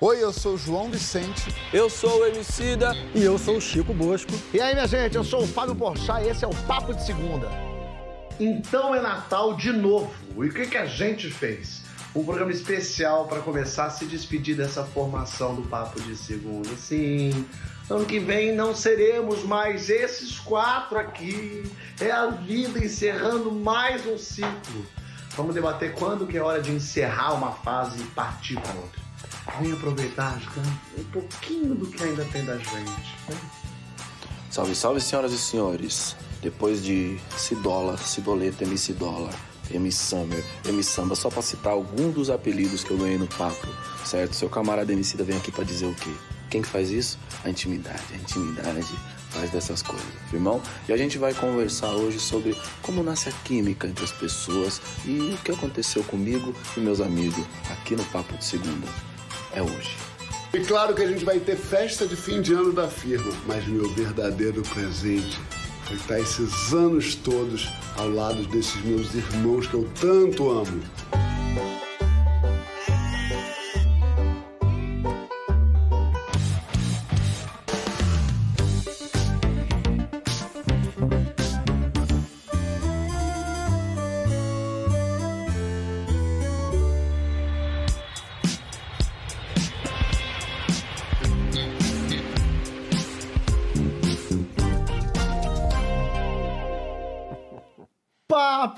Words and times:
Oi, 0.00 0.22
eu 0.22 0.32
sou 0.32 0.54
o 0.54 0.56
João 0.56 0.88
Vicente. 0.88 1.52
Eu 1.72 1.90
sou 1.90 2.20
o 2.20 2.26
Emicida. 2.26 2.92
E 3.16 3.24
eu 3.24 3.36
sou 3.36 3.56
o 3.56 3.60
Chico 3.60 3.92
Bosco. 3.92 4.30
E 4.54 4.60
aí, 4.60 4.72
minha 4.72 4.86
gente, 4.86 5.16
eu 5.16 5.24
sou 5.24 5.42
o 5.42 5.46
Fábio 5.46 5.74
Porchat 5.74 6.22
e 6.22 6.28
esse 6.28 6.44
é 6.44 6.46
o 6.46 6.54
Papo 6.68 6.94
de 6.94 7.04
Segunda. 7.04 7.50
Então 8.38 8.94
é 8.94 9.00
Natal 9.00 9.56
de 9.56 9.72
novo. 9.72 10.14
E 10.36 10.46
o 10.46 10.54
que, 10.54 10.66
que 10.66 10.76
a 10.76 10.86
gente 10.86 11.28
fez? 11.28 11.82
Um 12.14 12.22
programa 12.22 12.52
especial 12.52 13.26
para 13.26 13.40
começar 13.40 13.86
a 13.86 13.90
se 13.90 14.04
despedir 14.04 14.56
dessa 14.56 14.84
formação 14.84 15.56
do 15.56 15.62
Papo 15.62 16.00
de 16.00 16.14
Segunda. 16.14 16.68
Sim, 16.76 17.44
ano 17.90 18.04
que 18.04 18.20
vem 18.20 18.54
não 18.54 18.76
seremos 18.76 19.42
mais 19.42 19.90
esses 19.90 20.38
quatro 20.38 20.96
aqui. 20.96 21.64
É 22.00 22.12
a 22.12 22.28
vida 22.28 22.78
encerrando 22.78 23.50
mais 23.50 24.06
um 24.06 24.16
ciclo. 24.16 24.86
Vamos 25.30 25.56
debater 25.56 25.92
quando 25.94 26.24
que 26.24 26.38
é 26.38 26.40
hora 26.40 26.62
de 26.62 26.70
encerrar 26.70 27.34
uma 27.34 27.50
fase 27.50 28.00
e 28.00 28.04
partir 28.04 28.60
para 28.60 28.74
outra. 28.74 29.07
Vem 29.60 29.72
aproveitar 29.72 30.40
um 30.96 31.04
pouquinho 31.04 31.74
do 31.74 31.86
que 31.86 32.02
ainda 32.02 32.24
tem 32.26 32.44
da 32.44 32.56
gente. 32.56 33.16
Né? 33.28 33.36
Salve, 34.50 34.74
salve, 34.74 35.00
senhoras 35.00 35.32
e 35.32 35.38
senhores. 35.38 36.16
Depois 36.40 36.82
de 36.82 37.18
Cidola, 37.36 37.96
Cidoleta, 37.96 38.64
MC 38.64 38.92
Dólar, 38.92 39.34
MC 39.70 39.98
Summer, 39.98 40.44
MC 40.64 40.90
Samba, 40.90 41.14
só 41.14 41.28
pra 41.28 41.42
citar 41.42 41.72
algum 41.72 42.10
dos 42.10 42.30
apelidos 42.30 42.84
que 42.84 42.90
eu 42.90 42.96
ganhei 42.96 43.18
no 43.18 43.26
papo, 43.26 43.66
certo? 44.04 44.34
Seu 44.34 44.48
camarada 44.48 44.92
Emicida 44.92 45.24
vem 45.24 45.36
aqui 45.36 45.50
pra 45.50 45.64
dizer 45.64 45.86
o 45.86 45.94
quê? 45.94 46.10
Quem 46.48 46.62
que 46.62 46.68
faz 46.68 46.90
isso? 46.90 47.18
A 47.44 47.50
intimidade. 47.50 48.02
A 48.12 48.16
intimidade 48.16 48.94
faz 49.30 49.50
dessas 49.50 49.82
coisas, 49.82 50.06
firmão? 50.30 50.62
E 50.88 50.92
a 50.92 50.96
gente 50.96 51.18
vai 51.18 51.34
conversar 51.34 51.90
hoje 51.90 52.18
sobre 52.18 52.56
como 52.82 53.02
nasce 53.02 53.28
a 53.28 53.32
química 53.44 53.86
entre 53.86 54.04
as 54.04 54.12
pessoas 54.12 54.80
e 55.04 55.34
o 55.34 55.38
que 55.38 55.52
aconteceu 55.52 56.02
comigo 56.04 56.54
e 56.76 56.80
meus 56.80 57.00
amigos 57.00 57.44
aqui 57.70 57.94
no 57.94 58.04
Papo 58.04 58.36
de 58.36 58.44
Segunda. 58.44 59.07
É 59.58 59.62
hoje. 59.62 59.96
E 60.54 60.60
claro 60.60 60.94
que 60.94 61.02
a 61.02 61.06
gente 61.08 61.24
vai 61.24 61.40
ter 61.40 61.56
festa 61.56 62.06
de 62.06 62.14
fim 62.14 62.40
de 62.40 62.54
ano 62.54 62.72
da 62.72 62.86
firma, 62.86 63.32
mas 63.44 63.66
meu 63.66 63.92
verdadeiro 63.92 64.62
presente 64.62 65.36
foi 65.84 65.96
estar 65.96 66.20
esses 66.20 66.72
anos 66.72 67.16
todos 67.16 67.68
ao 67.96 68.08
lado 68.08 68.46
desses 68.46 68.80
meus 68.84 69.12
irmãos 69.12 69.66
que 69.66 69.74
eu 69.74 69.84
tanto 70.00 70.48
amo. 70.48 70.80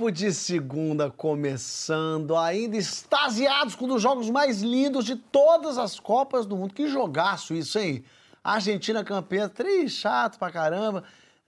Papo 0.01 0.11
de 0.11 0.33
segunda 0.33 1.11
começando, 1.11 2.35
ainda 2.35 2.75
extasiados 2.75 3.75
com 3.75 3.85
um 3.85 3.89
dos 3.89 4.01
jogos 4.01 4.31
mais 4.31 4.63
lindos 4.63 5.05
de 5.05 5.15
todas 5.15 5.77
as 5.77 6.01
Copas 6.01 6.47
do 6.47 6.57
Mundo. 6.57 6.73
Que 6.73 6.87
jogaço 6.87 7.53
isso, 7.53 7.79
hein? 7.79 8.03
Argentina 8.43 9.05
campeã, 9.05 9.47
três 9.47 9.93
chato 9.93 10.39
pra 10.39 10.51
caramba. 10.51 11.05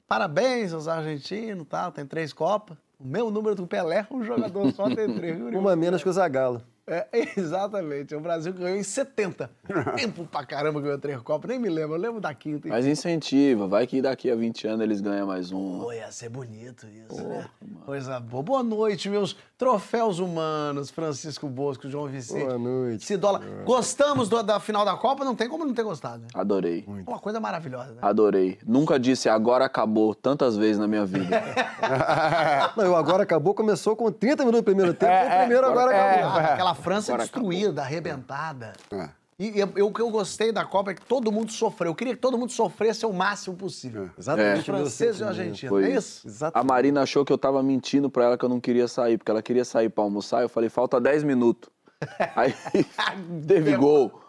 Parabéns 0.06 0.74
aos 0.74 0.86
argentinos, 0.86 1.66
tá? 1.66 1.90
Tem 1.90 2.04
três 2.04 2.34
Copas. 2.34 2.76
O 3.00 3.06
meu 3.06 3.30
número 3.30 3.54
do 3.54 3.66
Pelé, 3.66 4.06
um 4.10 4.22
jogador 4.22 4.70
só 4.74 4.84
tem 4.94 5.14
três. 5.14 5.40
Uma 5.56 5.74
menos 5.74 6.02
que 6.02 6.10
o 6.10 6.12
Zagallo. 6.12 6.62
É, 6.86 7.06
exatamente. 7.38 8.14
O 8.14 8.20
Brasil 8.20 8.52
ganhou 8.52 8.76
em 8.76 8.82
70. 8.82 9.50
Tempo 9.96 10.26
pra 10.26 10.44
caramba 10.44 10.80
ganhou 10.80 10.98
três 10.98 11.20
Copas. 11.22 11.48
Nem 11.48 11.58
me 11.58 11.68
lembro. 11.68 11.94
Eu 11.94 12.00
lembro 12.00 12.20
da 12.20 12.34
quinta. 12.34 12.68
Mas 12.68 12.86
incentiva. 12.86 13.66
Vai 13.66 13.86
que 13.86 14.02
daqui 14.02 14.30
a 14.30 14.34
20 14.34 14.66
anos 14.66 14.80
eles 14.80 15.00
ganham 15.00 15.26
mais 15.26 15.52
um. 15.52 15.80
Pô, 15.80 15.92
ia 15.92 16.10
ser 16.10 16.28
bonito 16.28 16.86
isso, 16.86 17.22
né? 17.28 17.48
Coisa 17.84 18.18
boa. 18.18 18.42
Boa 18.42 18.62
noite, 18.62 19.08
meus 19.08 19.36
troféus 19.62 20.18
humanos. 20.18 20.90
Francisco 20.90 21.48
Bosco, 21.48 21.88
João 21.88 22.06
Vicente. 22.08 22.44
Boa 22.44 22.58
noite. 22.58 23.04
Cidola. 23.04 23.40
Gostamos 23.64 24.28
do- 24.28 24.42
da 24.42 24.58
final 24.58 24.84
da 24.84 24.96
Copa? 24.96 25.24
Não 25.24 25.36
tem 25.36 25.48
como 25.48 25.64
não 25.64 25.72
ter 25.72 25.84
gostado, 25.84 26.22
né? 26.22 26.28
Adorei. 26.34 26.84
Uma 27.06 27.20
coisa 27.20 27.38
maravilhosa, 27.38 27.92
né? 27.92 27.98
Adorei. 28.02 28.58
Nunca 28.66 28.98
disse 28.98 29.28
agora 29.28 29.64
acabou 29.64 30.14
tantas 30.16 30.56
vezes 30.56 30.78
na 30.78 30.88
minha 30.88 31.04
vida. 31.06 31.40
Não, 32.76 32.90
o 32.92 32.96
agora 32.96 33.22
acabou, 33.22 33.54
começou 33.54 33.94
com 33.94 34.10
30 34.10 34.42
minutos 34.44 34.62
do 34.62 34.64
primeiro 34.64 34.94
tempo. 34.94 35.12
o 35.12 35.38
primeiro 35.40 35.66
agora 35.66 35.90
acabou. 35.90 36.30
Ah, 36.40 36.52
Aquela 36.54 36.74
França 36.74 37.12
Agora 37.12 37.22
destruída, 37.28 37.82
arrebentada. 37.82 38.72
É. 38.90 39.08
E, 39.38 39.48
e 39.50 39.60
eu- 39.60 39.86
o 39.86 39.92
que 39.92 40.00
eu 40.00 40.10
gostei 40.10 40.52
da 40.52 40.64
Copa 40.64 40.90
é 40.92 40.94
que 40.94 41.00
todo 41.04 41.32
mundo 41.32 41.50
sofreu. 41.50 41.90
Eu 41.90 41.94
queria 41.94 42.14
que 42.14 42.20
todo 42.20 42.36
mundo 42.38 42.52
sofresse 42.52 43.04
o 43.06 43.12
máximo 43.12 43.56
possível. 43.56 44.10
Exatamente. 44.16 44.60
Os 44.60 44.66
franceses 44.66 45.20
e 45.20 45.68
Foi. 45.68 45.82
não 45.82 45.88
é 45.88 45.92
isso? 45.96 46.26
A 46.26 46.30
Exatamente. 46.30 46.68
Marina 46.68 47.02
achou 47.02 47.24
que 47.24 47.32
eu 47.32 47.38
tava 47.38 47.62
mentindo 47.62 48.08
pra 48.10 48.24
ela 48.24 48.38
que 48.38 48.44
eu 48.44 48.48
não 48.48 48.60
queria 48.60 48.86
sair, 48.86 49.18
porque 49.18 49.30
ela 49.30 49.42
queria 49.42 49.64
sair 49.64 49.88
pra 49.88 50.04
almoçar. 50.04 50.42
Eu 50.42 50.48
falei, 50.48 50.68
falta 50.68 51.00
10 51.00 51.24
minutos. 51.24 51.70
Aí 52.36 52.54
teve 53.46 53.76
gol. 53.76 54.22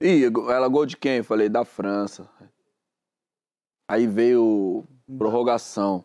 Ih, 0.00 0.24
ela 0.50 0.66
gol 0.68 0.84
de 0.86 0.96
quem? 0.96 1.18
Eu 1.18 1.24
falei, 1.24 1.48
da 1.48 1.64
França. 1.64 2.28
Aí 3.88 4.06
veio 4.06 4.84
prorrogação. 5.18 6.04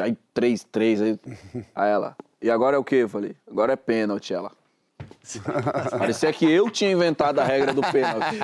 Aí 0.00 0.16
3-3. 0.34 1.00
Aí, 1.02 1.20
aí 1.74 1.90
ela. 1.90 2.16
E 2.40 2.50
agora 2.50 2.76
é 2.76 2.78
o 2.78 2.84
quê? 2.84 2.96
Eu 2.96 3.08
falei, 3.08 3.36
agora 3.50 3.72
é 3.72 3.76
pênalti, 3.76 4.32
ela. 4.34 4.52
Parecia 5.90 6.32
que 6.32 6.50
eu 6.50 6.70
tinha 6.70 6.90
inventado 6.90 7.38
a 7.38 7.44
regra 7.44 7.72
do 7.72 7.80
pênalti. 7.80 8.38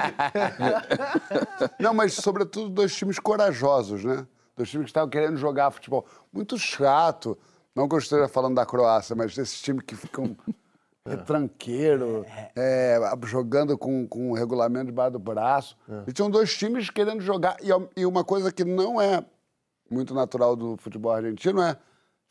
Não, 1.78 1.92
mas 1.94 2.14
sobretudo 2.14 2.68
dois 2.68 2.94
times 2.94 3.18
corajosos, 3.18 4.04
né? 4.04 4.26
Dois 4.56 4.68
times 4.70 4.86
que 4.86 4.90
estavam 4.90 5.08
querendo 5.08 5.36
jogar 5.36 5.70
futebol. 5.70 6.04
Muito 6.32 6.58
chato. 6.58 7.38
Não 7.74 7.88
que 7.88 7.94
eu 7.94 7.98
esteja 7.98 8.28
falando 8.28 8.56
da 8.56 8.66
Croácia, 8.66 9.14
mas 9.14 9.34
desses 9.34 9.60
times 9.60 9.84
que 9.84 9.94
ficam 9.94 10.36
retranqueiro, 11.06 12.24
é, 12.54 12.98
jogando 13.24 13.78
com, 13.78 14.06
com 14.06 14.30
o 14.30 14.34
regulamento 14.34 14.86
debaixo 14.86 15.12
do 15.12 15.18
braço. 15.18 15.76
E 16.06 16.12
tinham 16.12 16.30
dois 16.30 16.56
times 16.56 16.90
querendo 16.90 17.20
jogar. 17.20 17.56
E, 17.62 17.68
e 18.00 18.04
uma 18.04 18.24
coisa 18.24 18.52
que 18.52 18.64
não 18.64 19.00
é 19.00 19.24
muito 19.90 20.14
natural 20.14 20.54
do 20.54 20.76
futebol 20.76 21.12
argentino 21.12 21.62
é 21.62 21.76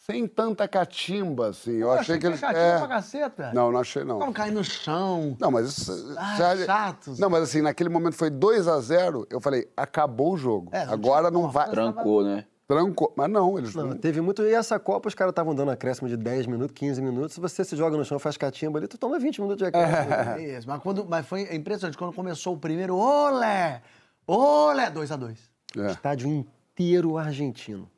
sem 0.09 0.25
tanta 0.25 0.65
catimba, 0.69 1.49
assim. 1.49 1.73
Eu 1.79 1.91
achei 1.91 2.17
que 2.17 2.25
eles. 2.25 2.39
Catinho 2.39 2.63
é. 2.63 2.77
pra 2.77 2.87
caceta. 2.87 3.51
Não, 3.53 3.71
não 3.73 3.79
achei, 3.81 4.05
não. 4.05 4.19
Não 4.19 4.31
cair 4.31 4.53
no 4.53 4.63
chão. 4.63 5.35
Não, 5.37 5.51
mas 5.51 5.67
isso. 5.67 6.15
Ah, 6.17 6.37
sério- 6.37 6.65
chatos. 6.65 7.19
Não, 7.19 7.29
mas 7.29 7.43
assim, 7.43 7.61
naquele 7.61 7.89
momento 7.89 8.15
foi 8.15 8.29
2 8.29 8.69
a 8.69 8.79
0 8.79 9.27
eu 9.29 9.41
falei, 9.41 9.67
acabou 9.75 10.33
o 10.33 10.37
jogo. 10.37 10.69
É, 10.71 10.85
não 10.85 10.93
Agora 10.93 11.29
não 11.29 11.41
como, 11.41 11.51
vai. 11.51 11.69
Trancou, 11.69 12.23
né? 12.23 12.45
Trancou. 12.65 13.13
Mas 13.17 13.29
não, 13.29 13.57
eles 13.57 13.75
Não, 13.75 13.87
não. 13.87 13.97
teve 13.97 14.21
muito. 14.21 14.41
E 14.43 14.53
essa 14.53 14.79
Copa, 14.79 15.09
os 15.09 15.15
caras 15.15 15.31
estavam 15.33 15.53
dando 15.53 15.71
acréscimo 15.71 16.07
de 16.07 16.15
10 16.15 16.47
minutos, 16.47 16.73
15 16.73 17.01
minutos. 17.01 17.33
Se 17.33 17.41
você 17.41 17.65
se 17.65 17.75
joga 17.75 17.97
no 17.97 18.05
chão, 18.05 18.17
faz 18.17 18.37
catimba 18.37 18.79
ali, 18.79 18.87
tu 18.87 18.97
toma 18.97 19.19
20 19.19 19.41
minutos 19.41 19.57
de 19.59 19.65
acréscimo. 19.65 20.13
É 20.39 20.57
Isso, 20.57 20.67
mas, 20.67 20.81
quando, 20.81 21.05
mas 21.05 21.25
foi 21.25 21.53
impressionante. 21.53 21.97
Quando 21.97 22.13
começou 22.13 22.53
o 22.53 22.57
primeiro, 22.57 22.95
olé! 22.95 23.81
Olé! 24.25 24.89
2 24.89 25.11
a 25.11 25.15
2 25.17 25.37
É. 25.77 25.87
Estádio 25.91 26.29
inteiro 26.29 27.17
argentino. 27.17 27.89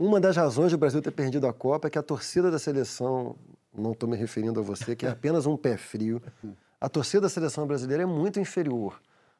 Uma 0.00 0.18
das 0.18 0.34
razões 0.34 0.72
do 0.72 0.78
Brasil 0.78 1.02
ter 1.02 1.10
perdido 1.10 1.46
a 1.46 1.52
Copa 1.52 1.86
é 1.86 1.90
que 1.90 1.98
a 1.98 2.02
torcida 2.02 2.50
da 2.50 2.58
seleção, 2.58 3.36
não 3.76 3.92
estou 3.92 4.08
me 4.08 4.16
referindo 4.16 4.58
a 4.58 4.62
você, 4.62 4.96
que 4.96 5.04
é 5.04 5.10
apenas 5.10 5.44
um 5.44 5.58
pé 5.58 5.76
frio, 5.76 6.22
a 6.80 6.88
torcida 6.88 7.20
da 7.20 7.28
seleção 7.28 7.66
brasileira 7.66 8.04
é 8.04 8.06
muito 8.06 8.40
inferior 8.40 8.98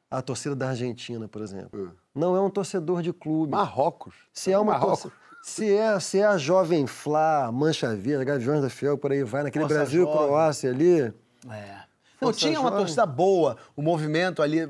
à 0.09 0.21
torcida 0.21 0.55
da 0.55 0.69
Argentina, 0.69 1.27
por 1.27 1.41
exemplo. 1.41 1.97
Não 2.13 2.35
é 2.35 2.39
um 2.39 2.49
torcedor 2.49 3.01
de 3.01 3.11
clube. 3.11 3.51
Marrocos. 3.53 4.13
Se 4.31 4.51
é 4.51 4.59
uma 4.59 4.73
Marrocos. 4.73 5.01
torcida. 5.01 5.21
Se 5.41 5.75
é, 5.75 5.99
se 5.99 6.19
é 6.19 6.27
a 6.27 6.37
Jovem 6.37 6.85
Flá, 6.85 7.51
Mancha 7.51 7.95
Verde, 7.95 8.23
Gaviões 8.23 8.61
da 8.61 8.69
Fiel, 8.69 8.99
por 8.99 9.11
aí 9.11 9.23
vai, 9.23 9.41
naquele 9.41 9.63
Força 9.63 9.79
Brasil 9.79 10.03
e 10.03 10.05
Jovem. 10.05 10.27
Croácia 10.27 10.69
ali. 10.69 10.99
É. 10.99 11.11
Não, 12.21 12.27
Força 12.27 12.39
tinha 12.39 12.59
uma 12.59 12.69
jovem. 12.69 12.77
torcida 12.85 13.05
boa, 13.07 13.57
o 13.75 13.81
movimento 13.81 14.43
ali, 14.43 14.59
eh, 14.59 14.67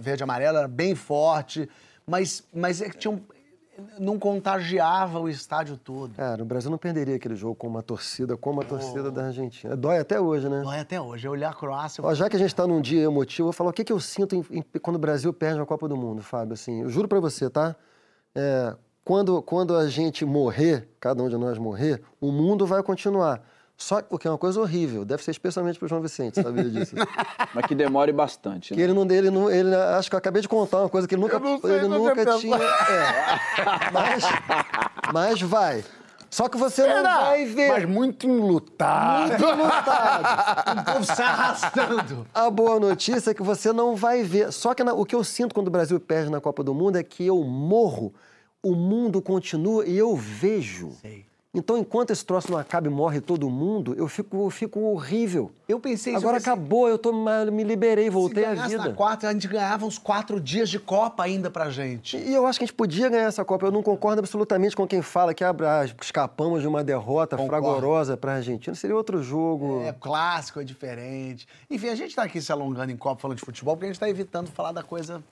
verde 0.00 0.22
e 0.22 0.24
amarelo, 0.24 0.56
era 0.56 0.66
bem 0.68 0.94
forte, 0.94 1.68
mas, 2.06 2.42
mas 2.54 2.80
é 2.80 2.88
que 2.88 2.96
tinha 2.96 3.10
um, 3.10 3.20
não 3.98 4.18
contagiava 4.18 5.18
o 5.20 5.28
estádio 5.28 5.76
todo. 5.76 6.14
Cara, 6.14 6.42
o 6.42 6.46
Brasil 6.46 6.70
não 6.70 6.78
perderia 6.78 7.16
aquele 7.16 7.34
jogo 7.36 7.54
com 7.54 7.66
uma 7.66 7.82
torcida 7.82 8.36
como 8.36 8.60
a 8.60 8.64
torcida 8.64 9.10
da 9.10 9.26
Argentina. 9.26 9.76
Dói 9.76 9.98
até 9.98 10.20
hoje, 10.20 10.48
né? 10.48 10.60
Dói 10.62 10.78
até 10.80 11.00
hoje. 11.00 11.26
Eu 11.26 11.32
olhar 11.32 11.50
a 11.50 11.54
Croácia. 11.54 12.02
Ó, 12.04 12.14
já 12.14 12.28
que 12.28 12.36
a 12.36 12.38
gente 12.38 12.48
está 12.48 12.66
num 12.66 12.80
dia 12.80 13.02
emotivo, 13.04 13.42
eu 13.42 13.46
vou 13.46 13.52
falar 13.52 13.70
o 13.70 13.72
que, 13.72 13.84
que 13.84 13.92
eu 13.92 14.00
sinto 14.00 14.34
em- 14.34 14.44
em- 14.58 14.64
quando 14.80 14.96
o 14.96 14.98
Brasil 14.98 15.32
perde 15.32 15.58
uma 15.60 15.66
Copa 15.66 15.86
do 15.88 15.96
Mundo, 15.96 16.22
Fábio. 16.22 16.54
Assim, 16.54 16.82
eu 16.82 16.88
juro 16.90 17.08
para 17.08 17.20
você, 17.20 17.48
tá? 17.50 17.74
É, 18.34 18.74
quando, 19.04 19.40
quando 19.42 19.74
a 19.76 19.88
gente 19.88 20.24
morrer, 20.24 20.88
cada 20.98 21.22
um 21.22 21.28
de 21.28 21.36
nós 21.36 21.58
morrer, 21.58 22.02
o 22.20 22.32
mundo 22.32 22.66
vai 22.66 22.82
continuar. 22.82 23.40
Só 23.78 24.00
que 24.00 24.06
o 24.14 24.18
que 24.18 24.26
é 24.26 24.30
uma 24.30 24.38
coisa 24.38 24.58
horrível, 24.60 25.04
deve 25.04 25.22
ser 25.22 25.32
especialmente 25.32 25.78
pro 25.78 25.86
João 25.86 26.00
Vicente, 26.00 26.40
sabia 26.42 26.64
disso? 26.70 26.94
Mas 27.54 27.66
que 27.66 27.74
demore 27.74 28.10
bastante. 28.10 28.72
que 28.72 28.80
Né? 28.80 28.84
ele 28.84 28.92
não, 28.94 29.02
ele 29.10 29.30
não, 29.30 29.50
ele, 29.50 29.74
acho 29.74 30.08
que 30.08 30.14
eu 30.14 30.18
acabei 30.18 30.40
de 30.40 30.48
contar 30.48 30.78
uma 30.80 30.88
coisa 30.88 31.06
que 31.06 31.14
ele 31.14 31.20
nunca, 31.22 31.36
Eu 31.36 31.40
não 31.40 31.60
sei, 31.60 31.70
ele 31.72 31.88
não 31.88 31.98
nunca 31.98 32.36
tinha 32.38 32.56
é. 32.56 33.90
mas, 33.92 34.24
mas 35.12 35.40
vai. 35.42 35.84
Só 36.30 36.48
que 36.48 36.56
você 36.58 36.86
não 36.86 37.02
vai 37.02 37.44
ver. 37.46 37.68
Mas 37.68 37.84
muito 37.84 38.26
enlutado. 38.26 39.28
Muito 39.30 39.62
lutado. 39.62 40.80
O 40.80 40.84
povo 40.92 41.04
se 41.04 41.22
arrastando. 41.22 42.26
A 42.34 42.50
boa 42.50 42.80
notícia 42.80 43.30
é 43.30 43.34
que 43.34 43.42
você 43.42 43.72
não 43.72 43.94
vai 43.94 44.22
ver. 44.22 44.52
Só 44.52 44.74
que 44.74 44.82
na- 44.82 44.92
o 44.92 45.04
que 45.04 45.14
eu 45.14 45.22
sinto 45.22 45.54
quando 45.54 45.68
o 45.68 45.70
Brasil 45.70 45.98
perde 46.00 46.30
na 46.30 46.40
Copa 46.40 46.62
do 46.64 46.74
Mundo 46.74 46.96
é 46.96 47.02
que 47.02 47.24
eu 47.24 47.42
morro, 47.44 48.12
o 48.62 48.74
mundo 48.74 49.22
continua 49.22 49.86
e 49.86 49.96
eu 49.96 50.14
vejo. 50.16 50.90
Sei. 51.00 51.24
Então, 51.56 51.78
enquanto 51.78 52.10
esse 52.10 52.22
troço 52.22 52.52
não 52.52 52.58
acaba 52.58 52.86
e 52.86 52.90
morre 52.90 53.18
todo 53.18 53.48
mundo, 53.48 53.94
eu 53.96 54.06
fico, 54.06 54.44
eu 54.44 54.50
fico 54.50 54.78
horrível. 54.78 55.50
Eu 55.66 55.80
pensei 55.80 56.12
isso. 56.12 56.22
Agora 56.22 56.36
acabou, 56.36 56.86
eu 56.86 56.98
tô, 56.98 57.10
me 57.50 57.64
liberei, 57.64 58.10
voltei 58.10 58.44
à 58.44 58.52
vida. 58.52 58.76
na 58.76 58.92
quarta, 58.92 59.26
a 59.26 59.32
gente 59.32 59.48
ganhava 59.48 59.86
uns 59.86 59.96
quatro 59.96 60.38
dias 60.38 60.68
de 60.68 60.78
Copa 60.78 61.24
ainda 61.24 61.50
pra 61.50 61.70
gente. 61.70 62.18
E 62.18 62.34
eu 62.34 62.46
acho 62.46 62.58
que 62.58 62.64
a 62.64 62.66
gente 62.66 62.76
podia 62.76 63.08
ganhar 63.08 63.24
essa 63.24 63.42
Copa. 63.42 63.66
Eu 63.66 63.72
não 63.72 63.82
concordo 63.82 64.18
absolutamente 64.18 64.76
com 64.76 64.86
quem 64.86 65.00
fala 65.00 65.32
que 65.32 65.42
ah, 65.42 65.54
escapamos 66.02 66.60
de 66.60 66.68
uma 66.68 66.84
derrota 66.84 67.38
Concordo. 67.38 67.66
fragorosa 67.66 68.18
para 68.18 68.32
a 68.32 68.34
Argentina. 68.36 68.76
Seria 68.76 68.94
outro 68.94 69.22
jogo. 69.22 69.80
É 69.82 69.94
clássico, 69.94 70.60
é 70.60 70.64
diferente. 70.64 71.48
Enfim, 71.70 71.88
a 71.88 71.94
gente 71.94 72.14
tá 72.14 72.24
aqui 72.24 72.38
se 72.38 72.52
alongando 72.52 72.92
em 72.92 72.96
Copa 72.98 73.22
falando 73.22 73.38
de 73.38 73.44
futebol 73.44 73.74
porque 73.74 73.86
a 73.86 73.88
gente 73.88 74.00
tá 74.00 74.10
evitando 74.10 74.48
falar 74.48 74.72
da 74.72 74.82
coisa 74.82 75.24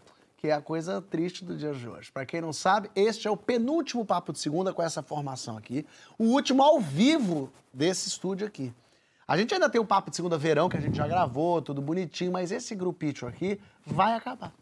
que 0.44 0.48
é 0.48 0.52
a 0.52 0.60
coisa 0.60 1.00
triste 1.00 1.42
do 1.42 1.56
dia 1.56 1.72
de 1.72 1.88
hoje. 1.88 2.12
Pra 2.12 2.26
quem 2.26 2.38
não 2.38 2.52
sabe, 2.52 2.90
este 2.94 3.26
é 3.26 3.30
o 3.30 3.36
penúltimo 3.36 4.04
Papo 4.04 4.30
de 4.30 4.38
Segunda 4.38 4.74
com 4.74 4.82
essa 4.82 5.02
formação 5.02 5.56
aqui. 5.56 5.86
O 6.18 6.24
último 6.24 6.62
ao 6.62 6.78
vivo 6.82 7.50
desse 7.72 8.08
estúdio 8.08 8.46
aqui. 8.46 8.70
A 9.26 9.38
gente 9.38 9.54
ainda 9.54 9.70
tem 9.70 9.80
o 9.80 9.86
Papo 9.86 10.10
de 10.10 10.16
Segunda 10.16 10.36
Verão, 10.36 10.68
que 10.68 10.76
a 10.76 10.80
gente 10.80 10.98
já 10.98 11.08
gravou, 11.08 11.62
tudo 11.62 11.80
bonitinho, 11.80 12.30
mas 12.30 12.52
esse 12.52 12.74
grupinho 12.74 13.26
aqui 13.26 13.58
vai 13.86 14.12
acabar. 14.12 14.52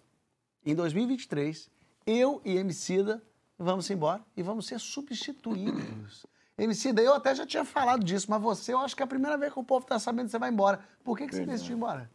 Em 0.64 0.72
2023, 0.72 1.68
eu 2.06 2.40
e 2.44 2.56
Emicida 2.56 3.20
vamos 3.58 3.90
embora 3.90 4.22
e 4.36 4.42
vamos 4.42 4.68
ser 4.68 4.78
substituídos. 4.78 6.24
Emicida, 6.56 7.02
eu 7.02 7.14
até 7.14 7.34
já 7.34 7.44
tinha 7.44 7.64
falado 7.64 8.04
disso, 8.04 8.28
mas 8.30 8.40
você, 8.40 8.72
eu 8.72 8.78
acho 8.78 8.94
que 8.94 9.02
é 9.02 9.04
a 9.04 9.08
primeira 9.08 9.36
vez 9.36 9.52
que 9.52 9.58
o 9.58 9.64
povo 9.64 9.84
tá 9.84 9.98
sabendo 9.98 10.26
que 10.26 10.30
você 10.30 10.38
vai 10.38 10.50
embora. 10.50 10.78
Por 11.02 11.18
que, 11.18 11.26
que 11.26 11.34
você 11.34 11.44
decidiu 11.44 11.74
ir 11.74 11.76
embora? 11.78 12.08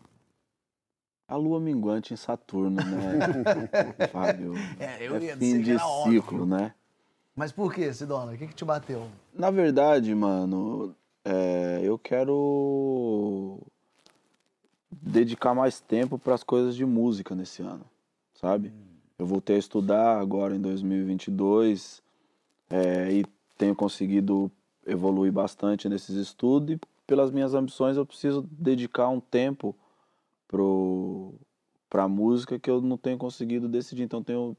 A 1.28 1.36
lua 1.36 1.60
minguante 1.60 2.14
em 2.14 2.18
Saturno, 2.18 2.78
né, 2.78 3.20
Fábio? 4.12 4.54
É, 4.80 5.06
eu 5.06 5.22
ia 5.22 5.36
dizer 5.36 5.38
fim 5.38 5.58
que 5.58 5.64
de 5.64 5.72
era 5.74 5.86
óbvio. 5.86 6.22
ciclo, 6.22 6.46
né? 6.46 6.74
Mas 7.36 7.52
por 7.52 7.74
que, 7.74 7.92
Sidona? 7.94 8.32
O 8.32 8.38
que, 8.38 8.48
que 8.48 8.56
te 8.56 8.64
bateu? 8.64 9.08
Na 9.34 9.52
verdade, 9.52 10.16
mano, 10.16 10.96
é, 11.26 11.82
eu 11.84 12.00
quero 12.00 13.60
dedicar 14.90 15.54
mais 15.54 15.80
tempo 15.82 16.18
para 16.18 16.34
as 16.34 16.44
coisas 16.44 16.76
de 16.76 16.86
música 16.86 17.36
nesse 17.36 17.62
ano, 17.62 17.86
sabe? 18.34 18.72
Eu 19.20 19.26
voltei 19.26 19.58
a 19.58 19.60
estudar 19.60 20.20
agora 20.20 20.56
em 20.56 20.62
2022 20.62 22.02
é, 22.70 23.12
e 23.12 23.26
tenho 23.58 23.76
conseguido 23.76 24.50
evoluir 24.86 25.32
bastante 25.32 25.90
nesses 25.90 26.16
estudos 26.16 26.76
e 26.76 26.80
pelas 27.06 27.32
minhas 27.32 27.54
ambições 27.54 27.98
eu 27.98 28.06
preciso 28.06 28.48
dedicar 28.50 29.10
um 29.10 29.20
tempo 29.20 29.76
pro 30.48 31.36
para 31.90 32.08
música 32.08 32.60
que 32.60 32.70
eu 32.70 32.82
não 32.82 32.98
tenho 32.98 33.18
conseguido 33.18 33.70
decidir, 33.70 34.04
então 34.04 34.22
tenho 34.22 34.58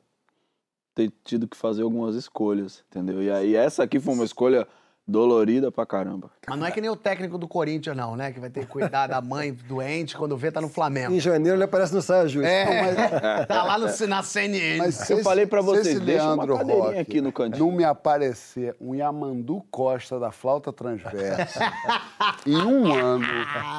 ter 0.95 1.13
tido 1.23 1.47
que 1.47 1.57
fazer 1.57 1.83
algumas 1.83 2.17
escolhas, 2.17 2.85
entendeu? 2.89 3.23
E 3.23 3.31
aí 3.31 3.55
essa 3.55 3.85
aqui 3.85 4.01
foi 4.01 4.15
uma 4.15 4.25
escolha 4.25 4.67
dolorida 5.09 5.73
pra 5.73 5.87
caramba. 5.87 6.31
Mas 6.47 6.59
não 6.59 6.67
é 6.67 6.71
que 6.71 6.83
nem 6.83 6.91
o 6.91 6.97
técnico 6.97 7.39
do 7.39 7.49
Corinthians, 7.49 7.97
não, 7.97 8.15
né? 8.15 8.31
Que 8.31 8.39
vai 8.39 8.51
ter 8.51 8.61
que 8.61 8.67
cuidar 8.67 9.07
da 9.07 9.23
mãe 9.23 9.53
doente 9.53 10.15
quando 10.15 10.37
vê 10.37 10.53
tá 10.53 10.61
no 10.61 10.69
Flamengo. 10.69 11.15
Em 11.15 11.19
janeiro 11.19 11.57
ele 11.57 11.65
aparece 11.65 11.95
no 11.95 12.03
Saia 12.03 12.29
Justa. 12.29 12.47
É, 12.47 13.47
tá 13.47 13.63
lá 13.63 13.79
no, 13.79 13.87
na 14.07 14.23
CNN. 14.23 14.77
Mas 14.77 14.97
se 14.97 15.15
Eu 15.15 15.23
falei 15.23 15.47
pra 15.47 15.63
vocês, 15.63 15.87
esse 15.87 16.01
deixa 16.01 16.25
uma 16.25 16.35
Leandro 16.35 16.59
cadeirinha 16.59 16.85
Roque 16.85 16.99
aqui 16.99 17.21
no 17.23 17.33
cantinho. 17.33 17.65
Não 17.65 17.73
me 17.73 17.85
aparecer 17.85 18.77
um 18.79 18.95
Yamandu 18.95 19.65
Costa 19.71 20.21
da 20.21 20.31
flauta 20.31 20.73
transversa 20.73 21.61
em 22.47 22.57
um 22.57 22.93
ano, 22.93 23.25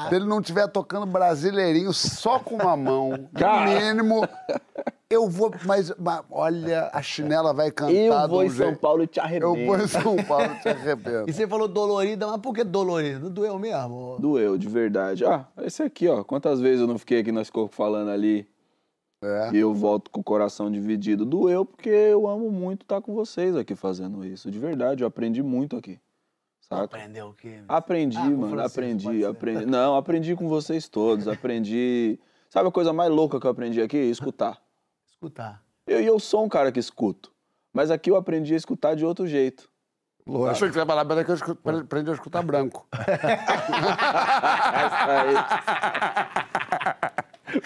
se 0.08 0.14
ele 0.16 0.24
não 0.24 0.40
estiver 0.40 0.66
tocando 0.66 1.06
brasileirinho 1.06 1.92
só 1.92 2.40
com 2.40 2.56
uma 2.56 2.76
mão, 2.76 3.10
no 3.10 3.64
mínimo, 3.64 4.28
eu 5.10 5.28
vou. 5.28 5.50
Mas, 5.66 5.92
mas, 5.98 6.22
olha, 6.30 6.88
a 6.92 7.02
chinela 7.02 7.52
vai 7.52 7.70
cantar. 7.70 7.92
Eu 7.92 8.28
vou 8.28 8.44
em 8.44 8.50
São 8.50 8.74
Paulo 8.74 9.02
e 9.02 9.06
te 9.08 9.18
Eu 9.18 9.24
vou 9.54 9.56
em 9.56 9.64
arrebento. 9.64 9.88
São 9.88 10.16
Paulo, 10.24 10.48
te 10.62 10.68
arrebento. 10.68 11.28
E 11.28 11.32
você 11.32 11.46
falou 11.48 11.66
dolorida, 11.66 12.26
mas 12.28 12.40
por 12.40 12.54
que 12.54 12.62
dolorida? 12.62 13.28
Doeu 13.28 13.58
mesmo? 13.58 14.16
Doeu, 14.20 14.56
de 14.56 14.68
verdade. 14.68 15.24
Ah, 15.24 15.46
esse 15.62 15.82
aqui, 15.82 16.06
ó. 16.08 16.22
Quantas 16.22 16.60
vezes 16.60 16.80
eu 16.80 16.86
não 16.86 16.96
fiquei 16.98 17.20
aqui 17.20 17.32
nós 17.32 17.48
ficou 17.48 17.66
falando 17.66 18.10
ali 18.10 18.46
É. 19.22 19.50
e 19.52 19.58
eu 19.58 19.74
volto 19.74 20.10
com 20.10 20.20
o 20.20 20.24
coração 20.24 20.70
dividido. 20.70 21.24
Doeu 21.26 21.64
porque 21.64 21.88
eu 21.90 22.28
amo 22.28 22.50
muito 22.50 22.82
estar 22.82 23.00
com 23.00 23.12
vocês 23.12 23.56
aqui 23.56 23.74
fazendo 23.74 24.24
isso. 24.24 24.50
De 24.50 24.58
verdade, 24.58 25.02
eu 25.02 25.08
aprendi 25.08 25.42
muito 25.42 25.76
aqui. 25.76 25.98
Saca? 26.62 26.84
Aprendeu 26.84 27.26
o 27.30 27.34
quê? 27.34 27.58
Aprendi, 27.66 28.16
Ah, 28.16 28.30
mano, 28.30 28.60
aprendi, 28.62 29.24
aprendi. 29.24 29.66
Não, 29.66 29.96
aprendi 29.96 30.36
com 30.36 30.46
vocês 30.48 30.88
todos, 30.88 31.26
aprendi. 31.26 32.16
Sabe 32.48 32.68
a 32.68 32.72
coisa 32.72 32.92
mais 32.92 33.10
louca 33.10 33.40
que 33.40 33.46
eu 33.46 33.50
aprendi 33.50 33.82
aqui? 33.82 33.96
Escutar. 33.96 34.56
Escutar. 35.24 35.62
Eu, 35.86 36.00
e 36.00 36.06
eu 36.06 36.18
sou 36.18 36.42
um 36.42 36.48
cara 36.48 36.72
que 36.72 36.80
escuto, 36.80 37.30
mas 37.74 37.90
aqui 37.90 38.10
eu 38.10 38.16
aprendi 38.16 38.54
a 38.54 38.56
escutar 38.56 38.94
de 38.96 39.04
outro 39.04 39.26
jeito. 39.26 39.68
Lógico. 40.26 40.50
Achei 40.50 40.68
que 40.68 40.74
você 40.74 40.80
ia 40.80 40.86
falar, 40.86 41.04
peraí 41.04 41.24
que 41.26 41.30
eu 41.30 41.34
escuto- 41.34 41.68
aprendi 41.70 42.10
a 42.10 42.14
escutar 42.14 42.42
branco. 42.42 42.88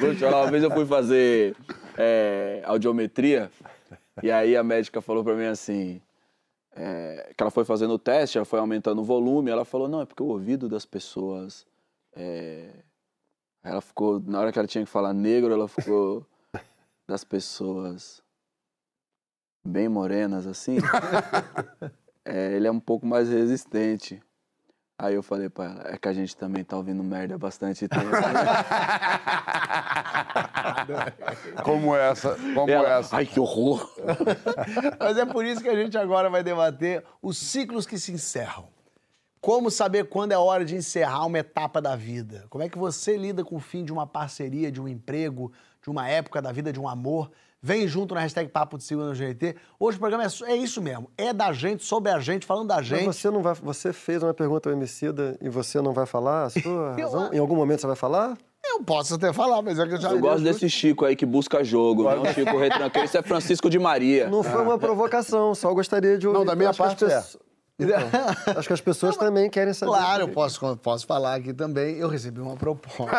Vou 0.01 0.15
te 0.15 0.21
falar, 0.21 0.43
uma 0.43 0.51
vez 0.51 0.65
eu 0.65 0.71
fui 0.71 0.85
fazer 0.87 1.55
é, 1.97 2.61
audiometria 2.65 3.51
e 4.21 4.31
aí 4.33 4.56
a 4.56 4.65
médica 4.65 5.01
falou 5.01 5.23
pra 5.23 5.35
mim 5.35 5.45
assim, 5.47 6.01
é, 6.75 7.33
que 7.37 7.43
ela 7.43 7.51
foi 7.53 7.65
fazendo 7.65 7.95
o 7.95 7.99
teste, 7.99 8.37
ela 8.39 8.45
foi 8.45 8.59
aumentando 8.59 9.01
o 9.01 9.05
volume, 9.05 9.51
ela 9.51 9.65
falou, 9.65 9.87
não, 9.89 10.01
é 10.01 10.06
porque 10.06 10.23
o 10.23 10.27
ouvido 10.27 10.69
das 10.69 10.85
pessoas... 10.85 11.65
é, 12.17 12.71
Ela 13.62 13.81
ficou, 13.81 14.19
na 14.21 14.41
hora 14.41 14.51
que 14.51 14.59
ela 14.59 14.67
tinha 14.67 14.85
que 14.85 14.91
falar 14.91 15.12
negro, 15.12 15.53
ela 15.53 15.69
ficou 15.69 16.27
das 17.06 17.25
pessoas 17.25 18.23
bem 19.65 19.89
morenas 19.89 20.47
assim. 20.47 20.79
é, 22.25 22.53
ele 22.53 22.67
é 22.67 22.71
um 22.71 22.81
pouco 22.81 23.06
mais 23.06 23.29
resistente. 23.29 24.23
Aí 24.97 25.15
eu 25.15 25.23
falei 25.23 25.51
pra 25.51 25.65
ela, 25.65 25.83
é 25.89 25.99
que 25.99 26.06
a 26.06 26.12
gente 26.12 26.37
também 26.37 26.62
tá 26.62 26.77
ouvindo 26.77 27.03
merda 27.03 27.35
há 27.35 27.39
bastante 27.39 27.89
tempo. 27.89 28.05
Como 31.65 31.95
essa, 31.95 32.37
como 32.55 32.71
Ela, 32.71 32.99
essa. 32.99 33.17
Ai, 33.17 33.27
que 33.27 33.41
horror! 33.41 33.91
Mas 34.99 35.19
é 35.19 35.27
por 35.27 35.45
isso 35.45 35.62
que 35.62 35.69
a 35.69 35.75
gente 35.75 35.97
agora 35.97 36.31
vai 36.31 36.43
debater 36.43 37.05
os 37.21 37.39
ciclos 37.39 37.87
que 37.87 37.99
se 37.99 38.12
encerram. 38.12 38.69
Como 39.41 39.71
saber 39.71 40.09
quando 40.09 40.33
é 40.33 40.39
hora 40.39 40.65
de 40.65 40.75
encerrar 40.75 41.27
uma 41.27 41.39
etapa 41.39 41.81
da 41.81 41.95
vida? 41.95 42.47
Como 42.49 42.65
é 42.65 42.69
que 42.69 42.79
você 42.79 43.17
lida 43.17 43.45
com 43.45 43.56
o 43.56 43.61
fim 43.61 43.85
de 43.85 43.93
uma 43.93 44.06
parceria, 44.06 44.73
de 44.73 44.81
um 44.81 44.89
emprego, 44.89 45.53
de 45.85 45.91
uma 45.91 46.09
época 46.09 46.41
da 46.41 46.51
vida, 46.51 46.73
de 46.73 46.81
um 46.81 46.89
amor? 46.89 47.31
Vem 47.63 47.87
junto 47.87 48.15
na 48.15 48.20
hashtag 48.20 48.51
Papo 48.51 48.77
de 48.77 48.85
Segunda 48.85 49.08
no 49.08 49.15
GT. 49.15 49.55
Hoje 49.79 49.97
o 49.97 50.01
programa 50.01 50.25
é, 50.25 50.51
é 50.53 50.56
isso 50.56 50.82
mesmo. 50.82 51.11
É 51.17 51.32
da 51.32 51.53
gente, 51.53 51.85
sobre 51.85 52.11
a 52.11 52.19
gente, 52.19 52.44
falando 52.44 52.69
da 52.69 52.77
Mas 52.77 52.87
gente. 52.87 53.05
você 53.05 53.31
não 53.31 53.43
vai. 53.43 53.55
Você 53.55 53.93
fez 53.93 54.23
uma 54.23 54.35
pergunta 54.35 54.69
ao 54.69 54.75
Emicida 54.75 55.37
e 55.41 55.49
você 55.49 55.81
não 55.81 55.93
vai 55.93 56.05
falar 56.06 56.44
a 56.44 56.51
sua 56.51 56.94
Eu- 56.99 57.06
razão? 57.11 57.32
Em 57.32 57.39
algum 57.39 57.55
momento 57.56 57.81
você 57.81 57.87
vai 57.87 57.97
falar? 57.97 58.37
Eu 58.67 58.82
posso 58.82 59.15
até 59.15 59.31
falar, 59.32 59.61
mas 59.63 59.79
é 59.79 59.87
que 59.87 59.93
eu 59.94 60.01
já 60.01 60.11
Eu 60.11 60.19
gosto 60.19 60.43
desse 60.43 60.69
Chico 60.70 61.05
aí 61.05 61.15
que 61.15 61.25
busca 61.27 61.63
jogo, 61.63 62.05
não 62.05 62.25
Chico 62.32 62.56
retranqueiro. 62.58 63.06
Isso 63.06 63.17
é 63.19 63.23
Francisco 63.23 63.69
de 63.70 63.79
Maria. 63.79 64.29
Não 64.29 64.43
foi 64.43 64.63
uma 64.63 64.79
provocação, 64.79 65.55
só 65.55 65.73
gostaria 65.73 66.17
de 66.19 66.27
ouvir. 66.27 66.39
Não, 66.39 66.47
da 66.47 66.56
minha 66.56 66.73
parte 66.73 67.05
é. 67.05 67.23
Então, 67.79 67.99
acho 68.57 68.69
que 68.69 68.73
as 68.75 68.81
pessoas 68.81 69.17
também 69.17 69.51
querem 69.51 69.75
saber. 69.75 69.91
Claro, 69.93 70.23
eu 70.23 70.29
posso, 70.29 70.77
posso 70.77 71.07
falar 71.07 71.35
aqui 71.35 71.53
também. 71.53 71.97
Eu 71.97 72.09
recebi 72.09 72.41
uma 72.41 72.57
proposta. 72.57 73.05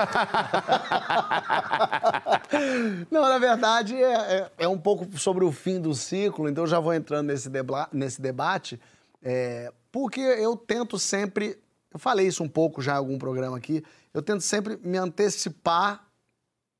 Não, 3.11 3.21
na 3.27 3.37
verdade, 3.37 3.95
é, 3.95 4.13
é- 4.37 4.51
é 4.59 4.67
um 4.67 4.77
pouco 4.77 5.17
sobre 5.17 5.43
o 5.43 5.51
fim 5.51 5.79
do 5.79 5.93
ciclo, 5.93 6.47
então 6.47 6.63
eu 6.63 6.67
já 6.67 6.79
vou 6.79 6.93
entrando 6.93 7.27
nesse, 7.27 7.49
debla- 7.49 7.89
nesse 7.91 8.21
debate, 8.21 8.79
é, 9.21 9.71
porque 9.91 10.21
eu 10.21 10.55
tento 10.55 10.97
sempre. 10.99 11.57
Eu 11.91 11.99
falei 11.99 12.27
isso 12.27 12.43
um 12.43 12.49
pouco 12.49 12.81
já 12.81 12.93
em 12.93 12.97
algum 12.97 13.17
programa 13.17 13.57
aqui, 13.57 13.83
eu 14.13 14.21
tento 14.21 14.41
sempre 14.41 14.77
me 14.83 14.97
antecipar 14.97 16.05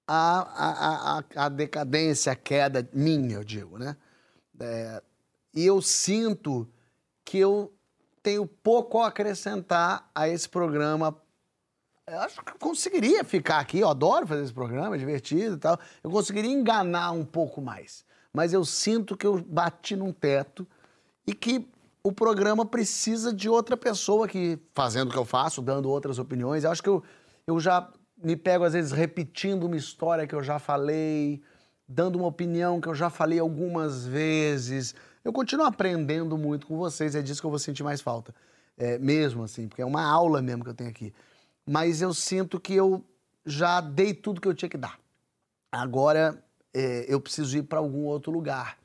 a, 0.08 0.40
a, 0.40 1.18
a- 1.18 1.24
a, 1.36 1.46
a 1.46 1.50
decadência, 1.50 2.32
a 2.32 2.36
queda 2.36 2.88
minha, 2.94 3.36
eu 3.36 3.44
digo, 3.44 3.78
né? 3.78 3.96
É, 4.60 5.02
e 5.54 5.66
eu 5.66 5.82
sinto 5.82 6.68
que 7.26 7.40
eu 7.40 7.74
tenho 8.22 8.46
pouco 8.46 9.02
a 9.02 9.08
acrescentar 9.08 10.10
a 10.14 10.30
esse 10.30 10.48
programa. 10.48 11.20
Eu 12.08 12.20
acho 12.20 12.42
que 12.44 12.52
eu 12.52 12.60
conseguiria 12.60 13.24
ficar 13.24 13.60
aqui, 13.60 13.80
eu 13.80 13.90
adoro 13.90 14.28
fazer 14.28 14.44
esse 14.44 14.54
programa, 14.54 14.96
é 14.96 15.00
divertido 15.00 15.56
e 15.56 15.60
tal. 15.60 15.78
Eu 16.04 16.12
conseguiria 16.12 16.52
enganar 16.52 17.12
um 17.12 17.26
pouco 17.26 17.60
mais. 17.60 18.06
Mas 18.32 18.54
eu 18.54 18.64
sinto 18.64 19.18
que 19.18 19.26
eu 19.26 19.42
bati 19.42 19.96
num 19.96 20.12
teto 20.12 20.68
e 21.26 21.34
que 21.34 21.68
o 22.04 22.12
programa 22.12 22.66
precisa 22.66 23.34
de 23.34 23.50
outra 23.50 23.76
pessoa 23.76 24.26
aqui 24.26 24.60
fazendo 24.74 25.10
o 25.10 25.12
que 25.12 25.18
eu 25.18 25.26
faço, 25.26 25.62
dando 25.62 25.90
outras 25.90 26.20
opiniões. 26.20 26.64
Eu 26.64 26.72
acho 26.72 26.84
que 26.84 26.90
eu, 26.90 27.04
eu 27.48 27.60
já 27.60 27.90
me 28.22 28.36
pego, 28.36 28.64
às 28.64 28.74
vezes, 28.74 28.92
repetindo 28.92 29.64
uma 29.64 29.76
história 29.76 30.28
que 30.28 30.36
eu 30.36 30.44
já 30.44 30.60
falei, 30.60 31.42
dando 31.88 32.18
uma 32.18 32.28
opinião 32.28 32.80
que 32.80 32.88
eu 32.88 32.94
já 32.94 33.10
falei 33.10 33.40
algumas 33.40 34.06
vezes, 34.06 34.94
Eu 35.26 35.34
continuo 35.34 35.66
aprendendo 35.66 36.38
muito 36.38 36.68
com 36.68 36.78
vocês, 36.78 37.16
é 37.16 37.22
disso 37.24 37.42
que 37.42 37.48
eu 37.48 37.50
vou 37.50 37.58
sentir 37.58 37.82
mais 37.82 38.00
falta. 38.00 38.34
É, 38.78 39.00
mesmo 39.00 39.42
assim, 39.44 39.68
porque 39.68 39.82
é 39.82 39.86
uma 39.86 40.04
aula 40.06 40.40
mesmo 40.40 40.64
que 40.64 40.70
eu 40.70 40.74
tenho 40.76 40.90
aqui. 40.92 41.12
Mas 41.66 42.00
eu 42.00 42.14
sinto 42.14 42.60
que 42.60 42.76
eu 42.76 43.04
já 43.44 43.82
dei 43.82 44.14
tudo 44.14 44.40
que 44.40 44.48
eu 44.48 44.54
tinha 44.54 44.70
que 44.70 44.78
dar. 44.78 45.00
Agora 45.72 46.44
é, 46.72 47.06
eu 47.08 47.20
preciso 47.20 47.58
ir 47.58 47.64
para 47.64 47.80
algum 47.80 48.04
outro 48.04 48.32
lugar. 48.32 48.78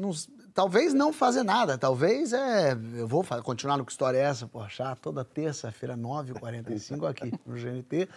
Não- 0.00 0.10
talvez 0.52 0.92
não 0.92 1.12
fazer 1.12 1.44
nada, 1.44 1.78
talvez 1.78 2.32
é. 2.32 2.72
Eu 2.72 3.06
vou 3.06 3.24
continuar 3.44 3.76
no 3.76 3.84
que 3.84 3.92
história 3.92 4.18
é 4.18 4.22
essa, 4.22 4.48
Porchat, 4.48 5.00
toda 5.00 5.24
terça-feira, 5.24 5.96
9h45 5.96 7.08
aqui 7.08 7.32
no 7.46 7.56
GNT. 7.56 8.08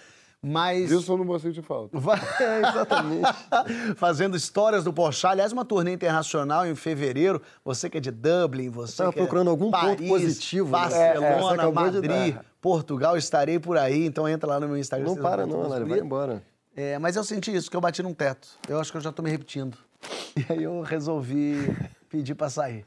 Mas. 0.42 0.90
Disso 0.90 1.12
eu 1.12 1.18
não 1.18 1.26
vou 1.26 1.40
sentir 1.40 1.62
falta. 1.62 1.98
É, 2.40 2.60
exatamente. 2.60 3.28
Fazendo 3.98 4.38
histórias 4.38 4.84
do 4.84 4.94
Porchat. 4.94 5.32
Aliás, 5.32 5.52
uma 5.52 5.66
turnê 5.66 5.94
internacional 5.94 6.66
em 6.66 6.76
fevereiro. 6.76 7.42
Você 7.66 7.90
que 7.90 7.98
é 7.98 8.02
de 8.02 8.12
Dublin, 8.12 8.70
você 8.70 8.98
Tava 8.98 9.12
que 9.12 9.20
é 9.20 9.22
procurando 9.22 9.50
algum 9.50 9.72
ponto 9.72 9.82
Paris, 9.82 10.08
positivo, 10.08 10.72
né? 10.72 10.78
É, 10.78 11.20
Barcelona, 11.20 11.66
de 11.66 11.72
Madrid. 11.74 12.36
Portugal, 12.62 13.18
estarei 13.18 13.60
por 13.60 13.78
aí. 13.78 14.06
Então 14.06 14.28
entra 14.28 14.48
lá 14.48 14.60
no 14.60 14.68
meu 14.68 14.78
Instagram. 14.78 15.08
Não 15.08 15.16
para 15.18 15.46
não, 15.46 15.68
Lari, 15.68 15.86
vai 15.86 16.00
embora. 16.00 16.44
É, 16.76 17.00
mas 17.00 17.16
eu 17.16 17.24
senti 17.24 17.56
isso, 17.56 17.72
que 17.72 17.76
eu 17.76 17.82
bati 17.82 18.04
num 18.04 18.14
teto. 18.14 18.48
Eu 18.70 18.80
acho 18.80 18.92
que 18.92 18.98
eu 18.98 19.02
já 19.02 19.12
tô 19.12 19.24
me 19.24 19.30
repetindo. 19.32 19.78
E 20.38 20.54
aí 20.54 20.64
eu 20.64 20.82
resolvi 20.82 21.76
pedir 22.08 22.36
pra 22.36 22.48
sair. 22.48 22.86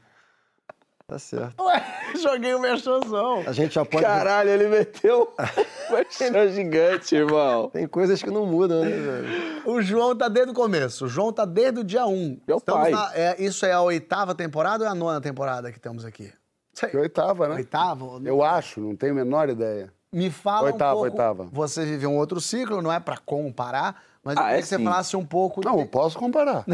Tá 1.11 1.19
certo. 1.19 1.61
Ué, 1.61 1.83
joguei 2.23 2.53
o 2.53 2.59
merchanzão. 2.61 3.43
A 3.45 3.51
gente 3.51 3.75
já 3.75 3.83
pode... 3.83 4.01
Caralho, 4.05 4.49
ele 4.49 4.69
meteu 4.69 5.33
uma 5.89 6.05
chão 6.09 6.47
gigante, 6.49 7.15
irmão. 7.17 7.69
Tem 7.69 7.85
coisas 7.85 8.23
que 8.23 8.29
não 8.31 8.45
mudam, 8.45 8.85
né, 8.85 8.91
velho? 8.91 9.27
O 9.69 9.81
João 9.81 10.15
tá 10.15 10.29
desde 10.29 10.51
o 10.51 10.55
começo. 10.55 11.03
O 11.03 11.07
João 11.09 11.33
tá 11.33 11.43
desde 11.43 11.81
o 11.81 11.83
dia 11.83 12.05
1. 12.05 12.39
Meu 12.47 12.57
Estamos 12.57 12.81
pai. 12.83 12.91
na- 12.91 13.11
é, 13.13 13.35
isso 13.43 13.65
é 13.65 13.73
a 13.73 13.81
oitava 13.81 14.33
temporada 14.33 14.85
ou 14.85 14.87
é 14.87 14.91
a 14.91 14.95
nona 14.95 15.19
temporada 15.19 15.69
que 15.69 15.81
temos 15.81 16.05
aqui? 16.05 16.31
Sei. 16.73 16.87
Que 16.87 16.95
oitava, 16.97 17.49
né? 17.49 17.55
Oitava? 17.55 18.05
Eu 18.23 18.41
acho, 18.41 18.79
não 18.79 18.95
tenho 18.95 19.11
a 19.11 19.15
menor 19.15 19.49
ideia. 19.49 19.91
Me 20.13 20.29
fala 20.29 20.67
Oitava, 20.67 20.91
um 20.91 20.93
pouco. 21.01 21.09
oitava. 21.11 21.43
Você 21.51 21.83
viveu 21.85 22.09
um 22.09 22.17
outro 22.17 22.39
ciclo, 22.39 22.81
não 22.81 22.91
é 22.91 23.01
pra 23.01 23.17
comparar, 23.17 24.01
mas 24.23 24.35
eu 24.35 24.41
Ah, 24.41 24.45
queria 24.45 24.59
é 24.59 24.61
que 24.61 24.67
você 24.67 24.77
sim. 24.77 24.83
falasse 24.83 25.15
um 25.17 25.25
pouco. 25.25 25.61
Não, 25.63 25.79
eu 25.79 25.87
posso 25.87 26.17
comparar. 26.17 26.65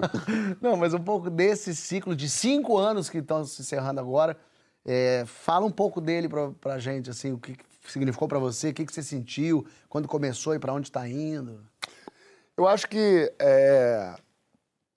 Não, 0.60 0.76
mas 0.76 0.94
um 0.94 1.02
pouco 1.02 1.28
desse 1.30 1.74
ciclo 1.74 2.14
de 2.16 2.28
cinco 2.28 2.76
anos 2.76 3.08
que 3.10 3.18
estão 3.18 3.44
se 3.44 3.62
encerrando 3.62 4.00
agora. 4.00 4.36
É, 4.86 5.24
fala 5.26 5.64
um 5.64 5.70
pouco 5.70 6.00
dele 6.00 6.28
pra, 6.28 6.50
pra 6.60 6.78
gente, 6.78 7.08
assim, 7.10 7.32
o 7.32 7.38
que 7.38 7.56
que 7.84 7.92
significou 7.92 8.26
pra 8.26 8.38
você, 8.38 8.70
o 8.70 8.74
que, 8.74 8.86
que 8.86 8.92
você 8.92 9.02
sentiu, 9.02 9.66
quando 9.90 10.08
começou 10.08 10.54
e 10.54 10.58
pra 10.58 10.72
onde 10.72 10.90
tá 10.90 11.06
indo. 11.06 11.60
Eu 12.56 12.66
acho 12.66 12.88
que 12.88 13.30
é, 13.38 14.14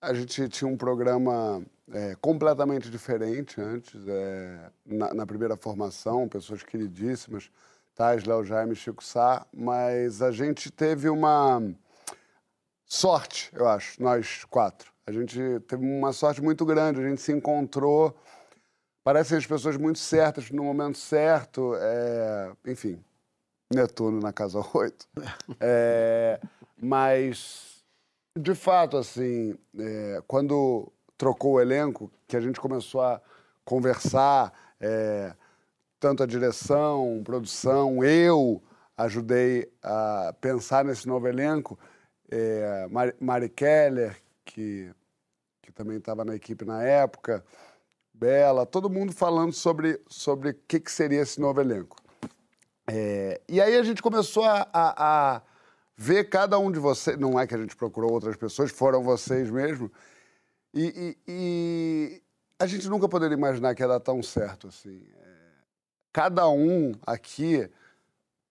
a 0.00 0.14
gente 0.14 0.48
tinha 0.48 0.68
um 0.68 0.76
programa 0.76 1.62
é, 1.92 2.16
completamente 2.20 2.90
diferente 2.90 3.60
antes. 3.60 3.94
é, 4.08 4.70
na, 4.86 5.12
na 5.12 5.26
primeira 5.26 5.56
formação, 5.56 6.26
pessoas 6.28 6.62
queridíssimas, 6.62 7.50
Tais, 7.94 8.24
Léo 8.24 8.44
Jaime, 8.44 8.74
Chico 8.74 9.04
Sá, 9.04 9.44
mas 9.52 10.22
a 10.22 10.30
gente 10.30 10.70
teve 10.70 11.08
uma 11.10 11.60
sorte, 12.88 13.50
eu 13.52 13.68
acho, 13.68 14.02
nós 14.02 14.44
quatro. 14.44 14.90
A 15.06 15.12
gente 15.12 15.38
teve 15.68 15.84
uma 15.84 16.12
sorte 16.12 16.42
muito 16.42 16.64
grande, 16.64 17.00
a 17.00 17.08
gente 17.08 17.20
se 17.20 17.32
encontrou, 17.32 18.16
parecem 19.04 19.38
as 19.38 19.46
pessoas 19.46 19.76
muito 19.76 19.98
certas 19.98 20.50
no 20.50 20.64
momento 20.64 20.98
certo, 20.98 21.74
é, 21.76 22.52
enfim, 22.66 23.02
Netuno 23.72 24.20
na 24.20 24.32
casa 24.32 24.60
8. 24.74 25.06
É, 25.60 26.40
mas, 26.76 27.84
de 28.36 28.54
fato, 28.54 28.96
assim, 28.96 29.56
é, 29.78 30.22
quando 30.26 30.90
trocou 31.16 31.54
o 31.54 31.60
elenco, 31.60 32.10
que 32.26 32.36
a 32.36 32.40
gente 32.40 32.60
começou 32.60 33.02
a 33.02 33.20
conversar, 33.64 34.52
é, 34.80 35.34
tanto 36.00 36.22
a 36.22 36.26
direção, 36.26 37.20
produção, 37.24 38.02
eu 38.02 38.62
ajudei 38.96 39.70
a 39.82 40.34
pensar 40.40 40.84
nesse 40.84 41.06
novo 41.06 41.26
elenco. 41.28 41.78
É, 42.30 42.86
Mari, 42.90 43.14
Mari 43.20 43.48
Keller, 43.48 44.16
que, 44.44 44.90
que 45.62 45.72
também 45.72 45.96
estava 45.98 46.24
na 46.24 46.34
equipe 46.34 46.64
na 46.64 46.82
época, 46.82 47.44
Bela, 48.12 48.66
todo 48.66 48.90
mundo 48.90 49.12
falando 49.12 49.52
sobre, 49.52 50.00
sobre 50.08 50.50
o 50.50 50.54
que, 50.66 50.80
que 50.80 50.90
seria 50.90 51.20
esse 51.22 51.40
novo 51.40 51.60
elenco. 51.60 51.96
É, 52.90 53.40
e 53.48 53.60
aí 53.60 53.76
a 53.76 53.82
gente 53.82 54.02
começou 54.02 54.44
a, 54.44 54.68
a- 54.72 55.36
a 55.36 55.42
ver 55.96 56.28
cada 56.28 56.58
um 56.58 56.72
de 56.72 56.78
vocês. 56.78 57.16
Não 57.18 57.38
é 57.38 57.46
que 57.46 57.54
a 57.54 57.58
gente 57.58 57.76
procurou 57.76 58.10
outras 58.12 58.36
pessoas, 58.36 58.70
foram 58.72 59.02
vocês 59.02 59.50
mesmo. 59.50 59.90
E, 60.74 61.16
e- 61.26 61.32
e 61.32 62.22
a 62.58 62.66
gente 62.66 62.88
nunca 62.88 63.08
poderia 63.08 63.36
imaginar 63.36 63.74
que 63.74 63.82
ia 63.82 63.88
dar 63.88 64.00
tão 64.00 64.22
certo 64.22 64.66
assim. 64.68 65.00
É, 65.22 65.28
cada 66.12 66.48
um 66.48 66.92
aqui, 67.06 67.70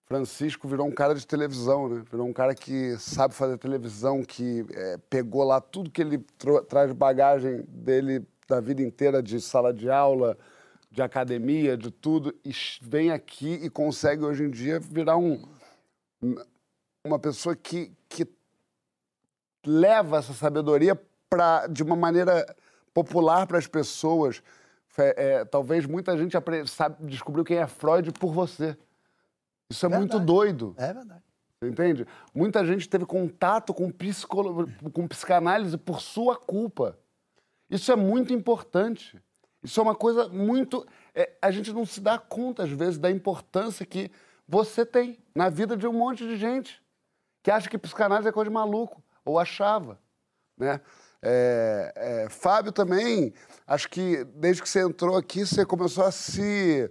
Francisco 0.08 0.66
virou 0.66 0.86
um 0.86 0.90
cara 0.90 1.14
de 1.14 1.26
televisão, 1.26 1.86
né? 1.86 2.02
Virou 2.10 2.26
um 2.26 2.32
cara 2.32 2.54
que 2.54 2.96
sabe 2.96 3.34
fazer 3.34 3.58
televisão, 3.58 4.24
que 4.24 4.64
é, 4.72 4.96
pegou 5.10 5.44
lá 5.44 5.60
tudo 5.60 5.90
que 5.90 6.00
ele 6.00 6.18
traz 6.66 6.90
bagagem 6.92 7.62
dele 7.68 8.26
da 8.48 8.58
vida 8.58 8.80
inteira 8.80 9.22
de 9.22 9.38
sala 9.38 9.72
de 9.72 9.90
aula, 9.90 10.38
de 10.90 11.02
academia, 11.02 11.76
de 11.76 11.90
tudo, 11.90 12.34
e 12.42 12.50
vem 12.80 13.10
aqui 13.10 13.52
e 13.62 13.68
consegue 13.68 14.24
hoje 14.24 14.44
em 14.44 14.50
dia 14.50 14.80
virar 14.80 15.18
um, 15.18 15.42
uma 17.04 17.18
pessoa 17.18 17.54
que, 17.54 17.92
que 18.08 18.26
leva 19.66 20.16
essa 20.16 20.32
sabedoria 20.32 20.98
pra, 21.28 21.66
de 21.66 21.82
uma 21.82 21.94
maneira 21.94 22.46
popular 22.94 23.46
para 23.46 23.58
as 23.58 23.66
pessoas. 23.66 24.42
Fe- 24.86 25.14
é, 25.18 25.44
talvez 25.44 25.84
muita 25.84 26.16
gente 26.16 26.34
sabe, 26.66 27.06
descobriu 27.06 27.44
quem 27.44 27.58
é 27.58 27.66
Freud 27.66 28.10
por 28.12 28.32
você. 28.32 28.74
Isso 29.70 29.84
é 29.84 29.88
muito 29.88 30.18
Verdade. 30.18 30.26
doido. 30.26 30.74
É 30.76 30.92
verdade. 30.92 31.22
Você 31.60 31.68
entende? 31.68 32.06
Muita 32.34 32.64
gente 32.64 32.88
teve 32.88 33.04
contato 33.04 33.74
com, 33.74 33.90
psicolo... 33.90 34.70
com 34.92 35.08
psicanálise 35.08 35.76
por 35.76 36.00
sua 36.00 36.36
culpa. 36.36 36.98
Isso 37.68 37.90
é 37.90 37.96
muito 37.96 38.32
importante. 38.32 39.20
Isso 39.62 39.80
é 39.80 39.82
uma 39.82 39.94
coisa 39.94 40.28
muito. 40.28 40.86
é, 41.14 41.36
a 41.42 41.50
gente 41.50 41.72
não 41.72 41.84
se 41.84 42.00
dá 42.00 42.16
conta, 42.18 42.62
às 42.62 42.70
vezes, 42.70 42.98
da 42.98 43.10
importância 43.10 43.84
que 43.84 44.10
você 44.46 44.86
tem 44.86 45.18
na 45.34 45.48
vida 45.48 45.76
de 45.76 45.86
um 45.86 45.92
monte 45.92 46.26
de 46.26 46.36
gente 46.36 46.80
que 47.42 47.50
acha 47.50 47.68
que 47.68 47.78
psicanálise 47.78 48.28
é 48.28 48.32
coisa 48.32 48.50
de 48.50 48.54
maluco, 48.54 49.02
ou 49.24 49.38
achava. 49.38 49.98
Né? 50.56 50.80
É, 51.22 51.92
é, 51.96 52.28
Fábio 52.28 52.72
também, 52.72 53.32
acho 53.66 53.88
que 53.88 54.24
desde 54.24 54.62
que 54.62 54.68
você 54.68 54.82
entrou 54.82 55.16
aqui, 55.16 55.46
você 55.46 55.64
começou 55.64 56.04
a 56.04 56.12
se 56.12 56.90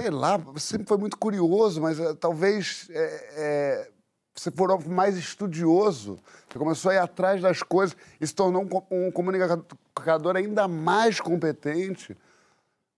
sei 0.00 0.10
lá, 0.10 0.40
sempre 0.56 0.86
foi 0.86 0.96
muito 0.96 1.18
curioso, 1.18 1.80
mas 1.80 2.00
eh, 2.00 2.14
talvez 2.14 2.88
eh, 2.90 3.30
eh, 3.36 3.90
você 4.34 4.50
for 4.50 4.82
mais 4.88 5.16
estudioso. 5.16 6.18
Você 6.48 6.58
começou 6.58 6.90
a 6.90 6.94
ir 6.94 6.98
atrás 6.98 7.42
das 7.42 7.62
coisas 7.62 7.94
e 8.18 8.26
se 8.26 8.34
tornou 8.34 8.62
um, 8.90 9.08
um 9.08 9.12
comunicador 9.12 10.36
ainda 10.36 10.66
mais 10.66 11.20
competente. 11.20 12.16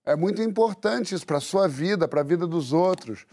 É 0.05 0.15
muito 0.15 0.41
importante 0.41 1.13
isso 1.13 1.25
para 1.25 1.37
a 1.37 1.41
sua 1.41 1.67
vida, 1.67 2.07
para 2.07 2.21
a 2.21 2.23
vida 2.23 2.47
dos 2.47 2.71
outros. 2.71 3.25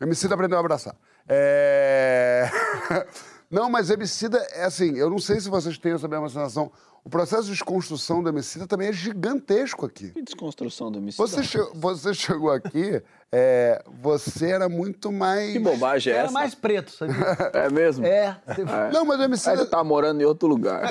Emicida 0.00 0.34
aprendeu 0.34 0.56
a 0.56 0.60
abraçar. 0.60 0.96
É... 1.28 2.48
Não, 3.50 3.68
mas 3.68 3.90
Emicida, 3.90 4.38
é 4.52 4.64
assim, 4.64 4.96
eu 4.96 5.10
não 5.10 5.18
sei 5.18 5.40
se 5.40 5.48
vocês 5.48 5.76
têm 5.76 5.92
essa 5.92 6.06
mesma 6.06 6.28
sensação. 6.28 6.70
O 7.02 7.08
processo 7.08 7.44
de 7.44 7.52
desconstrução 7.52 8.22
do 8.22 8.28
Emicida 8.28 8.66
também 8.66 8.88
é 8.88 8.92
gigantesco 8.92 9.86
aqui. 9.86 10.10
Que 10.10 10.20
desconstrução 10.22 10.92
do 10.92 10.98
homicídio. 10.98 11.26
Você, 11.26 11.42
che- 11.42 11.70
você 11.74 12.12
chegou 12.12 12.50
aqui, 12.52 13.02
é, 13.32 13.82
você 14.02 14.50
era 14.50 14.68
muito 14.68 15.10
mais. 15.10 15.50
Que 15.54 15.58
bobagem 15.58 16.12
é 16.12 16.16
Era 16.16 16.24
essa? 16.26 16.32
mais 16.34 16.54
preto, 16.54 16.90
sabia? 16.92 17.16
É 17.54 17.70
mesmo? 17.70 18.04
É. 18.06 18.38
você- 18.46 18.64
Não, 18.92 19.04
mas 19.06 19.18
o 19.18 19.22
Emicida, 19.22 19.54
ele 19.54 19.64
tá 19.66 19.82
morando 19.82 20.20
em 20.20 20.24
outro 20.26 20.46
lugar. 20.46 20.82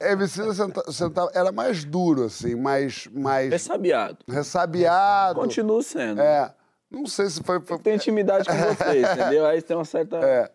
Emicida 0.00 0.54
senta, 0.54 0.92
sentava, 0.92 1.30
era 1.34 1.50
mais 1.50 1.84
duro, 1.84 2.26
assim, 2.26 2.54
mais, 2.54 3.08
mais 3.12 3.50
Ressabiado. 3.50 4.18
ressabiado. 4.28 5.40
Continua 5.40 5.82
sendo. 5.82 6.20
É, 6.20 6.54
não 6.88 7.06
sei 7.06 7.28
se 7.28 7.42
foi... 7.42 7.60
foi- 7.60 7.78
Tem 7.80 7.96
intimidade 7.96 8.48
com 8.48 8.54
você, 8.56 9.00
entendeu? 9.02 9.44
Aí 9.46 9.60
tem 9.60 9.76
uma 9.76 9.84
certa... 9.84 10.16
é. 10.18 10.50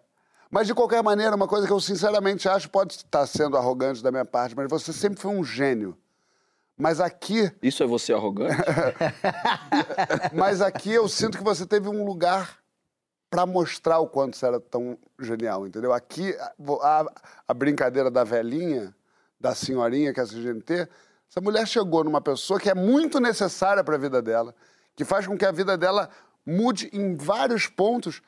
Mas, 0.55 0.67
de 0.67 0.73
qualquer 0.73 1.03
maneira, 1.03 1.35
uma 1.35 1.49
coisa 1.49 1.67
que 1.67 1.73
eu 1.73 1.81
sinceramente 1.81 2.47
acho, 2.47 2.69
pode 2.69 2.93
estar 2.93 3.27
sendo 3.27 3.57
arrogante 3.57 4.01
da 4.01 4.09
minha 4.09 4.23
parte, 4.23 4.55
mas 4.55 4.69
você 4.69 4.93
sempre 4.93 5.19
foi 5.19 5.29
um 5.29 5.43
gênio. 5.43 5.97
Mas 6.77 7.01
aqui, 7.01 7.51
Isso 7.61 7.83
é 7.83 7.85
você 7.85 8.13
arrogante? 8.13 8.55
mas 10.33 10.61
aqui 10.61 10.93
eu 10.93 11.09
sinto 11.09 11.37
que 11.37 11.43
você 11.43 11.65
teve 11.65 11.89
um 11.89 12.05
lugar 12.05 12.57
para 13.29 13.45
mostrar 13.45 13.99
o 13.99 14.07
quanto 14.07 14.37
você 14.37 14.45
era 14.45 14.57
tão 14.57 14.97
genial, 15.19 15.67
entendeu? 15.67 15.91
Aqui, 15.91 16.33
a, 16.81 17.05
a- 17.49 17.53
brincadeira 17.53 18.09
da 18.09 18.23
velhinha, 18.23 18.95
da 19.37 19.53
senhorinha 19.53 20.13
que 20.13 20.21
é 20.21 20.23
a 20.23 20.25
CGNT, 20.25 20.87
essa 21.29 21.41
mulher 21.41 21.67
chegou 21.67 22.01
numa 22.01 22.21
pessoa 22.21 22.61
que 22.61 22.69
é 22.69 22.73
muito 22.73 23.19
necessária 23.19 23.83
para 23.83 23.95
a 23.95 23.99
vida 23.99 24.21
dela, 24.21 24.55
que 24.95 25.03
faz 25.03 25.27
com 25.27 25.37
que 25.37 25.43
a 25.45 25.51
vida 25.51 25.77
dela 25.77 26.09
mude 26.45 26.89
em 26.93 27.17
vários 27.17 27.67
pontos, 27.67 28.21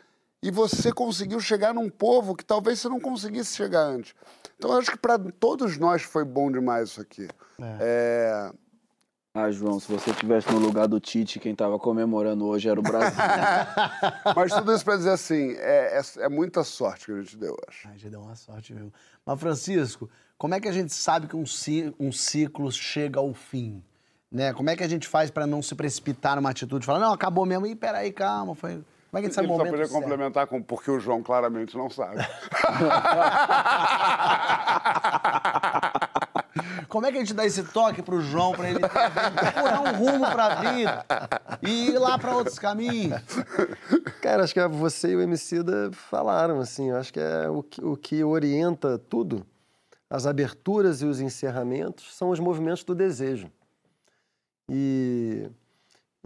e 0.47 0.51
você 0.51 0.91
conseguiu 0.93 1.39
chegar 1.39 1.73
num 1.73 1.89
povo 1.89 2.35
que 2.35 2.45
talvez 2.45 2.79
você 2.79 2.87
não 2.87 2.99
conseguisse 2.99 3.55
chegar 3.55 3.81
antes. 3.81 4.15
Então, 4.57 4.71
eu 4.71 4.77
acho 4.79 4.91
que 4.91 4.97
para 4.97 5.19
todos 5.19 5.77
nós 5.77 6.01
foi 6.03 6.23
bom 6.23 6.51
demais 6.51 6.89
isso 6.89 7.01
aqui. 7.01 7.27
É. 7.79 8.51
Ah, 9.33 9.51
João, 9.51 9.79
se 9.79 9.91
você 9.91 10.09
estivesse 10.09 10.51
no 10.51 10.57
lugar 10.57 10.87
do 10.87 10.99
Tite, 10.99 11.39
quem 11.39 11.53
tava 11.53 11.77
comemorando 11.77 12.45
hoje 12.47 12.67
era 12.69 12.79
o 12.79 12.83
Brasil. 12.83 13.15
Mas 14.35 14.51
tudo 14.53 14.73
isso 14.73 14.83
para 14.83 14.97
dizer 14.97 15.11
assim, 15.11 15.51
é, 15.57 15.99
é- 15.99 16.23
é 16.23 16.29
muita 16.29 16.63
sorte 16.63 17.05
que 17.05 17.11
a 17.11 17.21
gente 17.21 17.37
deu, 17.37 17.49
eu 17.49 17.59
acho. 17.67 17.87
Ai, 17.87 17.97
já 17.99 18.09
deu 18.09 18.21
uma 18.21 18.35
sorte 18.35 18.73
mesmo. 18.73 18.91
Mas, 19.25 19.39
Francisco, 19.39 20.09
como 20.37 20.55
é 20.55 20.59
que 20.59 20.67
a 20.67 20.71
gente 20.71 20.91
sabe 20.93 21.27
que 21.27 21.35
um, 21.35 21.45
ci- 21.45 21.93
um 21.99 22.11
ciclo 22.11 22.71
chega 22.71 23.19
ao 23.19 23.31
fim? 23.33 23.83
Né? 24.31 24.53
Como 24.53 24.69
é 24.71 24.75
que 24.75 24.83
a 24.83 24.87
gente 24.87 25.07
faz 25.07 25.29
para 25.29 25.45
não 25.45 25.61
se 25.61 25.75
precipitar 25.75 26.35
numa 26.35 26.49
atitude? 26.49 26.85
Falar, 26.85 26.99
não, 26.99 27.13
acabou 27.13 27.45
mesmo. 27.45 27.67
Ih, 27.67 27.75
peraí, 27.75 28.11
calma. 28.11 28.55
Foi... 28.55 28.83
Como 29.17 29.17
é 29.17 29.21
que 29.21 29.25
a 29.25 29.29
gente 29.29 29.35
sabe 29.35 29.47
Ele 29.47 29.53
o 29.53 29.55
só 29.55 29.57
momento 29.57 29.71
podia 29.71 29.87
certo? 29.87 30.01
complementar 30.01 30.47
com 30.47 30.61
porque 30.61 30.91
o 30.91 30.99
João 30.99 31.23
claramente 31.23 31.75
não 31.77 31.89
sabe. 31.89 32.17
Como 36.87 37.05
é 37.05 37.11
que 37.11 37.17
a 37.17 37.19
gente 37.19 37.33
dá 37.33 37.45
esse 37.45 37.63
toque 37.63 38.01
pro 38.01 38.21
João 38.21 38.53
pra 38.53 38.69
ele 38.69 38.79
procurar 38.79 39.81
um 39.81 39.97
rumo 39.97 40.25
pra 40.31 40.55
vida 40.55 41.05
e 41.61 41.89
ir 41.89 41.99
lá 41.99 42.17
pra 42.17 42.35
outros 42.35 42.57
caminhos? 42.57 43.21
Cara, 44.21 44.43
acho 44.43 44.53
que 44.53 44.67
você 44.67 45.11
e 45.11 45.15
o 45.15 45.21
Emicida 45.21 45.91
falaram, 45.91 46.59
assim, 46.59 46.89
eu 46.89 46.97
acho 46.97 47.13
que 47.13 47.19
é 47.19 47.49
o 47.49 47.61
que, 47.61 47.83
o 47.83 47.97
que 47.97 48.23
orienta 48.23 48.97
tudo, 48.97 49.45
as 50.09 50.25
aberturas 50.25 51.01
e 51.01 51.05
os 51.05 51.19
encerramentos, 51.19 52.15
são 52.15 52.29
os 52.29 52.39
movimentos 52.39 52.83
do 52.83 52.95
desejo. 52.95 53.51
E 54.69 55.49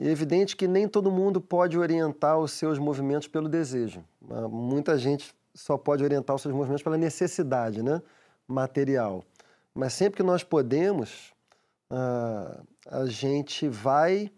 é 0.07 0.11
evidente 0.11 0.55
que 0.55 0.67
nem 0.67 0.87
todo 0.87 1.11
mundo 1.11 1.39
pode 1.39 1.77
orientar 1.77 2.37
os 2.37 2.51
seus 2.51 2.79
movimentos 2.79 3.27
pelo 3.27 3.47
desejo. 3.47 4.03
Ah, 4.29 4.47
Muita 4.47 4.97
gente 4.97 5.33
só 5.53 5.77
pode 5.77 6.03
orientar 6.03 6.35
os 6.35 6.41
seus 6.41 6.53
movimentos 6.53 6.83
pela 6.83 6.97
necessidade 6.97 7.83
né? 7.83 8.01
material. 8.47 9.23
Mas 9.73 9.93
sempre 9.93 10.17
que 10.17 10.23
nós 10.23 10.43
podemos, 10.43 11.33
ah, 11.89 12.61
a 12.87 13.05
gente 13.05 13.67
vai 13.67 14.31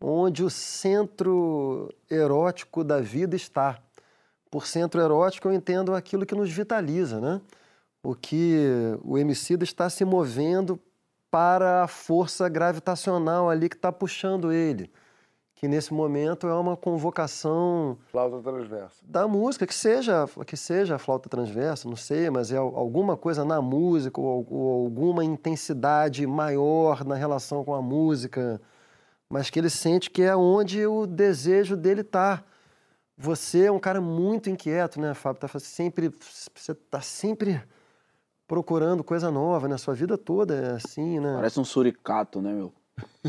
onde 0.00 0.42
o 0.42 0.50
centro 0.50 1.88
erótico 2.10 2.82
da 2.82 3.00
vida 3.00 3.36
está. 3.36 3.78
Por 4.50 4.66
centro 4.66 5.00
erótico 5.00 5.48
eu 5.48 5.52
entendo 5.52 5.94
aquilo 5.94 6.26
que 6.26 6.34
nos 6.34 6.50
vitaliza, 6.50 7.20
né? 7.20 7.40
O 8.02 8.14
que 8.14 8.98
o 9.04 9.14
homicida 9.14 9.62
está 9.62 9.88
se 9.88 10.04
movendo 10.04 10.80
para 11.30 11.84
a 11.84 11.88
força 11.88 12.48
gravitacional 12.48 13.48
ali 13.48 13.68
que 13.68 13.76
está 13.76 13.90
puxando 13.90 14.52
ele, 14.52 14.90
que 15.62 15.68
nesse 15.68 15.94
momento 15.94 16.48
é 16.48 16.54
uma 16.56 16.76
convocação 16.76 17.96
Flauta 18.10 18.42
transversa. 18.42 18.96
da 19.06 19.28
música, 19.28 19.64
que 19.64 19.72
seja, 19.72 20.26
que 20.44 20.56
seja 20.56 20.96
a 20.96 20.98
flauta 20.98 21.28
transversa, 21.28 21.88
não 21.88 21.94
sei, 21.94 22.28
mas 22.30 22.50
é 22.50 22.56
al- 22.56 22.74
alguma 22.76 23.16
coisa 23.16 23.44
na 23.44 23.62
música 23.62 24.20
ou, 24.20 24.44
ou 24.50 24.84
alguma 24.86 25.24
intensidade 25.24 26.26
maior 26.26 27.04
na 27.04 27.14
relação 27.14 27.64
com 27.64 27.76
a 27.76 27.80
música, 27.80 28.60
mas 29.30 29.50
que 29.50 29.58
ele 29.60 29.70
sente 29.70 30.10
que 30.10 30.22
é 30.22 30.34
onde 30.34 30.84
o 30.84 31.06
desejo 31.06 31.76
dele 31.76 32.00
está. 32.00 32.42
Você 33.16 33.66
é 33.66 33.70
um 33.70 33.78
cara 33.78 34.00
muito 34.00 34.50
inquieto, 34.50 35.00
né, 35.00 35.14
Fábio? 35.14 35.42
Tá 35.42 35.60
sempre, 35.60 36.10
você 36.56 36.72
está 36.72 37.00
sempre 37.00 37.62
procurando 38.48 39.04
coisa 39.04 39.30
nova, 39.30 39.68
né? 39.68 39.78
Sua 39.78 39.94
vida 39.94 40.18
toda 40.18 40.54
é 40.56 40.70
assim, 40.72 41.20
né? 41.20 41.34
Parece 41.36 41.60
um 41.60 41.64
suricato, 41.64 42.42
né, 42.42 42.52
meu? 42.52 42.72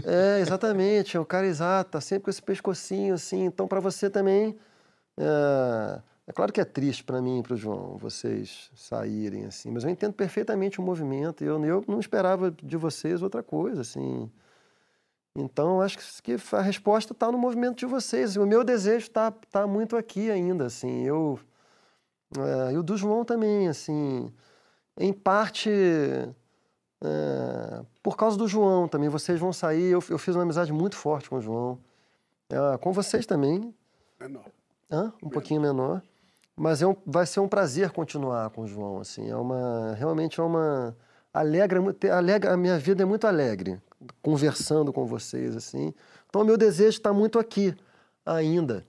É, 0.06 0.40
exatamente. 0.40 1.18
É 1.18 1.20
o 1.20 1.26
cara 1.26 1.46
exato, 1.46 1.92
tá 1.92 2.02
sempre 2.02 2.26
com 2.26 2.30
esse 2.30 2.42
pescocinho 2.42 3.14
assim. 3.14 3.46
Então, 3.46 3.68
para 3.68 3.80
você 3.80 4.10
também. 4.10 4.58
É... 5.18 6.02
é 6.28 6.34
claro 6.34 6.52
que 6.52 6.62
é 6.62 6.66
triste 6.66 7.04
para 7.04 7.22
mim 7.22 7.40
e 7.40 7.44
para 7.44 7.54
o 7.54 7.58
João 7.58 7.98
vocês 7.98 8.72
saírem 8.76 9.46
assim, 9.46 9.70
mas 9.72 9.84
eu 9.84 9.90
entendo 9.92 10.14
perfeitamente 10.14 10.80
o 10.80 10.84
movimento 10.84 11.44
eu, 11.44 11.64
eu 11.64 11.86
não 11.88 12.00
esperava 12.00 12.50
de 12.50 12.78
vocês 12.78 13.22
outra 13.22 13.44
coisa, 13.44 13.82
assim. 13.82 14.32
Então, 15.36 15.82
acho 15.82 15.98
que 15.98 16.38
que 16.38 16.56
a 16.56 16.62
resposta 16.62 17.14
está 17.14 17.32
no 17.32 17.38
movimento 17.38 17.78
de 17.80 17.86
vocês. 17.86 18.36
O 18.38 18.46
meu 18.46 18.64
desejo 18.64 19.08
está 19.08 19.32
tá 19.32 19.66
muito 19.68 19.96
aqui 19.98 20.30
ainda, 20.30 20.66
assim. 20.68 21.04
Eu, 21.04 21.40
é, 22.38 22.74
e 22.74 22.78
o 22.78 22.84
do 22.84 22.96
João 22.98 23.26
também, 23.26 23.68
assim. 23.68 24.32
Em 24.98 25.12
parte, 25.14 25.70
é, 27.04 27.82
por 28.02 28.16
causa 28.18 28.38
do 28.38 28.48
João 28.48 28.88
também. 28.88 29.10
Vocês 29.10 29.40
vão 29.40 29.52
sair. 29.54 29.92
Eu, 29.92 30.04
eu 30.10 30.18
fiz 30.18 30.36
uma 30.36 30.44
amizade 30.44 30.72
muito 30.72 30.96
forte 30.96 31.30
com 31.30 31.36
o 31.38 31.42
João. 31.42 31.78
É, 32.50 32.78
com 32.78 32.92
vocês 32.92 33.26
também, 33.26 33.74
Menor. 34.20 34.46
Hã? 34.92 35.12
um 35.22 35.30
pouquinho 35.30 35.62
menor. 35.62 36.02
Mas 36.56 36.82
é 36.82 36.88
um- 36.88 36.96
vai 37.06 37.26
ser 37.26 37.40
um 37.40 37.48
prazer 37.48 37.90
continuar 37.92 38.50
com 38.52 38.62
o 38.62 38.68
João, 38.68 39.00
assim. 39.00 39.30
É 39.30 39.36
uma, 39.36 39.96
realmente 39.98 40.40
é 40.40 40.44
uma 40.44 40.96
alegra, 41.34 41.80
alegra 42.16 42.54
a 42.54 42.58
minha 42.58 42.78
vida 42.78 43.02
é 43.02 43.06
muito 43.06 43.26
alegre 43.26 43.82
conversando 44.22 44.94
com 44.94 45.06
vocês, 45.06 45.56
assim. 45.56 45.94
Então 46.30 46.42
o 46.42 46.46
meu 46.46 46.58
desejo 46.58 46.98
está 46.98 47.12
muito 47.12 47.40
aqui 47.40 47.76
ainda. 48.26 48.86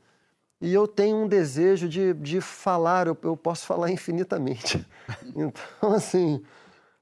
E 0.61 0.73
eu 0.73 0.87
tenho 0.87 1.17
um 1.17 1.29
desejo 1.29 1.89
de, 1.89 2.13
de 2.15 2.41
falar, 2.41 3.07
eu, 3.07 3.17
eu 3.23 3.37
posso 3.37 3.65
falar 3.67 3.91
infinitamente. 3.93 4.87
Então, 5.35 5.93
assim, 5.95 6.43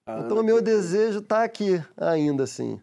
então 0.06 0.38
o 0.38 0.42
meu 0.44 0.60
desejo 0.60 1.20
está 1.20 1.44
aqui 1.44 1.82
ainda, 1.96 2.44
assim. 2.44 2.80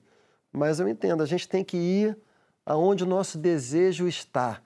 Mas 0.52 0.80
eu 0.80 0.88
entendo, 0.88 1.22
a 1.22 1.26
gente 1.26 1.48
tem 1.48 1.64
que 1.64 1.78
ir 1.78 2.18
aonde 2.66 3.04
o 3.04 3.08
nosso 3.08 3.38
desejo 3.38 4.08
está. 4.08 4.62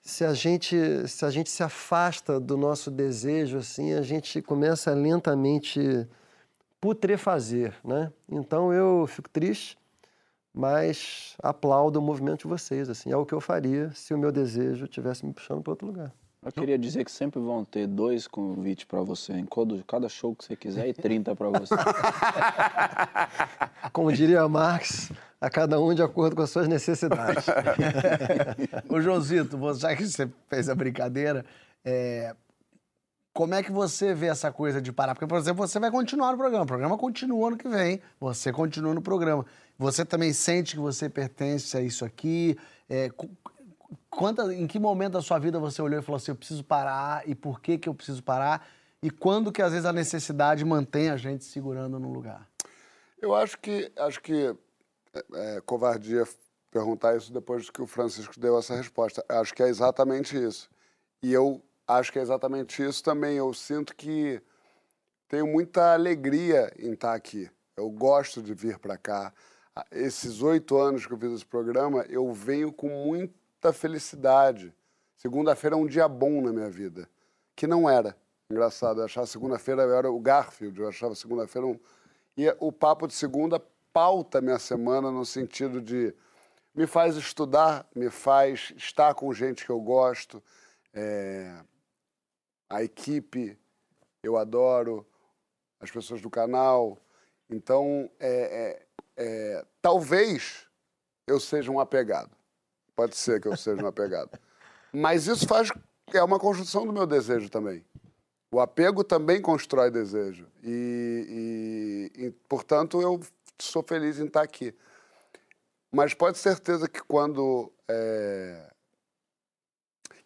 Se 0.00 0.24
a 0.24 0.32
gente 0.32 0.76
se, 1.06 1.24
a 1.24 1.30
gente 1.30 1.50
se 1.50 1.62
afasta 1.62 2.40
do 2.40 2.56
nosso 2.56 2.90
desejo, 2.90 3.58
assim, 3.58 3.92
a 3.92 4.02
gente 4.02 4.40
começa 4.40 4.90
a 4.90 4.94
lentamente 4.94 6.08
putrefazer, 6.80 7.74
né? 7.84 8.12
Então 8.28 8.72
eu 8.72 9.06
fico 9.06 9.28
triste, 9.28 9.76
mas 10.54 11.36
aplaudo 11.42 11.98
o 11.98 12.02
movimento 12.02 12.42
de 12.42 12.46
vocês, 12.48 12.88
assim. 12.88 13.12
É 13.12 13.16
o 13.16 13.26
que 13.26 13.34
eu 13.34 13.40
faria 13.40 13.90
se 13.92 14.14
o 14.14 14.18
meu 14.18 14.32
desejo 14.32 14.84
estivesse 14.84 15.26
me 15.26 15.32
puxando 15.32 15.62
para 15.62 15.72
outro 15.72 15.86
lugar. 15.86 16.12
Eu 16.48 16.62
queria 16.62 16.78
dizer 16.78 17.04
que 17.04 17.10
sempre 17.10 17.40
vão 17.40 17.64
ter 17.64 17.86
dois 17.86 18.26
convites 18.26 18.84
pra 18.84 19.02
você 19.02 19.34
em 19.34 19.46
cada, 19.86 20.08
show 20.08 20.34
que 20.34 20.44
você 20.44 20.56
quiser 20.56 20.88
e 20.88 20.94
30 20.94 21.36
pra 21.36 21.50
você. 21.50 21.74
Como 23.92 24.12
diria 24.12 24.48
Marx, 24.48 25.12
a 25.40 25.50
cada 25.50 25.80
um 25.80 25.94
de 25.94 26.02
acordo 26.02 26.34
com 26.34 26.42
as 26.42 26.50
suas 26.50 26.66
necessidades. 26.66 27.46
Ô, 28.88 29.00
Joãozito, 29.00 29.58
já 29.74 29.94
que 29.94 30.06
você 30.06 30.28
fez 30.48 30.68
a 30.68 30.74
brincadeira, 30.74 31.44
é, 31.84 32.34
como 33.32 33.54
é 33.54 33.62
que 33.62 33.70
você 33.70 34.14
vê 34.14 34.26
essa 34.26 34.50
coisa 34.50 34.80
de 34.80 34.90
parar? 34.90 35.14
Porque, 35.14 35.26
por 35.26 35.38
exemplo, 35.38 35.66
você 35.66 35.78
vai 35.78 35.90
continuar 35.90 36.32
no 36.32 36.38
programa, 36.38 36.64
o 36.64 36.66
programa 36.66 36.98
continua 36.98 37.48
ano 37.48 37.56
que 37.56 37.68
vem, 37.68 38.00
você 38.18 38.52
continua 38.52 38.94
no 38.94 39.02
programa. 39.02 39.44
Você 39.78 40.04
também 40.04 40.32
sente 40.32 40.74
que 40.74 40.80
você 40.80 41.08
pertence 41.08 41.76
a 41.76 41.80
isso 41.80 42.04
aqui? 42.04 42.56
É, 42.88 43.10
quanta- 44.10 44.52
em 44.54 44.66
que 44.66 44.78
momento 44.78 45.12
da 45.12 45.22
sua 45.22 45.38
vida 45.38 45.58
você 45.58 45.80
olhou 45.80 46.00
e 46.00 46.02
falou 46.02 46.16
assim, 46.16 46.30
eu 46.30 46.36
preciso 46.36 46.64
parar, 46.64 47.28
e 47.28 47.34
por 47.34 47.60
que, 47.60 47.78
que 47.78 47.88
eu 47.88 47.94
preciso 47.94 48.22
parar? 48.22 48.66
E 49.02 49.10
quando 49.10 49.52
que, 49.52 49.62
às 49.62 49.70
vezes, 49.72 49.86
a 49.86 49.92
necessidade 49.92 50.64
mantém 50.64 51.08
a 51.08 51.16
gente 51.16 51.44
segurando 51.44 51.98
no 51.98 52.12
lugar? 52.12 52.48
Eu 53.20 53.34
acho 53.34 53.58
que 53.58 53.90
acho 53.96 54.20
que 54.20 54.54
é, 55.14 55.24
é, 55.34 55.60
covardia 55.60 56.26
perguntar 56.70 57.16
isso 57.16 57.32
depois 57.32 57.70
que 57.70 57.80
o 57.80 57.86
Francisco 57.86 58.38
deu 58.38 58.58
essa 58.58 58.74
resposta. 58.76 59.24
Acho 59.28 59.54
que 59.54 59.62
é 59.62 59.68
exatamente 59.68 60.36
isso. 60.36 60.68
E 61.22 61.32
eu 61.32 61.62
acho 61.86 62.12
que 62.12 62.18
é 62.18 62.22
exatamente 62.22 62.82
isso 62.82 63.02
também. 63.02 63.36
Eu 63.36 63.52
sinto 63.54 63.94
que 63.94 64.40
tenho 65.28 65.46
muita 65.46 65.94
alegria 65.94 66.72
em 66.78 66.92
estar 66.92 67.14
aqui. 67.14 67.50
Eu 67.76 67.90
gosto 67.90 68.42
de 68.42 68.54
vir 68.54 68.78
para 68.78 68.96
cá. 68.96 69.32
Esses 69.92 70.42
oito 70.42 70.76
anos 70.76 71.06
que 71.06 71.12
eu 71.12 71.18
fiz 71.18 71.32
esse 71.32 71.46
programa, 71.46 72.04
eu 72.08 72.32
venho 72.32 72.72
com 72.72 73.16
muita 73.58 73.72
felicidade. 73.72 74.72
Segunda-feira 75.16 75.74
é 75.74 75.78
um 75.78 75.86
dia 75.86 76.06
bom 76.06 76.40
na 76.40 76.52
minha 76.52 76.70
vida, 76.70 77.08
que 77.56 77.66
não 77.66 77.90
era. 77.90 78.16
Engraçado, 78.48 79.00
eu 79.00 79.04
achava 79.04 79.26
segunda-feira, 79.26 79.82
eu 79.82 79.94
era 79.94 80.10
o 80.10 80.20
Garfield, 80.20 80.80
eu 80.80 80.88
achava 80.88 81.14
segunda-feira 81.14 81.66
um... 81.66 81.78
E 82.36 82.48
o 82.60 82.70
papo 82.70 83.08
de 83.08 83.14
segunda 83.14 83.60
pauta 83.92 84.40
minha 84.40 84.60
semana 84.60 85.10
no 85.10 85.26
sentido 85.26 85.82
de 85.82 86.14
me 86.72 86.86
faz 86.86 87.16
estudar, 87.16 87.84
me 87.92 88.08
faz 88.10 88.72
estar 88.76 89.12
com 89.14 89.32
gente 89.32 89.66
que 89.66 89.70
eu 89.70 89.80
gosto, 89.80 90.40
é, 90.94 91.60
a 92.70 92.84
equipe 92.84 93.58
eu 94.22 94.36
adoro, 94.36 95.04
as 95.80 95.90
pessoas 95.90 96.22
do 96.22 96.30
canal. 96.30 96.96
Então, 97.50 98.08
é, 98.20 98.30
é, 98.30 98.86
é, 99.16 99.66
talvez 99.82 100.68
eu 101.26 101.40
seja 101.40 101.72
um 101.72 101.80
apegado. 101.80 102.37
Pode 102.98 103.14
ser 103.16 103.40
que 103.40 103.46
eu 103.46 103.56
seja 103.56 103.80
um 103.80 103.86
apegado. 103.86 104.36
Mas 104.92 105.28
isso 105.28 105.46
faz 105.46 105.70
é 106.12 106.20
uma 106.20 106.36
construção 106.36 106.84
do 106.84 106.92
meu 106.92 107.06
desejo 107.06 107.48
também. 107.48 107.84
O 108.50 108.58
apego 108.58 109.04
também 109.04 109.40
constrói 109.40 109.88
desejo. 109.88 110.48
E, 110.64 112.10
e- 112.18 112.24
e, 112.24 112.30
portanto, 112.48 113.00
eu 113.00 113.20
sou 113.56 113.84
feliz 113.84 114.18
em 114.18 114.26
estar 114.26 114.42
aqui. 114.42 114.74
Mas 115.92 116.12
pode 116.12 116.38
certeza 116.38 116.88
que 116.88 117.00
quando. 117.00 117.72
é, 117.88 118.68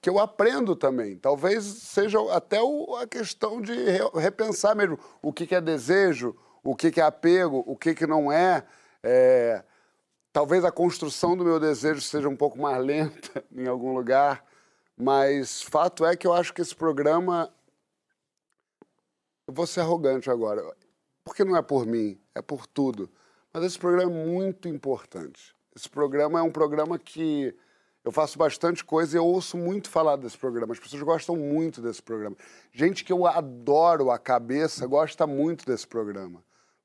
que 0.00 0.08
eu 0.08 0.18
aprendo 0.18 0.74
também. 0.74 1.18
Talvez 1.18 1.62
seja 1.64 2.18
até 2.35 2.58
o, 2.62 2.96
a 2.96 3.06
questão 3.06 3.61
de 3.61 3.74
re, 3.74 4.00
repensar 4.14 4.74
mesmo 4.74 4.98
o 5.20 5.30
que, 5.30 5.46
que 5.46 5.54
é 5.54 5.61
desejo, 5.61 6.35
o 6.64 6.74
que, 6.74 6.90
que 6.90 7.02
é 7.02 7.04
apego, 7.04 7.62
o 7.66 7.76
que, 7.76 7.94
que 7.94 8.06
não 8.06 8.32
é. 8.32 8.64
é. 9.02 9.62
Talvez 10.33 10.64
a 10.64 10.73
construção 10.73 11.37
do 11.37 11.45
meu 11.45 11.61
desejo 11.61 12.01
seja 12.01 12.29
um 12.29 12.37
pouco 12.37 12.59
mais 12.59 12.79
lenta 12.85 13.45
em 13.53 13.66
algum 13.66 13.95
lugar, 13.95 14.45
mas 14.97 15.62
fato 15.62 16.07
é 16.07 16.16
que 16.16 16.27
eu 16.27 16.33
acho 16.33 16.55
que 16.55 16.62
esse 16.62 16.75
programa. 16.75 17.53
Eu 19.47 19.53
vou 19.53 19.66
ser 19.66 19.81
arrogante 19.81 20.31
agora, 20.31 20.62
porque 21.25 21.45
não 21.45 21.57
é 21.57 21.62
por 21.62 21.85
mim, 21.85 22.18
é 22.35 22.40
por 22.40 22.66
tudo. 22.66 23.11
Mas 23.53 23.64
esse 23.64 23.79
programa 23.79 24.11
é 24.11 24.27
muito 24.27 24.68
importante. 24.68 25.55
Esse 25.77 25.88
programa 25.88 26.38
é 26.38 26.42
um 26.42 26.51
programa 26.51 26.99
que 26.99 27.55
eu 28.05 28.11
faço 28.11 28.38
bastante 28.38 28.85
coisa 28.85 29.16
e 29.16 29.18
eu 29.18 29.27
ouço 29.27 29.57
muito 29.57 29.90
falar 29.90 30.16
desse 30.16 30.38
programa. 30.38 30.73
As 30.73 30.81
pessoas 30.81 31.03
gostam 31.03 31.37
muito 31.37 31.83
desse 31.83 32.03
programa. 32.03 32.37
Gente 32.73 33.05
que 33.05 33.12
eu 33.12 33.27
adoro 33.27 34.11
a 34.11 34.18
cabeça 34.18 34.87
gosta 34.87 35.27
muito 35.27 35.66
desse 35.66 35.87
programa. 35.87 36.42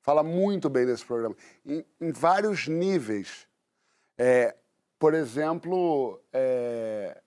Fala 0.08 0.22
muito 0.22 0.70
bem 0.70 0.86
desse 0.86 1.04
programa. 1.04 1.36
Em, 1.66 1.84
em 2.00 2.10
vários 2.12 2.66
níveis. 2.66 3.46
É, 4.16 4.56
por 4.98 5.12
exemplo, 5.12 6.18
é, 6.32 7.20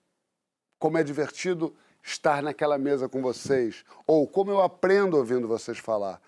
como 0.80 0.98
é 0.98 1.04
divertido 1.04 1.76
estar 2.02 2.42
naquela 2.42 2.76
mesa 2.78 3.08
com 3.08 3.22
vocês. 3.22 3.84
Ou 4.04 4.26
como 4.26 4.50
eu 4.50 4.60
aprendo 4.60 5.16
ouvindo 5.16 5.46
vocês 5.46 5.78
falar. 5.78 6.20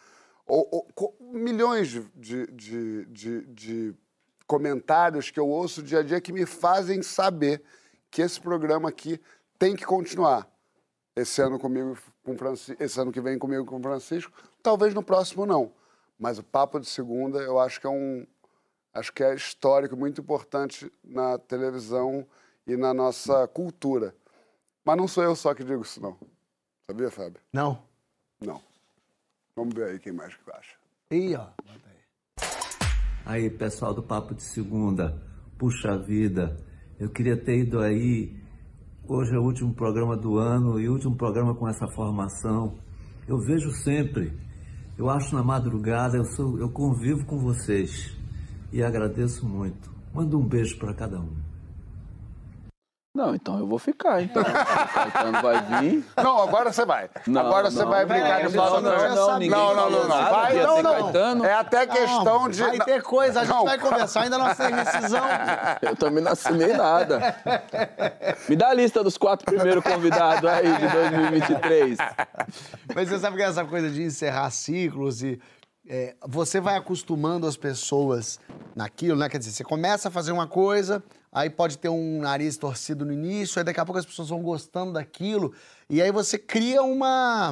Ou, 0.46 0.86
ou 0.94 1.16
milhões 1.18 1.88
de, 1.88 2.46
de, 2.46 3.04
de, 3.06 3.46
de 3.46 3.94
comentários 4.46 5.32
que 5.32 5.40
eu 5.40 5.48
ouço 5.48 5.82
dia 5.82 5.98
a 5.98 6.02
dia 6.04 6.20
que 6.20 6.32
me 6.32 6.46
fazem 6.46 7.02
saber 7.02 7.64
que 8.12 8.22
esse 8.22 8.40
programa 8.40 8.90
aqui 8.90 9.20
tem 9.58 9.74
que 9.74 9.84
continuar. 9.84 10.48
Esse 11.16 11.42
ano 11.42 11.58
comigo 11.58 11.98
com 12.22 12.38
Francisco, 12.38 12.80
esse 12.80 13.00
ano 13.00 13.10
que 13.10 13.20
vem 13.20 13.40
comigo 13.40 13.64
com 13.64 13.82
Francisco, 13.82 14.32
talvez 14.62 14.94
no 14.94 15.02
próximo 15.02 15.44
não. 15.44 15.72
Mas 16.18 16.38
o 16.38 16.42
papo 16.42 16.78
de 16.78 16.86
segunda 16.86 17.38
eu 17.40 17.58
acho 17.58 17.80
que 17.80 17.86
é 17.86 17.90
um 17.90 18.26
acho 18.92 19.12
que 19.12 19.24
é 19.24 19.34
histórico, 19.34 19.96
muito 19.96 20.20
importante 20.20 20.90
na 21.02 21.36
televisão 21.38 22.26
e 22.66 22.76
na 22.76 22.94
nossa 22.94 23.46
cultura. 23.48 24.14
Mas 24.84 24.96
não 24.96 25.08
sou 25.08 25.24
eu 25.24 25.34
só 25.34 25.54
que 25.54 25.64
digo 25.64 25.82
isso 25.82 26.00
não. 26.00 26.16
Sabia, 26.88 27.10
Fábio? 27.10 27.40
Não. 27.52 27.82
Não. 28.40 28.60
Vamos 29.56 29.74
ver 29.74 29.90
aí 29.90 29.98
quem 29.98 30.12
mais 30.12 30.34
que 30.34 30.50
acha. 30.50 30.76
Ih, 31.10 31.34
ó. 31.36 31.48
Aí, 33.24 33.48
pessoal 33.48 33.94
do 33.94 34.02
Papo 34.02 34.34
de 34.34 34.42
Segunda, 34.42 35.18
puxa 35.58 35.96
vida, 35.96 36.56
eu 36.98 37.08
queria 37.10 37.42
ter 37.42 37.60
ido 37.60 37.80
aí. 37.80 38.36
Hoje 39.08 39.34
é 39.34 39.38
o 39.38 39.42
último 39.42 39.74
programa 39.74 40.16
do 40.16 40.38
ano 40.38 40.78
e 40.78 40.88
último 40.88 41.16
programa 41.16 41.54
com 41.54 41.68
essa 41.68 41.86
formação. 41.94 42.78
Eu 43.26 43.38
vejo 43.38 43.70
sempre, 43.70 44.32
eu 44.96 45.10
acho 45.10 45.34
na 45.34 45.42
madrugada, 45.42 46.16
eu, 46.16 46.24
sou, 46.24 46.58
eu 46.58 46.68
convivo 46.68 47.24
com 47.26 47.38
vocês 47.38 48.16
e 48.72 48.82
agradeço 48.82 49.46
muito. 49.46 49.90
Manda 50.12 50.36
um 50.36 50.46
beijo 50.46 50.78
para 50.78 50.94
cada 50.94 51.20
um. 51.20 51.43
Não, 53.14 53.32
então 53.32 53.60
eu 53.60 53.66
vou 53.66 53.78
ficar, 53.78 54.20
então. 54.22 54.42
Caetano 54.42 55.40
vai 55.40 55.80
vir. 55.80 56.04
Não, 56.16 56.42
agora 56.42 56.72
você 56.72 56.84
vai. 56.84 57.08
Não, 57.28 57.42
agora 57.42 57.70
você 57.70 57.84
não, 57.84 57.88
vai 57.88 58.04
brincar 58.04 58.42
não, 58.42 58.50
de 58.50 58.56
não, 58.56 58.64
bola. 58.64 58.80
não, 58.80 59.14
não, 59.14 59.38
ninguém 59.38 59.50
não, 59.50 59.74
não, 59.74 59.90
não, 59.90 60.00
não. 60.00 60.08
nada, 60.08 60.30
Vai, 60.30 60.54
não, 60.54 60.82
não. 60.82 60.92
Caetano. 60.92 61.44
É 61.44 61.54
até 61.54 61.86
questão 61.86 62.48
de. 62.48 62.60
Vai 62.60 62.78
ter 62.80 63.02
coisa, 63.02 63.40
a 63.42 63.44
gente 63.44 63.54
Não. 63.54 63.64
vai 63.64 63.78
conversar, 63.78 64.22
ainda 64.22 64.36
não 64.36 64.52
tem 64.52 64.74
rescisão. 64.74 65.24
Eu 65.80 65.94
também 65.94 66.24
não 66.24 66.32
assinei 66.32 66.72
nada. 66.72 67.36
Me 68.48 68.56
dá 68.56 68.70
a 68.70 68.74
lista 68.74 69.04
dos 69.04 69.16
quatro 69.16 69.46
primeiros 69.46 69.84
convidados 69.84 70.50
aí 70.50 70.76
de 70.76 70.88
2023. 70.88 71.98
Mas 72.96 73.08
você 73.08 73.18
sabe 73.20 73.36
que 73.36 73.42
essa 73.44 73.64
coisa 73.64 73.90
de 73.90 74.02
encerrar 74.02 74.50
ciclos 74.50 75.22
e 75.22 75.40
é, 75.88 76.14
você 76.26 76.60
vai 76.60 76.76
acostumando 76.76 77.46
as 77.46 77.56
pessoas 77.56 78.40
naquilo, 78.74 79.18
né? 79.18 79.28
Quer 79.28 79.38
dizer, 79.38 79.52
você 79.52 79.62
começa 79.62 80.08
a 80.08 80.10
fazer 80.10 80.32
uma 80.32 80.46
coisa, 80.46 81.02
aí 81.34 81.50
pode 81.50 81.76
ter 81.76 81.88
um 81.88 82.20
nariz 82.20 82.56
torcido 82.56 83.04
no 83.04 83.12
início, 83.12 83.58
aí 83.58 83.64
daqui 83.64 83.80
a 83.80 83.84
pouco 83.84 83.98
as 83.98 84.06
pessoas 84.06 84.28
vão 84.28 84.40
gostando 84.40 84.92
daquilo, 84.92 85.52
e 85.90 86.00
aí 86.00 86.12
você 86.12 86.38
cria 86.38 86.82
uma, 86.82 87.50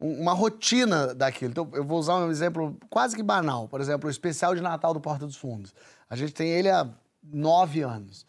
um- 0.00 0.20
uma 0.22 0.34
rotina 0.34 1.14
daquilo. 1.14 1.50
Então, 1.50 1.68
eu 1.72 1.82
vou 1.82 1.98
usar 1.98 2.16
um 2.16 2.30
exemplo 2.30 2.76
quase 2.90 3.16
que 3.16 3.22
banal. 3.22 3.66
Por 3.66 3.80
exemplo, 3.80 4.06
o 4.06 4.10
especial 4.10 4.54
de 4.54 4.60
Natal 4.60 4.92
do 4.92 5.00
Porta 5.00 5.24
dos 5.26 5.36
Fundos. 5.36 5.74
A 6.10 6.14
gente 6.14 6.32
tem 6.34 6.48
ele 6.50 6.68
há 6.70 6.86
nove 7.24 7.80
anos. 7.82 8.24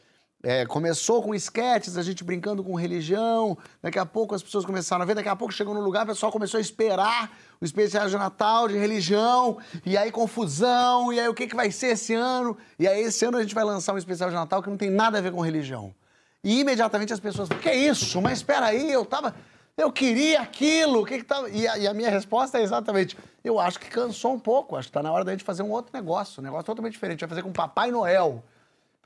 É, 0.50 0.66
começou 0.66 1.22
com 1.22 1.36
esquetes, 1.36 1.98
a 1.98 2.02
gente 2.02 2.24
brincando 2.24 2.64
com 2.64 2.74
religião, 2.74 3.58
daqui 3.82 4.00
a 4.00 4.06
pouco 4.06 4.34
as 4.34 4.42
pessoas 4.42 4.64
começaram 4.64 5.04
a 5.04 5.06
ver, 5.06 5.14
daqui 5.14 5.28
a 5.28 5.36
pouco 5.36 5.54
chegou 5.54 5.74
no 5.74 5.82
lugar, 5.82 6.06
o 6.06 6.08
pessoal 6.08 6.32
começou 6.32 6.58
a 6.58 6.62
esperar 6.62 7.38
o 7.60 7.66
especial 7.66 8.08
de 8.08 8.16
Natal, 8.16 8.70
de 8.70 8.78
religião, 8.78 9.58
e 9.86 9.98
aí 9.98 10.10
confusão, 10.10 11.12
e 11.12 11.20
aí 11.20 11.28
o 11.28 11.34
que, 11.34 11.48
que 11.48 11.56
vai 11.56 11.70
ser 11.70 11.88
esse 11.88 12.14
ano? 12.14 12.58
E 12.80 12.88
aí 12.88 13.02
esse 13.02 13.26
ano 13.26 13.38
a 13.38 13.42
gente 13.42 13.54
vai 13.54 13.66
lançar 13.66 13.94
um 13.94 13.98
especial 13.98 14.30
de 14.30 14.38
Natal 14.38 14.64
que 14.64 14.70
não 14.70 14.78
tem 14.78 14.90
nada 14.90 15.18
a 15.18 15.22
ver 15.22 15.34
com 15.34 15.42
religião. 15.42 15.94
E 16.42 16.62
imediatamente 16.62 17.12
as 17.12 17.20
pessoas 17.20 17.50
que 17.50 17.70
isso? 17.70 18.22
Mas 18.22 18.38
espera 18.38 18.68
aí, 18.68 18.90
eu 18.90 19.04
tava... 19.04 19.36
Eu 19.76 19.92
queria 19.92 20.40
aquilo, 20.40 21.02
o 21.02 21.06
que 21.06 21.18
que 21.18 21.26
tava... 21.26 21.50
E 21.50 21.68
a, 21.68 21.78
e 21.78 21.86
a 21.86 21.94
minha 21.94 22.10
resposta 22.10 22.58
é 22.58 22.64
exatamente, 22.64 23.18
eu 23.44 23.60
acho 23.60 23.78
que 23.78 23.90
cansou 23.90 24.36
um 24.36 24.40
pouco, 24.40 24.78
acho 24.78 24.88
que 24.88 24.94
tá 24.94 25.04
na 25.04 25.12
hora 25.12 25.26
da 25.26 25.34
gente 25.34 25.44
fazer 25.44 25.62
um 25.64 25.72
outro 25.72 25.92
negócio, 25.94 26.40
um 26.40 26.44
negócio 26.46 26.68
totalmente 26.68 26.94
diferente, 26.94 27.20
vai 27.20 27.28
fazer 27.28 27.44
com 27.44 27.52
Papai 27.52 27.92
Noel. 27.92 28.42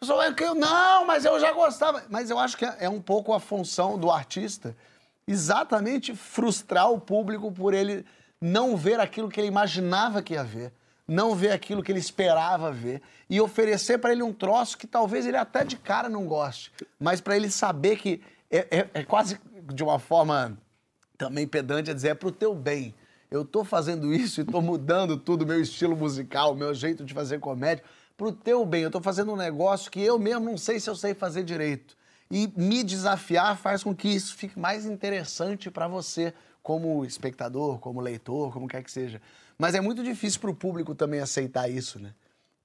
O 0.01 0.03
pessoal 0.03 0.17
vai, 0.17 0.33
"Eu- 0.35 0.55
não, 0.55 1.05
mas 1.05 1.25
eu 1.25 1.39
já 1.39 1.51
gostava. 1.53 2.01
Mas 2.09 2.31
eu 2.31 2.39
acho 2.39 2.57
que 2.57 2.65
é 2.65 2.75
é 2.79 2.89
um 2.89 2.99
pouco 2.99 3.33
a 3.33 3.39
função 3.39 3.99
do 3.99 4.09
artista 4.09 4.75
exatamente 5.27 6.15
frustrar 6.15 6.89
o 6.91 6.99
público 6.99 7.51
por 7.51 7.71
ele 7.75 8.03
não 8.41 8.75
ver 8.75 8.99
aquilo 8.99 9.29
que 9.29 9.39
ele 9.39 9.47
imaginava 9.47 10.23
que 10.23 10.33
ia 10.33 10.43
ver, 10.43 10.73
não 11.07 11.35
ver 11.35 11.51
aquilo 11.51 11.83
que 11.83 11.91
ele 11.91 11.99
esperava 11.99 12.71
ver 12.71 12.99
e 13.29 13.39
oferecer 13.39 13.99
para 13.99 14.11
ele 14.11 14.23
um 14.23 14.33
troço 14.33 14.75
que 14.75 14.87
talvez 14.87 15.27
ele 15.27 15.37
até 15.37 15.63
de 15.63 15.77
cara 15.77 16.09
não 16.09 16.25
goste, 16.25 16.71
mas 16.99 17.21
para 17.21 17.35
ele 17.35 17.51
saber 17.51 17.97
que 17.97 18.19
é, 18.49 18.79
é- 18.79 18.89
é 18.95 19.03
quase 19.03 19.39
de 19.71 19.83
uma 19.83 19.99
forma 19.99 20.57
também 21.15 21.47
pedante 21.47 21.91
a 21.91 21.93
dizer, 21.93 22.09
é 22.09 22.15
pro 22.15 22.31
teu 22.31 22.55
bem. 22.55 22.95
Eu 23.29 23.45
tô 23.45 23.63
fazendo 23.63 24.11
isso 24.11 24.41
e 24.41 24.43
tô 24.43 24.59
mudando 24.61 25.15
tudo, 25.15 25.45
meu 25.45 25.61
estilo 25.61 25.95
musical, 25.95 26.55
meu 26.55 26.73
jeito 26.73 27.05
de 27.05 27.13
fazer 27.13 27.39
comédia, 27.39 27.83
pro 28.21 28.31
teu 28.31 28.63
bem. 28.63 28.83
Eu 28.83 28.91
tô 28.91 29.01
fazendo 29.01 29.33
um 29.33 29.35
negócio 29.35 29.89
que 29.89 29.99
eu 29.99 30.19
mesmo 30.19 30.45
não 30.45 30.55
sei 30.55 30.79
se 30.79 30.87
eu 30.87 30.95
sei 30.95 31.15
fazer 31.15 31.43
direito. 31.43 31.97
E 32.29 32.47
me 32.55 32.83
desafiar 32.83 33.57
faz 33.57 33.83
com 33.83 33.95
que 33.95 34.07
isso 34.07 34.35
fique 34.35 34.59
mais 34.59 34.85
interessante 34.85 35.71
para 35.71 35.87
você, 35.87 36.31
como 36.61 37.03
espectador, 37.03 37.79
como 37.79 37.99
leitor, 37.99 38.53
como 38.53 38.67
quer 38.67 38.83
que 38.83 38.91
seja. 38.91 39.19
Mas 39.57 39.73
é 39.73 39.81
muito 39.81 40.03
difícil 40.03 40.39
pro 40.39 40.53
público 40.53 40.93
também 40.93 41.19
aceitar 41.19 41.67
isso, 41.67 41.99
né? 41.99 42.13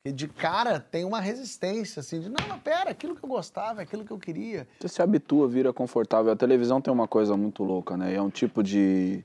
Porque 0.02 0.12
de 0.12 0.28
cara 0.28 0.78
tem 0.78 1.06
uma 1.06 1.20
resistência, 1.20 2.00
assim, 2.00 2.20
de 2.20 2.28
não, 2.28 2.46
mas 2.46 2.60
pera, 2.60 2.90
aquilo 2.90 3.16
que 3.16 3.24
eu 3.24 3.28
gostava, 3.28 3.80
aquilo 3.80 4.04
que 4.04 4.12
eu 4.12 4.18
queria. 4.18 4.68
Você 4.78 4.88
se 4.88 5.00
habitua, 5.00 5.48
vira 5.48 5.72
confortável. 5.72 6.30
A 6.30 6.36
televisão 6.36 6.82
tem 6.82 6.92
uma 6.92 7.08
coisa 7.08 7.34
muito 7.34 7.64
louca, 7.64 7.96
né? 7.96 8.14
É 8.14 8.20
um 8.20 8.30
tipo 8.30 8.62
de. 8.62 9.24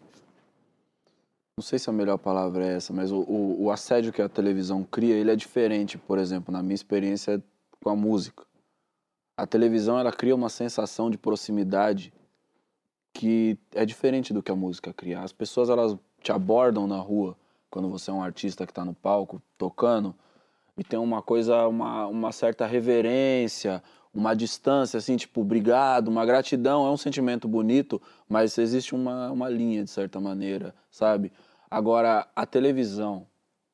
Não 1.57 1.63
sei 1.63 1.77
se 1.77 1.89
a 1.89 1.93
melhor 1.93 2.17
palavra 2.17 2.65
é 2.65 2.75
essa, 2.75 2.93
mas 2.93 3.11
o, 3.11 3.19
o, 3.21 3.63
o 3.63 3.71
assédio 3.71 4.13
que 4.13 4.21
a 4.21 4.29
televisão 4.29 4.83
cria, 4.83 5.15
ele 5.15 5.31
é 5.31 5.35
diferente, 5.35 5.97
por 5.97 6.17
exemplo, 6.17 6.51
na 6.51 6.63
minha 6.63 6.75
experiência 6.75 7.43
com 7.83 7.89
a 7.89 7.95
música. 7.95 8.45
A 9.35 9.45
televisão, 9.45 9.99
ela 9.99 10.11
cria 10.11 10.35
uma 10.35 10.49
sensação 10.49 11.09
de 11.09 11.17
proximidade 11.17 12.13
que 13.13 13.57
é 13.73 13.85
diferente 13.85 14.33
do 14.33 14.41
que 14.41 14.51
a 14.51 14.55
música 14.55 14.93
cria. 14.93 15.21
As 15.21 15.33
pessoas, 15.33 15.69
elas 15.69 15.97
te 16.21 16.31
abordam 16.31 16.87
na 16.87 16.97
rua, 16.97 17.35
quando 17.69 17.89
você 17.89 18.11
é 18.11 18.13
um 18.13 18.23
artista 18.23 18.65
que 18.65 18.71
está 18.71 18.85
no 18.85 18.93
palco, 18.93 19.41
tocando, 19.57 20.15
e 20.77 20.83
tem 20.83 20.99
uma 20.99 21.21
coisa, 21.21 21.67
uma, 21.67 22.07
uma 22.07 22.31
certa 22.31 22.65
reverência, 22.65 23.83
uma 24.13 24.35
distância, 24.35 24.97
assim, 24.97 25.15
tipo, 25.15 25.41
obrigado, 25.41 26.09
uma 26.09 26.25
gratidão, 26.25 26.85
é 26.85 26.91
um 26.91 26.97
sentimento 26.97 27.47
bonito, 27.47 28.01
mas 28.27 28.57
existe 28.57 28.93
uma, 28.93 29.31
uma 29.31 29.49
linha, 29.49 29.83
de 29.83 29.89
certa 29.89 30.19
maneira, 30.19 30.75
sabe? 30.89 31.31
Agora, 31.69 32.27
a 32.35 32.45
televisão, 32.45 33.25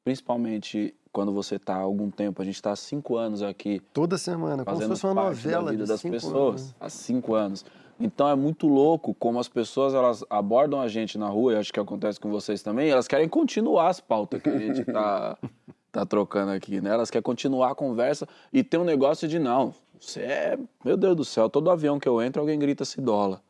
principalmente 0.03 0.93
quando 1.11 1.33
você 1.33 1.55
está 1.55 1.75
há 1.75 1.79
algum 1.79 2.11
tempo, 2.11 2.41
a 2.41 2.45
gente 2.45 2.55
está 2.55 2.71
há 2.71 2.75
cinco 2.75 3.17
anos 3.17 3.41
aqui, 3.41 3.81
Toda 3.91 4.19
semana, 4.19 4.63
como 4.63 4.79
se 4.79 4.87
fosse 4.87 5.05
uma 5.05 5.15
novela 5.15 5.65
da 5.65 5.71
vida 5.71 5.83
de 5.83 5.89
das 5.89 6.01
cinco 6.01 6.13
pessoas 6.13 6.61
anos. 6.61 6.75
há 6.79 6.89
cinco 6.89 7.33
anos. 7.33 7.65
Então 7.99 8.29
é 8.29 8.35
muito 8.35 8.67
louco 8.67 9.15
como 9.15 9.39
as 9.39 9.47
pessoas 9.47 9.95
elas 9.95 10.23
abordam 10.29 10.79
a 10.79 10.87
gente 10.87 11.17
na 11.17 11.27
rua, 11.27 11.53
e 11.53 11.55
acho 11.55 11.73
que 11.73 11.79
acontece 11.79 12.19
com 12.19 12.29
vocês 12.29 12.61
também, 12.61 12.89
elas 12.89 13.07
querem 13.07 13.27
continuar 13.27 13.87
as 13.87 13.99
pautas 13.99 14.39
que 14.39 14.49
a 14.49 14.59
gente 14.59 14.85
tá, 14.85 15.35
tá 15.91 16.05
trocando 16.05 16.51
aqui, 16.51 16.79
né? 16.79 16.91
Elas 16.91 17.09
querem 17.09 17.23
continuar 17.23 17.71
a 17.71 17.75
conversa 17.75 18.27
e 18.53 18.63
tem 18.63 18.79
um 18.79 18.83
negócio 18.83 19.27
de 19.27 19.39
não, 19.39 19.73
você 19.99 20.21
é, 20.21 20.59
meu 20.83 20.97
Deus 20.97 21.15
do 21.15 21.25
céu, 21.25 21.49
todo 21.49 21.69
avião 21.69 21.99
que 21.99 22.07
eu 22.07 22.21
entro 22.21 22.41
alguém 22.41 22.57
grita 22.57 22.85
se 22.85 23.01
dólar. 23.01 23.41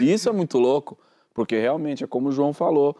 E 0.00 0.12
isso 0.12 0.28
é 0.28 0.32
muito 0.32 0.58
louco, 0.58 0.98
porque 1.34 1.58
realmente 1.58 2.04
é 2.04 2.06
como 2.06 2.28
o 2.28 2.32
João 2.32 2.52
falou, 2.52 2.96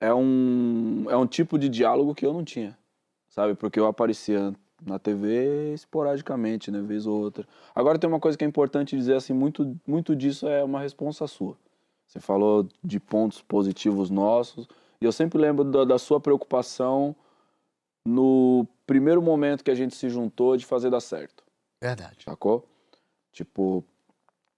é 0.00 0.12
um, 0.12 1.06
é 1.08 1.16
um 1.16 1.26
tipo 1.26 1.58
de 1.58 1.68
diálogo 1.68 2.14
que 2.14 2.24
eu 2.24 2.32
não 2.32 2.44
tinha, 2.44 2.76
sabe? 3.28 3.54
Porque 3.54 3.80
eu 3.80 3.86
aparecia 3.86 4.54
na 4.84 4.98
TV 4.98 5.72
esporadicamente, 5.72 6.70
né? 6.70 6.80
Vez 6.80 7.06
ou 7.06 7.20
outra. 7.20 7.46
Agora 7.74 7.98
tem 7.98 8.08
uma 8.08 8.20
coisa 8.20 8.36
que 8.36 8.44
é 8.44 8.48
importante 8.48 8.96
dizer, 8.96 9.14
assim, 9.14 9.32
muito, 9.32 9.76
muito 9.86 10.14
disso 10.14 10.46
é 10.46 10.62
uma 10.62 10.80
responsa 10.80 11.26
sua. 11.26 11.56
Você 12.06 12.20
falou 12.20 12.68
de 12.84 13.00
pontos 13.00 13.42
positivos 13.42 14.10
nossos, 14.10 14.68
e 15.00 15.04
eu 15.04 15.12
sempre 15.12 15.38
lembro 15.38 15.64
da, 15.64 15.84
da 15.84 15.98
sua 15.98 16.20
preocupação 16.20 17.16
no 18.06 18.66
primeiro 18.86 19.20
momento 19.20 19.64
que 19.64 19.70
a 19.70 19.74
gente 19.74 19.94
se 19.94 20.08
juntou 20.08 20.56
de 20.56 20.64
fazer 20.64 20.90
dar 20.90 21.00
certo. 21.00 21.44
Verdade. 21.80 22.24
Sacou? 22.24 22.64
Tipo, 23.32 23.84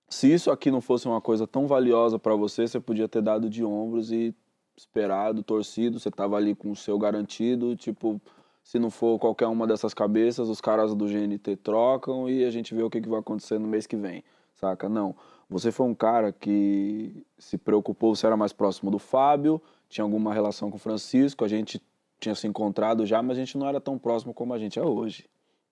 se 0.09 0.33
isso 0.33 0.51
aqui 0.51 0.71
não 0.71 0.81
fosse 0.81 1.07
uma 1.09 1.21
coisa 1.21 1.47
tão 1.47 1.67
valiosa 1.67 2.19
para 2.19 2.35
você, 2.35 2.67
você 2.67 2.79
podia 2.79 3.09
ter 3.09 3.23
dado 3.23 3.49
de 3.49 3.65
ombros 3.65 4.13
e 4.13 4.35
esperado, 4.77 5.43
torcido, 5.43 5.99
você 5.99 6.11
tava 6.11 6.37
ali 6.37 6.55
com 6.55 6.71
o 6.71 6.77
seu 6.77 6.99
garantido, 6.99 7.75
tipo, 7.75 8.21
se 8.63 8.79
não 8.79 8.91
for 8.91 9.19
qualquer 9.19 9.47
uma 9.47 9.67
dessas 9.67 9.93
cabeças, 9.93 10.49
os 10.49 10.61
caras 10.61 10.95
do 10.95 11.07
GNT 11.07 11.57
trocam 11.57 12.29
e 12.31 12.45
a 12.45 12.51
gente 12.51 12.75
vê 12.75 12.83
o 12.83 12.91
que, 12.91 13.01
que 13.01 13.09
vai 13.09 13.19
acontecer 13.19 13.59
no 13.59 13.67
mês 13.67 13.87
que 13.87 13.97
vem, 13.97 14.23
saca? 14.55 14.89
Não. 14.89 15.17
Você 15.51 15.73
foi 15.73 15.87
um 15.87 15.95
cara 15.95 16.31
que 16.31 17.25
se 17.39 17.57
preocupou, 17.59 18.15
você 18.15 18.27
era 18.27 18.37
mais 18.37 18.53
próximo 18.53 18.91
do 18.91 18.99
Fábio, 18.99 19.61
tinha 19.89 20.05
alguma 20.05 20.33
relação 20.33 20.71
com 20.71 20.77
o 20.77 20.81
Francisco, 20.81 21.45
a 21.45 21.49
gente 21.49 21.83
tinha 22.19 22.35
se 22.35 22.47
encontrado 22.47 23.07
já, 23.07 23.23
mas 23.23 23.37
a 23.37 23.41
gente 23.41 23.57
não 23.57 23.69
era 23.69 23.81
tão 23.81 23.99
próximo 23.99 24.35
como 24.35 24.53
a 24.53 24.59
gente 24.59 24.79
é 24.79 24.83
hoje, 24.83 25.25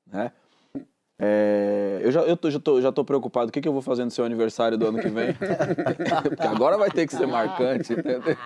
né? 0.06 0.32
É, 1.18 2.00
eu 2.02 2.12
já, 2.12 2.20
eu 2.22 2.36
tô, 2.36 2.50
já, 2.50 2.60
tô, 2.60 2.80
já 2.80 2.92
tô 2.92 3.04
preocupado. 3.04 3.48
O 3.48 3.52
que, 3.52 3.60
que 3.60 3.68
eu 3.68 3.72
vou 3.72 3.80
fazer 3.80 4.04
no 4.04 4.10
seu 4.10 4.24
aniversário 4.24 4.76
do 4.76 4.86
ano 4.86 4.98
que 4.98 5.08
vem? 5.08 5.32
Porque 6.28 6.42
agora 6.42 6.76
vai 6.76 6.90
ter 6.90 7.06
que 7.06 7.16
ser 7.16 7.26
marcante, 7.26 7.92
entendeu? 7.92 8.22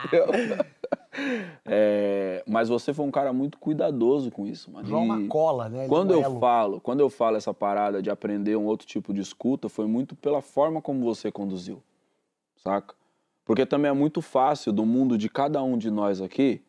É, 1.66 2.42
mas 2.46 2.68
você 2.68 2.94
foi 2.94 3.04
um 3.04 3.10
cara 3.10 3.32
muito 3.32 3.58
cuidadoso 3.58 4.30
com 4.30 4.46
isso, 4.46 4.70
mano. 4.70 4.86
João 4.86 5.04
E 5.04 5.08
uma 5.08 5.28
cola, 5.28 5.68
né? 5.68 5.88
Quando 5.88 6.14
eu 6.14 6.38
falo, 6.38 6.80
quando 6.80 7.00
eu 7.00 7.10
falo 7.10 7.36
essa 7.36 7.52
parada 7.52 8.00
de 8.00 8.08
aprender 8.08 8.56
um 8.56 8.64
outro 8.64 8.86
tipo 8.86 9.12
de 9.12 9.20
escuta, 9.20 9.68
foi 9.68 9.86
muito 9.86 10.14
pela 10.14 10.40
forma 10.40 10.80
como 10.80 11.04
você 11.04 11.30
conduziu, 11.30 11.82
saca? 12.56 12.94
Porque 13.44 13.66
também 13.66 13.90
é 13.90 13.92
muito 13.92 14.22
fácil 14.22 14.72
do 14.72 14.86
mundo 14.86 15.18
de 15.18 15.28
cada 15.28 15.60
um 15.62 15.76
de 15.76 15.90
nós 15.90 16.22
aqui 16.22 16.62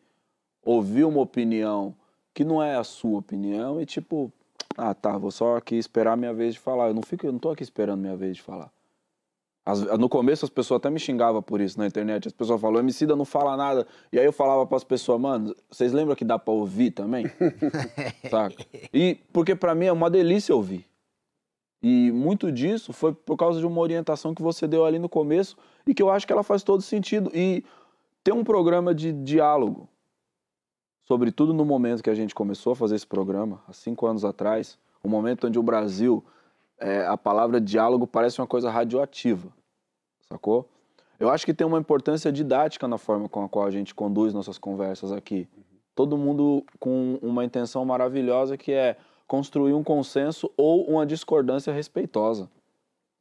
ouvir 0.64 1.04
uma 1.04 1.20
opinião 1.20 1.94
que 2.34 2.44
não 2.44 2.62
é 2.62 2.76
a 2.76 2.84
sua 2.84 3.18
opinião 3.18 3.80
e 3.80 3.86
tipo, 3.86 4.32
ah, 4.76 4.94
tá, 4.94 5.18
vou 5.18 5.30
só 5.30 5.56
aqui 5.56 5.76
esperar 5.76 6.12
a 6.12 6.16
minha 6.16 6.32
vez 6.32 6.54
de 6.54 6.60
falar. 6.60 6.88
Eu 6.88 6.94
não 6.94 7.02
fico, 7.02 7.26
eu 7.26 7.32
não 7.32 7.38
tô 7.38 7.50
aqui 7.50 7.62
esperando 7.62 7.98
a 7.98 8.02
minha 8.02 8.16
vez 8.16 8.36
de 8.36 8.42
falar. 8.42 8.70
As- 9.64 9.80
no 9.98 10.08
começo 10.08 10.44
as 10.44 10.50
pessoas 10.50 10.78
até 10.78 10.90
me 10.90 10.98
xingavam 10.98 11.40
por 11.42 11.60
isso 11.60 11.78
na 11.78 11.86
internet. 11.86 12.26
As 12.26 12.32
pessoas 12.32 12.60
falavam, 12.60 12.80
Emicida 12.80 13.14
não 13.14 13.24
fala 13.24 13.56
nada. 13.56 13.86
E 14.12 14.18
aí 14.18 14.24
eu 14.24 14.32
falava 14.32 14.66
para 14.66 14.76
as 14.76 14.82
pessoas, 14.84 15.20
mano, 15.20 15.54
vocês 15.70 15.92
lembram 15.92 16.16
que 16.16 16.24
dá 16.24 16.38
para 16.38 16.52
ouvir 16.52 16.90
também? 16.90 17.26
Saca? 18.30 18.64
E 18.92 19.20
porque 19.32 19.54
para 19.54 19.74
mim 19.74 19.86
é 19.86 19.92
uma 19.92 20.10
delícia 20.10 20.54
ouvir. 20.54 20.86
E 21.82 22.10
muito 22.12 22.50
disso 22.52 22.92
foi 22.92 23.12
por 23.12 23.36
causa 23.36 23.58
de 23.60 23.66
uma 23.66 23.80
orientação 23.80 24.34
que 24.34 24.42
você 24.42 24.66
deu 24.68 24.84
ali 24.84 24.98
no 24.98 25.08
começo 25.08 25.56
e 25.86 25.92
que 25.92 26.02
eu 26.02 26.10
acho 26.10 26.26
que 26.26 26.32
ela 26.32 26.42
faz 26.44 26.62
todo 26.62 26.80
sentido. 26.82 27.30
E 27.34 27.64
ter 28.24 28.32
um 28.32 28.44
programa 28.44 28.94
de 28.94 29.12
diálogo, 29.12 29.88
sobretudo 31.04 31.52
no 31.52 31.64
momento 31.64 32.02
que 32.02 32.10
a 32.10 32.14
gente 32.14 32.34
começou 32.34 32.72
a 32.72 32.76
fazer 32.76 32.96
esse 32.96 33.06
programa, 33.06 33.62
há 33.68 33.72
cinco 33.72 34.06
anos 34.06 34.24
atrás, 34.24 34.78
um 35.04 35.08
momento 35.08 35.46
onde 35.46 35.58
o 35.58 35.62
Brasil, 35.62 36.24
é, 36.78 37.06
a 37.06 37.16
palavra 37.16 37.60
diálogo 37.60 38.06
parece 38.06 38.40
uma 38.40 38.46
coisa 38.46 38.70
radioativa, 38.70 39.48
sacou? 40.28 40.68
Eu 41.18 41.30
acho 41.30 41.46
que 41.46 41.54
tem 41.54 41.66
uma 41.66 41.78
importância 41.78 42.32
didática 42.32 42.88
na 42.88 42.98
forma 42.98 43.28
com 43.28 43.44
a 43.44 43.48
qual 43.48 43.64
a 43.66 43.70
gente 43.70 43.94
conduz 43.94 44.34
nossas 44.34 44.58
conversas 44.58 45.12
aqui. 45.12 45.48
Todo 45.94 46.16
mundo 46.18 46.64
com 46.80 47.18
uma 47.22 47.44
intenção 47.44 47.84
maravilhosa 47.84 48.56
que 48.56 48.72
é 48.72 48.96
construir 49.26 49.72
um 49.72 49.84
consenso 49.84 50.50
ou 50.56 50.84
uma 50.84 51.06
discordância 51.06 51.72
respeitosa, 51.72 52.50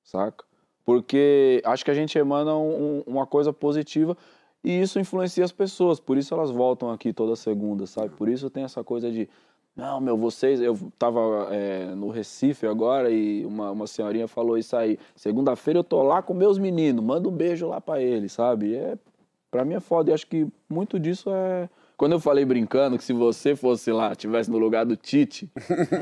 saca? 0.03 0.43
Porque 0.83 1.61
acho 1.63 1.85
que 1.85 1.91
a 1.91 1.93
gente 1.93 2.17
emana 2.17 2.55
um- 2.55 3.03
uma 3.05 3.27
coisa 3.27 3.53
positiva 3.53 4.17
e 4.63 4.81
isso 4.81 4.99
influencia 4.99 5.43
as 5.43 5.51
pessoas, 5.51 5.99
por 5.99 6.17
isso 6.17 6.33
elas 6.33 6.51
voltam 6.51 6.91
aqui 6.91 7.11
toda 7.11 7.35
segunda, 7.35 7.85
sabe? 7.87 8.09
Por 8.09 8.29
isso 8.29 8.49
tem 8.49 8.63
essa 8.63 8.83
coisa 8.83 9.11
de, 9.11 9.27
não, 9.75 9.99
meu, 10.01 10.17
vocês. 10.17 10.59
Eu 10.61 10.77
tava 10.99 11.47
é, 11.51 11.95
no 11.95 12.09
Recife 12.09 12.67
agora 12.67 13.09
e 13.09 13.45
uma, 13.45 13.71
uma 13.71 13.87
senhorinha 13.87 14.27
falou 14.27 14.57
isso 14.57 14.75
aí. 14.75 14.99
Segunda-feira 15.15 15.79
eu 15.79 15.83
tô 15.83 16.03
lá 16.03 16.21
com 16.21 16.33
meus 16.33 16.57
meninos, 16.57 17.03
manda 17.03 17.27
um 17.27 17.31
beijo 17.31 17.67
lá 17.67 17.79
pra 17.79 18.01
eles, 18.01 18.33
sabe? 18.33 18.75
É, 18.75 18.97
pra 19.49 19.63
mim 19.65 19.75
é 19.75 19.79
foda 19.79 20.11
e 20.11 20.13
acho 20.13 20.27
que 20.27 20.47
muito 20.69 20.99
disso 20.99 21.29
é. 21.31 21.69
Quando 21.97 22.13
eu 22.13 22.19
falei 22.19 22.43
brincando 22.43 22.97
que 22.97 23.03
se 23.03 23.13
você 23.13 23.55
fosse 23.55 23.91
lá, 23.91 24.15
tivesse 24.15 24.49
no 24.49 24.57
lugar 24.57 24.83
do 24.85 24.95
Tite, 24.95 25.47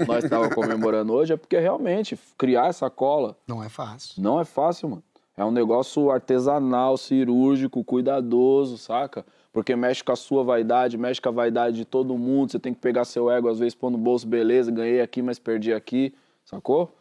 nós 0.07 0.23
tava 0.29 0.49
comemorando 0.49 1.11
hoje, 1.13 1.33
é 1.33 1.35
porque 1.37 1.59
realmente 1.59 2.17
criar 2.37 2.67
essa 2.67 2.89
cola 2.89 3.35
Não 3.45 3.61
é 3.61 3.67
fácil. 3.67 4.21
não 4.23 4.39
é 4.39 4.45
fácil, 4.45 4.87
mano. 4.89 5.03
É 5.39 5.45
um 5.45 5.51
negócio 5.51 6.11
artesanal, 6.11 6.97
cirúrgico, 6.97 7.81
cuidadoso, 7.81 8.77
saca? 8.77 9.25
Porque 9.53 9.73
mexe 9.73 10.03
com 10.03 10.11
a 10.11 10.15
sua 10.17 10.43
vaidade, 10.43 10.97
mexe 10.97 11.21
com 11.21 11.29
a 11.29 11.31
vaidade 11.31 11.77
de 11.77 11.85
todo 11.85 12.17
mundo. 12.17 12.51
Você 12.51 12.59
tem 12.59 12.73
que 12.73 12.81
pegar 12.81 13.05
seu 13.05 13.31
ego, 13.31 13.47
às 13.47 13.57
vezes, 13.57 13.73
pôr 13.73 13.89
no 13.89 13.97
bolso, 13.97 14.27
beleza, 14.27 14.69
ganhei 14.69 14.99
aqui, 14.99 15.21
mas 15.21 15.39
perdi 15.39 15.73
aqui, 15.73 16.13
sacou? 16.43 16.93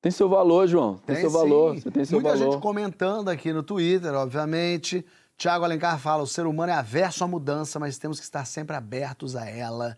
Tem 0.00 0.10
seu 0.10 0.30
valor, 0.30 0.66
João. 0.66 0.96
Tem, 1.04 1.16
seu 1.16 1.28
sim. 1.28 1.36
valor. 1.36 1.74
Você 1.74 1.90
tem 1.90 2.06
seu 2.06 2.22
Muita 2.22 2.38
valor. 2.38 2.52
gente 2.52 2.62
comentando 2.62 3.28
aqui 3.28 3.52
no 3.52 3.62
Twitter, 3.62 4.14
obviamente. 4.14 5.04
Tiago 5.36 5.62
Alencar 5.66 5.98
fala: 5.98 6.22
o 6.22 6.26
ser 6.26 6.46
humano 6.46 6.72
é 6.72 6.74
averso 6.74 7.22
à 7.22 7.28
mudança, 7.28 7.78
mas 7.78 7.98
temos 7.98 8.18
que 8.18 8.24
estar 8.24 8.46
sempre 8.46 8.74
abertos 8.74 9.36
a 9.36 9.46
ela. 9.46 9.94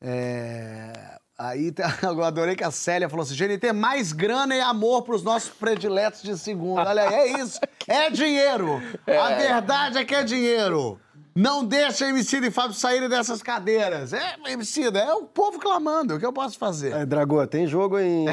É, 0.00 1.18
Aí 1.36 1.74
eu 2.02 2.22
adorei 2.22 2.54
que 2.54 2.64
a 2.64 2.70
Célia 2.70 3.08
falou 3.08 3.24
assim: 3.24 3.34
GNT, 3.34 3.72
mais 3.72 4.12
grana 4.12 4.54
e 4.54 4.60
amor 4.60 5.02
para 5.02 5.14
os 5.14 5.22
nossos 5.22 5.50
prediletos 5.50 6.22
de 6.22 6.38
segunda. 6.38 6.88
Olha, 6.88 7.08
aí, 7.08 7.14
é 7.14 7.40
isso. 7.40 7.58
É 7.88 8.10
dinheiro. 8.10 8.80
A 9.06 9.34
verdade 9.34 9.98
é 9.98 10.04
que 10.04 10.14
é 10.14 10.22
dinheiro. 10.22 11.00
Não 11.36 11.64
deixa 11.64 12.08
Emicida 12.08 12.46
e 12.46 12.50
Fábio 12.50 12.76
saírem 12.76 13.08
dessas 13.08 13.42
cadeiras. 13.42 14.12
É, 14.12 14.36
Emicida, 14.46 15.00
é 15.00 15.12
o 15.12 15.24
povo 15.24 15.58
clamando. 15.58 16.14
O 16.14 16.18
que 16.20 16.24
eu 16.24 16.32
posso 16.32 16.56
fazer? 16.56 16.92
É, 16.92 17.04
Dragô, 17.04 17.44
tem 17.44 17.66
jogo 17.66 17.96
aí. 17.96 18.24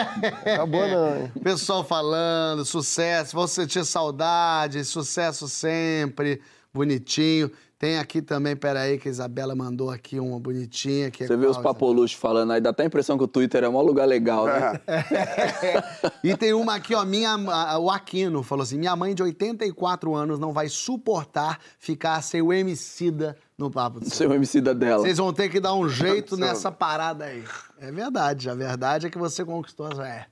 Acabou 0.54 0.88
não, 0.88 1.16
hein? 1.18 1.32
Pessoal 1.42 1.84
falando, 1.84 2.64
sucesso, 2.64 3.36
vou 3.36 3.46
sentir 3.46 3.84
saudade, 3.84 4.82
sucesso 4.86 5.46
sempre, 5.46 6.40
bonitinho. 6.72 7.50
Tem 7.78 7.98
aqui 7.98 8.22
também, 8.22 8.56
peraí, 8.56 8.96
que 8.96 9.06
a 9.06 9.10
Isabela 9.10 9.54
mandou 9.54 9.90
aqui 9.90 10.18
uma 10.18 10.40
bonitinha. 10.40 11.10
Que 11.10 11.24
é 11.24 11.26
Você 11.26 11.36
vê 11.36 11.46
os 11.46 11.58
qual, 11.58 11.74
papoluchos 11.74 12.18
falando 12.18 12.52
aí, 12.52 12.60
dá 12.60 12.70
até 12.70 12.84
a 12.84 12.86
impressão 12.86 13.18
que 13.18 13.24
o 13.24 13.28
Twitter 13.28 13.64
é 13.64 13.68
um 13.68 13.78
lugar 13.82 14.06
legal, 14.06 14.46
né? 14.46 14.80
E 16.24 16.34
tem 16.36 16.54
uma 16.54 16.76
aqui, 16.76 16.94
ó, 16.94 17.04
minha, 17.04 17.32
a- 17.34 17.78
o 17.78 17.90
Aquino 17.90 18.42
falou 18.42 18.62
assim: 18.62 18.78
minha 18.78 18.96
mãe 18.96 19.14
de 19.14 19.22
84 19.22 20.14
anos 20.14 20.38
não 20.38 20.52
vai 20.52 20.68
suportar 20.68 21.58
ficar 21.78 22.22
sem 22.22 22.40
o 22.40 22.52
Emicida 22.52 23.36
no 23.58 23.70
papo 23.70 24.00
do 24.00 24.08
Ser 24.08 24.28
o 24.28 24.32
MC 24.34 24.60
da 24.60 24.72
dela. 24.72 25.02
Vocês 25.02 25.18
vão 25.18 25.32
ter 25.32 25.48
que 25.50 25.60
dar 25.60 25.74
um 25.74 25.88
jeito 25.88 26.36
nessa 26.36 26.72
parada 26.72 27.26
aí. 27.26 27.44
É 27.78 27.92
verdade, 27.92 28.48
a 28.48 28.54
verdade 28.54 29.06
é 29.06 29.10
que 29.10 29.18
você 29.18 29.44
conquistou 29.44 29.86
as. 29.86 29.98
É. 29.98 30.26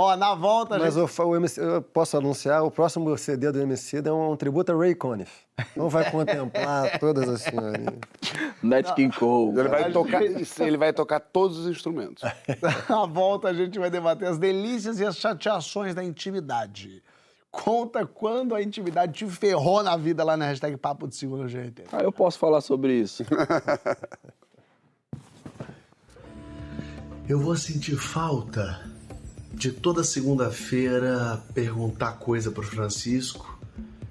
Ó, 0.00 0.14
na 0.14 0.32
volta, 0.32 0.78
Mas 0.78 0.94
gente... 0.94 1.20
o, 1.20 1.26
o 1.26 1.34
MC, 1.34 1.60
eu 1.60 1.82
posso 1.82 2.16
anunciar, 2.16 2.62
o 2.62 2.70
próximo 2.70 3.18
CD 3.18 3.50
do 3.50 3.60
MC 3.60 3.96
é 3.96 4.12
um, 4.12 4.36
tributo 4.36 4.70
a 4.70 4.76
Ray 4.76 4.94
Conniff. 4.94 5.32
Não 5.74 5.88
vai 5.88 6.08
contemplar 6.08 6.96
todas 7.00 7.28
as 7.28 7.40
senhorinhas. 7.40 7.96
Nat 8.62 8.94
King 8.94 9.12
Cole. 9.12 9.58
Ele 9.58 9.68
vai 9.68 9.90
tocar, 9.90 10.22
ele 10.22 10.76
vai 10.76 10.92
tocar 10.92 11.18
todos 11.18 11.58
os 11.58 11.66
instrumentos. 11.66 12.22
Na 12.88 13.06
volta 13.06 13.48
a 13.48 13.52
gente 13.52 13.76
vai 13.76 13.90
debater 13.90 14.28
as 14.28 14.38
delícias 14.38 15.00
e 15.00 15.04
as 15.04 15.16
chateações 15.16 15.96
da 15.96 16.04
intimidade. 16.04 17.02
Conta 17.50 18.06
quando 18.06 18.54
a 18.54 18.62
intimidade 18.62 19.14
te 19.14 19.26
ferrou 19.26 19.82
na 19.82 19.96
vida 19.96 20.22
lá 20.22 20.36
na 20.36 20.44
hashtag 20.44 20.76
Papo 20.76 21.08
de 21.08 21.16
Segunda 21.16 21.48
GNT. 21.48 21.86
Ah, 21.90 22.04
eu 22.04 22.12
posso 22.12 22.38
falar 22.38 22.60
sobre 22.60 22.92
isso. 22.92 23.24
Eu 27.28 27.38
vou 27.38 27.54
sentir 27.56 27.94
falta 27.94 28.87
de 29.58 29.72
toda 29.72 30.04
segunda-feira 30.04 31.42
perguntar 31.52 32.12
coisa 32.12 32.48
pro 32.48 32.62
Francisco 32.62 33.58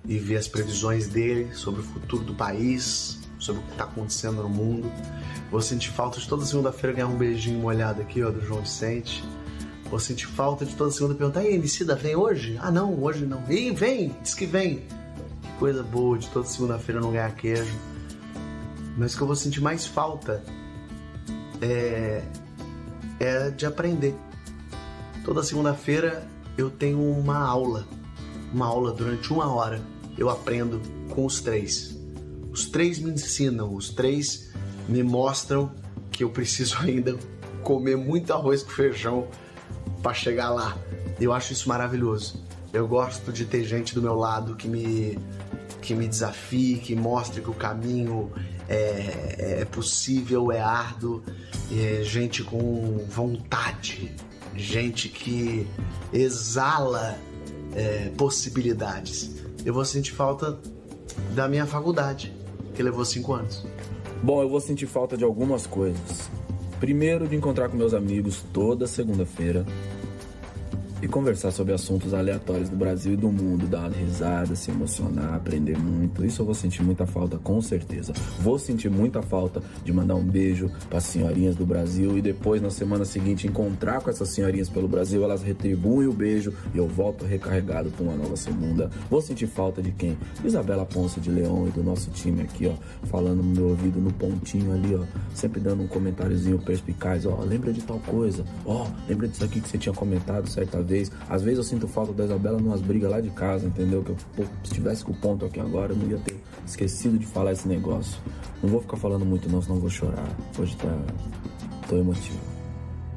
e 0.06 0.20
ver 0.20 0.36
as 0.36 0.48
previsões 0.48 1.08
dele 1.08 1.54
sobre 1.54 1.80
o 1.80 1.84
futuro 1.86 2.26
do 2.26 2.36
país, 2.36 3.18
sobre 3.40 3.62
o 3.62 3.66
que 3.66 3.78
tá 3.78 3.86
acontecendo 3.86 4.44
no 4.44 4.50
mundo. 4.50 4.92
Vou 5.50 5.62
sentir 5.62 5.90
falta 5.92 6.20
de 6.20 6.28
toda 6.28 6.46
segunda-feira 6.46 6.98
ganhar 6.98 7.08
um 7.08 7.18
beijinho 7.18 7.62
molhado 7.62 8.02
aqui, 8.02 8.22
ó, 8.22 8.30
do 8.30 8.46
João 8.46 8.62
Vicente. 8.62 9.24
Vou 9.90 10.00
sentir 10.00 10.28
falta 10.28 10.66
de 10.66 10.76
toda 10.76 10.92
segunda 10.92 11.16
perguntar: 11.16 11.46
"E 11.46 11.56
Emicida, 11.56 11.96
vem 11.96 12.14
hoje?" 12.14 12.58
"Ah, 12.62 12.70
não, 12.70 13.02
hoje 13.02 13.26
não." 13.26 13.42
"Ih, 13.50 13.72
vem, 13.72 14.14
diz 14.22 14.34
que 14.34 14.46
vem." 14.46 14.80
Que 15.42 15.52
coisa 15.60 15.82
boa 15.82 16.18
de 16.18 16.28
toda 16.28 16.46
segunda-feira 16.46 17.00
não 17.00 17.14
ganhar 17.14 17.34
queijo. 17.34 17.74
Mas 18.98 19.14
o 19.14 19.18
que 19.18 19.24
eu 19.24 19.28
vou 19.28 19.36
sentir 19.36 19.62
mais 19.62 19.88
falta 19.88 20.44
é 21.62 22.22
é 23.18 23.50
de 23.50 23.66
aprender. 23.66 24.14
Toda 25.28 25.44
segunda-feira 25.44 26.26
eu 26.58 26.70
tenho 26.70 27.02
uma 27.02 27.38
aula, 27.38 27.86
uma 28.54 28.66
aula 28.66 28.94
durante 28.94 29.34
uma 29.34 29.54
hora. 29.54 29.82
Eu 30.18 30.30
aprendo 30.30 30.82
com 31.10 31.26
os 31.26 31.42
três. 31.42 32.00
Os 32.50 32.70
três 32.70 32.98
me 32.98 33.12
ensinam, 33.12 33.76
os 33.76 33.90
três 33.90 34.54
me 34.88 35.04
mostram 35.04 35.70
que 36.12 36.24
eu 36.24 36.30
preciso 36.30 36.78
ainda 36.80 37.18
comer 37.62 37.98
muito 37.98 38.32
arroz 38.32 38.64
com 38.64 38.70
feijão 38.70 39.28
para 40.02 40.14
chegar 40.14 40.50
lá. 40.50 40.78
Eu 41.20 41.34
acho 41.34 41.52
isso 41.52 41.68
maravilhoso. 41.68 42.42
Eu 42.72 42.88
gosto 42.88 43.34
de 43.34 43.44
ter 43.44 43.66
gente 43.66 43.94
do 43.94 44.02
meu 44.02 44.16
lado 44.16 44.56
que 44.56 44.70
me 44.70 45.20
que 45.82 45.94
me 45.94 46.08
desafie, 46.08 46.78
que 46.78 46.96
mostre 46.96 47.42
que 47.42 47.50
o 47.50 47.54
caminho 47.54 48.32
é, 48.70 49.60
é 49.60 49.66
possível, 49.66 50.54
é 50.54 50.62
árduo, 50.62 51.22
é 51.70 52.02
gente 52.02 52.44
com 52.44 53.06
vontade, 53.10 54.16
gente 54.58 55.10
que 55.10 55.68
exala 56.12 57.18
é, 57.76 58.10
possibilidades. 58.18 59.36
Eu 59.64 59.74
vou 59.74 59.86
sentir 59.86 60.14
falta 60.14 60.60
da 61.34 61.48
minha 61.48 61.66
faculdade, 61.66 62.34
que 62.74 62.82
levou 62.82 63.06
cinco 63.06 63.34
anos. 63.34 63.66
Bom, 64.22 64.42
eu 64.42 64.50
vou 64.50 64.60
sentir 64.60 64.88
falta 64.88 65.16
de 65.16 65.24
algumas 65.24 65.68
coisas. 65.68 66.30
Primeiro, 66.80 67.28
de 67.28 67.36
encontrar 67.36 67.70
com 67.70 67.78
meus 67.78 67.94
amigos 67.94 68.44
toda 68.54 68.88
segunda-feira 68.88 69.66
e 71.02 71.08
conversar 71.08 71.52
sobre 71.52 71.74
assuntos 71.74 72.14
aleatórios 72.14 72.70
do 72.70 72.76
Brasil 72.76 73.14
e 73.14 73.18
do 73.18 73.32
mundo, 73.32 73.68
dar 73.68 73.92
risada, 73.92 74.56
se 74.56 74.72
emocionar, 74.72 75.36
aprender 75.36 75.78
muito. 75.78 76.26
Isso 76.26 76.42
eu 76.42 76.46
vou 76.46 76.56
sentir 76.56 76.82
muita 76.82 77.06
falta, 77.06 77.38
com 77.38 77.62
certeza. 77.62 78.14
Vou 78.40 78.58
sentir 78.58 78.90
muita 78.90 79.22
falta 79.22 79.62
de 79.84 79.94
mandar 79.94 80.16
um 80.16 80.24
beijo 80.24 80.72
para 80.90 80.98
as 80.98 81.04
senhorinhas 81.04 81.56
do 81.56 81.66
Brasil 81.66 82.18
e 82.18 82.22
depois, 82.22 82.62
na 82.62 82.70
semana 82.70 83.06
seguinte, 83.06 83.46
encontrar 83.46 84.02
com 84.02 84.10
essas 84.10 84.30
senhorinhas 84.30 84.70
pelo 84.70 84.88
Brasil, 84.88 85.24
elas 85.24 85.44
retribuem 85.44 86.08
o 86.08 86.14
beijo 86.14 86.54
e 86.74 86.78
eu 86.78 86.88
volto 86.88 87.26
recarregado 87.26 87.92
para 87.92 88.04
uma 88.04 88.16
nova 88.16 88.36
segunda. 88.36 88.90
Vou 89.10 89.22
sentir 89.22 89.48
falta 89.48 89.82
de 89.82 89.92
quem? 89.92 90.18
Isabela 90.44 90.86
Ponce 90.86 91.20
de 91.20 91.30
Leão 91.30 91.68
e 91.68 91.72
do 91.72 91.84
nosso 91.84 92.10
time 92.10 92.42
aqui, 92.42 92.68
ó, 92.68 92.74
falando 93.08 93.44
no 93.44 93.56
meu 93.56 93.70
ouvido, 93.70 94.00
no 94.00 94.12
pontinho 94.12 94.74
ali, 94.74 94.96
ó, 94.96 95.04
sempre 95.34 95.60
dando 95.60 95.84
um 95.84 95.88
comentáriozinho 95.88 96.58
perspicaz, 96.58 97.26
ó, 97.26 97.40
lembra 97.42 97.72
de 97.72 97.82
tal 97.82 98.00
coisa, 98.00 98.44
ó, 98.66 98.88
lembra 99.08 99.28
disso 99.28 99.44
aqui 99.44 99.62
que 99.62 99.70
você 99.70 99.78
tinha 99.78 99.94
comentado 99.94 100.50
certa 100.50 100.82
vez. 100.88 101.12
Às 101.30 101.44
vezes 101.44 101.58
eu 101.58 101.64
sinto 101.64 101.88
falta 101.88 102.14
da 102.14 102.26
Isabela 102.26 102.58
numas 102.60 102.82
brigas 102.82 103.12
lá 103.12 103.22
de 103.22 103.30
casa, 103.30 103.68
entendeu? 103.68 104.04
Que 104.04 104.12
eu, 104.12 104.18
pô, 104.36 104.44
se 104.64 104.74
tivesse 104.74 105.04
com 105.04 105.12
o 105.12 105.16
ponto 105.16 105.46
aqui 105.46 105.60
agora, 105.60 105.94
eu 105.94 105.98
não 105.98 106.08
ia 106.10 106.18
ter 106.18 106.36
esquecido 106.66 107.18
de 107.18 107.26
falar 107.26 107.52
esse 107.52 107.68
negócio. 107.68 108.20
Não 108.64 108.70
vou 108.70 108.82
ficar 108.82 108.98
falando 108.98 109.26
muito 109.26 109.50
não, 109.50 109.62
senão 109.62 109.80
vou 109.80 109.90
chorar. 109.90 110.28
Hoje 110.58 110.76
tá... 110.78 110.98
tô 111.88 111.98
emotivo. 111.98 112.40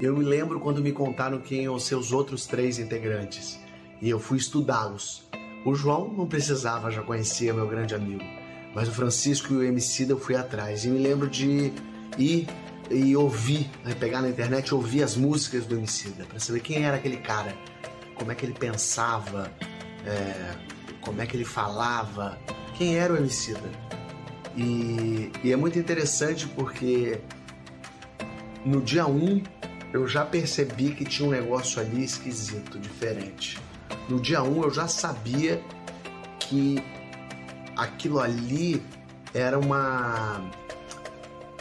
Eu 0.00 0.16
me 0.16 0.24
lembro 0.24 0.60
quando 0.60 0.82
me 0.82 0.92
contaram 0.92 1.38
quem 1.40 1.64
iam 1.64 1.78
ser 1.78 1.94
os 1.94 2.12
outros 2.12 2.46
três 2.46 2.78
integrantes. 2.78 3.58
E 4.00 4.08
eu 4.08 4.18
fui 4.18 4.38
estudá-los. 4.38 5.28
O 5.64 5.74
João 5.74 6.12
não 6.12 6.26
precisava, 6.26 6.90
já 6.90 7.02
conhecia 7.02 7.52
meu 7.52 7.68
grande 7.68 7.94
amigo. 7.94 8.24
Mas 8.74 8.88
o 8.88 8.92
Francisco 8.92 9.52
e 9.52 9.56
o 9.56 9.62
Emicida 9.62 10.12
eu 10.12 10.18
fui 10.18 10.36
atrás. 10.36 10.84
E 10.84 10.88
me 10.88 10.98
lembro 10.98 11.28
de 11.28 11.72
ir 12.18 12.46
e 12.90 13.16
ouvir, 13.16 13.70
né, 13.84 13.94
pegar 13.94 14.20
na 14.20 14.28
internet 14.28 14.68
e 14.68 14.74
ouvir 14.74 15.02
as 15.02 15.16
músicas 15.16 15.64
do 15.64 15.76
Emicida, 15.76 16.24
para 16.24 16.40
saber 16.40 16.60
quem 16.60 16.84
era 16.84 16.96
aquele 16.96 17.18
cara, 17.18 17.54
como 18.14 18.32
é 18.32 18.34
que 18.34 18.44
ele 18.44 18.54
pensava, 18.54 19.50
é, 20.04 20.54
como 21.00 21.22
é 21.22 21.26
que 21.26 21.36
ele 21.36 21.44
falava, 21.44 22.38
quem 22.76 22.96
era 22.96 23.12
o 23.12 23.16
Emicida. 23.16 23.70
E, 24.56 25.30
e 25.44 25.52
é 25.52 25.56
muito 25.56 25.78
interessante 25.78 26.46
porque 26.48 27.20
no 28.64 28.80
dia 28.80 29.06
1 29.06 29.10
um, 29.10 29.42
eu 29.92 30.06
já 30.08 30.24
percebi 30.24 30.90
que 30.90 31.04
tinha 31.04 31.28
um 31.28 31.32
negócio 31.32 31.80
ali 31.80 32.04
esquisito, 32.04 32.78
diferente. 32.78 33.58
No 34.08 34.20
dia 34.20 34.42
1 34.42 34.58
um, 34.58 34.62
eu 34.64 34.70
já 34.70 34.88
sabia 34.88 35.62
que 36.38 36.82
aquilo 37.76 38.18
ali 38.18 38.82
era 39.32 39.58
uma 39.58 40.50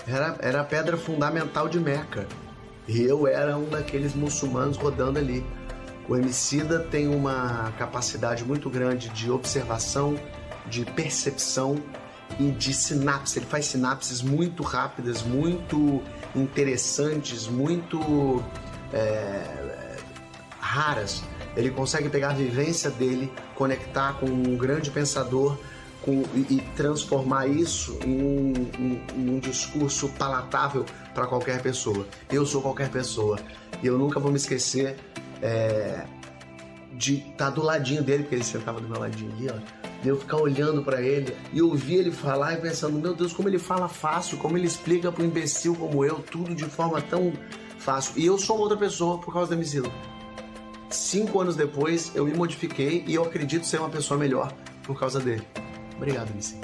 era, 0.07 0.35
era 0.39 0.61
a 0.61 0.63
pedra 0.63 0.97
fundamental 0.97 1.67
de 1.67 1.79
Meca. 1.79 2.27
E 2.87 3.01
eu 3.01 3.27
era 3.27 3.57
um 3.57 3.69
daqueles 3.69 4.13
muçulmanos 4.15 4.77
rodando 4.77 5.19
ali. 5.19 5.45
O 6.07 6.15
Emicida 6.15 6.79
tem 6.79 7.07
uma 7.07 7.71
capacidade 7.77 8.43
muito 8.43 8.69
grande 8.69 9.09
de 9.09 9.29
observação, 9.29 10.19
de 10.65 10.83
percepção 10.85 11.75
e 12.39 12.49
de 12.49 12.73
sinapse. 12.73 13.37
Ele 13.37 13.45
faz 13.45 13.67
sinapses 13.67 14.21
muito 14.21 14.63
rápidas, 14.63 15.21
muito 15.21 16.01
interessantes, 16.35 17.47
muito 17.47 18.43
é, 18.91 19.97
raras. 20.59 21.23
Ele 21.55 21.69
consegue 21.69 22.09
pegar 22.09 22.31
a 22.31 22.33
vivência 22.33 22.89
dele, 22.89 23.31
conectar 23.53 24.13
com 24.13 24.25
um 24.25 24.57
grande 24.57 24.89
pensador 24.89 25.57
com, 26.09 26.23
e, 26.35 26.55
e, 26.55 26.61
transformar 26.75 27.47
isso 27.47 27.99
em 28.03 28.21
um, 28.21 29.01
um 29.15 29.39
discurso 29.39 30.09
palatável 30.17 30.83
para 31.13 31.27
qualquer 31.27 31.61
pessoa. 31.61 32.07
Eu 32.31 32.45
sou 32.45 32.61
qualquer 32.61 32.89
pessoa 32.89 33.39
e 33.83 33.87
eu 33.87 33.97
nunca 33.97 34.19
vou 34.19 34.31
me 34.31 34.37
esquecer 34.37 34.97
é, 35.41 36.05
de 36.93 37.17
estar 37.17 37.45
tá 37.45 37.49
do 37.51 37.61
ladinho 37.61 38.01
dele, 38.01 38.23
porque 38.23 38.35
ele 38.35 38.43
sentava 38.43 38.81
do 38.81 38.89
meu 38.89 38.99
ladinho 38.99 39.31
ali, 39.33 39.49
ó. 39.49 39.79
De 40.01 40.07
eu 40.07 40.17
ficar 40.17 40.37
olhando 40.37 40.81
para 40.81 41.01
ele 41.01 41.35
e 41.51 41.61
ouvir 41.61 41.95
ele 41.95 42.11
falar 42.11 42.53
e 42.53 42.57
pensando, 42.57 42.97
meu 42.97 43.13
Deus, 43.13 43.33
como 43.33 43.49
ele 43.49 43.59
fala 43.59 43.87
fácil, 43.89 44.37
como 44.37 44.57
ele 44.57 44.65
explica 44.65 45.11
para 45.11 45.21
um 45.21 45.27
imbecil 45.27 45.75
como 45.75 46.05
eu 46.05 46.15
tudo 46.19 46.55
de 46.55 46.65
forma 46.65 47.01
tão 47.01 47.33
fácil. 47.77 48.13
E 48.15 48.25
eu 48.25 48.37
sou 48.37 48.57
outra 48.57 48.77
pessoa 48.77 49.19
por 49.19 49.33
causa 49.33 49.49
da 49.49 49.55
Emicida. 49.57 49.91
Cinco 50.89 51.41
anos 51.41 51.55
depois, 51.55 52.13
eu 52.15 52.25
me 52.25 52.33
modifiquei 52.33 53.03
e 53.05 53.13
eu 53.13 53.23
acredito 53.23 53.65
ser 53.65 53.79
uma 53.79 53.89
pessoa 53.89 54.17
melhor 54.17 54.53
por 54.83 54.97
causa 54.97 55.19
dele. 55.19 55.45
Obrigado, 55.99 56.33
Missy. 56.33 56.55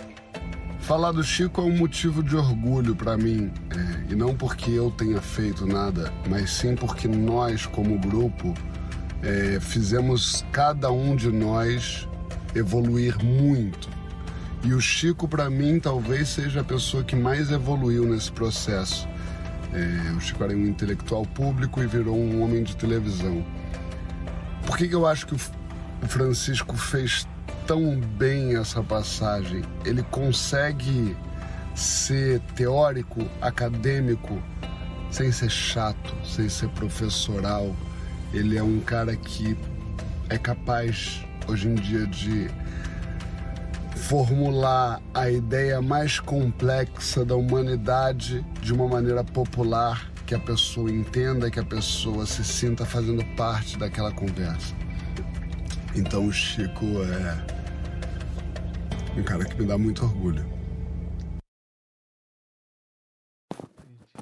Falar 0.80 1.12
do 1.12 1.22
Chico 1.22 1.60
é 1.60 1.64
um 1.66 1.76
motivo 1.76 2.24
de 2.24 2.38
orgulho 2.38 2.96
para 2.96 3.18
mim, 3.18 3.52
é, 3.70 4.14
e 4.14 4.16
não 4.16 4.34
porque 4.34 4.72
eu 4.72 4.90
tenha 4.92 5.22
feito 5.22 5.66
nada, 5.66 6.14
mas 6.30 6.52
sim 6.52 6.74
porque 6.74 7.06
nós, 7.06 7.66
como 7.66 8.00
grupo, 8.00 8.54
é, 9.22 9.60
fizemos 9.60 10.46
cada 10.54 10.90
um 10.90 11.14
de 11.16 11.30
nós 11.32 12.08
evoluir 12.56 13.22
muito. 13.22 13.90
E 14.64 14.74
o 14.74 14.80
Chico, 14.80 15.28
para 15.28 15.50
mim, 15.50 15.82
talvez 15.82 16.30
seja 16.30 16.62
a 16.62 16.64
pessoa 16.64 17.04
que 17.04 17.16
mais 17.16 17.52
evoluiu 17.52 18.06
nesse 18.06 18.32
processo. 18.32 19.06
É, 19.74 20.14
o 20.16 20.22
Chico 20.22 20.46
era 20.46 20.54
um 20.54 20.66
intelectual 20.66 21.26
público 21.26 21.84
e 21.84 21.88
virou 21.88 22.16
um 22.16 22.42
homem 22.42 22.64
de 22.64 22.74
televisão. 22.78 23.46
Por 24.66 24.78
que, 24.78 24.88
que 24.88 24.96
eu 24.96 25.06
acho 25.06 25.28
que 25.28 25.36
o 25.36 26.08
Francisco 26.08 26.78
fez 26.78 27.28
tão 27.66 28.00
bem 28.00 28.56
essa 28.56 28.84
passagem. 28.84 29.64
Ele 29.84 30.04
consegue 30.04 31.16
ser 31.74 32.40
teórico, 32.56 33.26
acadêmico, 33.42 34.42
sem 35.12 35.32
ser 35.32 35.50
chato, 35.50 36.16
sem 36.24 36.48
ser 36.48 36.70
professoral. 36.70 37.76
Ele 38.34 38.58
é 38.58 38.64
um 38.64 38.80
cara 38.80 39.16
que 39.16 39.58
é 40.30 40.38
capaz, 40.38 41.26
hoje 41.48 41.68
em 41.68 41.76
dia, 41.76 42.06
de 42.08 42.50
formular 43.96 45.02
a 45.14 45.30
ideia 45.30 45.82
mais 45.82 46.20
complexa 46.20 47.26
da 47.26 47.36
humanidade 47.36 48.46
de 48.62 48.74
uma 48.74 48.88
maneira 48.88 49.24
popular, 49.24 50.12
que 50.26 50.36
a 50.36 50.40
pessoa 50.40 50.92
entenda, 50.92 51.50
que 51.50 51.60
a 51.60 51.64
pessoa 51.64 52.26
se 52.26 52.44
sinta 52.44 52.86
fazendo 52.86 53.24
parte 53.36 53.78
daquela 53.78 54.12
conversa. 54.12 54.74
Então 55.98 56.28
o 56.28 56.32
Chico 56.32 56.84
é 56.84 57.56
um 59.18 59.24
cara 59.24 59.46
que 59.46 59.56
me 59.56 59.66
dá 59.66 59.78
muito 59.78 60.04
orgulho. 60.04 60.44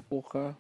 Porra. 0.08 0.56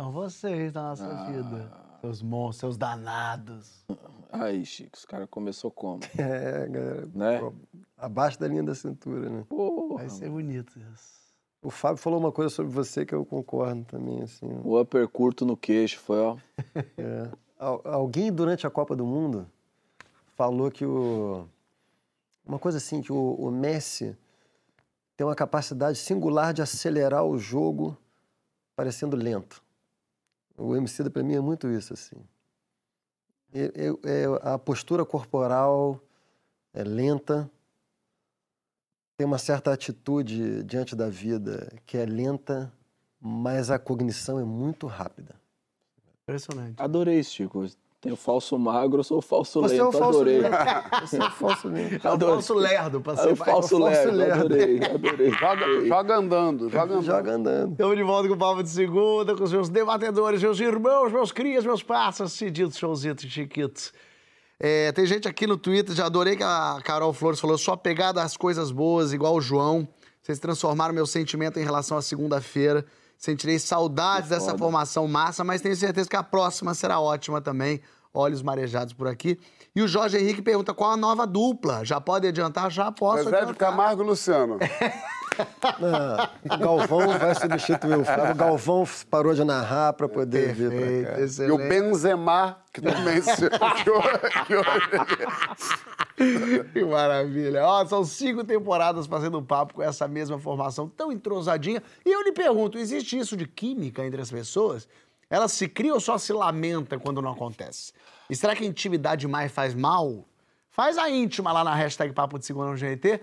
São 0.00 0.10
vocês 0.10 0.72
na 0.72 0.82
nossa 0.84 1.06
ah. 1.06 1.30
vida. 1.30 1.70
Seus 2.00 2.22
monstros, 2.22 2.60
seus 2.60 2.78
danados. 2.78 3.84
Aí, 4.32 4.64
Chico, 4.64 4.96
os 4.96 5.04
cara 5.04 5.26
começou 5.26 5.70
como? 5.70 6.00
É, 6.16 6.66
galera. 6.66 7.06
Né? 7.14 7.52
Abaixo 7.98 8.40
da 8.40 8.48
linha 8.48 8.62
da 8.62 8.74
cintura, 8.74 9.28
né? 9.28 9.44
Porra, 9.50 9.98
Vai 9.98 10.08
ser 10.08 10.30
bonito 10.30 10.78
isso. 10.78 11.18
O 11.60 11.68
Fábio 11.70 11.98
falou 11.98 12.18
uma 12.18 12.32
coisa 12.32 12.48
sobre 12.48 12.72
você 12.72 13.04
que 13.04 13.14
eu 13.14 13.26
concordo 13.26 13.84
também, 13.84 14.22
assim. 14.22 14.46
O 14.64 14.80
upper 14.80 15.06
curto 15.08 15.44
no 15.44 15.58
queixo 15.58 15.98
foi, 15.98 16.20
ó. 16.20 16.38
É. 16.96 17.30
Alguém 17.58 18.32
durante 18.32 18.66
a 18.66 18.70
Copa 18.70 18.94
do 18.94 19.04
Mundo 19.04 19.46
falou 20.38 20.70
que 20.70 20.86
o 20.86 21.48
uma 22.46 22.58
coisa 22.58 22.78
assim, 22.78 23.02
que 23.02 23.12
o, 23.12 23.34
o 23.34 23.50
Messi 23.50 24.16
tem 25.16 25.26
uma 25.26 25.34
capacidade 25.34 25.98
singular 25.98 26.54
de 26.54 26.62
acelerar 26.62 27.24
o 27.24 27.36
jogo 27.36 27.98
parecendo 28.74 29.16
lento. 29.16 29.62
O 30.56 30.74
MC 30.74 31.10
para 31.10 31.22
mim 31.22 31.34
é 31.34 31.40
muito 31.40 31.68
isso, 31.68 31.92
assim. 31.92 32.16
É, 33.52 33.64
é, 33.64 34.22
é, 34.22 34.24
a 34.42 34.58
postura 34.58 35.04
corporal 35.04 36.00
é 36.72 36.84
lenta, 36.84 37.50
tem 39.16 39.26
uma 39.26 39.38
certa 39.38 39.72
atitude 39.72 40.62
diante 40.62 40.94
da 40.96 41.10
vida 41.10 41.70
que 41.84 41.98
é 41.98 42.06
lenta, 42.06 42.72
mas 43.20 43.70
a 43.70 43.78
cognição 43.78 44.38
é 44.38 44.44
muito 44.44 44.86
rápida. 44.86 45.34
Impressionante. 46.22 46.80
Adorei 46.80 47.18
isso, 47.18 47.32
Chico. 47.32 47.66
Tem 48.00 48.12
o 48.12 48.16
falso 48.16 48.56
magro, 48.56 49.00
eu 49.00 49.04
sou 49.04 49.18
o 49.18 49.22
falso 49.22 49.60
Você 49.60 49.76
é 49.76 49.82
o 49.84 49.90
falso 49.90 50.20
adorei. 50.20 50.38
lento. 50.38 50.54
Você 51.02 51.16
é 51.16 51.24
o 51.24 51.30
falso 51.32 51.68
lento. 51.68 52.06
É 52.06 52.12
o 52.12 52.18
falso 52.20 52.54
lerdo, 52.54 53.00
pra 53.00 53.12
É 53.14 53.16
ser 53.16 53.32
o 53.32 53.36
falso 53.36 53.50
é 53.50 53.50
o 53.50 53.56
falso 53.56 53.78
lerdo, 53.78 54.16
lerdo. 54.16 54.34
adorei, 54.40 54.78
adorei. 54.86 55.30
Joga, 55.32 55.86
joga 55.86 56.16
andando, 56.16 56.68
joga 56.70 56.94
andando. 56.94 57.04
Joga 57.04 57.32
andando. 57.32 57.72
Estamos 57.72 57.96
de 57.96 58.02
volta 58.04 58.28
com 58.28 58.34
o 58.34 58.38
Papo 58.38 58.62
de 58.62 58.70
Segunda, 58.70 59.34
com 59.34 59.42
os 59.42 59.52
meus 59.52 59.68
debatedores, 59.68 60.40
meus 60.40 60.60
irmãos, 60.60 61.10
meus 61.10 61.32
crias, 61.32 61.64
meus 61.64 61.82
parceiros, 61.82 62.32
Cidito, 62.34 62.76
Showzito 62.76 63.26
e 63.26 63.28
Chiquitos. 63.28 63.92
É, 64.60 64.92
tem 64.92 65.04
gente 65.04 65.26
aqui 65.26 65.44
no 65.48 65.56
Twitter, 65.56 65.92
já 65.92 66.06
adorei 66.06 66.36
que 66.36 66.42
a 66.44 66.78
Carol 66.84 67.12
Flores 67.12 67.40
falou, 67.40 67.58
só 67.58 67.74
pegada 67.74 68.22
às 68.22 68.36
coisas 68.36 68.70
boas, 68.70 69.12
igual 69.12 69.34
o 69.34 69.40
João. 69.40 69.88
Vocês 70.22 70.38
transformaram 70.38 70.94
meu 70.94 71.06
sentimento 71.06 71.58
em 71.58 71.64
relação 71.64 71.96
à 71.96 72.02
segunda-feira. 72.02 72.84
Sentirei 73.18 73.58
saudades 73.58 74.30
dessa 74.30 74.56
formação 74.56 75.08
massa, 75.08 75.42
mas 75.42 75.60
tenho 75.60 75.74
certeza 75.74 76.08
que 76.08 76.14
a 76.14 76.22
próxima 76.22 76.72
será 76.72 77.00
ótima 77.00 77.40
também. 77.40 77.82
Olhos 78.12 78.42
marejados 78.42 78.92
por 78.92 79.06
aqui. 79.06 79.38
E 79.74 79.82
o 79.82 79.88
Jorge 79.88 80.18
Henrique 80.18 80.42
pergunta 80.42 80.72
qual 80.74 80.92
a 80.92 80.96
nova 80.96 81.26
dupla. 81.26 81.84
Já 81.84 82.00
pode 82.00 82.26
adiantar? 82.26 82.70
Já 82.70 82.90
posso 82.90 83.24
Zezé 83.24 83.30
de 83.30 83.36
adiantar. 83.36 83.70
Camargo 83.70 84.02
e 84.02 84.06
Luciano. 84.06 84.58
Ah, 85.62 86.30
o 86.44 86.58
Galvão 86.58 87.18
vai 87.18 87.34
substituir 87.34 87.98
o 87.98 88.04
Fábio. 88.04 88.32
O 88.32 88.34
Galvão 88.34 88.84
parou 89.10 89.34
de 89.34 89.44
narrar 89.44 89.92
para 89.92 90.08
poder 90.08 90.52
vir 90.54 90.70
pra 90.70 90.78
Perfeito, 90.80 91.06
cá. 91.06 91.18
E 91.18 91.20
o 91.20 91.24
excelente. 91.24 91.68
Benzema, 91.68 92.58
que 92.72 92.80
também 92.80 93.22
se... 93.22 93.48
Que 96.72 96.84
maravilha. 96.84 97.64
Ó, 97.64 97.86
são 97.86 98.04
cinco 98.04 98.42
temporadas 98.42 99.06
fazendo 99.06 99.40
papo 99.42 99.74
com 99.74 99.82
essa 99.82 100.08
mesma 100.08 100.38
formação 100.38 100.88
tão 100.88 101.12
entrosadinha. 101.12 101.82
E 102.04 102.10
eu 102.10 102.22
lhe 102.22 102.32
pergunto, 102.32 102.78
existe 102.78 103.16
isso 103.16 103.36
de 103.36 103.46
química 103.46 104.04
entre 104.04 104.20
as 104.20 104.30
pessoas? 104.30 104.88
Ela 105.30 105.48
se 105.48 105.68
cria 105.68 105.92
ou 105.92 106.00
só 106.00 106.16
se 106.16 106.32
lamenta 106.32 106.98
quando 106.98 107.20
não 107.20 107.32
acontece? 107.32 107.92
E 108.30 108.36
será 108.36 108.56
que 108.56 108.64
a 108.64 108.66
intimidade 108.66 109.26
mais 109.28 109.52
faz 109.52 109.74
mal? 109.74 110.24
Faz 110.70 110.96
a 110.96 111.10
íntima 111.10 111.52
lá 111.52 111.62
na 111.64 111.74
hashtag 111.74 112.12
Papo 112.12 112.38
de 112.38 112.46
Segunda 112.46 112.70
no 112.70 112.76
GNT. 112.76 113.20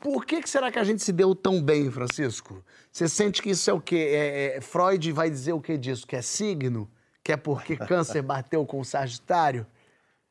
Por 0.00 0.24
que, 0.24 0.40
que 0.40 0.48
será 0.48 0.70
que 0.70 0.78
a 0.78 0.84
gente 0.84 1.02
se 1.02 1.12
deu 1.12 1.34
tão 1.34 1.62
bem, 1.62 1.90
Francisco? 1.90 2.64
Você 2.90 3.08
sente 3.08 3.42
que 3.42 3.50
isso 3.50 3.68
é 3.68 3.72
o 3.72 3.80
quê? 3.80 3.96
É- 4.12 4.56
é- 4.56 4.60
Freud 4.60 5.12
vai 5.12 5.28
dizer 5.28 5.52
o 5.52 5.60
que 5.60 5.76
disso? 5.76 6.06
Que 6.06 6.16
é 6.16 6.22
signo? 6.22 6.90
Que 7.22 7.32
é 7.32 7.36
porque 7.36 7.76
câncer 7.76 8.22
bateu 8.22 8.64
com 8.64 8.80
o 8.80 8.84
Sagitário? 8.84 9.66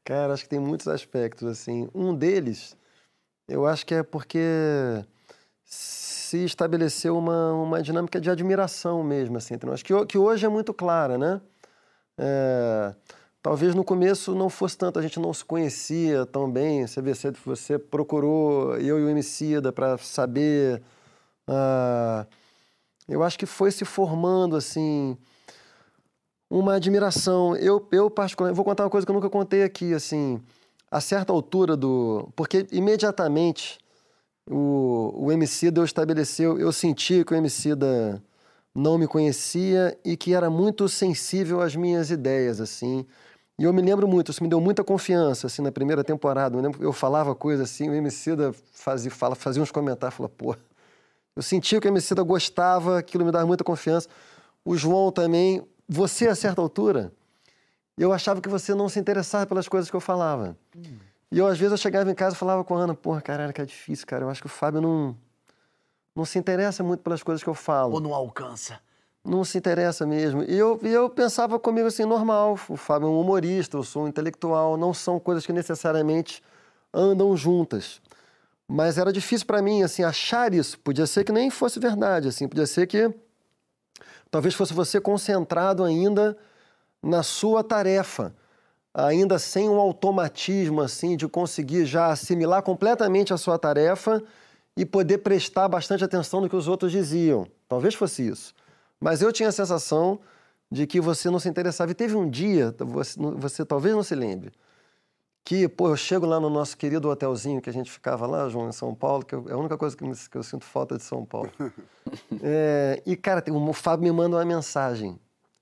Cara, 0.04 0.34
acho 0.34 0.44
que 0.44 0.50
tem 0.50 0.60
muitos 0.60 0.88
aspectos, 0.88 1.48
assim. 1.48 1.88
Um 1.94 2.16
deles, 2.16 2.76
eu 3.48 3.68
acho 3.68 3.86
que 3.86 3.94
é 3.94 4.02
porque 4.04 4.40
se 5.70 6.44
estabeleceu 6.44 7.16
uma, 7.16 7.54
uma 7.54 7.82
dinâmica 7.82 8.20
de 8.20 8.30
admiração 8.30 9.04
mesmo, 9.04 9.38
assim, 9.38 9.54
entre 9.54 9.70
nós, 9.70 9.84
que, 9.84 9.94
que 10.08 10.18
hoje 10.18 10.46
é 10.46 10.50
muito 10.50 10.74
clara, 10.74 11.18
né? 11.18 11.40
É, 12.18 12.96
talvez 13.42 13.76
no 13.76 13.84
começo 13.84 14.34
não 14.34 14.50
fosse 14.50 14.76
tanto, 14.78 14.98
a 14.98 15.02
gente 15.02 15.20
não 15.20 15.32
se 15.32 15.46
conhecia 15.46 16.26
tão 16.26 16.50
bem, 16.52 16.88
você, 16.88 17.02
vê, 17.02 17.14
você, 17.46 17.78
procurou 17.78 18.76
eu 18.78 19.00
e 19.00 19.04
o 19.04 19.10
Emicida 19.10 19.72
para 19.72 19.98
saber... 20.00 20.82
ah, 21.48 22.26
eu 23.08 23.24
acho 23.24 23.40
que 23.40 23.46
foi 23.46 23.72
se 23.72 23.86
formando, 23.86 24.56
assim, 24.56 25.18
uma 26.50 26.76
admiração. 26.76 27.56
Eu, 27.56 27.88
eu 27.92 28.10
particularmente, 28.10 28.56
vou 28.56 28.66
contar 28.66 28.84
uma 28.84 28.90
coisa 28.90 29.06
que 29.06 29.12
eu 29.12 29.16
nunca 29.16 29.30
contei 29.30 29.64
aqui, 29.64 29.94
assim, 29.94 30.42
a 30.92 31.02
certa 31.02 31.34
altura 31.34 31.76
do... 31.76 32.30
Porque 32.36 32.68
imediatamente 32.72 33.80
o, 34.50 35.26
o 35.26 35.32
Emicida 35.32 35.80
eu 35.80 35.86
estabeleceu, 35.86 36.60
eu 36.60 36.72
senti 36.72 37.24
que 37.24 37.34
o 37.34 37.38
Emicida 37.38 38.22
não 38.74 38.98
me 38.98 39.08
conhecia 39.08 39.98
e 40.04 40.18
que 40.18 40.34
era 40.34 40.50
muito 40.50 40.90
sensível 40.90 41.62
às 41.62 41.76
minhas 41.76 42.10
ideias, 42.10 42.60
assim. 42.60 43.06
E 43.58 43.64
eu 43.64 43.74
me 43.74 43.82
lembro 43.82 44.08
muito, 44.08 44.32
isso 44.32 44.42
me 44.42 44.50
deu 44.50 44.60
muita 44.60 44.84
confiança, 44.84 45.48
assim, 45.48 45.62
na 45.62 45.72
primeira 45.72 46.04
temporada. 46.04 46.58
Eu, 46.58 46.62
lembro, 46.62 46.82
eu 46.84 46.94
falava 46.94 47.36
coisa 47.36 47.64
assim, 47.64 47.90
o 47.90 47.94
Emicida 47.94 48.54
fazia, 48.72 49.12
fala, 49.12 49.36
fazia 49.36 49.62
uns 49.62 49.72
comentários, 49.72 50.18
falava, 50.18 50.34
pô... 50.36 50.56
Eu 51.36 51.44
sentia 51.44 51.80
que 51.80 51.88
o 51.88 51.90
Emicida 51.90 52.22
gostava, 52.22 53.00
aquilo 53.00 53.24
me 53.24 53.32
dava 53.32 53.46
muita 53.46 53.64
confiança. 53.64 54.10
O 54.66 54.76
João 54.76 55.10
também. 55.10 55.66
Você, 55.88 56.28
a 56.28 56.36
certa 56.36 56.60
altura, 56.60 57.14
eu 57.98 58.12
achava 58.12 58.42
que 58.42 58.50
você 58.50 58.76
não 58.76 58.90
se 58.90 59.00
interessava 59.00 59.46
pelas 59.46 59.68
coisas 59.68 59.90
que 59.90 59.96
eu 59.96 60.02
falava. 60.02 60.58
E 61.32 61.38
eu, 61.38 61.48
às 61.48 61.58
vezes, 61.58 61.72
eu 61.72 61.78
chegava 61.78 62.10
em 62.10 62.16
casa 62.16 62.36
e 62.36 62.40
falava 62.40 62.64
com 62.64 62.76
a 62.76 62.82
Ana, 62.82 62.96
porra, 62.96 63.22
caralho, 63.22 63.54
que 63.54 63.62
é 63.62 63.66
difícil, 63.66 64.06
cara. 64.08 64.24
Eu 64.26 64.30
acho 64.30 64.42
que 64.42 64.48
o 64.48 64.50
Fábio 64.50 64.82
não, 64.82 65.16
não 66.16 66.26
se 66.26 66.40
interessa 66.40 66.84
muito 66.84 67.02
pelas 67.02 67.22
coisas 67.22 67.44
que 67.44 67.50
eu 67.50 67.54
falo. 67.54 67.94
Ou 67.94 68.00
não 68.00 68.14
alcança? 68.14 68.80
Não 69.24 69.44
se 69.44 69.58
interessa 69.58 70.06
mesmo. 70.08 70.44
E 70.44 70.58
eu, 70.58 70.80
e 70.82 70.88
eu 70.88 71.10
pensava 71.10 71.60
comigo 71.60 71.88
assim, 71.88 72.04
normal. 72.04 72.58
O 72.68 72.76
Fábio 72.76 73.08
é 73.08 73.12
um 73.12 73.20
humorista, 73.20 73.78
eu 73.78 73.84
sou 73.84 74.06
um 74.06 74.08
intelectual. 74.08 74.76
Não 74.76 74.94
são 74.94 75.20
coisas 75.20 75.46
que 75.46 75.54
necessariamente 75.54 76.42
andam 76.94 77.36
juntas. 77.38 78.02
Mas 78.68 78.98
era 78.98 79.12
difícil 79.12 79.46
para 79.46 79.62
mim, 79.62 79.84
assim, 79.84 80.04
achar 80.04 80.54
isso. 80.54 80.80
Podia 80.80 81.08
ser 81.08 81.24
que 81.24 81.32
nem 81.32 81.50
fosse 81.50 81.80
verdade, 81.80 82.28
assim. 82.28 82.48
Podia 82.48 82.68
ser 82.68 82.88
que 82.88 83.12
talvez 84.30 84.54
fosse 84.54 84.74
você 84.74 85.02
concentrado 85.02 85.84
ainda 85.84 86.38
na 87.02 87.24
sua 87.24 87.64
tarefa, 87.64 88.34
ainda 88.94 89.38
sem 89.40 89.70
um 89.70 89.80
automatismo, 89.80 90.82
assim, 90.82 91.16
de 91.16 91.28
conseguir 91.28 91.86
já 91.86 92.08
assimilar 92.08 92.62
completamente 92.64 93.34
a 93.34 93.38
sua 93.38 93.58
tarefa 93.60 94.22
e 94.76 94.86
poder 94.86 95.20
prestar 95.20 95.68
bastante 95.68 96.04
atenção 96.04 96.42
no 96.42 96.50
que 96.50 96.56
os 96.56 96.68
outros 96.68 96.92
diziam. 96.92 97.48
Talvez 97.68 97.94
fosse 97.96 98.28
isso. 98.28 98.54
Mas 99.00 99.22
eu 99.22 99.32
tinha 99.32 99.50
a 99.50 99.52
sensação 99.52 100.20
de 100.72 100.86
que 100.88 101.00
você 101.02 101.30
não 101.30 101.40
se 101.40 101.50
interessava. 101.50 101.92
E 101.92 101.96
teve 101.96 102.16
um 102.16 102.30
dia, 102.30 102.74
você, 102.80 103.20
você 103.38 103.66
talvez 103.66 103.96
não 103.96 104.04
se 104.04 104.16
lembre, 104.16 104.52
que, 105.44 105.68
pô, 105.68 105.88
eu 105.90 105.98
chego 105.98 106.26
lá 106.26 106.40
no 106.40 106.50
nosso 106.50 106.78
querido 106.78 107.10
hotelzinho 107.10 107.62
que 107.62 107.70
a 107.70 107.74
gente 107.74 107.90
ficava 107.92 108.28
lá, 108.28 108.48
João, 108.50 108.70
em 108.70 108.72
São 108.72 108.94
Paulo, 108.94 109.26
que 109.26 109.34
eu- 109.34 109.46
é 109.50 109.54
a 109.54 109.58
única 109.58 109.78
coisa 109.78 109.96
que, 109.98 110.04
me- 110.04 110.16
que 110.16 110.38
eu 110.38 110.44
sinto 110.44 110.66
falta 110.66 110.98
de 110.98 111.04
São 111.04 111.26
Paulo. 111.26 111.50
É, 112.42 113.02
e, 113.06 113.16
cara, 113.16 113.44
o 113.52 113.74
Fábio 113.74 114.04
me 114.06 114.12
manda 114.12 114.36
uma 114.38 114.46
mensagem 114.46 115.20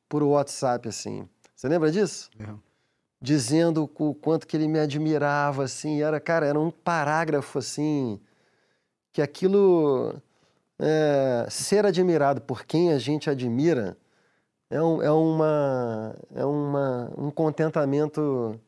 por 0.07 0.23
WhatsApp, 0.23 0.87
assim. 0.87 1.27
Você 1.55 1.67
lembra 1.67 1.91
disso? 1.91 2.29
Dizendo 3.21 3.89
o 3.97 4.13
quanto 4.15 4.47
que 4.47 4.55
ele 4.57 4.67
me 4.67 4.79
admirava, 4.79 5.63
assim. 5.63 6.01
Era, 6.01 6.19
cara, 6.19 6.45
era 6.45 6.59
um 6.59 6.71
parágrafo, 6.71 7.59
assim, 7.59 8.19
que 9.11 9.21
aquilo... 9.21 10.15
é, 10.79 11.47
ser 11.49 11.85
admirado 11.85 12.41
por 12.41 12.65
quem 12.65 12.91
a 12.93 12.99
gente 12.99 13.29
admira 13.29 13.97
é, 14.69 14.81
um, 14.81 15.01
é, 15.01 15.11
uma, 15.11 16.15
é 16.35 16.45
uma, 16.45 17.11
um 17.17 17.31
contentamento 17.31 18.59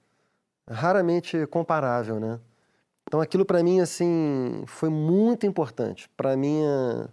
raramente 0.69 1.45
comparável, 1.47 2.19
né? 2.19 2.39
Então 3.07 3.21
aquilo 3.21 3.45
para 3.45 3.63
mim 3.63 3.79
assim 3.79 4.63
foi 4.67 4.89
muito 4.89 5.45
importante 5.45 6.09
para 6.15 6.37
minha 6.37 7.09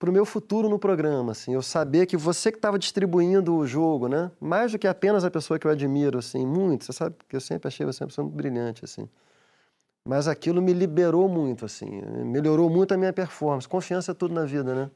para 0.00 0.08
o 0.08 0.12
meu 0.14 0.24
futuro 0.24 0.66
no 0.66 0.78
programa, 0.78 1.32
assim, 1.32 1.52
eu 1.52 1.60
saber 1.60 2.06
que 2.06 2.16
você 2.16 2.50
que 2.50 2.56
estava 2.56 2.78
distribuindo 2.78 3.54
o 3.54 3.66
jogo, 3.66 4.08
né? 4.08 4.30
Mais 4.40 4.72
do 4.72 4.78
que 4.78 4.88
apenas 4.88 5.24
a 5.26 5.30
pessoa 5.30 5.58
que 5.58 5.66
eu 5.66 5.70
admiro, 5.70 6.18
assim, 6.18 6.46
muito. 6.46 6.86
Você 6.86 6.92
sabe 6.94 7.16
que 7.28 7.36
eu 7.36 7.40
sempre 7.40 7.68
achei 7.68 7.84
você 7.84 8.02
uma 8.02 8.08
pessoa 8.08 8.24
muito 8.24 8.34
brilhante, 8.34 8.82
assim. 8.82 9.06
Mas 10.02 10.26
aquilo 10.26 10.62
me 10.62 10.72
liberou 10.72 11.28
muito, 11.28 11.66
assim, 11.66 12.00
melhorou 12.24 12.70
muito 12.70 12.94
a 12.94 12.96
minha 12.96 13.12
performance. 13.12 13.68
Confiança 13.68 14.12
é 14.12 14.14
tudo 14.14 14.32
na 14.32 14.46
vida, 14.46 14.74
né? 14.74 14.90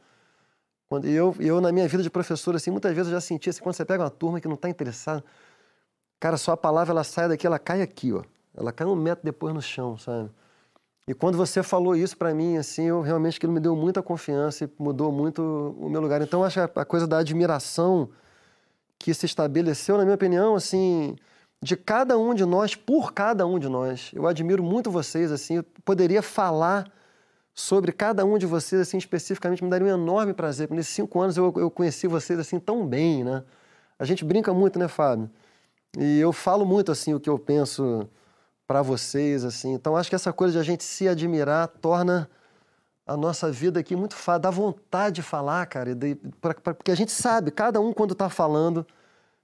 Quando, 0.89 1.07
eu, 1.07 1.37
eu, 1.39 1.61
na 1.61 1.71
minha 1.71 1.87
vida 1.87 2.03
de 2.03 2.09
professor, 2.09 2.57
assim, 2.57 2.71
muitas 2.71 2.95
vezes 2.95 3.13
eu 3.13 3.17
já 3.19 3.21
senti, 3.21 3.51
assim, 3.51 3.63
quando 3.63 3.75
você 3.75 3.85
pega 3.85 4.05
uma 4.05 4.11
turma 4.11 4.41
que 4.41 4.49
não 4.49 4.55
está 4.55 4.71
interessada, 4.71 5.23
cara, 6.19 6.39
só 6.39 6.53
a 6.53 6.57
palavra, 6.57 6.93
ela 6.93 7.05
sai 7.05 7.29
daqui, 7.29 7.47
ela 7.47 7.59
cai 7.59 7.83
aqui, 7.83 8.11
ó. 8.11 8.23
Ela 8.57 8.73
cai 8.73 8.87
um 8.87 8.97
metro 8.97 9.23
depois 9.23 9.55
no 9.55 9.61
chão, 9.61 9.99
sabe? 9.99 10.31
E 11.07 11.13
quando 11.13 11.37
você 11.37 11.63
falou 11.63 11.95
isso 11.95 12.17
para 12.17 12.35
mim, 12.35 12.57
assim, 12.57 12.85
eu 12.85 13.03
realmente 13.03 13.37
aquilo 13.37 13.53
me 13.53 13.61
deu 13.61 13.77
muita 13.77 14.03
confiança 14.03 14.65
e 14.65 14.71
mudou 14.79 15.13
muito 15.13 15.43
o 15.79 15.89
meu 15.89 16.01
lugar. 16.01 16.23
Então, 16.23 16.43
acho 16.43 16.67
que 16.67 16.79
a 16.81 16.85
coisa 16.85 17.07
da 17.07 17.19
admiração 17.19 18.09
que 18.99 19.13
se 19.13 19.27
estabeleceu, 19.27 19.99
na 19.99 20.05
minha 20.05 20.15
opinião, 20.15 20.55
assim, 20.55 21.15
de 21.63 21.77
cada 21.77 22.17
um 22.17 22.35
de 22.35 22.47
nós, 22.47 22.75
por 22.75 23.13
cada 23.13 23.47
um 23.47 23.59
de 23.59 23.69
nós. 23.69 24.11
Eu 24.15 24.27
admiro 24.27 24.63
muito 24.63 24.91
vocês, 24.91 25.31
assim, 25.31 25.57
eu 25.57 25.65
poderia 25.85 26.23
falar 26.23 26.91
sobre 27.55 27.93
cada 27.93 28.25
um 28.25 28.39
de 28.39 28.47
vocês, 28.47 28.81
assim, 28.81 28.97
especificamente, 28.97 29.63
me 29.63 29.69
daria 29.69 29.89
um 29.89 30.03
enorme 30.03 30.33
prazer. 30.33 30.71
Nesses 30.71 30.95
cinco 30.95 31.21
anos 31.21 31.37
eu, 31.37 31.53
eu 31.57 31.71
conheci 31.71 32.07
vocês, 32.07 32.39
assim, 32.39 32.59
tão 32.59 32.87
bem, 32.87 33.23
né? 33.23 33.45
A 33.99 34.05
gente 34.05 34.25
brinca 34.25 34.55
muito, 34.55 34.79
né, 34.79 34.89
Fábio? 34.89 35.31
E 35.99 36.19
eu 36.19 36.33
falo 36.33 36.65
muito, 36.65 36.91
assim, 36.91 37.15
o 37.15 37.21
que 37.21 37.29
eu 37.31 37.39
penso 37.39 38.09
para 38.67 38.83
vocês, 38.83 39.45
assim. 39.45 39.73
Então, 39.75 39.97
acho 39.97 40.09
que 40.09 40.15
essa 40.17 40.33
coisa 40.33 40.53
de 40.55 40.59
a 40.59 40.62
gente 40.62 40.85
se 40.85 41.09
admirar 41.09 41.69
torna 41.69 42.29
a 43.07 43.17
nossa 43.17 43.51
vida 43.53 43.79
aqui 43.81 43.95
muito 43.95 44.15
fácil, 44.17 44.41
dá 44.41 44.51
vontade 44.51 45.17
de 45.17 45.23
falar, 45.23 45.67
cara, 45.67 45.95
de- 45.95 46.15
pra- 46.41 46.55
pra- 46.55 46.75
porque 46.75 46.91
a 46.91 46.95
gente 46.95 47.12
sabe, 47.12 47.51
cada 47.51 47.79
um 47.81 47.93
quando 47.93 48.12
está 48.12 48.31
falando, 48.31 48.87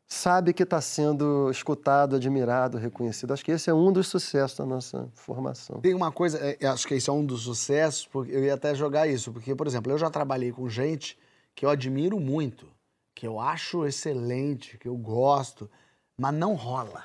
sabe 0.07 0.55
que 0.55 0.63
está 0.63 0.81
sendo 0.81 1.51
escutado, 1.51 2.17
admirado, 2.17 2.79
reconhecido. 2.79 3.33
Acho 3.33 3.45
que 3.45 3.53
esse 3.53 3.69
é 3.69 3.75
um 3.75 3.93
dos 3.93 4.09
sucessos 4.09 4.57
da 4.57 4.65
nossa 4.65 5.09
formação. 5.15 5.81
Tem 5.81 5.95
uma 5.95 6.11
coisa, 6.11 6.39
é, 6.39 6.57
eu 6.59 6.71
acho 6.73 6.89
que 6.89 6.95
esse 6.95 7.11
é 7.11 7.13
um 7.13 7.25
dos 7.25 7.43
sucessos, 7.43 8.07
porque 8.07 8.33
eu 8.33 8.43
ia 8.43 8.55
até 8.55 8.75
jogar 8.75 9.07
isso, 9.07 9.31
porque, 9.31 9.55
por 9.55 9.67
exemplo, 9.67 9.93
eu 9.93 9.99
já 9.99 10.09
trabalhei 10.09 10.51
com 10.53 10.69
gente 10.69 11.19
que 11.55 11.67
eu 11.67 11.71
admiro 11.71 12.19
muito, 12.19 12.67
que 13.15 13.27
eu 13.27 13.39
acho 13.39 13.85
excelente, 13.87 14.79
que 14.79 14.89
eu 14.89 14.97
gosto, 14.97 15.71
mas 16.19 16.33
não 16.35 16.55
rola. 16.55 17.05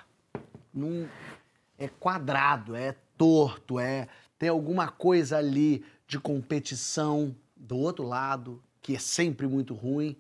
Não, 0.74 1.05
é 1.78 1.88
quadrado, 1.88 2.76
é 2.76 2.95
torto, 3.17 3.80
é 3.80 4.07
tem 4.38 4.49
alguma 4.49 4.89
coisa 4.89 5.38
ali 5.38 5.86
de 6.07 6.19
competição 6.19 7.36
do 7.55 7.78
outro 7.78 8.05
lado 8.05 8.61
que 8.82 8.95
é 8.95 8.99
sempre 8.99 9.47
muito 9.47 9.73
ruim, 9.73 10.15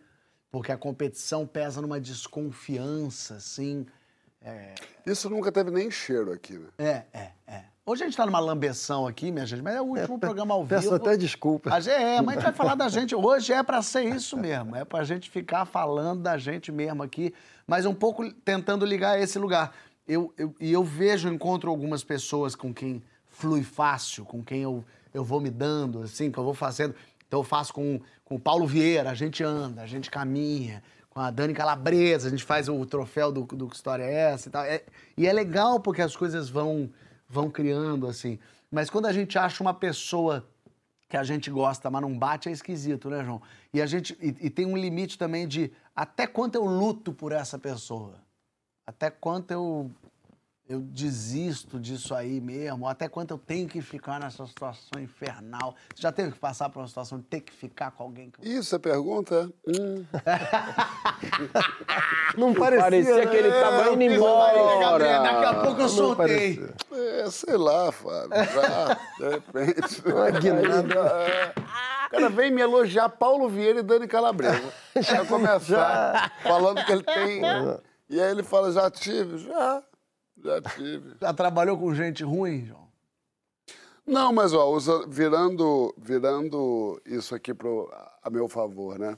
porque 0.49 0.71
a 0.71 0.77
competição 0.77 1.45
pesa 1.45 1.81
numa 1.81 1.99
desconfiança, 1.99 3.35
assim. 3.35 3.85
Isso 5.05 5.29
nunca 5.29 5.51
teve 5.51 5.69
nem 5.69 5.91
cheiro 5.91 6.31
aqui, 6.31 6.57
né? 6.57 6.67
É, 6.77 7.03
é, 7.13 7.31
é. 7.47 7.63
Hoje 7.87 8.01
a 8.01 8.07
gente 8.07 8.17
tá 8.17 8.25
numa 8.25 8.39
lambeção 8.39 9.05
aqui, 9.05 9.31
minha 9.31 9.45
gente, 9.45 9.61
mas 9.61 9.75
é 9.75 9.81
o 9.81 9.85
último 9.85 10.17
programa 10.19 10.55
ao 10.55 10.65
vivo. 10.65 10.81
Peço 10.81 10.95
até 10.95 11.15
desculpa. 11.15 11.71
A 11.71 11.79
gente, 11.79 11.93
é, 11.93 12.19
mas 12.19 12.29
a 12.29 12.39
gente 12.39 12.43
vai 12.43 12.53
falar 12.53 12.73
da 12.73 12.89
gente. 12.89 13.13
Hoje 13.13 13.53
é 13.53 13.61
pra 13.61 13.83
ser 13.83 14.03
isso 14.03 14.35
mesmo. 14.35 14.75
É 14.75 14.83
pra 14.83 15.03
gente 15.03 15.29
ficar 15.29 15.65
falando 15.65 16.23
da 16.23 16.35
gente 16.35 16.71
mesmo 16.71 17.03
aqui, 17.03 17.31
mas 17.67 17.85
um 17.85 17.93
pouco 17.93 18.31
tentando 18.31 18.85
ligar 18.85 19.11
a 19.11 19.19
esse 19.19 19.37
lugar. 19.37 19.71
Eu, 20.07 20.33
eu- 20.37 20.55
e 20.59 20.71
eu 20.71 20.83
vejo, 20.83 21.27
encontro 21.29 21.69
algumas 21.69 22.03
pessoas 22.03 22.55
com 22.55 22.73
quem 22.73 23.01
flui 23.27 23.63
fácil, 23.63 24.23
com 24.25 24.43
quem 24.43 24.61
eu, 24.61 24.83
eu 25.13 25.23
vou 25.23 25.41
me 25.41 25.49
dando, 25.49 26.01
assim, 26.01 26.31
que 26.31 26.37
eu 26.37 26.43
vou 26.43 26.53
fazendo. 26.53 26.95
Então 27.27 27.39
eu 27.39 27.43
faço 27.43 27.73
com, 27.73 27.99
com 28.23 28.35
o 28.35 28.39
Paulo 28.39 28.67
Vieira, 28.67 29.09
a 29.09 29.13
gente 29.15 29.43
anda, 29.43 29.81
a 29.81 29.87
gente 29.87 30.09
caminha. 30.11 30.83
Com 31.09 31.21
a 31.21 31.31
Dani 31.31 31.53
Calabresa, 31.53 32.27
a 32.27 32.29
gente 32.29 32.43
faz 32.43 32.67
o 32.67 32.85
troféu 32.85 33.31
do, 33.31 33.43
do 33.43 33.69
Que 33.69 33.75
História 33.77 34.03
é 34.03 34.33
Essa 34.33 34.49
e 34.49 34.51
tal. 34.51 34.63
É- 34.65 34.83
e 35.15 35.25
é 35.25 35.31
legal 35.31 35.79
porque 35.79 36.01
as 36.01 36.13
coisas 36.13 36.49
vão, 36.49 36.89
vão 37.29 37.49
criando, 37.49 38.05
assim. 38.05 38.37
Mas 38.69 38.89
quando 38.89 39.05
a 39.05 39.13
gente 39.13 39.37
acha 39.37 39.63
uma 39.63 39.73
pessoa 39.73 40.45
que 41.07 41.15
a 41.15 41.23
gente 41.23 41.49
gosta, 41.49 41.89
mas 41.89 42.01
não 42.01 42.17
bate, 42.19 42.49
é 42.49 42.51
esquisito, 42.51 43.09
né, 43.09 43.23
João? 43.23 43.41
E 43.73 43.81
a 43.81 43.85
gente 43.85 44.17
e, 44.21 44.47
e 44.47 44.49
tem 44.49 44.65
um 44.65 44.75
limite 44.75 45.17
também 45.17 45.47
de 45.47 45.71
até 45.95 46.27
quanto 46.27 46.55
eu 46.55 46.65
luto 46.65 47.13
por 47.13 47.31
essa 47.31 47.57
pessoa. 47.57 48.24
Até 48.87 49.09
quanto 49.09 49.51
eu 49.51 49.91
eu 50.67 50.79
desisto 50.79 51.79
disso 51.79 52.15
aí 52.15 52.41
mesmo, 52.41 52.87
até 52.87 53.07
quanto 53.07 53.29
eu 53.29 53.37
tenho 53.37 53.67
que 53.69 53.83
ficar 53.83 54.19
nessa 54.19 54.47
situação 54.47 54.99
infernal. 54.99 55.75
Você 55.93 56.01
já 56.01 56.11
teve 56.11 56.31
que 56.31 56.39
passar 56.39 56.69
por 56.69 56.79
uma 56.79 56.87
situação 56.87 57.19
de 57.19 57.23
ter 57.25 57.41
que 57.41 57.53
ficar 57.53 57.91
com 57.91 58.01
alguém 58.01 58.31
que 58.31 58.49
Isso 58.49 58.75
é 58.75 58.79
pergunta? 58.79 59.47
Hum. 59.67 60.03
Não 62.35 62.51
parecia, 62.55 62.81
Parecia 62.83 63.15
né? 63.17 63.25
que 63.27 63.35
ele 63.37 63.51
tava 63.51 63.93
indo 63.93 64.19
Maria 64.23 64.79
Gabriela, 64.79 65.23
Daqui 65.23 65.35
a 65.35 65.39
embora. 65.49 65.61
pouco 65.65 65.79
eu 65.81 65.83
Não 65.83 65.89
soltei. 65.89 66.57
parecia. 66.57 66.73
É, 67.23 67.29
sei 67.29 67.57
lá, 67.57 67.91
Fábio. 67.91 68.29
Já, 68.53 68.97
de 69.19 69.29
repente. 69.29 70.01
Uma 70.09 70.31
guinada. 70.31 70.99
É. 70.99 71.53
O 72.07 72.09
cara 72.09 72.29
vem 72.29 72.49
me 72.51 72.61
elogiar 72.61 73.09
Paulo 73.09 73.47
Vieira 73.47 73.81
e 73.81 73.83
Dani 73.83 74.07
Calabresa. 74.07 74.73
Já 74.99 75.23
começar 75.25 76.31
falando 76.41 76.83
que 76.83 76.91
ele 76.91 77.03
tem. 77.03 77.41
E 78.09 78.21
aí 78.21 78.31
ele 78.31 78.43
fala, 78.43 78.71
já 78.71 78.89
tive? 78.91 79.37
Já. 79.39 79.83
Já 80.43 80.61
tive. 80.61 81.15
Já 81.21 81.33
trabalhou 81.33 81.77
com 81.77 81.93
gente 81.95 82.23
ruim, 82.23 82.65
João? 82.65 82.85
Não, 84.05 84.31
mas 84.31 84.53
ó, 84.53 84.69
usa- 84.69 85.05
virando, 85.07 85.93
virando 85.97 87.01
isso 87.05 87.33
aqui 87.33 87.53
pro, 87.53 87.91
a 88.21 88.29
meu 88.29 88.47
favor, 88.47 88.99
né? 88.99 89.17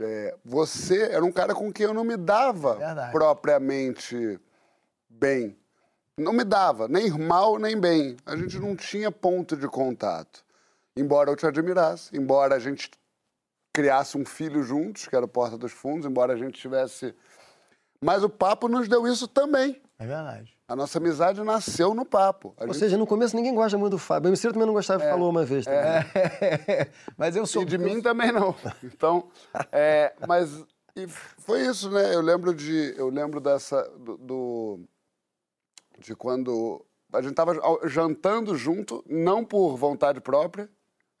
É, 0.00 0.36
você 0.44 1.02
era 1.02 1.24
um 1.24 1.30
cara 1.30 1.54
com 1.54 1.72
quem 1.72 1.86
eu 1.86 1.94
não 1.94 2.02
me 2.02 2.16
dava 2.16 2.74
Verdade. 2.74 3.12
propriamente 3.12 4.40
bem. 5.08 5.56
Não 6.18 6.32
me 6.32 6.42
dava, 6.42 6.88
nem 6.88 7.10
mal 7.10 7.58
nem 7.58 7.78
bem. 7.78 8.16
A 8.26 8.34
gente 8.36 8.58
não 8.58 8.74
tinha 8.74 9.12
ponto 9.12 9.56
de 9.56 9.68
contato. 9.68 10.44
Embora 10.96 11.30
eu 11.30 11.36
te 11.36 11.46
admirasse, 11.46 12.16
embora 12.16 12.56
a 12.56 12.58
gente 12.58 12.90
criasse 13.72 14.16
um 14.18 14.24
filho 14.24 14.62
juntos, 14.64 15.06
que 15.06 15.14
era 15.14 15.24
o 15.24 15.28
Porta 15.28 15.56
dos 15.56 15.72
Fundos, 15.72 16.06
embora 16.06 16.32
a 16.32 16.36
gente 16.36 16.60
tivesse. 16.60 17.14
Mas 18.04 18.22
o 18.22 18.28
papo 18.28 18.68
nos 18.68 18.86
deu 18.88 19.06
isso 19.06 19.26
também. 19.26 19.80
É 19.98 20.06
verdade. 20.06 20.54
A 20.66 20.74
nossa 20.74 20.98
amizade 20.98 21.42
nasceu 21.42 21.94
no 21.94 22.04
papo. 22.04 22.54
A 22.56 22.62
Ou 22.62 22.68
gente- 22.68 22.78
seja, 22.78 22.96
no 22.98 23.06
começo 23.06 23.36
ninguém 23.36 23.54
gosta 23.54 23.76
muito 23.78 23.92
do 23.92 23.98
Fábio. 23.98 24.28
O 24.28 24.30
MC 24.30 24.48
também 24.52 24.66
não 24.66 24.72
gostava, 24.74 25.02
falou 25.04 25.30
uma 25.30 25.44
vez 25.44 25.64
também. 25.64 25.82
Mas 27.16 27.36
eu 27.36 27.46
sou. 27.46 27.62
E 27.62 27.64
de 27.66 27.78
mim 27.78 28.00
também 28.00 28.32
não. 28.32 28.54
Então, 28.82 29.28
é, 29.70 30.14
mas 30.26 30.64
e 30.96 31.06
foi 31.08 31.60
isso, 31.66 31.90
né? 31.90 32.14
Eu 32.14 32.20
lembro 32.20 32.54
de, 32.54 32.94
eu 32.96 33.08
lembro 33.08 33.40
dessa 33.40 33.82
do, 33.98 34.16
do- 34.16 34.80
de 35.98 36.14
quando 36.14 36.84
a 37.12 37.20
gente 37.22 37.34
tava 37.34 37.52
jantando 37.84 38.56
junto, 38.56 39.04
não 39.08 39.44
por 39.44 39.76
vontade 39.76 40.20
própria. 40.20 40.68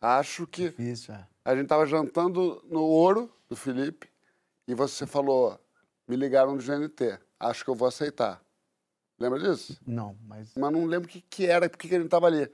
Acho 0.00 0.46
que 0.46 0.64
Difícil, 0.70 1.14
é. 1.14 1.26
a 1.44 1.54
gente 1.56 1.66
tava 1.68 1.86
jantando 1.86 2.62
no 2.68 2.82
Ouro 2.82 3.30
do 3.48 3.56
Felipe 3.56 4.08
e 4.66 4.74
você 4.74 5.06
falou: 5.06 5.58
"Me 6.06 6.16
ligaram 6.16 6.56
do 6.56 6.62
GNT. 6.62 7.18
Acho 7.38 7.64
que 7.64 7.70
eu 7.70 7.74
vou 7.74 7.88
aceitar". 7.88 8.44
Lembra 9.18 9.38
disso? 9.38 9.78
Não, 9.86 10.16
mas. 10.26 10.52
mas 10.56 10.72
não 10.72 10.84
lembro 10.84 11.08
o 11.08 11.10
que, 11.10 11.20
que 11.20 11.46
era, 11.46 11.68
por 11.68 11.78
que 11.78 11.86
a 11.88 11.98
gente 11.98 12.06
estava 12.06 12.26
ali. 12.26 12.50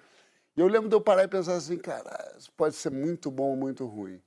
E 0.56 0.60
eu 0.60 0.66
lembro 0.66 0.88
de 0.88 0.94
eu 0.94 1.00
parar 1.00 1.24
e 1.24 1.28
pensar 1.28 1.54
assim, 1.54 1.78
cara, 1.78 2.34
isso 2.38 2.52
pode 2.52 2.74
ser 2.74 2.90
muito 2.90 3.30
bom 3.30 3.50
ou 3.50 3.56
muito 3.56 3.86
ruim. 3.86 4.20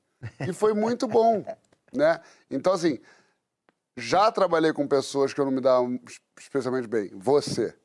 E 0.47 0.53
foi 0.53 0.74
muito 0.74 1.07
bom, 1.07 1.43
né? 1.93 2.19
Então, 2.49 2.74
assim, 2.74 2.99
já 3.95 4.32
trabalhei 4.32 4.74
com 4.74 4.88
pessoas 4.88 5.34
que 5.34 5.39
eu 5.39 5.45
não 5.45 5.51
me 5.51 5.61
dava 5.61 5.86
especialmente 6.39 6.88
bem. 6.88 7.09
Você. 7.13 7.76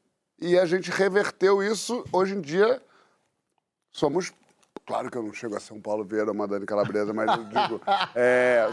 E 0.41 0.59
a 0.59 0.65
gente 0.65 0.91
reverteu 0.91 1.63
isso. 1.63 2.05
Hoje 2.13 2.35
em 2.35 2.41
dia, 2.41 2.83
somos... 3.91 4.33
Claro 4.87 5.11
que 5.11 5.17
eu 5.19 5.23
não 5.23 5.33
chego 5.33 5.57
a 5.57 5.75
um 5.75 5.81
Paulo 5.81 6.05
Vieira 6.05 6.29
ou 6.29 6.35
uma 6.35 6.47
Dani 6.47 6.67
Calabresa, 6.67 7.13
mas 7.13 7.31
eu 7.37 7.45
digo, 7.45 7.81
é, 8.15 8.69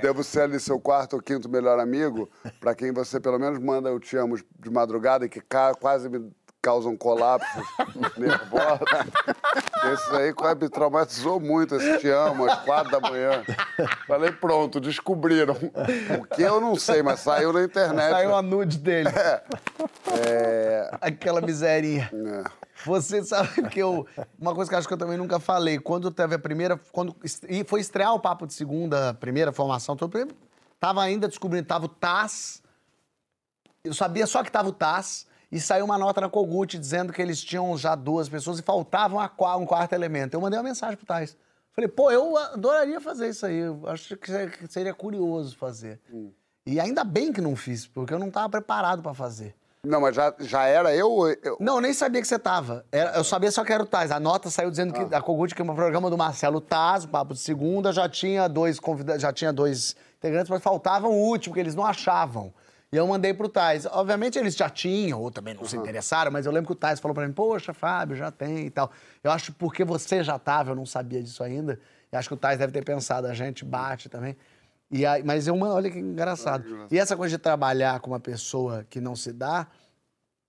devo 0.00 0.22
ser 0.22 0.42
ali 0.42 0.60
seu 0.60 0.78
quarto 0.80 1.14
ou 1.14 1.22
quinto 1.22 1.48
melhor 1.48 1.78
amigo, 1.78 2.28
para 2.60 2.74
quem 2.74 2.92
você 2.92 3.20
pelo 3.20 3.38
menos 3.38 3.58
manda 3.58 3.88
eu 3.88 3.98
te 3.98 4.16
amo 4.16 4.36
de 4.36 4.70
madrugada 4.70 5.24
e 5.24 5.28
que 5.28 5.42
quase 5.80 6.08
me 6.08 6.30
causam 6.68 6.94
colapsos 6.98 7.64
nervosos. 8.18 8.86
Esse 9.90 10.16
aí 10.16 10.34
quase 10.34 10.60
me 10.60 10.68
traumatizou 10.68 11.40
muito, 11.40 11.76
esse 11.76 11.96
te 11.98 12.10
amo, 12.10 12.44
às 12.44 12.60
quatro 12.60 12.90
da 12.92 13.00
manhã. 13.00 13.42
Falei, 14.06 14.30
pronto, 14.32 14.78
descobriram. 14.78 15.54
O 16.20 16.26
que 16.26 16.42
eu 16.42 16.60
não 16.60 16.76
sei, 16.76 17.02
mas 17.02 17.20
saiu 17.20 17.54
na 17.54 17.62
internet. 17.62 18.10
Saiu 18.10 18.34
a 18.36 18.42
nude 18.42 18.76
dele. 18.76 19.08
É, 20.28 20.90
Aquela 21.00 21.40
miserinha. 21.40 22.10
é. 22.12 22.68
Você 22.84 23.24
sabe 23.24 23.62
que 23.70 23.80
eu. 23.80 24.06
Uma 24.38 24.54
coisa 24.54 24.70
que 24.70 24.74
eu 24.74 24.78
acho 24.78 24.86
que 24.86 24.94
eu 24.94 24.98
também 24.98 25.16
nunca 25.16 25.40
falei. 25.40 25.78
Quando 25.78 26.10
teve 26.10 26.34
a 26.34 26.38
primeira. 26.38 26.78
Quando 26.92 27.16
e 27.48 27.64
foi 27.64 27.80
estrear 27.80 28.12
o 28.14 28.20
papo 28.20 28.46
de 28.46 28.52
segunda, 28.52 29.14
primeira 29.14 29.52
formação, 29.52 29.96
todo, 29.96 30.28
tava 30.78 31.02
ainda 31.02 31.26
descobrindo, 31.26 31.66
tava 31.66 31.86
o 31.86 31.88
Taz. 31.88 32.62
Eu 33.82 33.94
sabia 33.94 34.26
só 34.26 34.44
que 34.44 34.52
tava 34.52 34.68
o 34.68 34.72
Taz. 34.72 35.26
E 35.50 35.58
saiu 35.60 35.84
uma 35.84 35.96
nota 35.96 36.20
na 36.20 36.28
Kogut 36.28 36.78
dizendo 36.78 37.12
que 37.12 37.22
eles 37.22 37.42
tinham 37.42 37.76
já 37.78 37.94
duas 37.94 38.28
pessoas 38.28 38.58
e 38.58 38.62
faltava 38.62 39.14
uma 39.16 39.28
qua- 39.28 39.56
um 39.56 39.64
quarto 39.64 39.94
elemento. 39.94 40.34
Eu 40.34 40.40
mandei 40.40 40.58
uma 40.58 40.64
mensagem 40.68 40.96
pro 40.96 41.06
Taz. 41.06 41.36
Falei, 41.72 41.88
pô, 41.88 42.10
eu 42.10 42.36
adoraria 42.36 43.00
fazer 43.00 43.28
isso 43.28 43.46
aí. 43.46 43.56
Eu 43.58 43.80
acho 43.86 44.16
que 44.16 44.30
seria- 44.68 44.92
curioso 44.92 45.56
fazer. 45.56 46.00
E 46.66 46.78
ainda 46.78 47.02
bem 47.02 47.32
que 47.32 47.40
não 47.40 47.56
fiz, 47.56 47.86
porque 47.86 48.12
eu 48.12 48.18
não 48.18 48.30
tava 48.30 48.48
preparado 48.50 49.02
pra 49.02 49.14
fazer. 49.14 49.54
Não, 49.82 50.00
mas 50.00 50.14
já, 50.16 50.34
já 50.40 50.64
era 50.66 50.94
eu, 50.94 51.08
eu. 51.42 51.56
Não, 51.60 51.76
eu 51.76 51.80
nem 51.80 51.94
sabia 51.94 52.20
que 52.20 52.26
você 52.28 52.38
tava. 52.38 52.84
Era- 52.92 53.12
eu 53.16 53.24
sabia 53.24 53.50
só 53.50 53.64
que 53.64 53.72
era 53.72 53.82
o 53.82 53.86
Taz. 53.86 54.10
A 54.10 54.18
nota 54.20 54.50
saiu 54.50 54.68
dizendo 54.70 54.92
que 54.92 55.14
a 55.14 55.22
Kogut, 55.22 55.54
que 55.54 55.62
é 55.62 55.64
um 55.64 55.74
programa 55.74 56.10
do 56.10 56.18
Marcelo 56.18 56.60
Taz, 56.60 57.04
o 57.04 57.08
Papo 57.08 57.32
de 57.32 57.40
Segunda, 57.40 57.90
já 57.92 58.06
tinha 58.08 58.48
dois 58.48 58.78
convidados, 58.80 59.22
já 59.22 59.32
tinha 59.32 59.52
dois 59.52 59.96
integrantes, 60.18 60.50
mas 60.50 60.60
faltava 60.62 61.08
um 61.08 61.14
último, 61.16 61.54
que 61.54 61.60
eles 61.60 61.76
não 61.76 61.86
achavam. 61.86 62.52
E 62.92 62.96
eu 62.96 63.06
mandei 63.06 63.34
pro 63.34 63.48
Taz. 63.48 63.86
Obviamente 63.86 64.38
eles 64.38 64.54
já 64.54 64.70
tinham, 64.70 65.20
ou 65.20 65.30
também 65.30 65.54
não 65.54 65.64
se 65.64 65.76
interessaram, 65.76 66.32
mas 66.32 66.46
eu 66.46 66.52
lembro 66.52 66.68
que 66.68 66.72
o 66.72 66.76
Taz 66.76 66.98
falou 66.98 67.14
pra 67.14 67.26
mim, 67.26 67.32
poxa, 67.32 67.74
Fábio, 67.74 68.16
já 68.16 68.30
tem 68.30 68.66
e 68.66 68.70
tal. 68.70 68.90
Eu 69.22 69.30
acho 69.30 69.52
que 69.52 69.58
porque 69.58 69.84
você 69.84 70.24
já 70.24 70.38
tava, 70.38 70.70
eu 70.70 70.74
não 70.74 70.86
sabia 70.86 71.22
disso 71.22 71.42
ainda. 71.42 71.78
E 72.10 72.16
acho 72.16 72.28
que 72.28 72.34
o 72.34 72.38
Taz 72.38 72.58
deve 72.58 72.72
ter 72.72 72.84
pensado, 72.84 73.26
a 73.26 73.34
gente 73.34 73.64
bate 73.64 74.08
também. 74.08 74.36
E 74.90 75.04
aí, 75.04 75.22
mas 75.22 75.46
eu, 75.46 75.54
olha 75.60 75.90
que 75.90 75.98
engraçado. 75.98 76.88
E 76.90 76.98
essa 76.98 77.14
coisa 77.14 77.36
de 77.36 77.42
trabalhar 77.42 78.00
com 78.00 78.10
uma 78.10 78.20
pessoa 78.20 78.86
que 78.88 79.00
não 79.00 79.14
se 79.14 79.34
dá, 79.34 79.66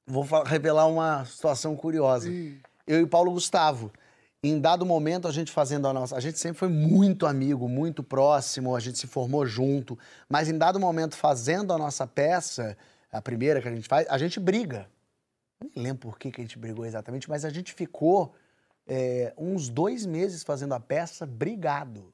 Vou 0.10 0.26
revelar 0.44 0.88
uma 0.88 1.24
situação 1.24 1.76
curiosa. 1.76 2.28
Eu 2.88 3.02
e 3.02 3.06
Paulo 3.06 3.32
Gustavo. 3.32 3.92
Em 4.42 4.60
dado 4.60 4.86
momento, 4.86 5.28
a 5.28 5.32
gente 5.32 5.52
fazendo 5.52 5.88
a 5.88 5.94
nossa. 5.94 6.16
A 6.16 6.20
gente 6.20 6.40
sempre 6.40 6.58
foi 6.58 6.70
muito 6.70 7.26
amigo, 7.26 7.68
muito 7.68 8.02
próximo, 8.02 8.76
a 8.76 8.80
gente 8.80 8.98
se 8.98 9.06
formou 9.06 9.46
junto. 9.46 10.00
Mas 10.30 10.48
em 10.48 10.58
dado 10.58 10.80
momento, 10.80 11.16
fazendo 11.18 11.74
a 11.74 11.78
nossa 11.78 12.08
peça, 12.08 12.78
a 13.12 13.22
primeira 13.22 13.62
que 13.62 13.68
a 13.68 13.76
gente 13.76 13.88
faz, 13.88 14.08
a 14.10 14.18
gente 14.18 14.40
briga. 14.40 14.90
Nem 15.62 15.84
lembro 15.84 16.10
por 16.10 16.18
que, 16.18 16.32
que 16.32 16.40
a 16.40 16.44
gente 16.44 16.58
brigou 16.58 16.86
exatamente, 16.86 17.30
mas 17.30 17.44
a 17.44 17.50
gente 17.50 17.74
ficou 17.74 18.34
é, 18.88 19.34
uns 19.38 19.68
dois 19.68 20.06
meses 20.06 20.42
fazendo 20.42 20.74
a 20.74 20.80
peça 20.80 21.26
brigado, 21.26 22.14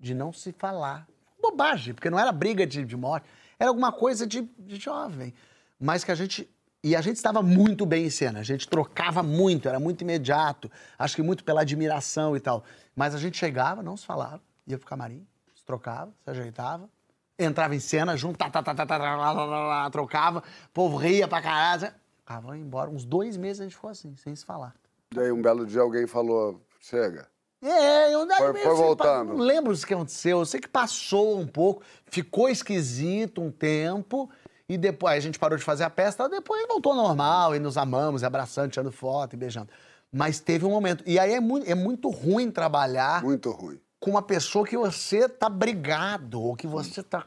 de 0.00 0.14
não 0.14 0.32
se 0.32 0.52
falar. 0.52 1.06
Bobagem, 1.40 1.92
porque 1.92 2.08
não 2.08 2.18
era 2.18 2.32
briga 2.32 2.66
de, 2.66 2.84
de 2.84 2.96
morte, 2.96 3.28
era 3.58 3.68
alguma 3.68 3.92
coisa 3.92 4.26
de, 4.26 4.42
de 4.58 4.76
jovem. 4.76 5.34
Mas 5.78 6.02
que 6.02 6.10
a 6.10 6.14
gente. 6.14 6.48
E 6.86 6.94
a 6.94 7.00
gente 7.00 7.16
estava 7.16 7.42
muito 7.42 7.84
bem 7.84 8.06
em 8.06 8.10
cena, 8.10 8.38
a 8.38 8.42
gente 8.44 8.68
trocava 8.68 9.20
muito, 9.20 9.68
era 9.68 9.80
muito 9.80 10.02
imediato, 10.02 10.70
acho 10.96 11.16
que 11.16 11.22
muito 11.22 11.42
pela 11.42 11.62
admiração 11.62 12.36
e 12.36 12.38
tal. 12.38 12.62
Mas 12.94 13.12
a 13.12 13.18
gente 13.18 13.36
chegava, 13.36 13.82
não 13.82 13.96
se 13.96 14.06
falava, 14.06 14.40
ia 14.68 14.78
pro 14.78 14.86
camarim, 14.86 15.26
se 15.52 15.64
trocava, 15.64 16.12
se 16.22 16.30
ajeitava, 16.30 16.88
entrava 17.36 17.74
em 17.74 17.80
cena 17.80 18.16
junto, 18.16 18.38
tá, 18.38 18.48
tá, 18.48 18.62
tá, 18.62 18.72
tá, 18.72 18.86
tá, 18.86 18.98
lá, 18.98 19.16
lá, 19.16 19.32
lá, 19.32 19.66
lá, 19.66 19.90
trocava, 19.90 20.38
o 20.38 20.72
povo 20.72 20.96
ria 20.96 21.26
pra 21.26 21.42
caralho. 21.42 21.92
Acabava 22.24 22.56
embora. 22.56 22.88
Uns 22.88 23.04
dois 23.04 23.36
meses 23.36 23.62
a 23.62 23.64
gente 23.64 23.74
ficou 23.74 23.90
assim, 23.90 24.14
sem 24.14 24.36
se 24.36 24.44
falar. 24.44 24.72
E 25.12 25.18
aí 25.18 25.32
um 25.32 25.42
belo 25.42 25.66
dia 25.66 25.80
alguém 25.80 26.06
falou, 26.06 26.64
chega. 26.80 27.26
É, 27.60 28.14
eu 28.14 28.24
daí 28.28 28.38
Foi- 28.38 28.52
foi 28.52 28.72
assim, 28.72 28.82
voltando. 28.82 29.34
Não 29.34 29.44
lembro 29.44 29.74
o 29.74 29.76
que 29.76 29.92
aconteceu. 29.92 30.38
Eu 30.38 30.46
sei 30.46 30.60
que 30.60 30.68
passou 30.68 31.36
um 31.36 31.48
pouco, 31.48 31.82
ficou 32.06 32.48
esquisito 32.48 33.42
um 33.42 33.50
tempo, 33.50 34.30
e 34.68 34.76
depois 34.76 35.16
a 35.16 35.20
gente 35.20 35.38
parou 35.38 35.56
de 35.58 35.64
fazer 35.64 35.84
a 35.84 35.90
peça, 35.90 36.28
depois 36.28 36.66
voltou 36.68 36.92
ao 36.92 36.98
normal, 36.98 37.54
e 37.54 37.58
nos 37.58 37.76
amamos, 37.76 38.22
e 38.22 38.24
abraçando, 38.26 38.70
tirando 38.70 38.90
foto 38.92 39.34
e 39.34 39.36
beijando. 39.36 39.68
Mas 40.12 40.40
teve 40.40 40.64
um 40.64 40.70
momento. 40.70 41.02
E 41.06 41.18
aí 41.18 41.32
é 41.34 41.40
muito, 41.40 41.70
é 41.70 41.74
muito 41.74 42.08
ruim 42.10 42.50
trabalhar 42.50 43.22
Muito 43.22 43.50
ruim. 43.50 43.78
com 44.00 44.10
uma 44.10 44.22
pessoa 44.22 44.64
que 44.66 44.76
você 44.76 45.28
tá 45.28 45.48
brigado, 45.48 46.40
ou 46.42 46.56
que 46.56 46.66
você 46.66 47.02
tá. 47.02 47.26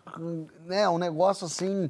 né, 0.65 0.87
um 0.89 0.97
negócio 0.97 1.45
assim. 1.45 1.89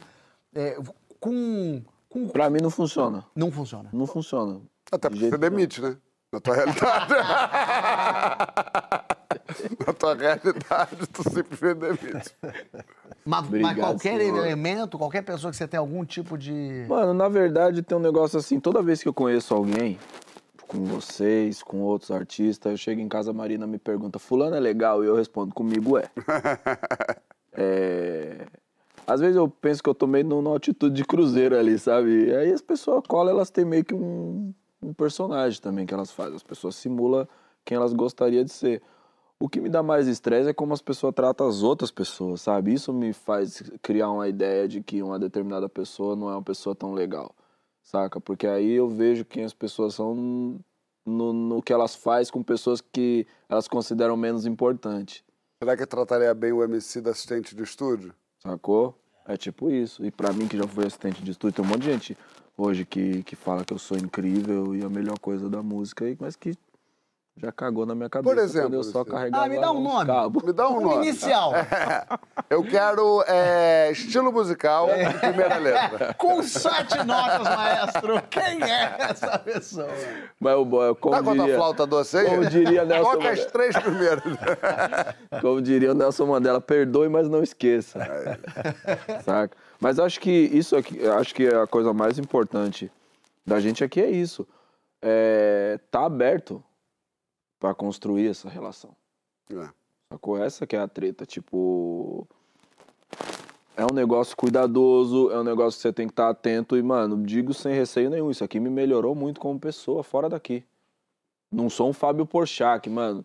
é, 0.54 0.78
com. 1.20 1.82
com 2.10 2.28
Pra 2.30 2.50
mim 2.50 2.60
não 2.62 2.70
funciona. 2.70 3.24
não 3.36 3.52
funciona. 3.52 3.90
Não 3.94 4.06
funciona. 4.08 4.60
Até 4.92 5.08
De 5.10 5.14
porque 5.14 5.20
jeito 5.20 5.32
você 5.34 5.38
demite, 5.50 5.82
né? 5.82 5.96
Na 6.32 6.40
tua 6.40 6.56
realidade. 6.56 7.14
Na 9.86 9.94
tua 9.94 10.16
realidade, 10.16 11.08
tu 11.12 11.24
simplesmente 11.24 11.80
demite. 11.80 12.36
Mas, 12.44 13.42
mas 13.42 13.48
Obrigado, 13.48 13.78
qualquer 13.80 14.20
senhor. 14.20 14.38
elemento, 14.38 14.98
qualquer 14.98 15.22
pessoa 15.22 15.52
que 15.52 15.58
você 15.58 15.68
tem 15.68 15.78
algum 15.80 16.04
tipo 16.06 16.38
de. 16.38 16.86
Mano, 16.88 17.14
na 17.14 17.28
verdade 17.28 17.82
tem 17.82 17.98
um 17.98 18.02
negócio 18.02 18.40
assim, 18.40 18.60
toda 18.60 18.82
vez 18.82 19.02
que 19.04 19.10
eu 19.10 19.14
conheço 19.14 19.54
alguém, 19.54 20.00
com 20.68 20.84
vocês, 20.86 21.64
com 21.64 21.82
outros 21.82 22.12
artistas, 22.12 22.72
eu 22.72 22.78
chego 22.78 23.02
em 23.02 23.10
casa, 23.10 23.32
a 23.32 23.34
Marina 23.34 23.66
me 23.66 23.78
pergunta, 23.80 24.20
fulano 24.20 24.56
é 24.56 24.60
legal? 24.60 25.04
E 25.04 25.08
eu 25.08 25.16
respondo, 25.16 25.54
comigo 25.54 25.98
é. 25.98 26.10
É, 27.52 28.46
Às 29.06 29.20
vezes 29.20 29.36
eu 29.36 29.50
penso 29.50 29.82
que 29.84 29.90
eu 29.90 29.96
tô 29.96 30.06
meio 30.08 30.24
numa 30.24 30.56
atitude 30.56 30.96
de 30.96 31.04
cruzeiro 31.04 31.58
ali, 31.58 31.78
sabe? 31.78 32.28
E 32.28 32.36
aí 32.36 32.54
as 32.54 32.62
pessoas 32.62 33.04
colam, 33.08 33.34
elas 33.34 33.50
têm 33.50 33.66
meio 33.66 33.84
que 33.84 33.94
um, 33.94 34.54
um 34.82 34.94
personagem 34.94 35.60
também 35.60 35.86
que 35.86 35.94
elas 35.94 36.12
fazem. 36.12 36.36
As 36.36 36.44
pessoas 36.44 36.76
simulam 36.76 37.28
quem 37.66 37.76
elas 37.76 37.92
gostariam 37.92 38.44
de 38.46 38.52
ser. 38.52 38.82
O 39.42 39.48
que 39.48 39.62
me 39.62 39.70
dá 39.70 39.82
mais 39.82 40.08
estresse 40.08 40.50
é 40.50 40.54
como 40.54 40.74
as 40.74 40.82
pessoas 40.82 41.14
tratam 41.16 41.48
as 41.48 41.64
outras 41.64 41.92
pessoas, 41.92 42.42
sabe? 42.42 42.74
Isso 42.74 42.92
me 42.92 43.14
faz 43.14 43.64
criar 43.82 44.12
uma 44.12 44.28
ideia 44.28 44.68
de 44.68 44.82
que 44.82 45.02
uma 45.02 45.18
determinada 45.18 45.70
pessoa 45.70 46.16
não 46.16 46.30
é 46.30 46.34
uma 46.34 46.44
pessoa 46.44 46.76
tão 46.76 46.94
legal, 46.94 47.34
saca? 47.82 48.20
Porque 48.20 48.46
aí 48.46 48.72
eu 48.72 48.90
vejo 48.90 49.24
quem 49.24 49.46
as 49.46 49.54
pessoas 49.54 49.96
são 49.96 50.60
no, 51.06 51.34
no 51.34 51.62
que 51.62 51.72
elas 51.72 51.96
fazem 51.96 52.34
com 52.34 52.44
pessoas 52.44 52.82
que 52.82 53.26
elas 53.48 53.68
consideram 53.68 54.18
menos 54.18 54.46
importantes, 54.46 55.24
Será 55.62 55.76
que 55.76 55.86
trataria 55.86 56.34
bem 56.34 56.54
o 56.54 56.64
MC 56.64 57.02
da 57.02 57.12
assistente 57.12 57.54
de 57.54 57.64
estúdio? 57.64 58.14
sacou? 58.42 58.98
É 59.28 59.36
tipo 59.36 59.70
isso. 59.70 60.06
E 60.06 60.10
pra 60.10 60.32
mim, 60.32 60.48
que 60.48 60.58
já 60.58 60.66
fui 60.66 60.86
assistente 60.86 61.22
de 61.22 61.32
estúdio, 61.32 61.58
tem 61.58 61.66
um 61.66 61.68
monte 61.68 61.82
de 61.82 61.92
gente 61.92 62.18
hoje 62.58 62.86
que, 62.86 63.24
que 63.24 63.36
fala 63.36 63.66
que 63.66 63.74
eu 63.74 63.78
sou 63.78 63.98
incrível 63.98 64.74
e 64.74 64.82
a 64.86 64.90
melhor 64.90 65.20
coisa 65.20 65.50
da 65.50 65.62
música, 65.62 66.06
mas 66.18 66.38
que 66.38 66.54
já 67.42 67.52
cagou 67.52 67.86
na 67.86 67.96
minha 67.96 68.10
cabeça. 68.10 68.42
exemplo, 68.42 68.68
quando 68.70 68.74
eu 68.76 68.84
só 68.84 69.00
Luciano. 69.00 69.18
carregava 69.18 69.46
Ah, 69.46 69.50
me 69.50 69.60
dá 69.60 69.72
um 69.72 69.82
nome. 69.82 70.06
cabos. 70.06 70.44
Me 70.44 70.54
dá 70.54 70.68
um 70.70 70.78
Um 70.78 70.82
nome. 70.82 71.08
inicial. 71.08 71.54
Eu 72.50 72.64
quero 72.64 73.24
é, 73.28 73.92
estilo 73.92 74.32
musical, 74.32 74.88
primeira 75.20 75.58
letra. 75.58 76.14
Com 76.18 76.42
sete 76.42 76.98
notas, 77.06 77.44
maestro. 77.44 78.22
Quem 78.30 78.64
é 78.64 78.96
essa 79.00 79.38
pessoa? 79.40 79.88
Mas 80.40 80.56
o 80.56 80.66
boy, 80.66 80.96
como 80.96 81.16
Tá 81.16 81.24
com 81.24 81.30
a 81.30 81.36
diria, 81.36 81.56
flauta 81.56 81.86
doce 81.86 82.18
aí? 82.18 82.26
como 82.26 82.46
diria 82.48 82.84
Nelson 82.86 83.12
Toca 83.12 83.30
as 83.30 83.46
três 83.46 83.78
primeiras. 83.78 84.24
Como 85.42 85.62
diria 85.62 85.92
o 85.92 85.94
Nelson 85.94 86.26
Mandela, 86.26 86.60
perdoe, 86.60 87.08
mas 87.08 87.30
não 87.30 87.44
esqueça. 87.44 88.00
Saca? 89.24 89.56
Mas 89.80 90.00
acho 90.00 90.20
que 90.20 90.30
isso 90.32 90.76
aqui, 90.76 91.06
acho 91.08 91.34
que 91.36 91.48
a 91.48 91.68
coisa 91.68 91.94
mais 91.94 92.18
importante 92.18 92.92
da 93.46 93.60
gente 93.60 93.84
aqui 93.84 94.02
é 94.02 94.10
isso. 94.10 94.46
É 95.02 95.80
tá 95.92 96.06
aberto 96.06 96.62
pra 97.60 97.74
construir 97.74 98.28
essa 98.28 98.50
relação. 98.50 98.96
É. 99.52 99.70
Sacou? 100.12 100.38
Essa 100.42 100.66
que 100.66 100.76
é 100.76 100.80
a 100.80 100.88
treta, 100.88 101.26
tipo. 101.26 102.28
É 103.76 103.84
um 103.84 103.94
negócio 103.94 104.36
cuidadoso, 104.36 105.32
é 105.32 105.40
um 105.40 105.44
negócio 105.44 105.78
que 105.78 105.84
você 105.84 105.94
tem 105.94 106.08
que 106.08 106.12
estar 106.12 106.30
atento 106.30 106.76
e, 106.76 106.84
mano, 106.84 107.24
digo 107.26 107.54
sem 107.54 107.74
receio 107.74 108.10
nenhum, 108.10 108.30
isso 108.30 108.44
aqui 108.44 108.60
me 108.60 108.70
melhorou 108.70 109.16
muito 109.16 109.40
como 109.40 109.58
pessoa 109.58 110.04
fora 110.04 110.28
daqui. 110.28 110.66
Não 111.50 111.70
sou 111.70 111.90
um 111.90 111.94
Fábio 111.94 112.26
Porchat, 112.26 112.82
que, 112.82 112.90
mano, 112.90 113.24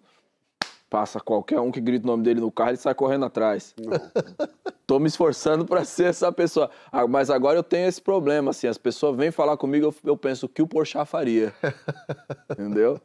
passa 0.89 1.19
qualquer 1.19 1.59
um 1.59 1.73
que 1.73 1.81
grita 1.81 2.05
o 2.05 2.07
nome 2.07 2.23
dele 2.23 2.41
no 2.41 2.53
carro 2.53 2.73
e 2.73 2.77
sai 2.77 2.95
correndo 2.95 3.25
atrás. 3.25 3.75
Tô 4.87 5.01
me 5.01 5.09
esforçando 5.09 5.65
pra 5.65 5.85
ser 5.85 6.05
essa 6.05 6.31
pessoa. 6.31 6.71
Ah, 6.93 7.07
mas 7.07 7.31
agora 7.31 7.59
eu 7.59 7.63
tenho 7.65 7.89
esse 7.89 8.01
problema, 8.01 8.53
assim, 8.53 8.69
as 8.69 8.79
pessoas 8.79 9.17
vêm 9.17 9.33
falar 9.33 9.57
comigo, 9.57 9.87
eu, 9.87 9.95
eu 10.05 10.17
penso 10.17 10.47
o 10.47 10.49
que 10.49 10.63
o 10.63 10.69
Porchat 10.69 11.05
faria. 11.05 11.53
Entendeu? 12.53 13.01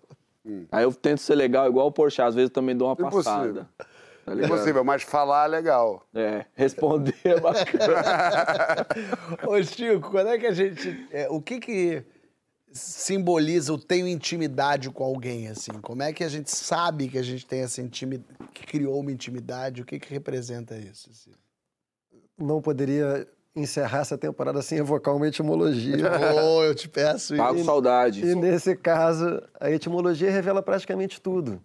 Aí 0.72 0.84
eu 0.84 0.94
tento 0.94 1.20
ser 1.20 1.36
legal 1.36 1.68
igual 1.68 1.88
o 1.88 1.92
Porchat, 1.92 2.28
às 2.30 2.36
vezes 2.36 2.50
eu 2.50 2.54
também 2.54 2.76
dou 2.76 2.88
uma 2.88 2.94
Impossível. 2.94 3.24
passada. 3.24 3.70
Tá? 3.78 3.86
Impossível, 4.36 4.84
mas 4.84 5.04
falar 5.04 5.46
é 5.46 5.48
legal. 5.48 6.08
É, 6.14 6.46
responder 6.54 7.16
é 7.24 7.40
bacana. 7.40 8.86
Ô, 9.48 9.62
Chico, 9.64 10.12
quando 10.12 10.30
é 10.30 10.38
que 10.38 10.46
a 10.46 10.52
gente. 10.52 11.08
é, 11.12 11.28
o 11.30 11.42
que 11.42 11.60
que 11.60 12.04
simboliza 12.72 13.74
o 13.74 13.78
tenho 13.78 14.08
intimidade 14.08 14.92
com 14.92 15.04
alguém, 15.04 15.48
assim? 15.48 15.72
Como 15.82 16.04
é 16.04 16.14
que 16.14 16.24
a 16.24 16.30
gente 16.30 16.52
sabe 16.52 17.10
que 17.10 17.18
a 17.18 17.24
gente 17.24 17.46
tem 17.46 17.62
essa 17.62 17.82
intimidade, 17.82 18.38
que 18.54 18.66
criou 18.66 19.00
uma 19.00 19.12
intimidade? 19.12 19.82
O 19.82 19.86
que 19.86 20.00
que 20.00 20.14
representa 20.14 20.78
isso? 20.78 21.10
assim? 21.10 21.32
Não 22.38 22.62
poderia 22.62 23.28
encerrar 23.56 24.00
essa 24.00 24.18
temporada 24.18 24.62
sem 24.62 24.78
evocar 24.78 25.16
uma 25.16 25.28
etimologia. 25.28 25.98
Ô, 26.44 26.64
eu 26.64 26.76
te 26.76 26.88
peço 26.88 27.36
Pago 27.36 27.64
saudade. 27.64 28.26
E 28.26 28.36
nesse 28.36 28.76
caso, 28.76 29.42
a 29.60 29.70
etimologia 29.72 30.32
revela 30.32 30.62
praticamente 30.62 31.20
tudo. 31.20 31.62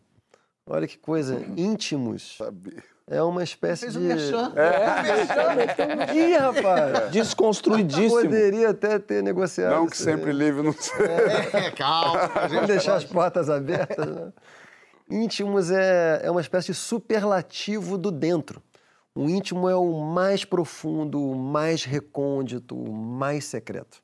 Olha 0.67 0.87
que 0.87 0.97
coisa, 0.97 1.45
íntimos 1.59 2.37
Sabia. 2.39 2.83
é 3.07 3.23
uma 3.23 3.45
espécie 3.45 3.83
Fez 3.83 3.93
de. 3.93 3.99
um 3.99 4.03
merchan. 4.03 4.53
É, 4.57 6.15
Ih, 6.15 6.37
rapaz! 6.39 7.11
Desconstruidíssimo. 7.13 8.23
Poderia 8.23 8.71
até 8.71 8.99
ter 8.99 9.23
negociado. 9.23 9.75
Não 9.75 9.87
que 9.87 9.97
sempre 9.97 10.31
aí. 10.31 10.37
livre 10.37 10.63
não 10.63 10.73
seja. 10.73 11.05
É, 11.53 11.71
calma. 11.71 12.31
Vamos 12.49 12.67
deixar 12.67 12.95
as 12.95 13.05
portas 13.05 13.51
abertas. 13.51 14.07
Né? 14.07 14.33
Íntimos 15.11 15.71
é, 15.71 16.23
é 16.25 16.31
uma 16.31 16.41
espécie 16.41 16.69
de 16.69 16.75
superlativo 16.75 17.99
do 17.99 18.11
dentro. 18.11 18.63
O 19.15 19.29
íntimo 19.29 19.69
é 19.69 19.77
o 19.77 20.01
mais 20.01 20.45
profundo, 20.45 21.23
o 21.23 21.37
mais 21.37 21.85
recôndito, 21.85 22.77
o 22.77 22.93
mais 22.93 23.45
secreto. 23.45 24.03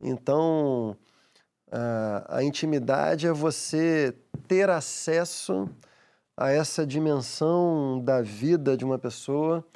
Então, 0.00 0.96
a, 1.72 2.38
a 2.38 2.44
intimidade 2.44 3.26
é 3.26 3.32
você 3.32 4.14
ter 4.46 4.70
acesso 4.70 5.68
a 6.36 6.52
essa 6.52 6.86
dimensão 6.86 8.00
da 8.04 8.22
vida 8.22 8.76
de 8.76 8.84
uma 8.84 8.98
pessoa 8.98 9.66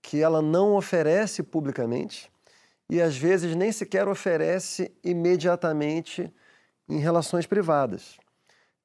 que 0.00 0.22
ela 0.22 0.40
não 0.40 0.76
oferece 0.76 1.42
publicamente 1.42 2.30
e 2.88 3.00
às 3.00 3.16
vezes 3.16 3.56
nem 3.56 3.72
sequer 3.72 4.06
oferece 4.06 4.92
imediatamente 5.02 6.32
em 6.88 6.98
relações 6.98 7.46
privadas. 7.46 8.16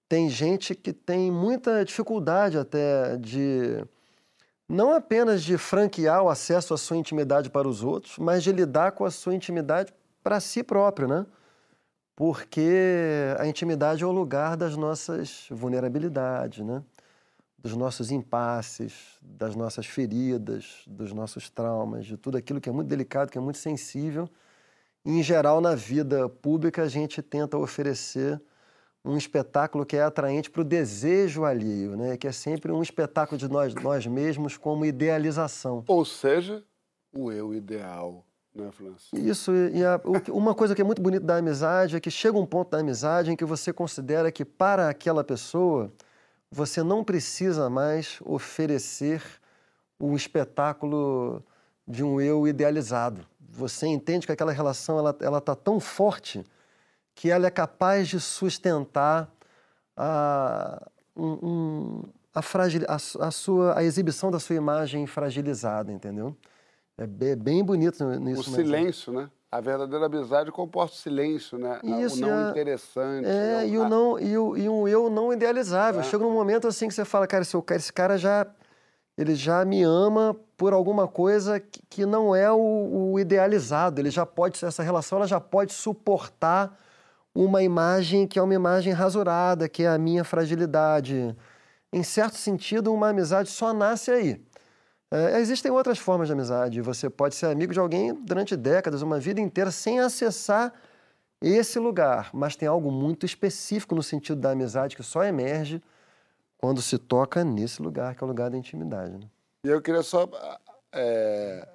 Tem 0.08 0.28
gente 0.28 0.74
que 0.74 0.92
tem 0.92 1.30
muita 1.30 1.86
dificuldade 1.86 2.58
até 2.58 3.16
de 3.18 3.86
não 4.70 4.94
apenas 4.94 5.42
de 5.44 5.58
franquear 5.58 6.22
o 6.22 6.30
acesso 6.30 6.76
à 6.76 6.78
sua 6.78 6.96
intimidade 6.96 7.50
para 7.50 7.68
os 7.68 7.84
outros, 7.84 8.20
mas 8.20 8.44
de 8.44 8.52
lidar 8.52 8.92
com 8.92 9.04
a 9.04 9.10
sua 9.10 9.34
intimidade 9.34 9.92
para 10.24 10.40
si 10.40 10.62
próprio, 10.62 11.08
né? 11.08 11.26
Porque 12.16 13.34
a 13.40 13.48
intimidade 13.48 14.04
é 14.04 14.06
o 14.06 14.12
lugar 14.12 14.56
das 14.56 14.78
nossas 14.78 15.48
vulnerabilidades, 15.50 16.64
né? 16.64 16.84
Dos 17.58 17.76
nossos 17.76 18.12
impasses, 18.12 19.18
das 19.22 19.56
nossas 19.56 19.88
feridas, 19.88 20.84
dos 20.86 21.12
nossos 21.14 21.50
traumas, 21.50 22.06
de 22.06 22.16
tudo 22.16 22.38
aquilo 22.38 22.62
que 22.62 22.70
é 22.70 22.72
muito 22.72 22.88
delicado, 22.88 23.32
que 23.32 23.38
é 23.40 23.42
muito 23.42 23.58
sensível. 23.58 24.30
E, 25.04 25.12
em 25.18 25.24
geral, 25.24 25.60
na 25.62 25.74
vida 25.74 26.30
pública, 26.30 26.84
a 26.84 26.88
gente 26.88 27.22
tenta 27.24 27.58
oferecer 27.58 28.40
um 29.04 29.18
espetáculo 29.18 29.86
que 29.86 29.96
é 29.96 30.04
atraente 30.04 30.50
para 30.50 30.62
o 30.62 30.64
desejo 30.66 31.46
alheio, 31.46 31.96
né? 31.96 32.18
que 32.18 32.28
é 32.28 32.32
sempre 32.32 32.72
um 32.72 32.82
espetáculo 32.82 33.38
de 33.38 33.48
nós, 33.48 33.74
nós 33.76 34.06
mesmos 34.06 34.58
como 34.58 34.86
idealização. 34.86 35.84
Ou 35.88 36.04
seja, 36.04 36.64
o 37.14 37.32
eu 37.32 37.54
ideal, 37.54 38.26
né? 38.54 38.70
Isso, 39.14 39.52
e 39.54 39.84
a- 39.86 40.02
o 40.04 40.38
uma 40.38 40.54
coisa 40.54 40.76
que 40.76 40.82
é 40.82 40.84
muito 40.84 41.02
bonita 41.02 41.26
da 41.26 41.38
amizade 41.38 41.96
é 41.96 42.00
que 42.00 42.12
chega 42.12 42.38
um 42.38 42.46
ponto 42.46 42.72
da 42.72 42.80
amizade 42.80 43.32
em 43.32 43.36
que 43.36 43.46
você 43.46 43.72
considera 43.72 44.32
que 44.32 44.44
para 44.44 44.90
aquela 44.90 45.24
pessoa 45.24 45.92
você 46.52 46.84
não 46.84 47.04
precisa 47.04 47.70
mais 47.70 48.20
oferecer 48.26 49.22
o 50.00 50.16
espetáculo 50.16 51.44
de 51.88 52.04
um 52.04 52.20
eu 52.20 52.48
idealizado. 52.48 53.26
Você 53.40 53.88
entende 53.88 54.26
que 54.26 54.32
aquela 54.32 54.52
relação 54.52 54.98
ela 55.00 55.16
ela 55.22 55.38
está 55.38 55.56
tão 55.56 55.80
forte 55.80 56.44
que 57.20 57.30
ela 57.30 57.48
é 57.48 57.52
capaz 57.52 58.08
de 58.08 58.18
sustentar 58.18 59.30
ah, 59.98 60.88
um, 61.18 62.04
a, 62.34 62.42
fragil, 62.42 62.86
a, 62.88 62.96
a, 62.96 63.30
sua, 63.30 63.78
a 63.78 63.84
exibição 63.84 64.32
da 64.32 64.40
sua 64.40 64.56
imagem 64.56 65.06
fragilizada, 65.06 65.92
entendeu? 65.92 66.34
É 66.98 67.06
bem, 67.06 67.36
bem 67.36 67.62
bonito 67.62 68.06
nisso. 68.20 68.50
O 68.50 68.56
silêncio, 68.56 69.12
né? 69.12 69.30
A 69.52 69.60
verdadeira 69.60 70.06
amizade 70.06 70.50
comporta 70.50 70.94
o 70.94 70.98
silêncio, 70.98 71.58
né? 71.58 71.82
Isso, 72.02 72.24
o 72.24 72.28
não 72.30 72.52
interessante. 72.52 73.28
É, 73.28 73.68
e, 73.68 73.78
o 73.78 73.90
não, 73.90 74.18
e, 74.18 74.38
o, 74.38 74.56
e 74.56 74.70
um 74.70 74.88
eu 74.88 75.10
não 75.10 75.34
idealizável. 75.34 76.00
É. 76.00 76.04
Chega 76.06 76.24
num 76.24 76.32
momento 76.32 76.70
assim 76.70 76.88
que 76.88 76.94
você 76.94 77.04
fala, 77.04 77.28
cara, 77.28 77.42
esse, 77.42 77.58
esse 77.72 77.92
cara 77.92 78.18
já 78.18 78.48
ele 79.18 79.36
já 79.36 79.66
me 79.66 79.84
ama 79.84 80.34
por 80.56 80.72
alguma 80.72 81.06
coisa 81.06 81.60
que, 81.60 81.82
que 81.90 82.06
não 82.06 82.34
é 82.34 82.50
o, 82.50 83.12
o, 83.12 83.20
idealizado. 83.20 84.00
Ele 84.00 84.10
já 84.10 84.26
pode, 84.26 84.64
essa 84.64 84.82
relação 84.82 85.18
ela 85.18 85.28
já 85.28 85.42
pode 85.42 85.74
suportar 85.74 86.80
uma 87.34 87.62
imagem 87.64 88.28
que 88.28 88.40
é 88.40 88.42
uma 88.42 88.54
imagem 88.54 88.94
rasurada, 88.94 89.70
que 89.70 89.84
é 89.84 89.88
a 89.88 89.98
minha 89.98 90.24
fragilidade. 90.24 91.36
Em 91.92 92.04
certo 92.04 92.36
sentido, 92.36 92.94
uma 92.94 93.10
amizade 93.10 93.50
só 93.50 93.74
nasce 93.74 94.12
aí. 94.12 94.42
É, 95.12 95.40
existem 95.40 95.72
outras 95.72 95.98
formas 95.98 96.28
de 96.28 96.34
amizade. 96.34 96.82
Você 96.82 97.10
pode 97.10 97.36
ser 97.36 97.48
amigo 97.48 97.74
de 97.74 97.80
alguém 97.80 98.14
durante 98.14 98.56
décadas, 98.56 99.02
uma 99.02 99.20
vida 99.20 99.42
inteira, 99.42 99.72
sem 99.72 100.00
acessar 100.00 100.74
esse 101.42 101.80
lugar. 101.80 102.30
Mas 102.34 102.56
tem 102.56 102.68
algo 102.68 102.92
muito 102.92 103.26
específico 103.26 103.96
no 103.96 104.04
sentido 104.04 104.40
da 104.40 104.52
amizade 104.52 104.96
que 104.96 105.04
só 105.04 105.24
emerge 105.24 105.82
quando 106.58 106.82
se 106.82 106.98
toca 106.98 107.44
nesse 107.44 107.82
lugar, 107.82 108.14
que 108.16 108.24
é 108.24 108.26
o 108.26 108.28
lugar 108.28 108.50
da 108.50 108.58
intimidade. 108.58 109.14
Né? 109.14 109.28
E 109.66 109.70
eu 109.70 109.82
queria 109.82 110.04
só 110.04 110.30
é, 110.92 111.68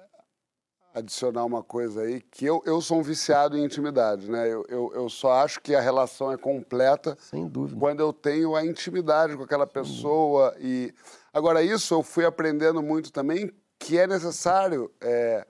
adicionar 0.95 1.43
uma 1.43 1.61
coisa 1.61 2.03
aí, 2.03 2.21
que 2.21 2.45
eu, 2.45 2.63
eu 2.65 2.79
sou 2.79 2.99
um 2.99 3.03
viciado 3.03 3.57
em 3.57 3.65
intimidade, 3.65 4.31
né? 4.31 4.47
Eu, 4.47 4.65
eu, 4.69 4.91
eu 4.95 5.09
só 5.09 5.33
acho 5.33 5.59
que 5.59 5.75
a 5.75 5.81
relação 5.81 6.31
é 6.31 6.37
completa 6.37 7.17
Sem 7.19 7.49
dúvida. 7.49 7.77
quando 7.77 7.99
eu 7.99 8.13
tenho 8.13 8.55
a 8.55 8.65
intimidade 8.65 9.35
com 9.35 9.43
aquela 9.43 9.67
pessoa. 9.67 10.55
E 10.57 10.93
Agora, 11.33 11.61
isso 11.61 11.93
eu 11.93 12.01
fui 12.01 12.25
aprendendo 12.25 12.81
muito 12.81 13.11
também, 13.11 13.51
que 13.77 13.97
é 13.97 14.07
necessário... 14.07 14.89
É, 15.01 15.45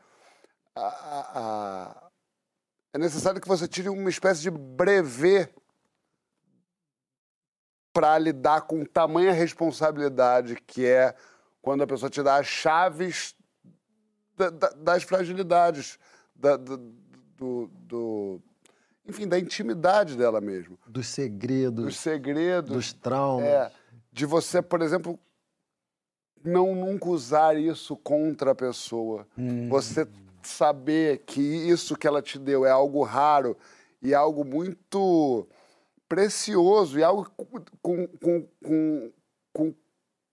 a, 0.75 0.81
a, 0.81 2.09
é 2.91 2.97
necessário 2.97 3.39
que 3.39 3.47
você 3.47 3.67
tire 3.67 3.87
uma 3.87 4.09
espécie 4.09 4.41
de 4.41 4.49
brevet 4.49 5.53
para 7.93 8.17
lidar 8.17 8.61
com 8.61 8.83
tamanha 8.83 9.31
responsabilidade 9.31 10.55
que 10.55 10.85
é 10.85 11.15
quando 11.61 11.83
a 11.83 11.87
pessoa 11.87 12.09
te 12.09 12.23
dá 12.23 12.37
as 12.37 12.47
chaves 12.47 13.35
da, 14.35 14.49
da, 14.49 14.69
das 14.69 15.03
fragilidades, 15.03 15.97
da, 16.35 16.57
do, 16.57 17.69
do, 17.87 18.41
enfim, 19.07 19.27
da 19.27 19.39
intimidade 19.39 20.17
dela 20.17 20.41
mesmo. 20.41 20.77
Dos 20.87 21.07
segredos. 21.07 21.85
Dos 21.85 21.97
segredos. 21.97 22.71
Dos 22.71 22.93
traumas. 22.93 23.45
É, 23.45 23.71
de 24.11 24.25
você, 24.25 24.61
por 24.61 24.81
exemplo, 24.81 25.19
não 26.43 26.75
nunca 26.75 27.09
usar 27.09 27.57
isso 27.57 27.95
contra 27.97 28.51
a 28.51 28.55
pessoa. 28.55 29.27
Hum. 29.37 29.69
Você 29.69 30.07
saber 30.43 31.23
que 31.25 31.41
isso 31.41 31.97
que 31.97 32.07
ela 32.07 32.21
te 32.21 32.37
deu 32.37 32.65
é 32.65 32.71
algo 32.71 33.03
raro 33.03 33.57
e 34.01 34.13
algo 34.13 34.45
muito 34.45 35.47
precioso 36.07 36.99
e 36.99 37.03
algo 37.03 37.29
com, 37.35 38.07
com, 38.07 38.47
com, 38.61 39.11
com, 39.51 39.73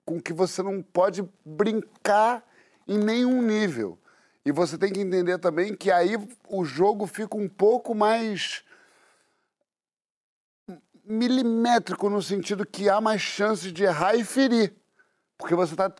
com 0.05 0.21
que 0.21 0.33
você 0.33 0.61
não 0.61 0.81
pode 0.81 1.27
brincar 1.43 2.45
em 2.87 2.97
nenhum 2.97 3.41
nível. 3.41 3.97
E 4.45 4.51
você 4.51 4.77
tem 4.77 4.91
que 4.91 4.99
entender 4.99 5.37
também 5.37 5.75
que 5.75 5.89
aí 5.89 6.15
o 6.49 6.65
jogo 6.65 7.07
fica 7.07 7.37
um 7.37 7.47
pouco 7.47 7.95
mais 7.95 8.63
milimétrico 11.05 12.09
no 12.09 12.21
sentido 12.21 12.65
que 12.65 12.89
há 12.89 12.99
mais 12.99 13.21
chances 13.21 13.71
de 13.71 13.83
errar 13.83 14.15
e 14.15 14.23
ferir. 14.23 14.73
Porque 15.37 15.55
você 15.55 15.73
está. 15.73 15.91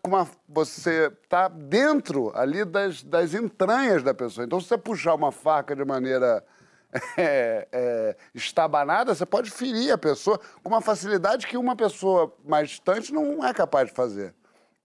Você 0.48 1.12
está 1.22 1.48
dentro 1.48 2.32
ali 2.36 2.64
das, 2.64 3.04
das 3.04 3.34
entranhas 3.34 4.04
da 4.04 4.14
pessoa. 4.14 4.46
Então, 4.46 4.60
se 4.62 4.68
você 4.68 4.78
puxar 4.78 5.16
uma 5.16 5.32
faca 5.32 5.76
de 5.76 5.84
maneira 5.84 6.46
é, 7.18 7.68
é, 7.72 8.18
estabanada, 8.34 9.14
você 9.14 9.26
pode 9.26 9.50
ferir 9.52 9.92
a 9.92 9.98
pessoa 9.98 10.40
com 10.62 10.70
uma 10.70 10.82
facilidade 10.82 11.48
que 11.48 11.58
uma 11.58 11.76
pessoa 11.76 12.34
mais 12.46 12.70
distante 12.70 13.14
não 13.14 13.46
é 13.46 13.54
capaz 13.54 13.90
de 13.90 13.96
fazer. 13.96 14.34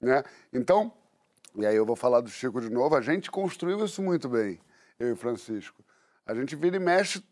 Né? 0.01 0.23
Então, 0.53 0.93
e 1.59 1.67
aí 1.67 1.77
eu 1.77 1.85
vou 1.85 1.97
falar 1.97 2.21
do 2.21 2.31
Chico 2.31 2.61
de 2.61 2.71
novo, 2.71 2.97
a 2.97 3.03
gente 3.03 3.31
construiu 3.31 3.85
isso 3.85 4.01
muito 4.01 4.29
bem, 4.29 4.59
eu 4.99 5.13
e 5.13 5.17
Francisco. 5.17 5.85
A 6.25 6.35
gente 6.35 6.57
vira 6.57 6.77
e 6.77 6.81
mexe, 6.81 7.23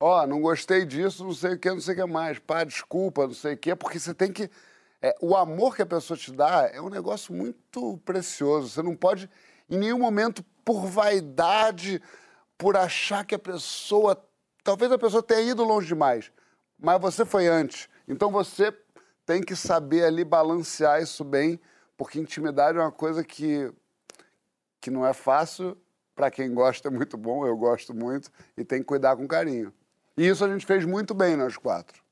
ó, 0.00 0.22
oh, 0.22 0.26
não 0.26 0.40
gostei 0.40 0.84
disso, 0.84 1.24
não 1.24 1.32
sei 1.32 1.52
o 1.52 1.58
que, 1.58 1.70
não 1.70 1.80
sei 1.80 1.94
o 1.94 1.96
que 1.98 2.06
mais, 2.06 2.38
pá, 2.38 2.64
desculpa, 2.64 3.26
não 3.26 3.34
sei 3.34 3.54
o 3.54 3.56
que, 3.56 3.76
porque 3.76 4.00
você 4.00 4.12
tem 4.12 4.32
que... 4.32 4.50
É, 5.00 5.14
o 5.20 5.36
amor 5.36 5.76
que 5.76 5.82
a 5.82 5.86
pessoa 5.86 6.18
te 6.18 6.32
dá 6.32 6.68
é 6.72 6.80
um 6.80 6.88
negócio 6.88 7.32
muito 7.32 7.98
precioso. 8.04 8.68
Você 8.68 8.82
não 8.82 8.96
pode, 8.96 9.30
em 9.70 9.78
nenhum 9.78 9.98
momento, 10.00 10.44
por 10.64 10.86
vaidade, 10.86 12.02
por 12.58 12.76
achar 12.76 13.24
que 13.24 13.34
a 13.34 13.38
pessoa. 13.38 14.20
Talvez 14.64 14.90
a 14.90 14.98
pessoa 14.98 15.22
tenha 15.22 15.52
ido 15.52 15.62
longe 15.62 15.86
demais, 15.86 16.32
mas 16.78 17.00
você 17.00 17.24
foi 17.24 17.46
antes. 17.46 17.88
Então 18.08 18.32
você 18.32 18.76
tem 19.24 19.40
que 19.40 19.54
saber 19.54 20.04
ali 20.04 20.24
balancear 20.24 21.00
isso 21.00 21.22
bem, 21.22 21.60
porque 21.98 22.20
intimidade 22.20 22.78
é 22.78 22.80
uma 22.80 22.92
coisa 22.92 23.24
que, 23.24 23.70
que 24.80 24.90
não 24.90 25.04
é 25.04 25.12
fácil. 25.12 25.76
Para 26.14 26.30
quem 26.30 26.54
gosta 26.54 26.88
é 26.88 26.90
muito 26.90 27.16
bom, 27.16 27.46
eu 27.46 27.56
gosto 27.56 27.94
muito, 27.94 28.30
e 28.56 28.64
tem 28.64 28.78
que 28.80 28.86
cuidar 28.86 29.16
com 29.16 29.28
carinho. 29.28 29.72
E 30.16 30.26
isso 30.26 30.44
a 30.44 30.48
gente 30.48 30.66
fez 30.66 30.84
muito 30.84 31.14
bem, 31.14 31.36
nós 31.36 31.56
quatro. 31.56 32.02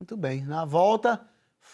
Muito 0.00 0.16
bem. 0.16 0.44
Na 0.44 0.64
volta, 0.64 1.20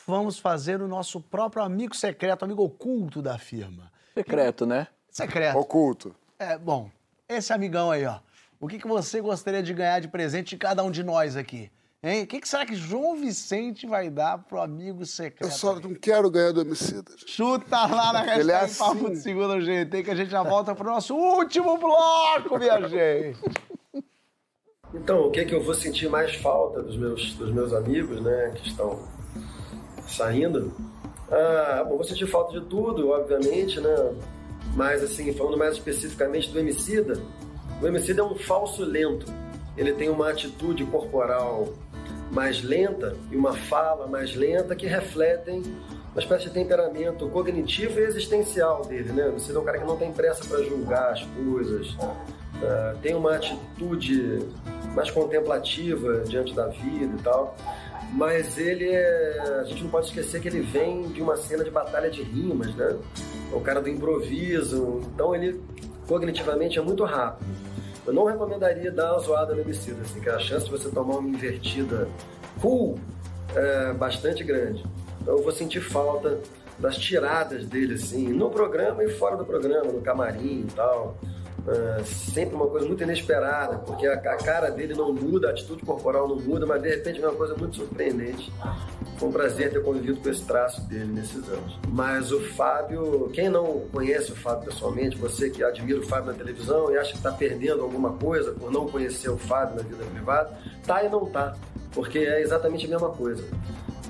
vamos 0.06 0.38
fazer 0.38 0.82
o 0.82 0.88
nosso 0.88 1.20
próprio 1.20 1.62
amigo 1.62 1.94
secreto, 1.94 2.44
amigo 2.44 2.62
oculto 2.62 3.22
da 3.22 3.38
firma. 3.38 3.90
Secreto, 4.14 4.66
né? 4.66 4.88
Secreto. 5.10 5.58
Oculto. 5.58 6.14
É, 6.38 6.58
bom, 6.58 6.90
esse 7.28 7.52
amigão 7.52 7.90
aí, 7.90 8.04
ó. 8.04 8.20
O 8.60 8.68
que, 8.68 8.78
que 8.78 8.86
você 8.86 9.20
gostaria 9.20 9.62
de 9.62 9.72
ganhar 9.72 10.00
de 10.00 10.08
presente 10.08 10.50
de 10.50 10.56
cada 10.58 10.82
um 10.82 10.90
de 10.90 11.02
nós 11.02 11.36
aqui? 11.36 11.70
Hein? 12.06 12.24
O 12.24 12.26
que, 12.26 12.38
que 12.38 12.46
será 12.46 12.66
que 12.66 12.74
João 12.74 13.16
Vicente 13.16 13.86
vai 13.86 14.10
dar 14.10 14.36
pro 14.36 14.60
amigo 14.60 15.06
secreto? 15.06 15.42
Eu 15.42 15.50
só 15.50 15.80
não 15.80 15.94
quero 15.94 16.30
ganhar 16.30 16.52
do 16.52 16.60
homicida. 16.60 17.10
Chuta 17.26 17.86
lá 17.86 18.12
na 18.12 18.20
hashtag 18.20 18.40
Ele 18.40 18.52
é 18.52 18.56
assim. 18.56 18.78
Papo 18.78 19.10
de 19.10 19.16
Segunda 19.16 19.58
GT 19.58 20.02
que 20.02 20.10
a 20.10 20.14
gente 20.14 20.30
já 20.30 20.42
volta 20.42 20.74
pro 20.74 20.84
nosso 20.84 21.16
último 21.16 21.78
bloco, 21.78 22.58
minha 22.58 22.86
gente. 22.86 23.38
Então, 24.92 25.22
o 25.22 25.30
que 25.30 25.40
é 25.40 25.44
que 25.46 25.54
eu 25.54 25.62
vou 25.62 25.72
sentir 25.72 26.10
mais 26.10 26.34
falta 26.34 26.82
dos 26.82 26.98
meus, 26.98 27.32
dos 27.36 27.50
meus 27.50 27.72
amigos, 27.72 28.20
né, 28.20 28.52
que 28.54 28.68
estão 28.68 29.08
saindo? 30.06 30.76
Ah, 31.30 31.84
bom, 31.88 31.96
vou 31.96 32.04
sentir 32.04 32.26
falta 32.26 32.60
de 32.60 32.66
tudo, 32.66 33.08
obviamente, 33.08 33.80
né? 33.80 34.14
Mas, 34.76 35.02
assim, 35.02 35.32
falando 35.32 35.56
mais 35.56 35.76
especificamente 35.76 36.50
do 36.50 36.58
Emicida, 36.58 37.18
o 37.80 37.86
Emicida 37.86 38.20
é 38.20 38.24
um 38.24 38.36
falso 38.36 38.84
lento. 38.84 39.24
Ele 39.74 39.94
tem 39.94 40.10
uma 40.10 40.30
atitude 40.30 40.84
corporal 40.84 41.72
mais 42.30 42.62
lenta 42.62 43.16
e 43.30 43.36
uma 43.36 43.52
fala 43.52 44.06
mais 44.06 44.34
lenta 44.34 44.74
que 44.74 44.86
refletem 44.86 45.62
uma 46.12 46.20
espécie 46.20 46.44
de 46.44 46.50
temperamento 46.50 47.28
cognitivo 47.28 47.98
e 47.98 48.04
existencial 48.04 48.84
dele, 48.84 49.12
né? 49.12 49.30
Você 49.34 49.54
é 49.54 49.58
um 49.58 49.64
cara 49.64 49.78
que 49.78 49.84
não 49.84 49.96
tem 49.96 50.12
pressa 50.12 50.44
para 50.44 50.62
julgar 50.62 51.12
as 51.12 51.22
coisas, 51.24 51.90
uh, 51.90 52.96
tem 53.02 53.14
uma 53.14 53.34
atitude 53.34 54.38
mais 54.94 55.10
contemplativa 55.10 56.20
diante 56.20 56.54
da 56.54 56.68
vida 56.68 57.16
e 57.18 57.22
tal. 57.22 57.56
Mas 58.12 58.58
ele 58.58 58.90
é. 58.90 59.60
A 59.60 59.64
gente 59.64 59.82
não 59.82 59.90
pode 59.90 60.06
esquecer 60.06 60.40
que 60.40 60.46
ele 60.46 60.60
vem 60.60 61.02
de 61.08 61.20
uma 61.20 61.36
cena 61.36 61.64
de 61.64 61.70
batalha 61.70 62.08
de 62.08 62.22
rimas, 62.22 62.72
né? 62.76 62.96
É 63.52 63.56
o 63.56 63.60
cara 63.60 63.80
do 63.80 63.88
improviso. 63.88 65.00
Então 65.12 65.34
ele 65.34 65.60
cognitivamente 66.06 66.78
é 66.78 66.82
muito 66.82 67.02
rápido. 67.02 67.44
Eu 68.06 68.12
não 68.12 68.24
recomendaria 68.24 68.90
dar 68.90 69.12
uma 69.12 69.20
zoada 69.20 69.54
no 69.54 69.62
homicida, 69.62 70.02
assim, 70.02 70.20
que 70.20 70.28
a 70.28 70.38
chance 70.38 70.66
de 70.66 70.70
você 70.70 70.90
tomar 70.90 71.16
uma 71.16 71.28
invertida 71.28 72.08
cool 72.60 72.98
é 73.54 73.92
bastante 73.92 74.44
grande. 74.44 74.84
Então 75.20 75.38
eu 75.38 75.42
vou 75.42 75.52
sentir 75.52 75.80
falta 75.80 76.38
das 76.78 76.96
tiradas 76.96 77.66
dele, 77.66 77.94
assim, 77.94 78.28
no 78.28 78.50
programa 78.50 79.02
e 79.04 79.08
fora 79.08 79.36
do 79.36 79.44
programa, 79.44 79.92
no 79.92 80.00
camarim 80.00 80.66
e 80.68 80.72
tal. 80.74 81.16
Uh, 81.66 82.04
sempre 82.04 82.54
uma 82.54 82.66
coisa 82.66 82.86
muito 82.86 83.02
inesperada, 83.02 83.78
porque 83.78 84.06
a, 84.06 84.18
cara 84.18 84.70
dele 84.70 84.92
não 84.92 85.14
muda, 85.14 85.48
a 85.48 85.50
atitude 85.50 85.82
corporal 85.82 86.28
não 86.28 86.36
muda, 86.36 86.66
mas 86.66 86.82
de 86.82 86.90
repente 86.90 87.22
é 87.22 87.26
uma 87.26 87.34
coisa 87.34 87.54
muito 87.54 87.76
surpreendente. 87.76 88.52
Foi 89.18 89.28
um 89.28 89.32
prazer 89.32 89.70
ter 89.70 89.82
convivido 89.82 90.20
com 90.20 90.28
esse 90.28 90.42
traço 90.42 90.80
dele 90.82 91.12
nesses 91.12 91.48
anos. 91.48 91.78
Mas 91.88 92.32
o 92.32 92.40
Fábio, 92.40 93.30
quem 93.32 93.48
não 93.48 93.82
conhece 93.92 94.32
o 94.32 94.36
Fábio 94.36 94.66
pessoalmente, 94.66 95.16
você 95.16 95.50
que 95.50 95.62
admira 95.62 96.00
o 96.00 96.06
Fábio 96.06 96.32
na 96.32 96.38
televisão 96.38 96.92
e 96.92 96.98
acha 96.98 97.12
que 97.12 97.18
está 97.18 97.30
perdendo 97.30 97.82
alguma 97.82 98.12
coisa 98.12 98.52
por 98.52 98.70
não 98.70 98.86
conhecer 98.88 99.30
o 99.30 99.36
Fábio 99.36 99.76
na 99.76 99.82
vida 99.82 100.04
privada, 100.04 100.50
tá 100.86 101.04
e 101.04 101.08
não 101.08 101.26
tá, 101.26 101.54
porque 101.92 102.18
é 102.18 102.42
exatamente 102.42 102.86
a 102.86 102.88
mesma 102.88 103.10
coisa, 103.10 103.44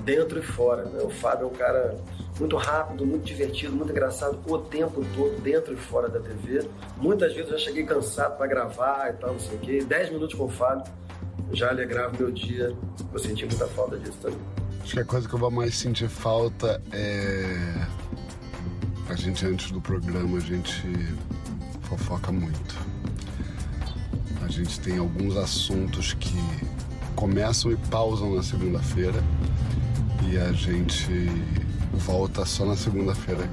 dentro 0.03 0.39
e 0.39 0.41
fora. 0.41 0.85
Né? 0.85 1.03
O 1.03 1.09
Fábio 1.09 1.45
é 1.45 1.47
um 1.47 1.53
cara 1.53 1.95
muito 2.39 2.57
rápido, 2.57 3.05
muito 3.05 3.23
divertido, 3.23 3.73
muito 3.73 3.91
engraçado 3.91 4.39
o 4.47 4.57
tempo 4.57 5.03
todo, 5.15 5.39
dentro 5.41 5.73
e 5.73 5.77
fora 5.77 6.09
da 6.09 6.19
TV. 6.19 6.67
Muitas 6.97 7.33
vezes 7.33 7.51
eu 7.51 7.57
já 7.57 7.65
cheguei 7.65 7.85
cansado 7.85 8.37
para 8.37 8.47
gravar 8.47 9.11
e 9.11 9.13
tal, 9.13 9.33
não 9.33 9.39
sei 9.39 9.55
o 9.55 9.59
quê. 9.59 9.85
Dez 9.87 10.09
minutos 10.09 10.35
com 10.35 10.45
o 10.45 10.49
Fábio 10.49 10.83
já 11.51 11.69
alegrava 11.69 12.13
meu 12.17 12.31
dia. 12.31 12.75
Eu 13.13 13.19
senti 13.19 13.45
muita 13.45 13.67
falta 13.67 13.97
disso 13.97 14.17
também. 14.21 14.64
Acho 14.85 14.93
que 14.93 14.99
a 14.99 15.05
coisa 15.05 15.27
que 15.27 15.33
eu 15.33 15.39
vou 15.39 15.49
mais 15.49 15.73
sentir 15.73 16.07
falta 16.07 16.79
é. 16.91 17.87
A 19.09 19.15
gente, 19.15 19.43
antes 19.43 19.71
do 19.71 19.81
programa, 19.81 20.37
a 20.37 20.39
gente 20.39 21.15
fofoca 21.81 22.31
muito. 22.31 22.75
A 24.43 24.47
gente 24.47 24.79
tem 24.79 24.99
alguns 24.99 25.37
assuntos 25.37 26.13
que 26.13 26.37
começam 27.15 27.71
e 27.71 27.77
pausam 27.89 28.35
na 28.35 28.43
segunda-feira 28.43 29.23
e 30.29 30.37
a 30.37 30.51
gente 30.51 31.09
volta 31.93 32.45
só 32.45 32.63
na 32.63 32.77
segunda-feira 32.77 33.49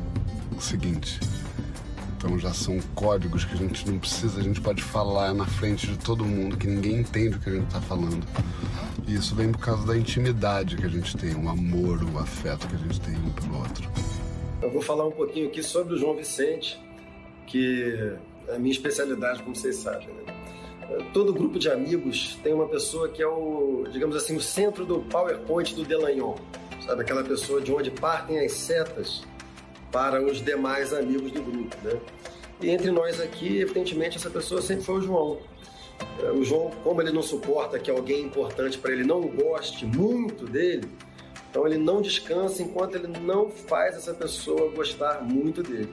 seguinte. 0.60 1.18
Então 2.22 2.38
já 2.38 2.54
são 2.54 2.78
códigos 2.94 3.44
que 3.44 3.54
a 3.54 3.56
gente 3.56 3.90
não 3.90 3.98
precisa, 3.98 4.38
a 4.38 4.42
gente 4.44 4.60
pode 4.60 4.80
falar 4.80 5.34
na 5.34 5.44
frente 5.44 5.88
de 5.88 5.98
todo 5.98 6.24
mundo, 6.24 6.56
que 6.56 6.68
ninguém 6.68 7.00
entende 7.00 7.36
o 7.36 7.40
que 7.40 7.50
a 7.50 7.52
gente 7.54 7.66
está 7.66 7.80
falando. 7.80 8.24
E 9.08 9.14
isso 9.14 9.34
vem 9.34 9.50
por 9.50 9.58
causa 9.58 9.84
da 9.84 9.96
intimidade 9.96 10.76
que 10.76 10.86
a 10.86 10.88
gente 10.88 11.16
tem, 11.16 11.34
o 11.34 11.48
amor, 11.48 12.00
o 12.04 12.18
afeto 12.20 12.68
que 12.68 12.76
a 12.76 12.78
gente 12.78 13.00
tem 13.00 13.16
um 13.16 13.30
pelo 13.30 13.58
outro. 13.58 13.90
Eu 14.62 14.70
vou 14.70 14.80
falar 14.80 15.04
um 15.04 15.10
pouquinho 15.10 15.48
aqui 15.48 15.64
sobre 15.64 15.94
o 15.94 15.98
João 15.98 16.14
Vicente, 16.14 16.80
que 17.44 18.16
é 18.46 18.54
a 18.54 18.58
minha 18.58 18.72
especialidade, 18.72 19.42
como 19.42 19.56
vocês 19.56 19.74
sabem. 19.74 20.06
Né? 20.06 21.04
Todo 21.12 21.34
grupo 21.34 21.58
de 21.58 21.68
amigos 21.68 22.38
tem 22.40 22.54
uma 22.54 22.68
pessoa 22.68 23.08
que 23.08 23.20
é 23.20 23.26
o, 23.26 23.84
digamos 23.90 24.14
assim, 24.14 24.36
o 24.36 24.40
centro 24.40 24.86
do 24.86 25.00
PowerPoint 25.00 25.74
do 25.74 25.82
Delanhon. 25.82 26.36
Sabe, 26.86 27.02
aquela 27.02 27.24
pessoa 27.24 27.60
de 27.60 27.72
onde 27.72 27.90
partem 27.90 28.38
as 28.44 28.52
setas 28.52 29.22
para 29.92 30.22
os 30.24 30.42
demais 30.42 30.92
amigos 30.92 31.30
do 31.30 31.42
grupo, 31.42 31.76
né? 31.84 32.00
E 32.60 32.70
entre 32.70 32.90
nós 32.90 33.20
aqui, 33.20 33.60
evidentemente, 33.60 34.16
essa 34.16 34.30
pessoa 34.30 34.62
sempre 34.62 34.84
foi 34.84 34.96
o 34.96 35.00
João. 35.02 35.38
É, 36.22 36.30
o 36.30 36.42
João, 36.42 36.70
como 36.82 37.02
ele 37.02 37.12
não 37.12 37.22
suporta 37.22 37.78
que 37.78 37.90
alguém 37.90 38.22
importante 38.24 38.78
para 38.78 38.92
ele 38.92 39.04
não 39.04 39.20
goste 39.20 39.84
muito 39.84 40.46
dele, 40.46 40.88
então 41.50 41.66
ele 41.66 41.76
não 41.76 42.00
descansa 42.00 42.62
enquanto 42.62 42.94
ele 42.94 43.08
não 43.08 43.50
faz 43.50 43.96
essa 43.96 44.14
pessoa 44.14 44.70
gostar 44.70 45.22
muito 45.22 45.62
dele. 45.62 45.92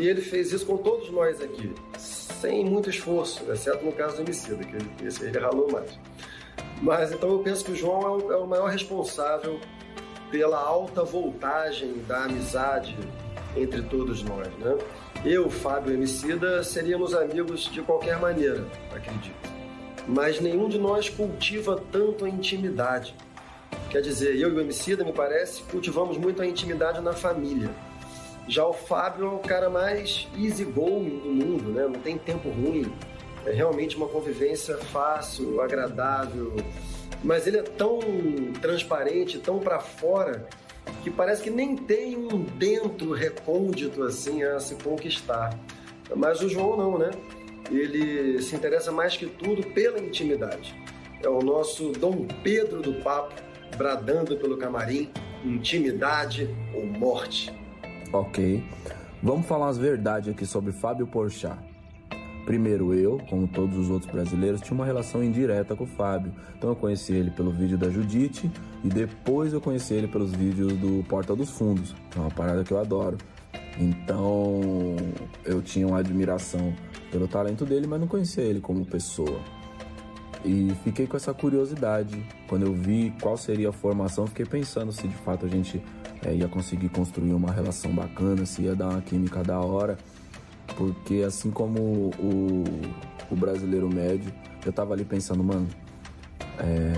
E 0.00 0.06
ele 0.06 0.20
fez 0.20 0.52
isso 0.52 0.64
com 0.64 0.76
todos 0.76 1.10
nós 1.10 1.40
aqui, 1.40 1.74
sem 1.98 2.64
muito 2.64 2.88
esforço, 2.88 3.42
exceto 3.50 3.84
no 3.84 3.92
caso 3.92 4.16
do 4.16 4.22
homicida, 4.22 4.62
que 4.62 4.76
ele, 4.76 4.90
esse 5.04 5.24
ele 5.24 5.38
ralou 5.38 5.70
mais. 5.70 5.98
Mas 6.80 7.12
então 7.12 7.30
eu 7.30 7.38
penso 7.40 7.64
que 7.64 7.72
o 7.72 7.76
João 7.76 8.02
é 8.02 8.10
o, 8.10 8.32
é 8.32 8.36
o 8.36 8.46
maior 8.46 8.70
responsável 8.70 9.58
pela 10.30 10.58
alta 10.58 11.02
voltagem 11.02 11.94
da 12.06 12.24
amizade 12.24 12.96
entre 13.56 13.82
todos 13.82 14.22
nós, 14.22 14.48
né? 14.58 14.76
Eu, 15.24 15.50
Fábio 15.50 15.92
e 15.92 15.94
Emicida 15.94 16.62
seríamos 16.62 17.14
amigos 17.14 17.70
de 17.72 17.82
qualquer 17.82 18.18
maneira, 18.18 18.64
acredito. 18.94 19.34
Mas 20.06 20.40
nenhum 20.40 20.68
de 20.68 20.78
nós 20.78 21.08
cultiva 21.08 21.82
tanto 21.90 22.24
a 22.24 22.28
intimidade. 22.28 23.14
Quer 23.90 24.00
dizer, 24.00 24.36
eu 24.36 24.50
e 24.50 24.52
o 24.52 24.60
Emicida, 24.60 25.04
me 25.04 25.12
parece, 25.12 25.62
cultivamos 25.62 26.16
muito 26.16 26.42
a 26.42 26.46
intimidade 26.46 27.00
na 27.00 27.12
família. 27.12 27.70
Já 28.48 28.64
o 28.64 28.72
Fábio 28.72 29.26
é 29.26 29.30
o 29.30 29.38
cara 29.38 29.68
mais 29.68 30.28
easygoing 30.36 31.18
do 31.18 31.28
mundo, 31.28 31.72
né? 31.72 31.82
Não 31.84 32.00
tem 32.00 32.16
tempo 32.16 32.48
ruim. 32.48 32.92
É 33.44 33.50
realmente 33.50 33.96
uma 33.96 34.06
convivência 34.06 34.76
fácil, 34.76 35.60
agradável. 35.60 36.54
Mas 37.24 37.46
ele 37.46 37.58
é 37.58 37.62
tão 37.62 37.98
transparente, 38.60 39.38
tão 39.38 39.58
para 39.58 39.80
fora, 39.80 40.46
que 41.02 41.10
parece 41.10 41.42
que 41.42 41.50
nem 41.50 41.76
tem 41.76 42.16
um 42.16 42.42
dentro 42.42 43.12
recôndito 43.12 44.02
assim 44.02 44.42
a 44.42 44.58
se 44.58 44.74
conquistar. 44.76 45.58
Mas 46.14 46.40
o 46.40 46.48
João 46.48 46.76
não, 46.76 46.98
né? 46.98 47.10
Ele 47.70 48.40
se 48.42 48.54
interessa 48.54 48.92
mais 48.92 49.16
que 49.16 49.26
tudo 49.26 49.66
pela 49.68 49.98
intimidade. 49.98 50.74
É 51.22 51.28
o 51.28 51.40
nosso 51.40 51.90
Dom 51.92 52.26
Pedro 52.42 52.80
do 52.80 52.94
Papo, 53.02 53.34
bradando 53.76 54.36
pelo 54.36 54.56
camarim, 54.56 55.10
intimidade 55.44 56.54
ou 56.74 56.86
morte. 56.86 57.52
Ok. 58.12 58.62
Vamos 59.22 59.46
falar 59.46 59.68
as 59.68 59.78
verdades 59.78 60.28
aqui 60.28 60.46
sobre 60.46 60.72
Fábio 60.72 61.06
Porchat. 61.06 61.58
Primeiro, 62.46 62.94
eu, 62.94 63.20
como 63.28 63.48
todos 63.48 63.76
os 63.76 63.90
outros 63.90 64.10
brasileiros, 64.10 64.60
tinha 64.60 64.72
uma 64.72 64.86
relação 64.86 65.22
indireta 65.22 65.74
com 65.74 65.82
o 65.82 65.86
Fábio. 65.86 66.32
Então 66.56 66.70
eu 66.70 66.76
conheci 66.76 67.12
ele 67.12 67.32
pelo 67.32 67.50
vídeo 67.50 67.76
da 67.76 67.90
Judite 67.90 68.48
e 68.84 68.88
depois 68.88 69.52
eu 69.52 69.60
conheci 69.60 69.94
ele 69.94 70.06
pelos 70.06 70.30
vídeos 70.30 70.72
do 70.74 71.04
Porta 71.08 71.34
dos 71.34 71.50
Fundos, 71.50 71.92
que 72.08 72.16
é 72.16 72.20
uma 72.20 72.30
parada 72.30 72.62
que 72.62 72.70
eu 72.70 72.78
adoro. 72.78 73.18
Então 73.80 74.60
eu 75.44 75.60
tinha 75.60 75.88
uma 75.88 75.98
admiração 75.98 76.72
pelo 77.10 77.26
talento 77.26 77.64
dele, 77.64 77.88
mas 77.88 77.98
não 77.98 78.06
conhecia 78.06 78.44
ele 78.44 78.60
como 78.60 78.86
pessoa. 78.86 79.40
E 80.44 80.72
fiquei 80.84 81.08
com 81.08 81.16
essa 81.16 81.34
curiosidade. 81.34 82.24
Quando 82.46 82.64
eu 82.64 82.72
vi 82.72 83.12
qual 83.20 83.36
seria 83.36 83.70
a 83.70 83.72
formação, 83.72 84.24
fiquei 84.28 84.46
pensando 84.46 84.92
se 84.92 85.08
de 85.08 85.16
fato 85.16 85.46
a 85.46 85.48
gente 85.48 85.82
é, 86.24 86.32
ia 86.32 86.46
conseguir 86.46 86.90
construir 86.90 87.32
uma 87.32 87.50
relação 87.50 87.90
bacana, 87.90 88.46
se 88.46 88.62
ia 88.62 88.76
dar 88.76 88.90
uma 88.90 89.02
química 89.02 89.42
da 89.42 89.58
hora 89.58 89.98
porque 90.74 91.22
assim 91.26 91.50
como 91.50 92.10
o, 92.18 92.64
o 93.30 93.36
brasileiro 93.36 93.88
médio, 93.88 94.32
eu 94.64 94.72
tava 94.72 94.94
ali 94.94 95.04
pensando, 95.04 95.42
mano, 95.44 95.66
é, 96.58 96.92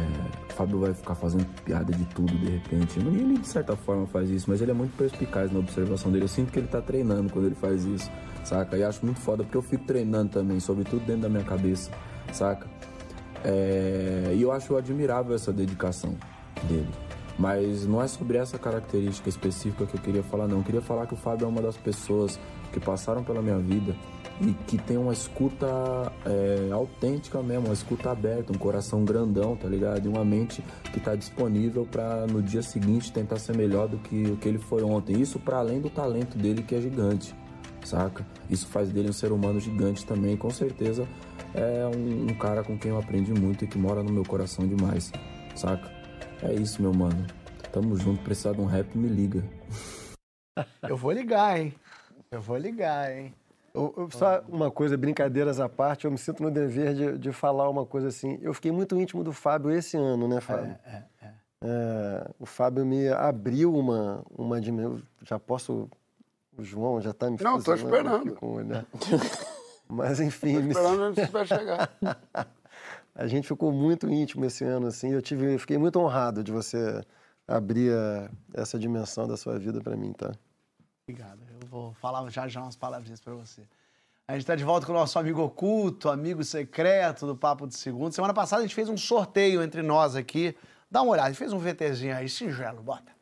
Fábio 0.55 0.81
vai 0.81 0.93
ficar 0.93 1.15
fazendo 1.15 1.47
piada 1.63 1.93
de 1.93 2.05
tudo 2.07 2.37
de 2.37 2.51
repente. 2.51 2.99
E 2.99 3.03
ele 3.03 3.39
de 3.39 3.47
certa 3.47 3.77
forma 3.77 4.07
faz 4.07 4.29
isso, 4.29 4.51
mas 4.51 4.61
ele 4.61 4.73
é 4.73 4.75
muito 4.75 4.97
perspicaz 4.97 5.53
na 5.53 5.61
observação 5.61 6.11
dele. 6.11 6.25
Eu 6.25 6.29
sinto 6.29 6.53
que 6.53 6.59
ele 6.59 6.67
tá 6.67 6.81
treinando 6.81 7.33
quando 7.33 7.47
ele 7.47 7.55
faz 7.55 7.85
isso, 7.85 8.11
saca? 8.45 8.77
E 8.77 8.83
acho 8.83 9.05
muito 9.05 9.21
foda 9.21 9.45
porque 9.45 9.57
eu 9.57 9.63
fico 9.63 9.85
treinando 9.85 10.31
também, 10.31 10.59
sobretudo 10.59 11.05
dentro 11.05 11.23
da 11.23 11.29
minha 11.29 11.45
cabeça, 11.45 11.91
saca? 12.33 12.67
É, 13.45 14.33
e 14.35 14.43
eu 14.43 14.51
acho 14.51 14.77
admirável 14.77 15.35
essa 15.35 15.53
dedicação 15.53 16.17
dele. 16.65 16.89
Mas 17.39 17.87
não 17.87 18.03
é 18.03 18.09
sobre 18.09 18.37
essa 18.37 18.59
característica 18.59 19.29
específica 19.29 19.87
que 19.87 19.95
eu 19.95 20.01
queria 20.01 20.25
falar, 20.25 20.49
não. 20.49 20.59
Eu 20.59 20.65
queria 20.65 20.83
falar 20.83 21.07
que 21.07 21.15
o 21.15 21.17
Fábio 21.17 21.45
é 21.45 21.49
uma 21.49 21.63
das 21.63 21.77
pessoas 21.77 22.39
que 22.73 22.81
passaram 22.81 23.23
pela 23.23 23.43
minha 23.43 23.59
vida 23.59 23.95
e 24.41 24.53
que 24.67 24.79
tem 24.79 24.97
uma 24.97 25.13
escuta 25.13 25.67
é, 26.25 26.71
autêntica 26.73 27.43
mesmo, 27.43 27.67
uma 27.67 27.75
escuta 27.75 28.11
aberta, 28.11 28.53
um 28.53 28.59
coração 28.59 29.05
grandão, 29.05 29.57
tá 29.57 29.69
ligado? 29.69 30.07
E 30.07 30.09
uma 30.09 30.25
mente 30.25 30.63
que 30.93 31.01
tá 31.01 31.17
disponível 31.17 31.85
para 31.85 32.27
no 32.27 32.41
dia 32.41 32.63
seguinte 32.63 33.13
tentar 33.13 33.39
ser 33.39 33.57
melhor 33.57 33.89
do 33.89 33.99
que 33.99 34.31
o 34.31 34.37
que 34.37 34.49
ele 34.49 34.59
foi 34.59 34.83
ontem. 34.83 35.21
Isso 35.21 35.39
para 35.41 35.59
além 35.59 35.81
do 35.81 35.91
talento 35.91 36.39
dele 36.39 36.63
que 36.63 36.75
é 36.75 36.81
gigante, 36.81 37.35
saca? 37.85 38.25
Isso 38.49 38.69
faz 38.69 38.91
dele 38.91 39.09
um 39.09 39.13
ser 39.13 39.33
humano 39.33 39.59
gigante 39.59 40.07
também, 40.07 40.37
com 40.37 40.51
certeza 40.51 41.07
é 41.55 41.87
um, 41.87 42.25
um 42.31 42.35
cara 42.35 42.63
com 42.63 42.77
quem 42.79 42.91
eu 42.91 42.99
aprendi 42.99 43.33
muito 43.33 43.65
e 43.65 43.69
que 43.69 43.79
mora 43.79 44.03
no 44.03 44.13
meu 44.13 44.25
coração 44.25 44.67
demais, 44.67 45.13
saca? 45.55 45.91
É 46.43 46.53
isso, 46.53 46.83
meu 46.83 46.93
mano. 46.93 47.27
Tamo 47.73 47.97
junto, 47.97 48.23
precisar 48.23 48.53
de 48.53 48.61
um 48.61 48.67
rap, 48.67 48.97
me 48.97 49.09
liga. 49.09 49.45
Eu 50.83 50.97
vou 50.97 51.13
ligar, 51.13 51.61
hein? 51.61 51.75
Eu 52.31 52.41
vou 52.41 52.57
ligar, 52.57 53.11
hein? 53.11 53.35
Eu, 53.75 53.95
eu, 53.97 54.11
só 54.11 54.43
uma 54.49 54.71
coisa, 54.71 54.97
brincadeiras 54.97 55.61
à 55.61 55.69
parte, 55.69 56.05
eu 56.05 56.11
me 56.11 56.19
sinto 56.19 56.43
no 56.43 56.51
dever 56.51 56.95
de, 56.95 57.19
de 57.19 57.33
falar 57.33 57.69
uma 57.69 57.87
coisa 57.87 58.09
assim. 58.09 58.39
Eu 58.43 58.53
fiquei 58.53 58.73
muito 58.73 58.99
íntimo 58.99 59.23
do 59.23 59.33
Fábio 59.33 59.71
esse 59.71 59.97
ano, 59.97 60.27
né, 60.27 60.41
Fábio? 60.41 60.77
É, 60.85 60.91
é, 60.91 61.05
é. 61.23 61.33
é 61.63 62.31
o 62.39 62.47
Fábio 62.47 62.85
me 62.85 63.09
abriu 63.09 63.75
uma, 63.75 64.25
uma 64.31 64.61
dimensão. 64.61 65.01
Já 65.23 65.39
posso. 65.39 65.89
O 66.57 66.63
João 66.63 67.01
já 67.01 67.11
está 67.11 67.31
me 67.31 67.39
Não, 67.41 67.59
estou 67.59 67.75
esperando. 67.75 68.35
Com, 68.35 68.61
né? 68.61 68.85
Mas 69.87 70.19
enfim. 70.19 70.55
Tô 70.55 70.69
esperando 70.69 71.03
onde 71.03 71.21
você 71.21 71.31
vai 71.31 71.47
chegar. 71.47 71.91
a 73.15 73.27
gente 73.27 73.47
ficou 73.47 73.71
muito 73.71 74.09
íntimo 74.09 74.45
esse 74.45 74.65
ano, 74.65 74.89
assim. 74.89 75.13
Eu 75.13 75.23
tive, 75.23 75.55
eu 75.55 75.59
fiquei 75.59 75.79
muito 75.79 76.01
honrado 76.01 76.43
de 76.43 76.51
você 76.51 77.01
abrir 77.47 77.95
a, 77.95 78.31
essa 78.55 78.79
dimensão 78.79 79.29
da 79.29 79.37
sua 79.37 79.59
vida 79.59 79.81
para 79.81 79.97
mim, 79.97 80.13
tá? 80.13 80.33
Obrigado. 81.09 81.41
Eu 81.59 81.67
vou 81.69 81.95
falar 81.95 82.29
já 82.29 82.47
já 82.47 82.61
umas 82.61 82.77
palavrinhas 82.77 83.19
para 83.19 83.33
você. 83.33 83.63
A 84.27 84.33
gente 84.33 84.43
está 84.43 84.55
de 84.55 84.63
volta 84.63 84.85
com 84.85 84.93
o 84.93 84.95
nosso 84.95 85.19
amigo 85.19 85.41
oculto, 85.41 86.11
amigo 86.11 86.45
secreto 86.45 87.27
do 87.27 87.35
Papo 87.35 87.67
de 87.67 87.75
Segundo. 87.75 88.13
Semana 88.13 88.35
passada 88.35 88.61
a 88.61 88.67
gente 88.67 88.75
fez 88.75 88.91
um 88.91 88.97
sorteio 88.99 89.63
entre 89.63 89.81
nós 89.81 90.15
aqui. 90.15 90.55
Dá 90.91 91.01
uma 91.01 91.13
olhada, 91.13 91.29
a 91.29 91.31
gente 91.31 91.39
fez 91.39 91.51
um 91.51 91.59
VTzinho 91.59 92.15
aí, 92.15 92.29
singelo, 92.29 92.83
bota. 92.83 93.18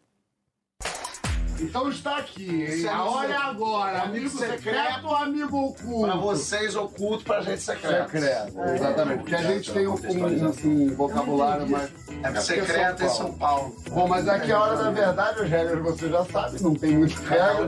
Então 1.61 1.89
está 1.89 2.19
aqui, 2.19 2.65
hein? 2.65 2.87
Olha 2.87 3.39
agora, 3.41 4.03
amigo 4.03 4.29
secreto 4.29 5.07
ou 5.07 5.17
amigo 5.17 5.57
oculto? 5.57 6.07
Para 6.07 6.17
vocês 6.17 6.77
oculto, 6.77 7.25
para 7.25 7.41
gente 7.43 7.63
secreto. 7.63 8.11
Secreto, 8.11 8.61
exatamente. 8.75 9.19
Porque 9.19 9.35
a 9.35 9.43
gente 9.43 9.73
tem 9.73 9.87
um, 9.87 9.95
um, 9.95 10.53
um 10.65 10.95
vocabulário 10.95 11.69
mais... 11.69 11.91
É 12.23 12.41
secreto 12.41 13.05
em 13.05 13.09
São 13.09 13.33
Paulo. 13.33 13.75
Bom, 13.91 14.07
mas 14.07 14.29
aqui 14.29 14.51
é 14.51 14.55
a 14.55 14.61
hora 14.61 14.77
da 14.77 14.91
verdade, 14.91 15.41
as 15.41 15.51
regras 15.51 15.83
você 15.83 16.09
já 16.09 16.25
sabe, 16.25 16.63
não 16.63 16.75
tem 16.75 16.97
muito 16.99 17.21
regra. 17.23 17.67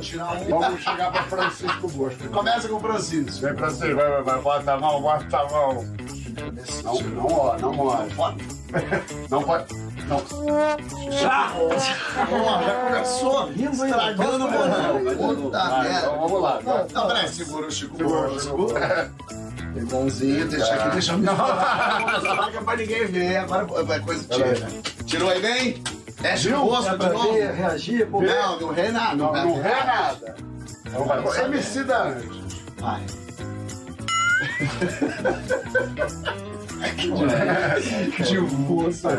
Vamos 0.49 0.83
chegar 0.83 1.13
para 1.13 1.23
Francisco 1.25 1.89
Bosco. 1.89 2.29
Começa 2.29 2.69
com 2.69 2.77
o 2.77 2.81
Francisco. 2.81 3.41
Vem, 3.41 3.57
Francisco, 3.57 3.97
vai, 3.97 4.11
vai, 4.11 4.23
vai, 4.23 4.41
bota 4.41 4.73
a 4.73 4.79
mão, 4.79 5.03
bota 5.03 5.37
a 5.39 5.51
mão. 5.51 5.85
Não, 6.85 7.01
não, 7.01 7.27
ó, 7.27 7.59
não 7.59 7.73
morde. 7.73 8.15
Não 9.31 9.43
pode. 9.43 9.75
Não. 10.09 11.13
Já! 11.13 11.53
já 12.61 12.75
começou 12.87 13.53
estragando 13.53 14.47
o 14.47 14.51
bolão. 14.51 15.37
Puta 15.37 15.81
merda. 15.83 15.99
Então 15.99 16.21
vamos 16.21 16.43
lá. 16.43 16.61
Não, 16.93 17.07
peraí, 17.07 17.29
segura 17.29 17.67
o 17.67 17.71
Chico. 17.71 17.97
Segura 17.97 18.31
o 18.31 18.41
Chico. 18.41 18.69
Irmãozinho, 19.77 20.49
deixa 20.49 20.75
aqui, 20.75 20.91
deixa 20.91 21.13
eu 21.13 21.19
me 21.19 21.27
falar. 21.27 22.17
Essa 22.17 22.35
marca 22.35 22.63
pra 22.63 22.77
ninguém 22.77 23.07
ver. 23.07 23.37
Agora 23.37 23.95
é 23.95 24.01
coisa 24.01 24.25
tira. 24.35 24.69
Tirou 25.05 25.31
aí 25.31 25.41
bem? 25.41 25.83
Fecha 26.17 26.59
o 26.59 26.67
rosto 26.67 26.99
de 26.99 27.09
novo. 27.09 27.33
reagir, 27.33 28.07
pô. 28.11 28.23
Não, 28.23 28.61
não 28.61 28.73
rei 28.73 28.91
nada. 28.91 29.15
Não, 29.15 29.33
não 29.33 29.61
rei 29.61 29.73
é 29.73 29.85
nada. 29.85 30.37
Saber. 31.33 31.45
MC 31.45 31.85
da 31.85 32.05
Anjos. 32.05 32.63
Vai. 32.79 33.03
De 38.25 38.67
força, 38.67 39.17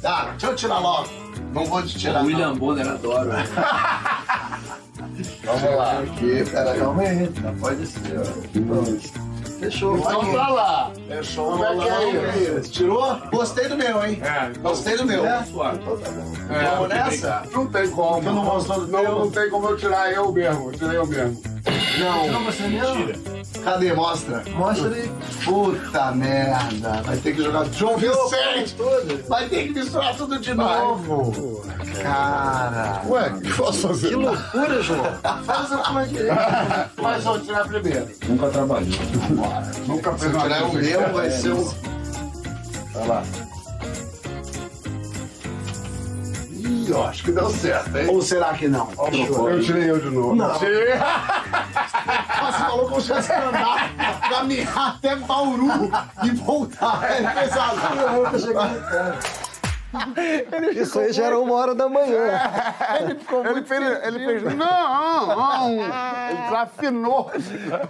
Tá, 0.00 0.30
deixa 0.30 0.46
eu 0.46 0.56
tirar 0.56 0.78
logo. 0.78 1.08
Não 1.52 1.64
vou 1.64 1.82
te 1.82 1.98
tirar. 1.98 2.22
William 2.22 2.54
Bonner 2.54 2.86
adora. 2.88 3.44
Vamos 5.44 5.76
lá. 5.76 5.98
Aqui, 6.00 6.44
pera, 6.50 6.74
calma 6.76 7.02
aí. 7.02 7.30
Não 7.42 7.54
pode 7.56 7.86
ser, 7.86 8.18
ó. 8.18 8.24
Fechou. 9.58 9.96
Então 9.96 10.32
tá 10.32 10.48
lá. 10.48 10.92
Fechou. 11.08 11.52
Como 11.52 11.64
é 11.64 11.76
que 11.76 11.88
é 11.88 12.58
isso? 12.58 12.70
Tirou? 12.70 13.16
Gostei 13.30 13.68
do 13.68 13.76
meu, 13.76 14.04
hein? 14.04 14.20
É, 14.22 14.58
Gostei 14.58 14.96
do 14.96 15.04
meu. 15.04 15.24
É, 15.24 15.44
Vamos 15.44 16.88
nessa? 16.88 17.42
Não 17.52 17.66
tem 17.66 17.88
como. 17.90 18.22
Não 18.22 18.44
não, 18.44 19.02
não 19.20 19.30
tem 19.30 19.48
como 19.50 19.68
eu 19.68 19.76
tirar 19.76 20.12
eu 20.12 20.32
mesmo. 20.32 20.70
Eu 20.70 20.72
tirei 20.72 20.96
eu 20.96 21.06
mesmo. 21.06 21.42
Não. 21.98 22.44
você 22.44 22.68
mesmo? 22.68 23.34
Cadê? 23.62 23.92
Mostra. 23.92 24.42
Mostra 24.54 24.94
aí. 24.94 25.10
Puta 25.44 26.12
merda. 26.12 27.02
Vai 27.02 27.16
ter 27.16 27.34
que 27.34 27.42
jogar 27.42 27.64
João 27.66 27.96
Vicente. 27.96 28.76
Vai 29.28 29.48
ter 29.48 29.68
que 29.68 29.78
misturar 29.78 30.14
tudo 30.16 30.38
de 30.38 30.54
novo. 30.54 31.64
Cara. 32.02 33.02
Ué, 33.06 33.28
o 33.30 33.40
que 33.40 33.50
eu 33.50 33.56
posso 33.56 33.88
fazer? 33.88 34.08
Que 34.08 34.14
loucura, 34.16 34.82
João. 34.82 35.04
Faz 35.44 35.72
a 35.72 35.78
tua 35.78 36.06
direita. 36.06 36.90
Mas 37.00 37.24
vou 37.24 37.40
tirar 37.40 37.68
primeiro. 37.68 38.08
Nunca 38.28 38.48
trabalhou. 38.48 38.88
Nunca 39.86 40.12
Se 40.12 40.18
fez 40.18 40.32
eu 40.32 40.38
uma 40.38 40.48
tirar 40.48 40.64
o 40.64 40.72
meu, 40.74 41.12
vai 41.12 41.30
ser 41.30 41.52
um. 41.52 41.64
Vai 42.92 43.06
lá. 43.08 43.22
Ó, 46.92 47.06
acho 47.06 47.24
que 47.24 47.32
deu 47.32 47.50
certo, 47.50 47.96
hein? 47.96 48.08
Ou 48.08 48.20
será 48.22 48.54
que 48.54 48.68
não? 48.68 48.90
Eu 49.48 49.62
tirei 49.62 49.90
eu 49.90 49.98
de 49.98 50.10
novo. 50.10 50.34
Não. 50.34 50.58
Tirei. 50.58 50.94
Você 52.44 52.58
falou 52.58 52.88
que 52.88 52.94
eu 52.94 53.00
já 53.00 53.20
ia 53.20 53.48
andar, 53.48 54.20
caminhar 54.28 54.88
até 54.96 55.16
Bauru 55.16 55.90
e 56.22 56.30
voltar. 56.32 57.10
É 57.10 57.42
pesado. 57.42 57.80
Eu 58.34 58.38
cheguei 58.38 58.54
no 58.54 58.80
cara. 58.88 59.18
Isso 60.74 60.98
aí 60.98 61.12
já 61.12 61.26
era 61.26 61.38
uma 61.38 61.54
hora 61.54 61.74
da 61.74 61.88
manhã. 61.88 62.40
Ele 63.48 63.64
fez, 63.64 64.04
ele 64.04 64.26
fez, 64.26 64.56
não, 64.56 65.26
não. 65.26 65.70
Ele 65.70 66.42
desafinou. 66.42 67.30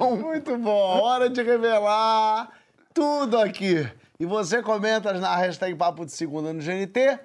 Muito 0.20 0.56
bom, 0.58 1.00
hora 1.00 1.30
de 1.30 1.42
revelar 1.42 2.50
tudo 2.92 3.38
aqui. 3.38 3.88
E 4.20 4.26
você 4.26 4.62
comenta 4.62 5.12
na 5.14 5.34
hashtag 5.36 5.74
Papo 5.74 6.04
de 6.04 6.12
Segunda 6.12 6.52
no 6.52 6.60
GNT. 6.62 7.18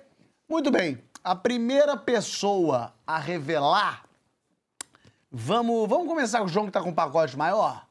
Muito 0.50 0.72
bem, 0.72 0.98
a 1.30 1.36
primeira 1.36 1.96
pessoa 1.96 2.92
a 3.06 3.20
revelar. 3.20 4.04
Vamos, 5.32 5.88
vamos 5.88 6.08
começar 6.08 6.40
com 6.40 6.46
o 6.46 6.48
João 6.48 6.66
que 6.66 6.72
tá 6.72 6.82
com 6.82 6.90
um 6.90 6.94
pacote 6.94 7.38
maior? 7.38 7.86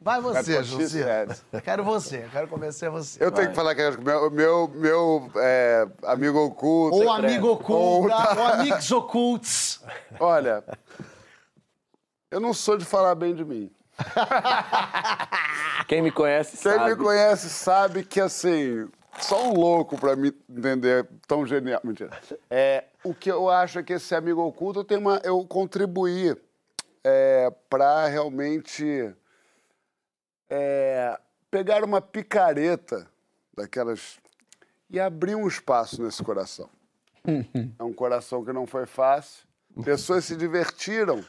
Vai 0.00 0.22
você, 0.22 0.64
José. 0.64 1.26
Quero 1.62 1.84
você, 1.84 2.26
quero 2.32 2.48
convencer 2.48 2.88
você. 2.88 3.22
Eu 3.22 3.30
tenho 3.30 3.50
que 3.50 3.54
falar 3.54 3.74
que 3.74 3.82
é 3.82 3.90
meu, 3.98 4.30
meu, 4.30 4.68
meu 4.68 5.30
é, 5.36 5.86
amigo 6.06 6.38
oculto. 6.38 6.96
Ou 6.96 7.12
amigo 7.12 7.46
oculta, 7.50 8.14
Ou- 8.14 8.38
ou 8.38 8.46
amigos 8.54 8.90
ocultos. 8.90 9.82
Olha, 10.18 10.64
eu 12.30 12.40
não 12.40 12.54
sou 12.54 12.78
de 12.78 12.86
falar 12.86 13.14
bem 13.14 13.34
de 13.34 13.44
mim. 13.44 13.70
Quem 15.86 16.00
me 16.00 16.10
conhece 16.10 16.56
Quem 16.56 16.72
sabe. 16.72 16.90
me 16.90 16.96
conhece 16.96 17.50
sabe 17.50 18.02
que, 18.02 18.18
assim, 18.18 18.88
só 19.20 19.48
um 19.48 19.54
louco 19.54 19.98
pra 19.98 20.16
me 20.16 20.32
entender 20.48 21.06
tão 21.26 21.46
genial. 21.46 21.80
Mentira. 21.84 22.10
É, 22.50 22.84
o 23.02 23.14
que 23.14 23.30
eu 23.30 23.48
acho 23.48 23.78
é 23.78 23.82
que 23.82 23.94
esse 23.94 24.14
amigo 24.14 24.42
oculto 24.42 24.84
tenho 24.84 25.00
uma, 25.00 25.20
eu 25.24 25.44
contribuí 25.46 26.36
é, 27.02 27.52
para 27.68 28.06
realmente 28.06 29.14
é, 30.48 31.18
pegar 31.50 31.84
uma 31.84 32.00
picareta 32.00 33.08
daquelas 33.56 34.18
e 34.90 35.00
abrir 35.00 35.34
um 35.34 35.46
espaço 35.46 36.02
nesse 36.02 36.22
coração. 36.22 36.68
É 37.78 37.82
um 37.82 37.92
coração 37.92 38.44
que 38.44 38.52
não 38.52 38.66
foi 38.66 38.84
fácil. 38.84 39.46
Pessoas 39.82 40.24
se 40.24 40.36
divertiram 40.36 41.24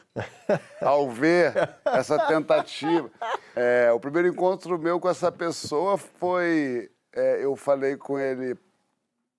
ao 0.80 1.10
ver 1.10 1.52
essa 1.84 2.18
tentativa. 2.26 3.10
É, 3.56 3.90
o 3.90 3.98
primeiro 3.98 4.28
encontro 4.28 4.78
meu 4.78 5.00
com 5.00 5.08
essa 5.08 5.32
pessoa 5.32 5.96
foi. 5.96 6.90
É, 7.16 7.44
eu 7.44 7.56
falei 7.56 7.96
com 7.96 8.18
ele, 8.18 8.56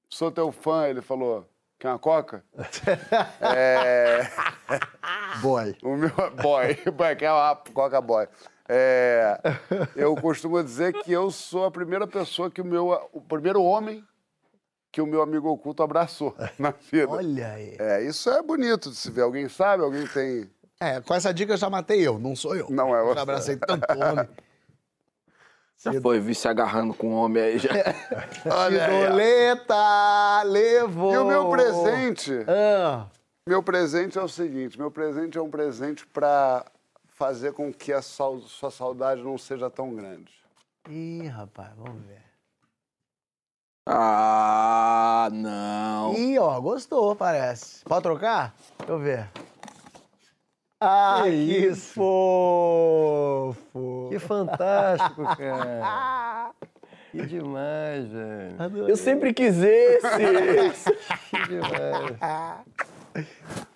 sou 0.10 0.32
teu 0.32 0.52
fã. 0.52 0.88
Ele 0.88 1.02
falou, 1.02 1.48
quer 1.80 1.90
uma 1.90 2.00
coca? 2.00 2.44
É, 3.42 4.30
Boy. 5.42 5.76
o 5.84 5.96
meu 5.96 6.10
boy, 6.42 6.76
boy, 6.92 7.16
quer 7.16 7.32
uma 7.32 7.56
coca 7.74 8.02
boy. 8.02 8.28
É, 8.70 9.40
eu 9.96 10.14
costumo 10.16 10.62
dizer 10.62 10.92
que 11.04 11.12
eu 11.12 11.32
sou 11.32 11.66
a 11.66 11.72
primeira 11.72 12.06
pessoa 12.06 12.52
que 12.52 12.62
o 12.62 12.66
meu. 12.66 13.10
O 13.14 13.22
primeiro 13.22 13.64
homem 13.64 14.04
que 14.92 15.00
o 15.02 15.06
meu 15.06 15.22
amigo 15.22 15.48
oculto 15.50 15.84
abraçou 15.84 16.36
na 16.60 16.72
vida. 16.72 17.10
Olha 17.10 17.52
aí. 17.54 17.76
É, 17.80 18.02
isso 18.04 18.30
é 18.30 18.42
bonito 18.42 18.90
de 18.90 18.96
se 18.96 19.12
ver. 19.12 19.22
Alguém 19.22 19.48
sabe? 19.48 19.84
Alguém 19.84 20.06
tem. 20.08 20.50
É, 20.80 21.00
com 21.02 21.14
essa 21.14 21.34
dica 21.34 21.54
eu 21.54 21.58
já 21.58 21.70
matei 21.70 22.06
eu, 22.06 22.20
não 22.20 22.36
sou 22.36 22.56
eu. 22.56 22.70
Não 22.70 22.96
é 22.96 23.00
Eu 23.02 23.06
você. 23.06 23.16
já 23.16 23.22
abracei 23.22 23.56
tanto 23.58 23.86
homem. 23.98 24.28
Já 25.80 26.02
foi, 26.02 26.20
vi 26.20 26.34
se 26.34 26.48
agarrando 26.48 26.94
com 26.94 27.10
um 27.10 27.14
homem 27.16 27.42
aí 27.44 27.60
já. 27.60 27.70
Olha. 28.52 29.06
Idoleta 29.06 30.44
levou. 30.44 31.14
E 31.14 31.18
o 31.18 31.26
meu 31.26 31.50
presente? 31.50 32.32
Ah, 32.48 33.06
Meu 33.48 33.62
presente 33.62 34.18
é 34.18 34.22
o 34.22 34.28
seguinte: 34.28 34.78
meu 34.78 34.90
presente 34.90 35.38
é 35.38 35.42
um 35.42 35.50
presente 35.52 36.06
para 36.08 36.66
fazer 37.08 37.54
com 37.54 37.72
que 37.72 37.94
a 37.94 38.02
sua 38.02 38.72
saudade 38.72 39.22
não 39.22 39.38
seja 39.38 39.70
tão 39.70 39.94
grande. 39.96 40.32
Ih, 40.90 41.28
rapaz, 41.28 41.70
vamos 41.78 42.02
ver. 42.06 42.24
Ah, 43.90 45.30
não. 45.32 46.14
Ih, 46.16 46.38
ó, 46.40 46.60
gostou, 46.60 47.16
parece. 47.16 47.84
Pode 47.86 48.04
trocar? 48.04 48.54
Deixa 48.80 48.92
eu 48.94 49.00
ver. 49.00 49.30
Ah, 50.80 51.22
Que 51.24 51.32
que, 51.32 51.66
isso? 51.68 51.94
fofo. 51.94 53.56
Que 54.10 54.20
fantástico, 54.20 55.24
cara. 55.36 56.52
Que 57.10 57.26
demais, 57.26 58.06
velho. 58.12 58.90
Eu 58.90 58.98
sempre 58.98 59.34
quis 59.34 59.56
esse. 59.64 60.06
Que 61.32 61.48
demais. 61.48 62.18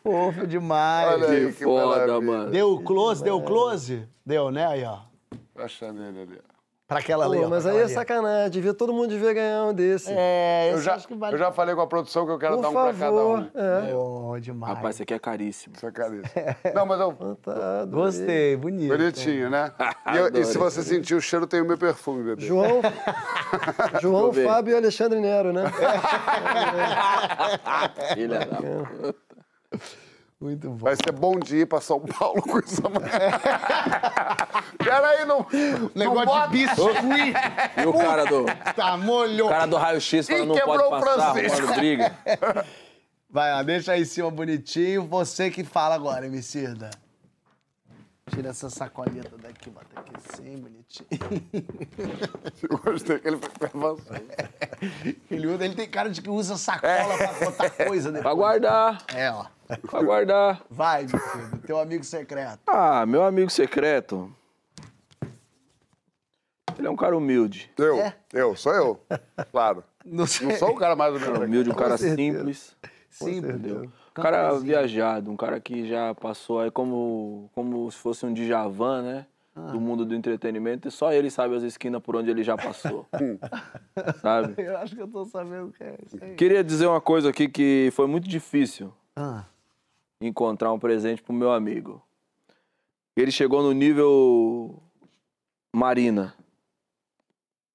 Fofo 0.04 0.46
demais. 0.46 1.14
Olha 1.14 1.30
aí, 1.30 1.46
que 1.48 1.54
que 1.54 1.64
foda, 1.64 1.88
maravilha. 1.88 2.22
mano. 2.22 2.52
Deu 2.52 2.82
close, 2.84 3.24
deu 3.24 3.42
close? 3.42 4.06
Deu, 4.26 4.52
né? 4.52 4.68
Aí, 4.68 4.84
ó. 4.84 5.00
Acha 5.56 5.94
nele 5.94 6.22
ali. 6.22 6.40
ó. 6.40 6.51
Pra 6.92 7.00
aquela 7.00 7.24
ali, 7.26 7.40
ó. 7.40 7.48
mas 7.48 7.66
aí 7.66 7.78
é 7.78 7.84
ali. 7.84 7.94
sacanagem. 7.94 8.50
Devia, 8.52 8.74
todo 8.74 8.92
mundo 8.92 9.08
devia 9.08 9.32
ganhar 9.34 9.64
um 9.64 9.74
desse. 9.74 10.12
É, 10.12 10.72
Eu 10.74 10.82
já, 10.82 10.96
acho 10.96 11.08
que 11.08 11.16
vale. 11.16 11.34
eu 11.36 11.38
já 11.38 11.50
falei 11.50 11.74
com 11.74 11.80
a 11.80 11.88
produção 11.88 12.26
que 12.26 12.34
eu 12.34 12.38
quero 12.38 12.56
Por 12.56 12.62
dar 12.64 12.70
um 12.70 12.74
pra 12.74 12.82
cada 12.88 12.96
favor. 12.98 13.40
um. 13.40 13.50
É. 13.56 13.92
Bom 13.94 14.40
demais. 14.40 14.74
Rapaz, 14.76 14.96
isso 14.98 15.04
aqui 15.04 15.14
é 15.14 15.20
caríssimo. 15.20 15.74
Isso 15.78 15.88
é 15.88 15.92
caríssimo. 15.92 16.26
Não, 16.76 16.86
mas 16.86 17.00
eu. 17.00 17.14
Tá, 17.42 17.86
Gostei, 17.90 18.58
bonito. 18.58 18.90
Bonitinho, 18.90 19.50
né? 19.50 19.72
E, 20.14 20.18
eu- 20.18 20.28
e 20.42 20.44
se 20.44 20.58
você 20.58 20.84
sentir 20.84 21.16
o 21.16 21.22
cheiro, 21.22 21.48
tem 21.48 21.62
o 21.62 21.66
meu 21.66 21.78
perfume, 21.78 22.24
bebê. 22.24 22.42
João, 22.46 22.82
João. 24.02 24.34
Fábio 24.34 24.74
e 24.74 24.76
Alexandre 24.76 25.22
Nero, 25.22 25.54
né? 25.54 25.64
Filha 28.14 28.40
da 28.40 28.46
puta. 28.58 29.16
Muito 30.42 30.70
bom. 30.72 30.76
Vai 30.78 30.96
ser 30.96 31.12
bom 31.12 31.38
dia 31.40 31.62
ir 31.62 31.66
pra 31.68 31.80
São 31.80 32.00
Paulo 32.00 32.42
com 32.42 32.58
isso 32.60 32.82
amanhã. 32.86 33.12
Peraí, 34.84 35.24
não. 35.26 35.46
Negócio 35.94 36.26
não 36.26 36.48
de 36.48 36.58
biscuit. 36.58 37.34
E 37.78 37.86
o 37.86 37.94
cara 37.94 38.26
do, 38.26 38.46
tá, 38.76 38.98
molhou. 38.98 39.48
o 39.48 39.52
cara 39.52 39.68
do 39.68 39.78
raio-x 39.78 40.28
falando 40.28 40.48
não 40.48 40.56
pode 40.56 40.72
quebrou 40.84 40.88
o 40.88 41.00
passar, 41.00 41.34
Francisco. 41.34 41.74
briga. 41.76 42.18
Vai 43.30 43.52
lá, 43.52 43.64
deixa 43.64 43.92
aí 43.94 44.02
em 44.02 44.06
cima 44.06 44.30
bonitinho. 44.32 45.06
Você 45.08 45.50
que 45.52 45.64
fala 45.64 45.94
agora, 45.96 46.26
Emicida. 46.26 46.90
Tira 48.30 48.50
essa 48.50 48.70
sacoleta 48.70 49.38
daqui, 49.38 49.70
bota 49.70 49.88
aqui 49.96 50.12
assim, 50.16 50.58
bonitinho. 50.58 51.08
Eu 52.70 52.78
gostei 52.80 53.20
que 53.20 53.28
ele 53.28 53.38
foi 53.38 53.68
avançou. 53.68 54.16
Ele, 55.30 55.48
usa- 55.48 55.66
ele 55.66 55.76
tem 55.76 55.90
cara 55.90 56.10
de 56.10 56.22
que 56.22 56.30
usa 56.30 56.58
sacola 56.58 57.18
pra 57.18 57.46
botar 57.46 57.70
coisa 57.70 58.10
Pra 58.10 58.20
depois. 58.20 58.36
guardar, 58.38 59.04
É, 59.14 59.30
ó. 59.32 59.46
Pra 59.90 60.02
guardar. 60.02 60.62
Vai, 60.70 61.02
Emicida, 61.04 61.58
teu 61.66 61.80
amigo 61.80 62.04
secreto. 62.04 62.60
Ah, 62.68 63.06
meu 63.06 63.24
amigo 63.24 63.50
secreto. 63.50 64.32
Ele 66.78 66.88
é 66.88 66.90
um 66.90 66.96
cara 66.96 67.16
humilde. 67.16 67.70
Eu, 67.78 67.98
É? 68.00 68.16
eu, 68.34 68.56
sou 68.56 68.74
eu. 68.74 69.00
Claro. 69.52 69.84
Não 70.06 70.26
sei. 70.26 70.48
Não 70.48 70.56
sou 70.58 70.70
o 70.72 70.76
cara 70.76 70.96
mais 70.96 71.14
humilde. 71.16 71.46
Humilde, 71.46 71.70
um 71.70 71.76
cara 71.76 71.98
simples. 71.98 72.76
Sim, 73.10 73.38
Entendeu? 73.38 73.84
Um 74.18 74.22
cara 74.22 74.54
viajado, 74.58 75.30
um 75.30 75.36
cara 75.38 75.60
que 75.60 75.88
já 75.88 76.16
passou 76.16 76.60
aí 76.60 76.72
como, 76.72 77.50
como 77.54 77.90
se 77.92 77.98
fosse 77.98 78.26
um 78.26 78.34
Djavan, 78.34 79.02
né? 79.04 79.26
do 79.54 79.82
mundo 79.82 80.06
do 80.06 80.16
entretenimento 80.16 80.88
e 80.88 80.92
só 80.92 81.12
ele 81.12 81.30
sabe 81.30 81.54
as 81.56 81.62
esquinas 81.62 82.02
por 82.02 82.16
onde 82.16 82.32
ele 82.32 82.42
já 82.42 82.56
passou. 82.56 83.06
sabe? 84.22 84.54
Eu 84.58 84.78
acho 84.78 84.96
que 84.96 85.02
eu 85.02 85.08
tô 85.10 85.26
sabendo 85.26 85.68
o 85.68 85.72
que 85.74 85.84
é 85.84 85.96
isso 86.06 86.18
aí. 86.22 86.36
Queria 86.36 86.64
dizer 86.64 86.88
uma 86.88 87.02
coisa 87.02 87.30
aqui 87.30 87.50
que 87.50 87.90
foi 87.92 88.08
muito 88.08 88.30
difícil 88.30 88.94
Ah, 89.14 89.44
encontrar 90.22 90.72
um 90.72 90.80
presente 90.80 91.22
pro 91.22 91.34
meu 91.34 91.52
amigo. 91.52 92.02
Ele 93.16 93.32
chegou 93.32 93.62
no 93.62 93.72
nível 93.74 94.82
Marina. 95.76 96.36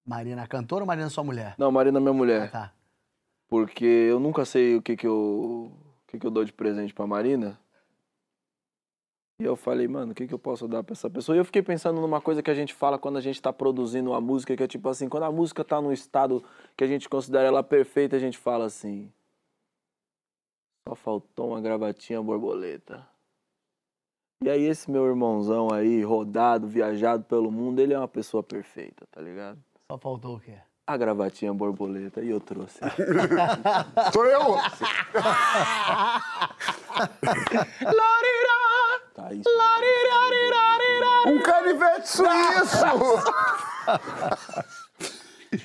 Marina 0.07 0.47
cantora 0.47 0.84
ou 0.84 0.86
Marina 0.86 1.11
sua 1.11 1.24
mulher? 1.24 1.55
Não, 1.59 1.70
Marina 1.72 1.99
é 1.99 2.01
minha 2.01 2.12
Ah, 2.12 2.14
mulher. 2.14 2.51
tá. 2.51 2.72
Porque 3.49 3.84
eu 3.84 4.18
nunca 4.20 4.44
sei 4.44 4.76
o 4.76 4.82
que 4.82 4.97
que 4.97 5.07
eu, 5.07 5.72
o 5.72 6.07
que 6.07 6.18
que 6.18 6.26
eu 6.26 6.30
dou 6.30 6.44
de 6.44 6.53
presente 6.53 6.94
pra 6.94 7.07
Marina. 7.07 7.59
E 9.40 9.44
eu 9.44 9.55
falei, 9.55 9.86
mano, 9.86 10.12
o 10.12 10.14
que 10.14 10.26
que 10.26 10.32
eu 10.32 10.38
posso 10.38 10.66
dar 10.66 10.82
pra 10.82 10.94
essa 10.94 11.11
pessoa? 11.11 11.36
E 11.36 11.38
eu 11.40 11.44
fiquei 11.44 11.62
pensando 11.62 12.01
numa 12.01 12.20
coisa 12.22 12.42
que 12.42 12.51
a 12.51 12.55
gente 12.55 12.72
fala 12.72 12.99
quando 12.99 13.18
a 13.18 13.20
gente 13.20 13.40
tá 13.42 13.53
produzindo 13.53 14.11
uma 14.11 14.20
música, 14.20 14.57
que 14.57 14.62
é 14.62 14.66
tipo 14.66 14.88
assim, 14.88 15.09
quando 15.11 15.24
a 15.24 15.32
música 15.32 15.62
tá 15.62 15.80
num 15.80 15.92
estado 15.92 16.42
que 16.76 16.82
a 16.82 16.86
gente 16.86 17.07
considera 17.09 17.47
ela 17.47 17.62
perfeita, 17.62 18.16
a 18.16 18.18
gente 18.18 18.38
fala 18.38 18.64
assim, 18.64 19.12
só 20.89 20.95
faltou 20.95 21.49
uma 21.49 21.61
gravatinha 21.61 22.22
borboleta. 22.22 23.05
E 24.45 24.49
aí 24.49 24.64
esse 24.64 24.89
meu 24.91 25.05
irmãozão 25.07 25.72
aí, 25.72 26.03
rodado, 26.05 26.68
viajado 26.68 27.24
pelo 27.24 27.51
mundo, 27.51 27.80
ele 27.80 27.93
é 27.93 27.99
uma 27.99 28.07
pessoa 28.07 28.43
perfeita, 28.43 29.05
tá 29.11 29.20
ligado? 29.20 29.59
Só 29.91 29.99
faltou 29.99 30.37
o 30.37 30.41
quê? 30.41 30.59
A 30.87 30.97
gravatinha 30.97 31.53
borboleta, 31.53 32.22
e 32.22 32.30
eu 32.30 32.39
trouxe. 32.39 32.78
Sou 34.12 34.24
eu! 34.26 34.57
Tá 39.14 39.32
isso. 39.32 39.49
Um 41.26 41.41
canivete 41.43 42.07
suíço! 42.07 42.84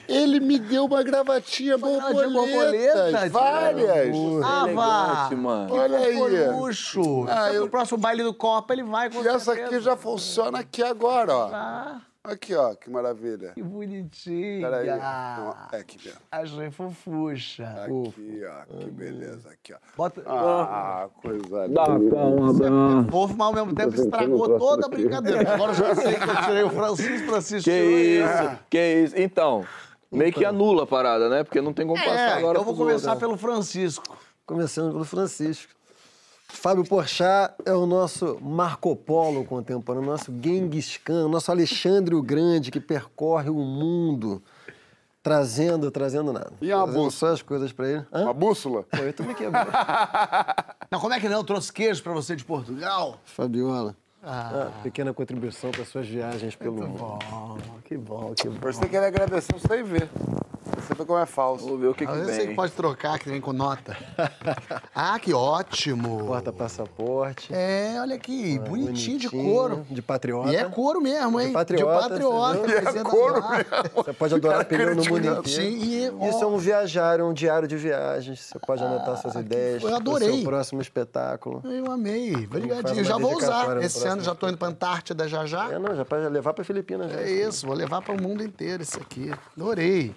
Ele 0.07 0.39
me 0.39 0.57
deu 0.59 0.85
uma 0.85 1.03
gravatinha 1.03 1.77
borboleta. 1.77 2.29
borboleta, 2.29 3.29
Várias. 3.29 4.15
Ah, 4.43 4.65
vá! 4.73 5.29
Olha 5.69 5.97
aí. 5.97 6.47
Luxo. 6.51 7.25
Ah, 7.29 7.51
eu- 7.53 7.61
No 7.65 7.69
próximo 7.69 7.97
baile 7.97 8.23
do 8.23 8.33
Copa 8.33 8.73
ele 8.73 8.83
vai 8.83 9.09
com 9.09 9.23
E 9.23 9.27
essa 9.27 9.39
certeza. 9.53 9.67
aqui 9.67 9.79
já 9.81 9.95
funciona 9.95 10.59
aqui 10.59 10.83
agora, 10.83 11.35
ó. 11.35 11.49
Ah, 11.53 12.01
Aqui, 12.23 12.53
ó, 12.53 12.75
que 12.75 12.87
maravilha. 12.87 13.53
que 13.55 13.63
bonitinha. 13.63 14.61
Peraí. 14.69 14.87
É 14.89 15.77
aqui 15.77 15.97
mesmo. 16.05 16.19
Achei 16.31 16.69
fofucha. 16.69 17.65
Aqui, 17.83 18.43
ó, 18.45 18.77
que 18.77 18.91
beleza. 18.91 19.49
Aqui, 19.49 19.73
ó. 19.73 19.77
Bota... 19.97 20.21
Ah, 20.27 21.09
coisa 21.19 21.67
Dá 21.67 21.85
cá 21.85 21.91
um 21.93 22.49
abraço. 22.49 23.09
Fofo, 23.09 23.35
mas 23.35 23.47
ao 23.47 23.53
mesmo 23.53 23.73
tempo 23.75 23.95
estragou 23.95 24.59
toda 24.59 24.85
a 24.85 24.89
brincadeira. 24.89 25.51
Agora 25.51 25.71
eu 25.71 25.75
já 25.75 25.95
sei 25.95 26.13
que 26.13 26.29
eu 26.29 26.41
tirei 26.45 26.63
o 26.63 26.69
Francisco 26.69 27.27
pra 27.27 27.37
assistir. 27.37 27.71
Que 27.71 28.21
isso, 28.23 28.59
que 28.69 28.93
isso. 29.03 29.15
Então, 29.17 29.65
meio 30.11 30.31
que 30.31 30.45
anula 30.45 30.83
a 30.83 30.87
parada, 30.87 31.27
né? 31.27 31.43
Porque 31.43 31.59
não 31.59 31.73
tem 31.73 31.87
como 31.87 31.97
passar 31.99 32.13
É, 32.13 32.33
agora 32.33 32.59
eu 32.59 32.63
vou 32.63 32.75
começar 32.75 33.13
outros. 33.13 33.27
pelo 33.27 33.37
Francisco. 33.37 34.15
Começando 34.45 34.91
pelo 34.91 35.05
Francisco. 35.05 35.73
Fábio 36.53 36.83
Porchat 36.83 37.53
é 37.65 37.73
o 37.73 37.85
nosso 37.85 38.37
Marco 38.41 38.95
Polo 38.95 39.43
contemporâneo, 39.45 40.07
o 40.09 40.11
nosso 40.11 40.31
Genghis 40.43 40.97
Khan, 40.97 41.25
o 41.25 41.29
nosso 41.29 41.49
Alexandre 41.49 42.13
o 42.13 42.21
Grande, 42.21 42.69
que 42.69 42.79
percorre 42.79 43.49
o 43.49 43.55
mundo, 43.55 44.43
trazendo, 45.23 45.89
trazendo 45.89 46.31
nada. 46.31 46.53
E 46.61 46.71
a 46.71 46.85
bússola? 46.85 47.11
só 47.11 47.27
as 47.29 47.41
coisas 47.41 47.71
pra 47.71 47.89
ele. 47.89 48.05
Hã? 48.13 48.23
Uma 48.23 48.33
bússola? 48.33 48.83
Pô, 48.83 48.97
eu 48.97 49.13
também 49.13 49.33
quebrou. 49.33 49.63
Não, 50.91 50.99
como 50.99 51.13
é 51.13 51.19
que 51.21 51.29
não? 51.29 51.37
Eu 51.37 51.43
trouxe 51.45 51.71
queijo 51.71 52.03
pra 52.03 52.11
você 52.11 52.35
de 52.35 52.43
Portugal. 52.43 53.17
Fabiola. 53.23 53.95
Ah, 54.21 54.69
pequena 54.83 55.13
contribuição 55.13 55.71
para 55.71 55.85
suas 55.85 56.05
viagens 56.05 56.53
pelo 56.55 56.75
mundo. 56.75 56.97
Bom, 56.99 57.57
que 57.85 57.97
bom, 57.97 58.33
que 58.35 58.49
bom. 58.49 58.59
Por 58.59 58.69
isso 58.69 58.79
tem 58.81 58.89
que 58.89 58.95
ele 58.97 59.05
agradecer 59.05 59.57
sem 59.57 59.83
ver. 59.83 60.09
Você 60.81 60.93
vê 60.93 61.05
como 61.05 61.19
é 61.19 61.25
falso. 61.25 61.65
Vamos 61.65 61.79
ver 61.79 61.87
o 61.87 61.93
que, 61.93 62.05
você 62.05 62.47
vem. 62.47 62.55
pode 62.55 62.71
trocar, 62.73 63.19
que 63.19 63.29
vem 63.29 63.39
com 63.39 63.53
nota. 63.53 63.95
ah, 64.93 65.17
que 65.19 65.33
ótimo. 65.33 66.25
Porta 66.25 66.51
passaporte. 66.51 67.53
É, 67.53 67.97
olha 67.99 68.15
aqui, 68.15 68.59
bonitinho, 68.59 69.19
de 69.19 69.29
bonitinho, 69.29 69.53
couro. 69.53 69.85
De 69.89 70.01
patriota. 70.01 70.51
E 70.51 70.55
é 70.55 70.63
couro 70.65 70.99
mesmo, 71.01 71.39
hein? 71.39 71.47
De 71.47 71.53
patriota, 71.53 72.03
De 72.03 72.09
patriota. 72.09 72.67
E 72.67 72.97
é 72.97 73.03
couro 73.03 73.41
barra. 73.41 73.65
Você 73.95 74.13
pode 74.13 74.35
adorar 74.35 74.65
pneu 74.65 74.95
no 74.95 75.03
mundo 75.03 75.19
inteiro. 75.19 75.47
Sim, 75.47 75.77
e, 75.81 76.29
Isso 76.29 76.43
é 76.43 76.47
um 76.47 76.57
viajário, 76.57 77.25
um 77.25 77.33
diário 77.33 77.67
de 77.67 77.77
viagens. 77.77 78.39
Você 78.39 78.59
pode 78.59 78.83
anotar 78.83 79.17
suas 79.17 79.35
ideias. 79.35 79.83
eu 79.83 79.95
adorei. 79.95 80.31
seu 80.31 80.43
próximo 80.43 80.81
espetáculo. 80.81 81.61
Eu 81.63 81.91
amei. 81.91 82.33
Obrigadinho. 82.35 83.03
Já 83.03 83.17
vou 83.17 83.35
usar. 83.35 83.81
Esse 83.81 84.07
ano 84.07 84.23
já 84.23 84.33
tô 84.33 84.47
indo 84.47 84.57
pra 84.57 84.67
Antártida 84.67 85.27
já 85.27 85.45
já. 85.45 85.71
É, 85.71 85.79
não, 85.79 85.95
já 85.95 86.05
pode 86.05 86.27
levar 86.27 86.53
para 86.53 86.63
Filipinas. 86.63 87.11
já. 87.11 87.21
É 87.21 87.29
isso, 87.29 87.65
vou 87.67 87.75
levar 87.75 88.01
para 88.01 88.13
o 88.13 88.21
mundo 88.21 88.43
inteiro 88.43 88.83
isso 88.83 88.99
aqui. 88.99 89.31
Adorei. 89.55 90.15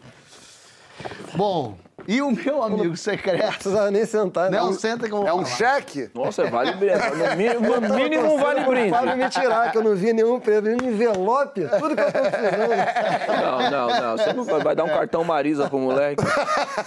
Bom, 1.36 1.76
e 2.06 2.20
o 2.22 2.30
meu 2.30 2.62
amigo 2.62 2.84
Não 2.84 2.96
secreto? 2.96 3.54
precisava 3.54 3.90
nem 3.90 4.04
sentar, 4.06 4.50
né? 4.50 4.58
Não, 4.58 4.72
senta 4.72 5.06
que 5.06 5.12
eu 5.12 5.18
vou 5.18 5.26
É 5.28 5.32
um 5.34 5.44
falar. 5.44 5.56
cheque? 5.80 6.10
Nossa, 6.14 6.44
vale 6.50 6.72
brinde. 6.72 6.94
No 6.94 7.36
mínimo, 7.36 7.80
no 7.80 7.94
mínimo 7.94 8.38
vale 8.38 8.60
brinde. 8.64 8.90
Para 8.90 9.16
me 9.16 9.28
tirar, 9.28 9.70
que 9.72 9.78
eu 9.78 9.82
não 9.82 9.94
vi 9.94 10.12
nenhum 10.12 10.38
prêmio, 10.40 10.76
nenhum 10.76 10.92
envelope, 10.92 11.62
tudo 11.78 11.94
que 11.96 12.02
eu 12.02 12.12
tô 12.12 12.20
precisando. 12.20 13.40
Não, 13.42 13.70
não, 13.70 14.00
não. 14.00 14.16
Você 14.18 14.32
não 14.32 14.44
vai, 14.44 14.60
vai 14.60 14.76
dar 14.76 14.84
um 14.84 14.88
cartão 14.88 15.24
Marisa 15.24 15.68
pro 15.68 15.78
moleque. 15.78 16.22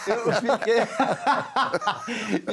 Eu 0.08 0.34
fiquei. 0.34 0.78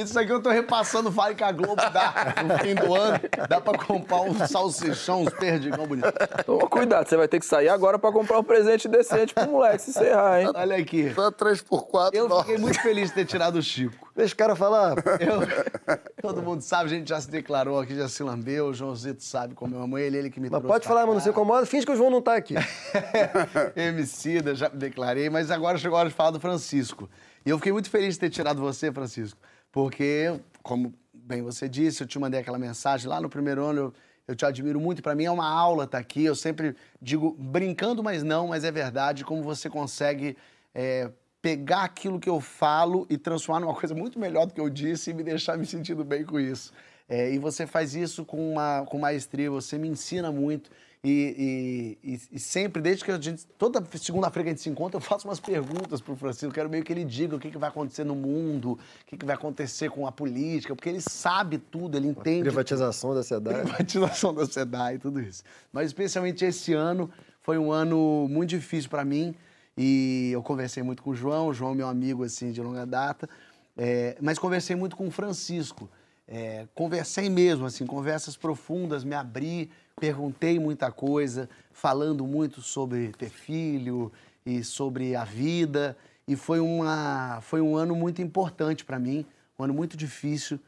Isso 0.03 0.19
aqui 0.19 0.31
eu 0.31 0.41
tô 0.41 0.49
repassando 0.49 1.09
o 1.09 1.11
vale 1.11 1.35
que 1.35 1.43
a 1.43 1.51
Globo 1.51 1.75
dá 1.91 2.33
no 2.43 2.57
fim 2.59 2.75
do 2.75 2.93
ano. 2.95 3.19
Dá 3.49 3.61
pra 3.61 3.77
comprar 3.77 4.21
uns 4.21 4.49
salsichão, 4.49 5.21
uns 5.23 5.33
perdigão 5.33 5.85
bonito. 5.87 6.11
Toma 6.45 6.67
cuidado, 6.67 7.07
você 7.07 7.17
vai 7.17 7.27
ter 7.27 7.39
que 7.39 7.45
sair 7.45 7.69
agora 7.69 7.97
pra 7.99 8.11
comprar 8.11 8.39
um 8.39 8.43
presente 8.43 8.87
decente 8.87 9.33
pro 9.33 9.47
moleque 9.49 9.81
se 9.81 9.89
encerrar, 9.91 10.41
hein? 10.41 10.51
Olha 10.53 10.77
aqui. 10.77 11.13
Só 11.13 11.31
3x4. 11.31 12.09
Eu. 12.13 12.27
Fiquei 12.55 12.61
muito 12.61 12.81
feliz 12.81 13.09
de 13.09 13.15
ter 13.15 13.25
tirado 13.25 13.57
o 13.57 13.61
Chico. 13.61 14.11
Deixa 14.15 14.33
o 14.33 14.37
cara 14.37 14.55
falar. 14.55 14.95
Eu- 15.19 15.99
todo 16.21 16.41
mundo 16.41 16.61
sabe, 16.61 16.85
a 16.85 16.87
gente 16.97 17.07
já 17.09 17.19
se 17.19 17.29
declarou 17.29 17.79
aqui, 17.79 17.95
já 17.95 18.07
se 18.07 18.23
lambeu. 18.23 18.67
O 18.67 18.73
Joãozito 18.73 19.23
sabe 19.23 19.53
como 19.55 19.75
eu 19.75 19.81
amo 19.81 19.97
ele, 19.97 20.17
ele 20.17 20.29
que 20.29 20.39
me 20.39 20.49
Mas 20.49 20.59
trouxe. 20.59 20.73
pode 20.73 20.87
falar, 20.87 21.05
mas 21.05 21.15
não 21.15 21.21
se 21.21 21.29
incomoda. 21.29 21.65
Finge 21.65 21.85
que 21.85 21.91
o 21.91 21.95
João 21.95 22.09
não 22.09 22.21
tá 22.21 22.35
aqui. 22.35 22.55
Emicida, 23.75 24.55
já 24.55 24.69
me 24.69 24.77
declarei, 24.77 25.29
mas 25.29 25.51
agora 25.51 25.77
chegou 25.77 25.97
a 25.97 26.01
hora 26.01 26.09
de 26.09 26.15
falar 26.15 26.31
do 26.31 26.39
Francisco. 26.39 27.09
E 27.45 27.49
eu 27.49 27.57
fiquei 27.57 27.71
muito 27.71 27.89
feliz 27.89 28.15
de 28.15 28.19
ter 28.19 28.29
tirado 28.29 28.59
você, 28.61 28.91
Francisco, 28.91 29.39
porque, 29.71 30.33
como 30.63 30.93
bem 31.13 31.41
você 31.41 31.67
disse, 31.69 32.03
eu 32.03 32.07
te 32.07 32.17
mandei 32.19 32.39
aquela 32.39 32.57
mensagem 32.59 33.07
lá 33.09 33.19
no 33.21 33.29
primeiro 33.29 33.63
ano, 33.63 33.79
eu, 33.79 33.93
eu 34.29 34.35
te 34.35 34.45
admiro 34.45 34.79
muito. 34.79 35.01
Para 35.03 35.15
mim 35.15 35.25
é 35.25 35.31
uma 35.31 35.47
aula 35.47 35.83
estar 35.85 35.97
aqui. 35.97 36.23
Eu 36.25 36.35
sempre 36.35 36.75
digo, 37.01 37.35
brincando, 37.37 38.03
mas 38.03 38.23
não, 38.23 38.47
mas 38.47 38.63
é 38.63 38.71
verdade, 38.71 39.23
como 39.23 39.43
você 39.43 39.69
consegue 39.69 40.35
é, 40.73 41.09
pegar 41.45 41.83
aquilo 41.83 42.19
que 42.19 42.27
eu 42.27 42.41
falo 42.41 43.05
e 43.07 43.19
transformar 43.19 43.59
numa 43.59 43.75
coisa 43.75 43.93
muito 43.93 44.17
melhor 44.17 44.47
do 44.47 44.53
que 44.55 44.59
eu 44.59 44.67
disse 44.67 45.11
e 45.11 45.13
me 45.13 45.21
deixar 45.21 45.55
me 45.55 45.63
sentindo 45.67 46.03
bem 46.03 46.25
com 46.25 46.39
isso. 46.39 46.73
É, 47.07 47.31
e 47.31 47.37
você 47.37 47.67
faz 47.67 47.93
isso 47.93 48.25
com, 48.25 48.53
uma, 48.53 48.83
com 48.87 48.97
maestria, 48.97 49.51
você 49.51 49.77
me 49.77 49.87
ensina 49.87 50.31
muito. 50.31 50.71
E, 51.03 51.95
e- 52.03 52.19
e- 52.35 52.39
sempre, 52.39 52.81
desde 52.81 53.05
que 53.05 53.11
a 53.11 53.21
gente. 53.21 53.45
Toda 53.59 53.85
segunda-feira 53.95 54.43
que 54.45 54.49
a 54.49 54.53
gente 54.53 54.63
se 54.63 54.69
encontra, 54.71 54.97
eu 54.97 55.01
faço 55.01 55.27
umas 55.27 55.39
perguntas 55.39 56.01
pro 56.01 56.15
Francisco. 56.15 56.51
Quero 56.51 56.67
meio 56.67 56.83
que 56.83 56.91
ele 56.91 57.05
diga 57.05 57.35
o 57.35 57.39
que, 57.39 57.51
que 57.51 57.59
vai 57.59 57.69
acontecer 57.69 58.03
no 58.03 58.15
mundo, 58.15 58.71
o 58.71 59.05
que, 59.05 59.15
que 59.15 59.23
vai 59.23 59.35
acontecer 59.35 59.91
com 59.91 60.07
a 60.07 60.11
política, 60.11 60.75
porque 60.75 60.89
ele 60.89 60.99
sabe 60.99 61.59
tudo, 61.59 61.95
ele 61.95 62.07
entende 62.07 62.41
Privatização 62.41 63.13
da 63.13 63.21
cidade. 63.21 63.59
privatização 63.69 64.33
da 64.33 64.47
SEDAI 64.47 64.97
tudo 64.97 65.21
isso. 65.21 65.43
Mas 65.71 65.85
especialmente 65.85 66.43
esse 66.43 66.73
ano 66.73 67.07
foi 67.43 67.59
um 67.59 67.71
ano 67.71 68.27
muito 68.27 68.49
difícil 68.49 68.89
para 68.89 69.05
mim 69.05 69.35
e 69.77 70.29
eu 70.31 70.41
conversei 70.41 70.81
muito 70.81 71.03
com 71.03 71.11
o 71.11 71.15
João, 71.15 71.47
o 71.47 71.53
João 71.53 71.71
é 71.71 71.75
meu 71.75 71.87
amigo 71.87 72.23
assim 72.23 72.51
de 72.51 72.61
longa 72.61 72.85
data, 72.85 73.29
é, 73.75 74.17
mas 74.21 74.39
conversei 74.39 74.75
muito 74.75 74.95
com 74.95 75.07
o 75.07 75.11
Francisco. 75.11 75.89
É, 76.27 76.67
conversei 76.73 77.29
mesmo, 77.29 77.65
assim, 77.65 77.85
conversas 77.85 78.35
profundas, 78.35 79.03
me 79.03 79.13
abri, 79.13 79.69
perguntei 79.99 80.57
muita 80.59 80.91
coisa, 80.91 81.47
falando 81.71 82.25
muito 82.25 82.61
sobre 82.61 83.11
ter 83.11 83.29
filho 83.29 84.11
e 84.45 84.63
sobre 84.63 85.15
a 85.15 85.23
vida. 85.23 85.95
E 86.27 86.35
foi, 86.35 86.59
uma, 86.59 87.39
foi 87.41 87.61
um 87.61 87.75
ano 87.75 87.95
muito 87.95 88.21
importante 88.21 88.83
para 88.83 88.97
mim, 88.97 89.25
um 89.59 89.63
ano 89.63 89.73
muito 89.73 89.95
difícil. 89.95 90.59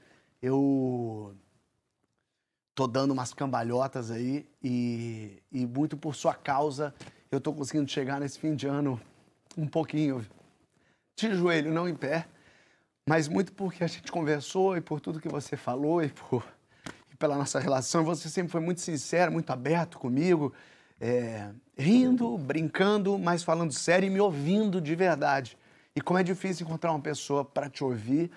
Eu 0.42 1.34
tô 2.76 2.86
dando 2.86 3.12
umas 3.12 3.34
cambalhotas 3.34 4.12
aí 4.12 4.46
e, 4.64 5.42
e 5.52 5.66
muito 5.66 5.98
por 5.98 6.14
sua 6.14 6.36
causa 6.36 6.94
eu 7.32 7.42
tô 7.42 7.54
conseguindo 7.54 7.90
chegar 7.90 8.20
nesse 8.20 8.40
fim 8.40 8.56
de 8.56 8.68
ano 8.68 9.00
um 9.58 9.68
pouquinho 9.68 10.26
de 11.18 11.34
joelho, 11.34 11.74
não 11.74 11.90
em 11.90 11.96
pé, 11.96 12.28
mas 13.08 13.28
muito 13.28 13.52
porque 13.54 13.84
a 13.84 13.88
gente 13.88 14.12
conversou 14.12 14.78
e 14.78 14.82
por 14.82 15.00
tudo 15.00 15.20
que 15.20 15.28
você 15.28 15.58
falou 15.58 16.04
e, 16.04 16.10
por, 16.10 16.46
e 17.12 17.16
pela 17.16 17.38
nossa 17.38 17.60
relação. 17.60 18.04
Você 18.04 18.30
sempre 18.30 18.52
foi 18.52 18.62
muito 18.62 18.82
sincero, 18.82 19.32
muito 19.32 19.50
aberto 19.50 19.98
comigo, 19.98 20.54
é, 21.00 21.50
rindo, 21.78 22.38
brincando, 22.38 23.18
mas 23.18 23.44
falando 23.44 23.72
sério 23.74 24.08
e 24.08 24.10
me 24.10 24.20
ouvindo 24.20 24.80
de 24.80 24.96
verdade. 24.96 25.58
E 25.96 26.02
como 26.02 26.20
é 26.20 26.24
difícil 26.24 26.66
encontrar 26.66 26.92
uma 26.92 27.02
pessoa 27.02 27.44
para 27.44 27.70
te 27.70 27.84
ouvir 27.84 28.30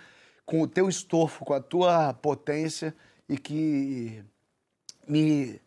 com 0.47 0.63
o 0.63 0.67
teu 0.67 0.89
estofo, 0.89 1.45
com 1.45 1.53
a 1.53 1.61
tua 1.61 2.15
potência 2.15 2.95
e 3.29 3.37
que 3.37 4.25
me, 5.07 5.61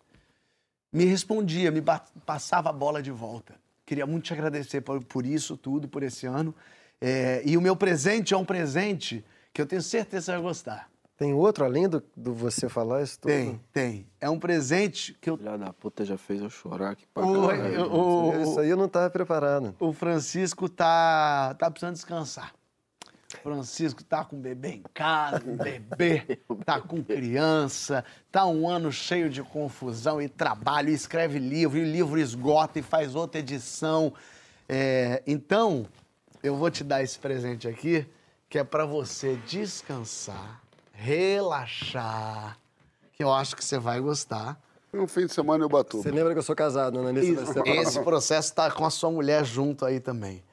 me 0.94 1.06
respondia, 1.06 1.72
me 1.72 1.82
passava 2.26 2.70
a 2.70 2.74
bola 2.74 3.02
de 3.02 3.12
volta. 3.12 3.56
Queria 3.86 4.06
muito 4.06 4.26
te 4.26 4.34
agradecer 4.34 4.80
por, 4.82 5.04
por 5.04 5.26
isso 5.26 5.58
tudo, 5.58 5.88
por 5.88 6.04
esse 6.04 6.26
ano. 6.26 6.54
É, 7.02 7.42
e 7.46 7.58
o 7.58 7.62
meu 7.62 7.76
presente 7.76 8.34
é 8.34 8.38
um 8.38 8.46
presente 8.46 9.26
que 9.52 9.62
eu 9.62 9.66
tenho 9.66 9.82
certeza 9.82 10.20
que 10.22 10.26
você 10.26 10.32
vai 10.32 10.42
gostar. 10.42 10.90
Tem 11.18 11.34
outro 11.34 11.64
além 11.64 11.88
do, 11.88 12.02
do 12.16 12.34
você 12.34 12.68
falar 12.68 13.04
isso 13.04 13.20
tudo? 13.20 13.30
Tem, 13.32 13.60
tem. 13.72 14.08
É 14.20 14.30
um 14.30 14.40
presente 14.40 15.16
que 15.22 15.30
eu. 15.30 15.38
Filha 15.38 15.58
da 15.58 15.72
puta 15.72 16.04
já 16.04 16.18
fez 16.18 16.42
eu 16.42 16.50
chorar 16.50 16.92
aqui 16.92 17.06
pra 17.14 17.26
O, 17.26 17.48
caralho. 17.48 17.92
o- 17.94 18.42
Isso 18.42 18.60
aí 18.60 18.70
eu 18.70 18.78
não 18.78 18.86
estava 18.86 19.10
preparado. 19.10 19.76
o 19.80 19.94
Francisco 19.94 20.68
tá, 20.70 21.54
tá 21.60 21.70
precisando 21.70 21.94
descansar. 21.96 22.54
Francisco 23.44 24.04
tá 24.04 24.24
com 24.24 24.40
bebê 24.40 24.70
em 24.70 24.84
casa, 24.94 25.44
um 25.46 25.58
bebê, 25.58 26.40
tá 26.66 26.80
com 26.80 27.04
criança, 27.04 28.06
tá 28.32 28.46
um 28.48 28.70
ano 28.70 28.90
cheio 28.90 29.30
de 29.30 29.44
confusão 29.44 30.22
e 30.22 30.30
trabalho, 30.30 30.90
e 30.90 30.94
escreve 30.94 31.40
livro, 31.40 31.78
e 31.78 31.82
o 31.82 31.86
livro 31.86 32.18
esgota 32.18 32.80
e 32.80 32.82
faz 32.82 33.16
outra 33.16 33.40
edição. 33.40 34.14
É, 34.68 35.22
então, 35.28 35.86
eu 36.42 36.56
vou 36.56 36.72
te 36.72 36.86
dar 36.86 37.04
esse 37.04 37.20
presente 37.20 37.68
aqui, 37.68 38.08
que 38.50 38.58
é 38.58 38.64
para 38.64 38.86
você 38.86 39.36
descansar, 39.46 40.62
relaxar, 40.94 42.58
que 43.12 43.24
eu 43.24 43.32
acho 43.32 43.58
que 43.58 43.64
você 43.64 43.78
vai 43.78 44.00
gostar. 44.00 44.58
Um 44.94 45.08
fim 45.08 45.26
de 45.26 45.34
semana 45.34 45.64
eu 45.64 45.70
batu. 45.70 46.02
Você 46.02 46.12
lembra 46.12 46.32
que 46.34 46.40
eu 46.40 46.44
sou 46.44 46.56
casado, 46.56 47.02
né? 47.02 47.12
Nesse 47.12 47.36
Esse 47.66 48.00
processo 48.02 48.50
está 48.50 48.72
com 48.72 48.86
a 48.86 48.90
sua 48.90 49.12
mulher 49.12 49.44
junto 49.44 49.86
aí 49.86 50.00
também. 50.00 50.44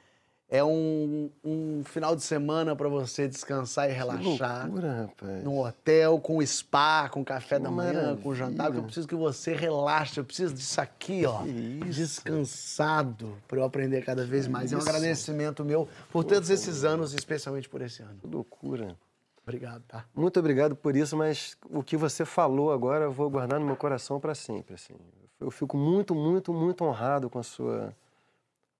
É 0.53 0.61
um, 0.61 1.29
um 1.45 1.81
final 1.85 2.13
de 2.13 2.21
semana 2.21 2.75
para 2.75 2.89
você 2.89 3.25
descansar 3.25 3.85
e 3.89 3.93
Que 3.93 3.97
relaxar. 3.97 4.65
loucura, 4.65 5.03
rapaz. 5.03 5.43
Num 5.45 5.59
hotel, 5.61 6.19
com 6.19 6.45
spa, 6.45 7.07
com 7.07 7.23
café 7.23 7.57
da 7.57 7.71
manhã, 7.71 7.93
maravilha. 7.93 8.21
com 8.21 8.35
jantar, 8.35 8.65
porque 8.65 8.79
eu 8.79 8.83
preciso 8.83 9.07
que 9.07 9.15
você 9.15 9.55
relaxe. 9.55 10.17
Eu 10.19 10.25
preciso 10.25 10.53
disso 10.53 10.81
aqui, 10.81 11.25
ó. 11.25 11.43
Descansado, 11.89 13.37
para 13.47 13.59
eu 13.59 13.63
aprender 13.63 14.03
cada 14.03 14.25
vez 14.25 14.45
mais. 14.45 14.73
É 14.73 14.77
um 14.77 14.81
agradecimento 14.81 15.63
meu 15.63 15.87
por 16.11 16.25
todos 16.25 16.49
esses 16.49 16.83
anos, 16.83 17.13
especialmente 17.13 17.69
por 17.69 17.81
esse 17.81 18.01
ano. 18.01 18.17
Que 18.21 18.27
loucura. 18.27 18.97
Obrigado, 19.43 19.81
tá? 19.87 20.05
Muito 20.13 20.37
obrigado 20.39 20.75
por 20.75 20.95
isso, 20.95 21.15
mas 21.17 21.57
o 21.69 21.81
que 21.81 21.97
você 21.97 22.25
falou 22.25 22.71
agora 22.71 23.05
eu 23.05 23.11
vou 23.11 23.29
guardar 23.29 23.59
no 23.59 23.65
meu 23.65 23.75
coração 23.77 24.19
para 24.19 24.35
sempre. 24.35 24.75
Assim. 24.75 24.93
Eu 25.39 25.49
fico 25.49 25.77
muito, 25.77 26.13
muito, 26.13 26.53
muito 26.53 26.83
honrado 26.83 27.29
com 27.29 27.39
a 27.39 27.43
sua 27.43 27.91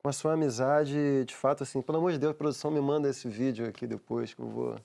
com 0.01 0.09
a 0.09 0.13
sua 0.13 0.33
amizade. 0.33 1.25
De 1.25 1.35
fato, 1.35 1.63
assim, 1.63 1.81
pelo 1.81 1.97
amor 1.97 2.11
de 2.11 2.17
Deus, 2.17 2.35
produção, 2.35 2.71
me 2.71 2.81
manda 2.81 3.09
esse 3.09 3.27
vídeo 3.27 3.67
aqui 3.67 3.85
depois 3.85 4.33
que 4.33 4.41
eu 4.41 4.47
vou. 4.47 4.75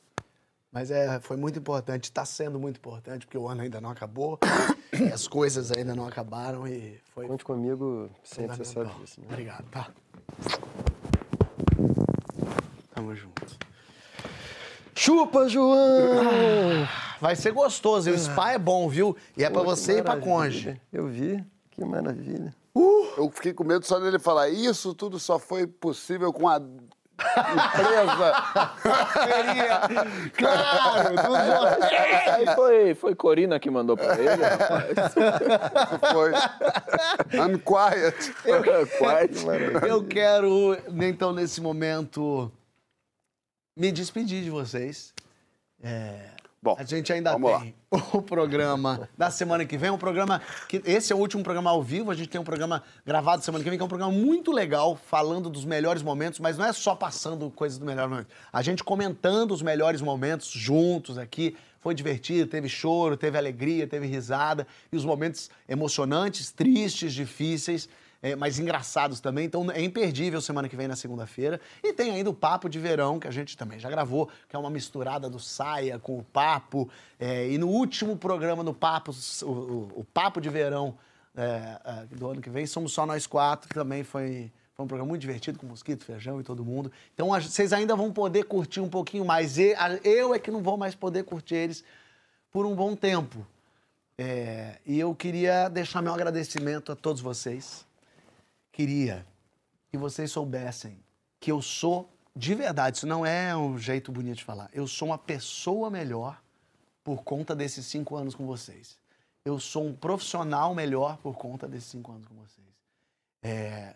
Mas 0.70 0.90
é, 0.90 1.18
foi 1.20 1.36
muito 1.36 1.58
importante, 1.58 2.04
está 2.04 2.24
sendo 2.24 2.58
muito 2.58 2.76
importante, 2.76 3.24
porque 3.24 3.38
o 3.38 3.48
ano 3.48 3.62
ainda 3.62 3.80
não 3.80 3.88
acabou, 3.88 4.38
e 4.92 5.04
as 5.10 5.26
coisas 5.26 5.72
ainda 5.72 5.94
não 5.94 6.06
acabaram 6.06 6.66
e 6.68 7.00
foi 7.14 7.26
Conte 7.26 7.44
comigo 7.44 8.10
sempre, 8.22 8.58
você 8.58 8.64
sabe 8.66 8.90
disso. 9.00 9.20
Né? 9.20 9.26
Obrigado, 9.30 9.64
tá? 9.70 9.88
Tamo 12.94 13.14
junto. 13.14 13.56
Chupa, 14.94 15.48
João! 15.48 16.86
Vai 17.22 17.36
ser 17.36 17.52
gostoso, 17.52 18.10
e 18.10 18.12
o 18.12 18.18
spa 18.18 18.52
é 18.52 18.58
bom, 18.58 18.86
viu? 18.86 19.16
E 19.34 19.44
é 19.44 19.50
que 19.50 19.58
você 19.58 20.00
e 20.00 20.02
pra 20.02 20.16
maravilha. 20.16 20.34
conge. 20.34 20.80
Eu 20.92 21.06
vi, 21.06 21.42
que 21.70 21.82
maravilha. 21.86 22.54
Eu 23.16 23.30
fiquei 23.30 23.54
com 23.54 23.64
medo 23.64 23.86
só 23.86 23.98
dele 23.98 24.18
falar, 24.18 24.48
isso 24.48 24.94
tudo 24.94 25.18
só 25.18 25.38
foi 25.38 25.66
possível 25.66 26.32
com 26.32 26.48
a 26.48 26.56
empresa. 26.56 26.86
Claro, 30.36 31.16
Aí 32.34 32.46
foi, 32.54 32.94
foi 32.94 33.14
Corina 33.14 33.58
que 33.58 33.70
mandou 33.70 33.96
pra 33.96 34.18
ele, 34.18 34.42
rapaz. 34.42 35.14
foi 36.12 36.32
unquiet. 37.40 38.34
Quase. 38.98 39.46
Eu 39.88 40.04
quero, 40.04 40.76
então, 41.02 41.32
nesse 41.32 41.60
momento, 41.60 42.50
me 43.76 43.90
despedir 43.90 44.42
de 44.42 44.50
vocês. 44.50 45.12
É, 45.82 46.30
Bom, 46.62 46.74
a 46.78 46.84
gente 46.84 47.12
ainda 47.12 47.32
vamos 47.32 47.50
lá. 47.50 47.60
tem 47.60 47.74
o 48.12 48.20
programa 48.20 49.08
da 49.16 49.30
semana 49.30 49.64
que 49.64 49.76
vem, 49.76 49.90
um 49.90 49.98
programa 49.98 50.40
que 50.68 50.82
esse 50.84 51.12
é 51.12 51.16
o 51.16 51.18
último 51.18 51.42
programa 51.42 51.70
ao 51.70 51.82
vivo, 51.82 52.10
a 52.10 52.14
gente 52.14 52.28
tem 52.28 52.40
um 52.40 52.44
programa 52.44 52.82
gravado 53.04 53.44
semana 53.44 53.62
que 53.62 53.70
vem, 53.70 53.78
que 53.78 53.82
é 53.82 53.84
um 53.84 53.88
programa 53.88 54.12
muito 54.12 54.50
legal, 54.50 54.96
falando 54.96 55.48
dos 55.48 55.64
melhores 55.64 56.02
momentos, 56.02 56.40
mas 56.40 56.58
não 56.58 56.64
é 56.64 56.72
só 56.72 56.94
passando 56.94 57.50
coisas 57.50 57.78
do 57.78 57.86
melhor 57.86 58.08
momento. 58.08 58.28
A 58.52 58.62
gente 58.62 58.82
comentando 58.82 59.52
os 59.52 59.62
melhores 59.62 60.00
momentos 60.00 60.48
juntos 60.48 61.18
aqui, 61.18 61.56
foi 61.80 61.94
divertido, 61.94 62.50
teve 62.50 62.68
choro, 62.68 63.16
teve 63.16 63.38
alegria, 63.38 63.86
teve 63.86 64.08
risada, 64.08 64.66
e 64.90 64.96
os 64.96 65.04
momentos 65.04 65.48
emocionantes, 65.68 66.50
tristes, 66.50 67.14
difíceis, 67.14 67.88
é, 68.22 68.34
mas 68.34 68.58
engraçados 68.58 69.20
também. 69.20 69.44
Então 69.46 69.70
é 69.70 69.82
imperdível 69.82 70.40
semana 70.40 70.68
que 70.68 70.76
vem 70.76 70.88
na 70.88 70.96
segunda-feira. 70.96 71.60
E 71.82 71.92
tem 71.92 72.10
ainda 72.10 72.30
o 72.30 72.34
Papo 72.34 72.68
de 72.68 72.78
Verão, 72.78 73.18
que 73.20 73.28
a 73.28 73.30
gente 73.30 73.56
também 73.56 73.78
já 73.78 73.88
gravou, 73.90 74.28
que 74.48 74.56
é 74.56 74.58
uma 74.58 74.70
misturada 74.70 75.28
do 75.30 75.38
Saia 75.38 75.98
com 75.98 76.18
o 76.18 76.22
Papo. 76.24 76.88
É, 77.18 77.48
e 77.48 77.58
no 77.58 77.68
último 77.68 78.16
programa 78.16 78.62
no 78.62 78.74
Papo, 78.74 79.12
o, 79.42 79.46
o- 79.46 79.92
o 80.00 80.04
Papo 80.04 80.40
de 80.40 80.48
Verão 80.48 80.96
é, 81.36 81.80
é, 82.12 82.16
do 82.16 82.28
ano 82.30 82.40
que 82.40 82.48
vem, 82.50 82.66
somos 82.66 82.92
só 82.92 83.04
nós 83.04 83.26
quatro, 83.26 83.68
que 83.68 83.74
também 83.74 84.02
foi. 84.02 84.50
Foi 84.74 84.84
um 84.84 84.88
programa 84.88 85.08
muito 85.08 85.22
divertido 85.22 85.58
com 85.58 85.66
Mosquito, 85.66 86.04
Feijão 86.04 86.38
e 86.38 86.44
todo 86.44 86.62
mundo. 86.62 86.92
Então 87.14 87.28
vocês 87.28 87.72
ainda 87.72 87.96
vão 87.96 88.12
poder 88.12 88.44
curtir 88.44 88.80
um 88.80 88.90
pouquinho 88.90 89.24
mais. 89.24 89.56
Eu 90.04 90.34
é 90.34 90.38
que 90.38 90.50
não 90.50 90.62
vou 90.62 90.76
mais 90.76 90.94
poder 90.94 91.24
curtir 91.24 91.54
eles 91.54 91.82
por 92.52 92.66
um 92.66 92.74
bom 92.74 92.94
tempo. 92.94 93.46
É, 94.18 94.76
e 94.84 95.00
eu 95.00 95.14
queria 95.14 95.70
deixar 95.70 96.02
meu 96.02 96.12
agradecimento 96.12 96.92
a 96.92 96.94
todos 96.94 97.22
vocês. 97.22 97.85
Queria 98.76 99.26
que 99.88 99.96
vocês 99.96 100.30
soubessem 100.30 101.02
que 101.40 101.50
eu 101.50 101.62
sou, 101.62 102.12
de 102.36 102.54
verdade, 102.54 102.98
isso 102.98 103.06
não 103.06 103.24
é 103.24 103.56
um 103.56 103.78
jeito 103.78 104.12
bonito 104.12 104.36
de 104.36 104.44
falar, 104.44 104.68
eu 104.70 104.86
sou 104.86 105.08
uma 105.08 105.16
pessoa 105.16 105.88
melhor 105.88 106.42
por 107.02 107.24
conta 107.24 107.56
desses 107.56 107.86
cinco 107.86 108.16
anos 108.16 108.34
com 108.34 108.44
vocês. 108.44 108.98
Eu 109.46 109.58
sou 109.58 109.86
um 109.86 109.94
profissional 109.94 110.74
melhor 110.74 111.16
por 111.16 111.38
conta 111.38 111.66
desses 111.66 111.88
cinco 111.88 112.12
anos 112.12 112.26
com 112.26 112.34
vocês. 112.34 112.66
É, 113.42 113.94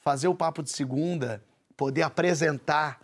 fazer 0.00 0.28
o 0.28 0.34
papo 0.34 0.62
de 0.62 0.70
segunda, 0.70 1.44
poder 1.76 2.00
apresentar 2.00 3.02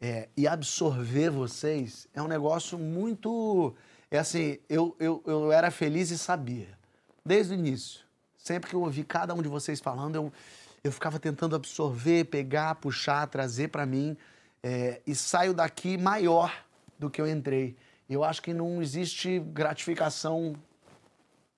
é, 0.00 0.28
e 0.36 0.46
absorver 0.46 1.30
vocês 1.30 2.06
é 2.14 2.22
um 2.22 2.28
negócio 2.28 2.78
muito. 2.78 3.74
É 4.08 4.20
assim, 4.20 4.56
eu, 4.68 4.94
eu, 5.00 5.20
eu 5.26 5.50
era 5.50 5.72
feliz 5.72 6.12
e 6.12 6.16
sabia, 6.16 6.78
desde 7.26 7.54
o 7.54 7.58
início. 7.58 8.08
Sempre 8.42 8.70
que 8.70 8.76
eu 8.76 8.80
ouvi 8.80 9.04
cada 9.04 9.34
um 9.34 9.42
de 9.42 9.48
vocês 9.48 9.80
falando, 9.80 10.14
eu, 10.14 10.32
eu 10.82 10.90
ficava 10.90 11.18
tentando 11.18 11.54
absorver, 11.54 12.24
pegar, 12.24 12.74
puxar, 12.76 13.26
trazer 13.26 13.68
para 13.68 13.84
mim 13.84 14.16
é, 14.62 15.00
e 15.06 15.14
saio 15.14 15.52
daqui 15.52 15.98
maior 15.98 16.64
do 16.98 17.10
que 17.10 17.20
eu 17.20 17.28
entrei. 17.28 17.76
Eu 18.08 18.24
acho 18.24 18.42
que 18.42 18.52
não 18.52 18.82
existe 18.82 19.38
gratificação 19.38 20.54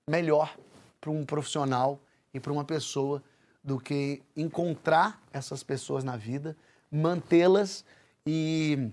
melhor 0.09 0.57
para 1.01 1.11
um 1.11 1.25
profissional 1.25 1.99
e 2.35 2.41
para 2.41 2.53
uma 2.53 2.65
pessoa 2.65 3.23
do 3.63 3.79
que 3.79 4.23
encontrar 4.37 5.23
essas 5.33 5.63
pessoas 5.63 6.03
na 6.03 6.17
vida, 6.17 6.57
mantê-las 6.91 7.85
e, 8.27 8.91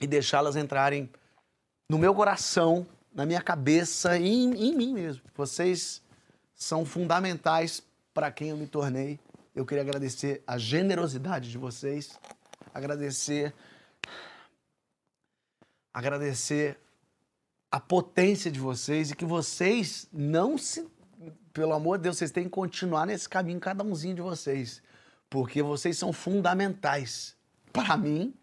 e 0.00 0.06
deixá-las 0.06 0.54
entrarem 0.54 1.08
no 1.88 1.98
meu 1.98 2.14
coração, 2.14 2.86
na 3.12 3.24
minha 3.26 3.40
cabeça 3.40 4.18
e 4.18 4.28
em, 4.28 4.68
em 4.68 4.76
mim 4.76 4.92
mesmo. 4.92 5.22
Vocês 5.34 6.02
são 6.54 6.84
fundamentais 6.84 7.82
para 8.14 8.30
quem 8.30 8.50
eu 8.50 8.56
me 8.56 8.66
tornei. 8.66 9.18
Eu 9.54 9.66
queria 9.66 9.82
agradecer 9.82 10.42
a 10.46 10.56
generosidade 10.56 11.50
de 11.50 11.58
vocês, 11.58 12.18
agradecer 12.72 13.54
agradecer 15.92 16.78
a 17.70 17.78
potência 17.78 18.50
de 18.50 18.58
vocês 18.58 19.10
e 19.10 19.16
que 19.16 19.24
vocês 19.24 20.08
não 20.12 20.56
se. 20.56 20.90
Pelo 21.52 21.74
amor 21.74 21.98
de 21.98 22.04
Deus, 22.04 22.16
vocês 22.16 22.30
têm 22.30 22.44
que 22.44 22.50
continuar 22.50 23.06
nesse 23.06 23.28
caminho, 23.28 23.60
cada 23.60 23.84
umzinho 23.84 24.14
de 24.14 24.22
vocês. 24.22 24.82
Porque 25.28 25.62
vocês 25.62 25.98
são 25.98 26.12
fundamentais 26.12 27.36
para 27.72 27.96
mim, 27.96 28.34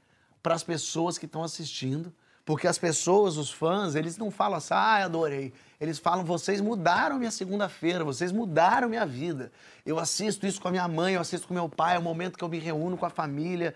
para 0.44 0.53
as 0.53 0.64
pessoas 0.64 1.18
que 1.18 1.26
estão 1.26 1.44
assistindo. 1.44 2.14
Porque 2.50 2.68
as 2.68 2.80
pessoas, 2.80 3.38
os 3.38 3.52
fãs, 3.52 3.94
eles 3.94 4.18
não 4.18 4.32
falam 4.32 4.58
assim, 4.58 4.74
ah, 4.74 5.06
adorei. 5.06 5.54
Eles 5.80 6.00
falam, 6.00 6.26
vocês 6.26 6.60
mudaram 6.60 7.20
minha 7.20 7.30
segunda-feira, 7.30 8.04
vocês 8.04 8.32
mudaram 8.32 8.90
minha 8.90 9.06
vida. 9.06 9.52
Eu 9.86 10.00
assisto 10.00 10.48
isso 10.48 10.60
com 10.60 10.68
a 10.68 10.72
minha 10.72 10.88
mãe, 10.88 11.14
eu 11.14 11.22
assisto 11.22 11.48
com 11.48 11.54
meu 11.54 11.70
pai, 11.70 11.96
é 11.96 12.00
o 12.00 12.02
momento 12.02 12.40
que 12.40 12.44
eu 12.44 12.50
me 12.50 12.58
reúno 12.58 12.98
com 12.98 13.06
a 13.06 13.10
família. 13.12 13.76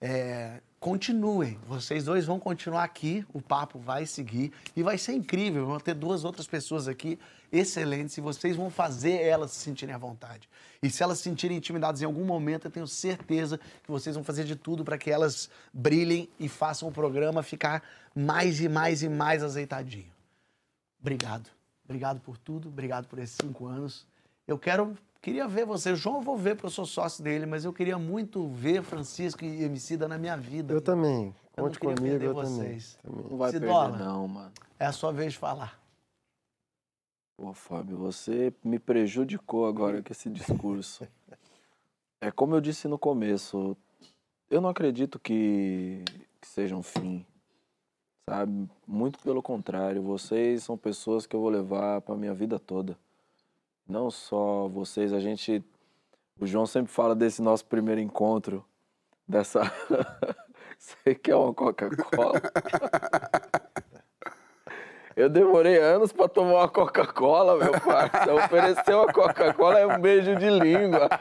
É, 0.00 0.62
continuem, 0.84 1.58
vocês 1.66 2.04
dois 2.04 2.26
vão 2.26 2.38
continuar 2.38 2.84
aqui, 2.84 3.24
o 3.32 3.40
papo 3.40 3.78
vai 3.78 4.04
seguir 4.04 4.52
e 4.76 4.82
vai 4.82 4.98
ser 4.98 5.14
incrível. 5.14 5.64
Vão 5.64 5.80
ter 5.80 5.94
duas 5.94 6.26
outras 6.26 6.46
pessoas 6.46 6.86
aqui 6.86 7.18
excelentes 7.50 8.18
e 8.18 8.20
vocês 8.20 8.54
vão 8.54 8.68
fazer 8.68 9.14
elas 9.22 9.52
se 9.52 9.60
sentirem 9.60 9.94
à 9.94 9.98
vontade. 9.98 10.46
E 10.82 10.90
se 10.90 11.02
elas 11.02 11.16
se 11.16 11.24
sentirem 11.24 11.56
intimidadas 11.56 12.02
em 12.02 12.04
algum 12.04 12.26
momento, 12.26 12.66
eu 12.66 12.70
tenho 12.70 12.86
certeza 12.86 13.56
que 13.56 13.90
vocês 13.90 14.14
vão 14.14 14.22
fazer 14.22 14.44
de 14.44 14.56
tudo 14.56 14.84
para 14.84 14.98
que 14.98 15.10
elas 15.10 15.48
brilhem 15.72 16.28
e 16.38 16.50
façam 16.50 16.86
o 16.86 16.92
programa 16.92 17.42
ficar 17.42 17.82
mais 18.14 18.60
e 18.60 18.68
mais 18.68 19.02
e 19.02 19.08
mais 19.08 19.42
azeitadinho. 19.42 20.12
Obrigado. 21.00 21.48
Obrigado 21.86 22.20
por 22.20 22.36
tudo, 22.36 22.68
obrigado 22.68 23.06
por 23.06 23.18
esses 23.18 23.38
cinco 23.40 23.66
anos 23.66 24.06
Eu 24.46 24.58
quero, 24.58 24.98
queria 25.24 25.48
ver 25.48 25.64
você. 25.64 25.92
O 25.92 25.96
João 25.96 26.16
eu 26.16 26.20
vou 26.20 26.36
ver 26.36 26.54
porque 26.54 26.66
eu 26.66 26.70
sou 26.70 26.84
sócio 26.84 27.24
dele, 27.24 27.46
mas 27.46 27.64
eu 27.64 27.72
queria 27.72 27.96
muito 27.98 28.46
ver 28.46 28.82
Francisco 28.82 29.42
e 29.42 29.64
Emicida 29.64 30.06
na 30.06 30.18
minha 30.18 30.36
vida. 30.36 30.74
Eu 30.74 30.82
também. 30.82 31.34
Eu 31.56 31.62
não 31.62 31.64
Conte 31.64 31.78
comigo, 31.78 32.02
perder 32.02 32.26
eu 32.26 32.34
também. 32.34 32.50
vocês. 32.50 32.98
também. 33.02 33.22
Não 33.30 33.38
vai 33.38 33.50
Cidola. 33.50 33.88
perder, 33.88 34.04
não, 34.04 34.28
mano. 34.28 34.52
É 34.78 34.84
a 34.84 34.92
sua 34.92 35.12
vez 35.12 35.32
de 35.32 35.38
falar. 35.38 35.80
Pô, 37.38 37.54
Fábio, 37.54 37.96
você 37.96 38.52
me 38.62 38.78
prejudicou 38.78 39.66
agora 39.66 40.02
com 40.02 40.12
esse 40.12 40.28
discurso. 40.28 41.08
É 42.20 42.30
como 42.30 42.54
eu 42.54 42.60
disse 42.60 42.86
no 42.86 42.98
começo, 42.98 43.76
eu 44.50 44.60
não 44.60 44.68
acredito 44.68 45.18
que, 45.18 46.04
que 46.40 46.46
seja 46.46 46.76
um 46.76 46.82
fim, 46.82 47.24
sabe? 48.28 48.68
Muito 48.86 49.18
pelo 49.20 49.42
contrário, 49.42 50.02
vocês 50.02 50.62
são 50.62 50.76
pessoas 50.76 51.26
que 51.26 51.34
eu 51.34 51.40
vou 51.40 51.50
levar 51.50 52.02
para 52.02 52.14
minha 52.14 52.34
vida 52.34 52.58
toda. 52.58 52.96
Não 53.86 54.10
só 54.10 54.68
vocês, 54.68 55.12
a 55.12 55.20
gente. 55.20 55.62
O 56.40 56.46
João 56.46 56.66
sempre 56.66 56.90
fala 56.92 57.14
desse 57.14 57.42
nosso 57.42 57.66
primeiro 57.66 58.00
encontro, 58.00 58.64
dessa. 59.28 59.62
Você 60.78 61.14
quer 61.14 61.36
uma 61.36 61.54
Coca-Cola? 61.54 62.40
Eu 65.16 65.28
demorei 65.28 65.78
anos 65.78 66.12
pra 66.12 66.28
tomar 66.28 66.54
uma 66.54 66.68
Coca-Cola, 66.68 67.56
meu 67.56 67.72
parceiro. 67.80 68.36
Ofereceu 68.36 69.02
uma 69.02 69.12
Coca-Cola 69.12 69.78
é 69.78 69.86
um 69.86 70.00
beijo 70.00 70.34
de 70.36 70.50
língua. 70.50 71.08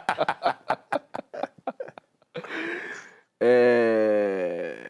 É... 3.46 4.90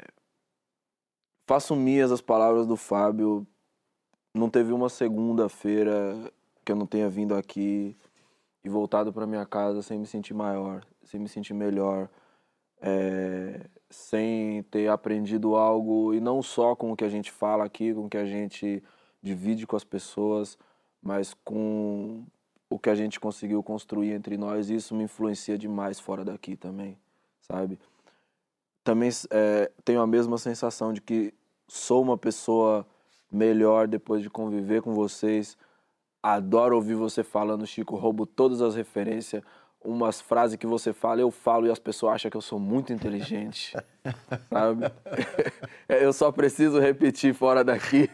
Faço 1.47 1.75
minhas 1.75 2.11
as 2.11 2.21
palavras 2.21 2.67
do 2.67 2.77
Fábio. 2.77 3.47
Não 4.31 4.47
teve 4.47 4.71
uma 4.71 4.89
segunda-feira 4.89 6.31
que 6.63 6.71
eu 6.71 6.75
não 6.75 6.85
tenha 6.85 7.09
vindo 7.09 7.35
aqui 7.35 7.95
e 8.63 8.69
voltado 8.69 9.11
pra 9.11 9.27
minha 9.27 9.45
casa 9.45 9.81
sem 9.81 9.99
me 9.99 10.05
sentir 10.05 10.33
maior, 10.33 10.85
sem 11.03 11.19
me 11.19 11.27
sentir 11.27 11.53
melhor, 11.53 12.09
é, 12.81 13.67
sem 13.89 14.63
ter 14.63 14.89
aprendido 14.89 15.55
algo, 15.55 16.13
e 16.13 16.19
não 16.19 16.41
só 16.41 16.75
com 16.75 16.91
o 16.91 16.95
que 16.95 17.03
a 17.03 17.09
gente 17.09 17.31
fala 17.31 17.63
aqui, 17.65 17.93
com 17.93 18.05
o 18.05 18.09
que 18.09 18.17
a 18.17 18.25
gente 18.25 18.83
divide 19.21 19.67
com 19.67 19.75
as 19.75 19.83
pessoas, 19.83 20.57
mas 21.01 21.33
com 21.33 22.25
o 22.69 22.79
que 22.79 22.89
a 22.89 22.95
gente 22.95 23.19
conseguiu 23.19 23.61
construir 23.61 24.11
entre 24.11 24.37
nós. 24.37 24.69
Isso 24.69 24.95
me 24.95 25.03
influencia 25.03 25.57
demais 25.57 25.99
fora 25.99 26.25
daqui 26.25 26.55
também, 26.55 26.97
sabe? 27.41 27.79
Também 28.83 29.09
é, 29.29 29.71
tenho 29.85 30.01
a 30.01 30.07
mesma 30.07 30.37
sensação 30.37 30.91
de 30.91 30.99
que 30.99 31.33
sou 31.67 32.01
uma 32.01 32.17
pessoa 32.17 32.85
melhor 33.31 33.87
depois 33.87 34.21
de 34.21 34.29
conviver 34.29 34.81
com 34.81 34.93
vocês. 34.93 35.57
Adoro 36.23 36.77
ouvir 36.77 36.95
você 36.95 37.21
falando, 37.21 37.67
Chico. 37.67 37.97
Roubo 37.97 38.25
todas 38.25 38.61
as 38.61 38.75
referências. 38.75 39.43
Umas 39.83 40.21
frases 40.21 40.55
que 40.55 40.65
você 40.65 40.93
fala, 40.93 41.19
eu 41.19 41.29
falo 41.29 41.67
e 41.67 41.69
as 41.69 41.77
pessoas 41.77 42.13
acham 42.13 42.31
que 42.31 42.37
eu 42.37 42.41
sou 42.41 42.57
muito 42.57 42.93
inteligente. 42.93 43.75
sabe? 44.49 44.85
eu 45.89 46.13
só 46.13 46.31
preciso 46.31 46.79
repetir 46.79 47.33
fora 47.33 47.61
daqui. 47.61 48.09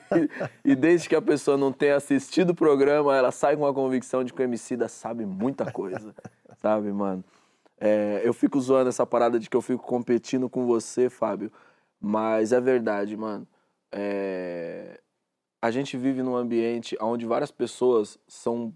E 0.65 0.75
desde 0.75 1.07
que 1.07 1.15
a 1.15 1.21
pessoa 1.21 1.55
não 1.55 1.71
tenha 1.71 1.95
assistido 1.95 2.49
o 2.49 2.55
programa, 2.55 3.15
ela 3.15 3.31
sai 3.31 3.55
com 3.55 3.67
a 3.67 3.73
convicção 3.73 4.23
de 4.23 4.33
que 4.33 4.41
o 4.41 4.43
Emicida 4.43 4.87
sabe 4.87 5.23
muita 5.27 5.71
coisa. 5.71 6.15
Sabe, 6.57 6.91
mano? 6.91 7.23
É, 7.79 8.21
eu 8.23 8.33
fico 8.33 8.59
zoando 8.59 8.89
essa 8.89 9.05
parada 9.05 9.39
de 9.39 9.47
que 9.47 9.55
eu 9.55 9.61
fico 9.61 9.85
competindo 9.85 10.49
com 10.49 10.65
você, 10.65 11.11
Fábio. 11.11 11.51
Mas 12.01 12.51
é 12.51 12.59
verdade, 12.59 13.15
mano. 13.15 13.47
É, 13.91 14.99
a 15.61 15.71
gente 15.71 15.97
vive 15.97 16.23
num 16.23 16.35
ambiente 16.35 16.97
onde 17.01 17.25
várias 17.25 17.51
pessoas 17.51 18.17
são 18.27 18.73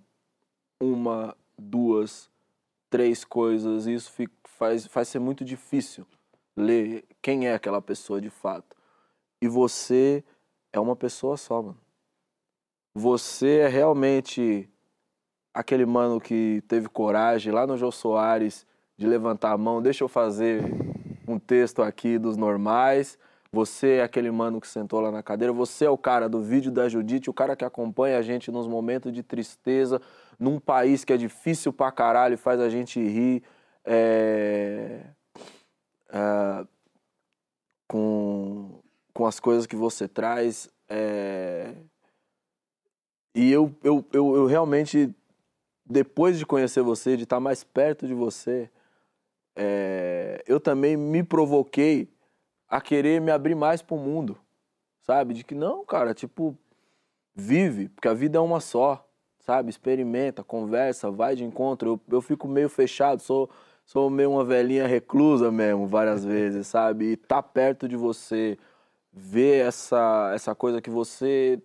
uma, 0.79 1.35
duas, 1.57 2.29
três 2.89 3.23
coisas. 3.23 3.87
E 3.87 3.93
isso 3.93 4.11
faz, 4.43 4.85
faz 4.87 5.07
ser 5.07 5.19
muito 5.19 5.45
difícil 5.45 6.05
ler 6.55 7.05
quem 7.21 7.47
é 7.47 7.53
aquela 7.53 7.81
pessoa 7.81 8.19
de 8.19 8.29
fato. 8.29 8.75
E 9.41 9.47
você 9.47 10.23
é 10.71 10.79
uma 10.79 10.95
pessoa 10.95 11.37
só, 11.37 11.61
mano. 11.61 11.79
Você 12.93 13.59
é 13.59 13.67
realmente 13.67 14.69
aquele 15.53 15.85
mano 15.85 16.19
que 16.19 16.63
teve 16.67 16.87
coragem 16.87 17.51
lá 17.51 17.65
no 17.65 17.77
Jô 17.77 17.91
Soares 17.91 18.65
de 18.97 19.07
levantar 19.07 19.51
a 19.51 19.57
mão, 19.57 19.81
deixa 19.81 20.03
eu 20.03 20.07
fazer 20.07 20.63
um 21.27 21.39
texto 21.39 21.81
aqui 21.81 22.19
dos 22.19 22.37
normais. 22.37 23.17
Você 23.53 23.97
é 23.97 24.01
aquele 24.01 24.31
mano 24.31 24.59
que 24.59 24.67
sentou 24.67 24.99
lá 24.99 25.11
na 25.11 25.21
cadeira. 25.21 25.53
Você 25.53 25.85
é 25.85 25.89
o 25.89 25.97
cara 25.97 26.27
do 26.27 26.41
vídeo 26.41 26.71
da 26.71 26.89
Judite, 26.89 27.29
o 27.29 27.33
cara 27.33 27.55
que 27.55 27.63
acompanha 27.63 28.17
a 28.17 28.21
gente 28.23 28.49
nos 28.49 28.67
momentos 28.67 29.13
de 29.13 29.21
tristeza, 29.21 30.01
num 30.39 30.59
país 30.59 31.05
que 31.05 31.13
é 31.13 31.17
difícil 31.17 31.71
pra 31.71 31.91
caralho 31.91 32.35
faz 32.35 32.59
a 32.59 32.67
gente 32.67 32.99
rir. 32.99 33.43
É... 33.85 35.01
é, 36.09 36.65
Com, 37.87 38.79
com 39.13 39.25
as 39.27 39.39
coisas 39.39 39.67
que 39.67 39.75
você 39.75 40.07
traz. 40.07 40.67
é, 40.89 41.75
E 43.35 43.51
eu, 43.51 43.71
eu, 43.83 44.03
eu, 44.11 44.35
eu 44.35 44.45
realmente, 44.47 45.13
depois 45.85 46.39
de 46.39 46.45
conhecer 46.45 46.81
você, 46.81 47.15
de 47.15 47.23
estar 47.23 47.39
mais 47.39 47.63
perto 47.63 48.07
de 48.07 48.15
você, 48.15 48.67
é, 49.55 50.43
eu 50.47 50.59
também 50.59 50.97
me 50.97 51.21
provoquei 51.21 52.09
a 52.73 52.81
querer 52.81 53.21
me 53.21 53.29
abrir 53.29 53.53
mais 53.53 53.83
pro 53.83 53.95
mundo, 53.95 54.35
sabe? 55.03 55.35
De 55.35 55.43
que 55.43 55.53
não, 55.53 55.85
cara, 55.85 56.11
tipo, 56.11 56.57
vive, 57.35 57.87
porque 57.89 58.07
a 58.07 58.15
vida 58.15 58.39
é 58.39 58.41
uma 58.41 58.59
só, 58.59 59.07
sabe? 59.41 59.69
Experimenta, 59.69 60.43
conversa, 60.43 61.11
vai 61.11 61.35
de 61.35 61.43
encontro. 61.43 61.91
Eu, 62.09 62.15
eu 62.15 62.19
fico 62.19 62.47
meio 62.47 62.67
fechado, 62.67 63.21
sou, 63.21 63.47
sou 63.85 64.09
meio 64.09 64.31
uma 64.31 64.43
velhinha 64.43 64.87
reclusa 64.87 65.51
mesmo, 65.51 65.85
várias 65.85 66.25
vezes, 66.25 66.65
sabe? 66.65 67.11
E 67.11 67.15
tá 67.15 67.43
perto 67.43 67.87
de 67.87 67.95
você, 67.95 68.57
ver 69.11 69.67
essa, 69.67 70.31
essa 70.33 70.55
coisa 70.55 70.81
que 70.81 70.89
você 70.89 71.61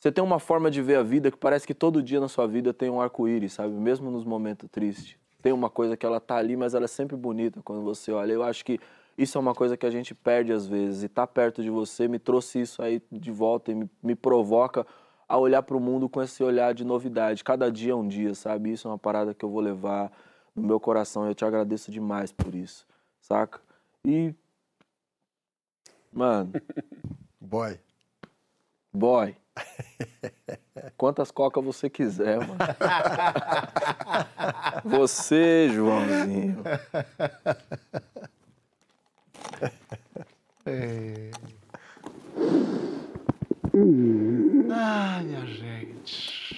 você 0.00 0.10
tem 0.10 0.24
uma 0.24 0.38
forma 0.38 0.70
de 0.70 0.80
ver 0.80 0.94
a 0.94 1.02
vida 1.02 1.30
que 1.30 1.36
parece 1.36 1.66
que 1.66 1.74
todo 1.74 2.02
dia 2.02 2.20
na 2.20 2.28
sua 2.28 2.46
vida 2.46 2.72
tem 2.72 2.88
um 2.88 3.00
arco-íris, 3.00 3.54
sabe? 3.54 3.74
Mesmo 3.74 4.10
nos 4.12 4.24
momentos 4.24 4.70
tristes. 4.70 5.18
Tem 5.42 5.52
uma 5.52 5.68
coisa 5.68 5.96
que 5.96 6.06
ela 6.06 6.20
tá 6.20 6.36
ali, 6.36 6.56
mas 6.56 6.72
ela 6.72 6.84
é 6.84 6.88
sempre 6.88 7.16
bonita 7.16 7.60
quando 7.62 7.82
você 7.82 8.12
olha. 8.12 8.32
Eu 8.32 8.44
acho 8.44 8.64
que 8.64 8.78
isso 9.18 9.36
é 9.36 9.40
uma 9.40 9.54
coisa 9.54 9.76
que 9.76 9.84
a 9.84 9.90
gente 9.90 10.14
perde 10.14 10.52
às 10.52 10.66
vezes. 10.66 11.02
E 11.02 11.08
tá 11.08 11.26
perto 11.26 11.60
de 11.60 11.68
você 11.68 12.06
me 12.06 12.20
trouxe 12.20 12.60
isso 12.60 12.80
aí 12.80 13.02
de 13.10 13.32
volta 13.32 13.72
e 13.72 13.74
me, 13.74 13.90
me 14.00 14.14
provoca 14.14 14.86
a 15.28 15.36
olhar 15.36 15.62
para 15.62 15.76
o 15.76 15.80
mundo 15.80 16.08
com 16.08 16.22
esse 16.22 16.42
olhar 16.42 16.72
de 16.72 16.84
novidade. 16.84 17.42
Cada 17.42 17.70
dia 17.70 17.92
é 17.92 17.96
um 17.96 18.06
dia, 18.06 18.32
sabe? 18.34 18.70
Isso 18.72 18.86
é 18.86 18.90
uma 18.90 18.98
parada 18.98 19.34
que 19.34 19.44
eu 19.44 19.50
vou 19.50 19.60
levar 19.60 20.12
no 20.54 20.62
meu 20.62 20.78
coração. 20.78 21.26
Eu 21.26 21.34
te 21.34 21.44
agradeço 21.44 21.90
demais 21.90 22.30
por 22.30 22.54
isso, 22.54 22.86
saca? 23.20 23.60
E. 24.04 24.32
Mano. 26.12 26.52
Boy. 27.40 27.78
Boy. 28.92 29.36
Quantas 30.96 31.32
cocas 31.32 31.64
você 31.64 31.90
quiser, 31.90 32.38
mano. 32.38 32.58
Você, 34.84 35.68
Joãozinho. 35.70 36.62
Ai, 44.70 45.22
minha 45.24 45.46
gente. 45.46 46.56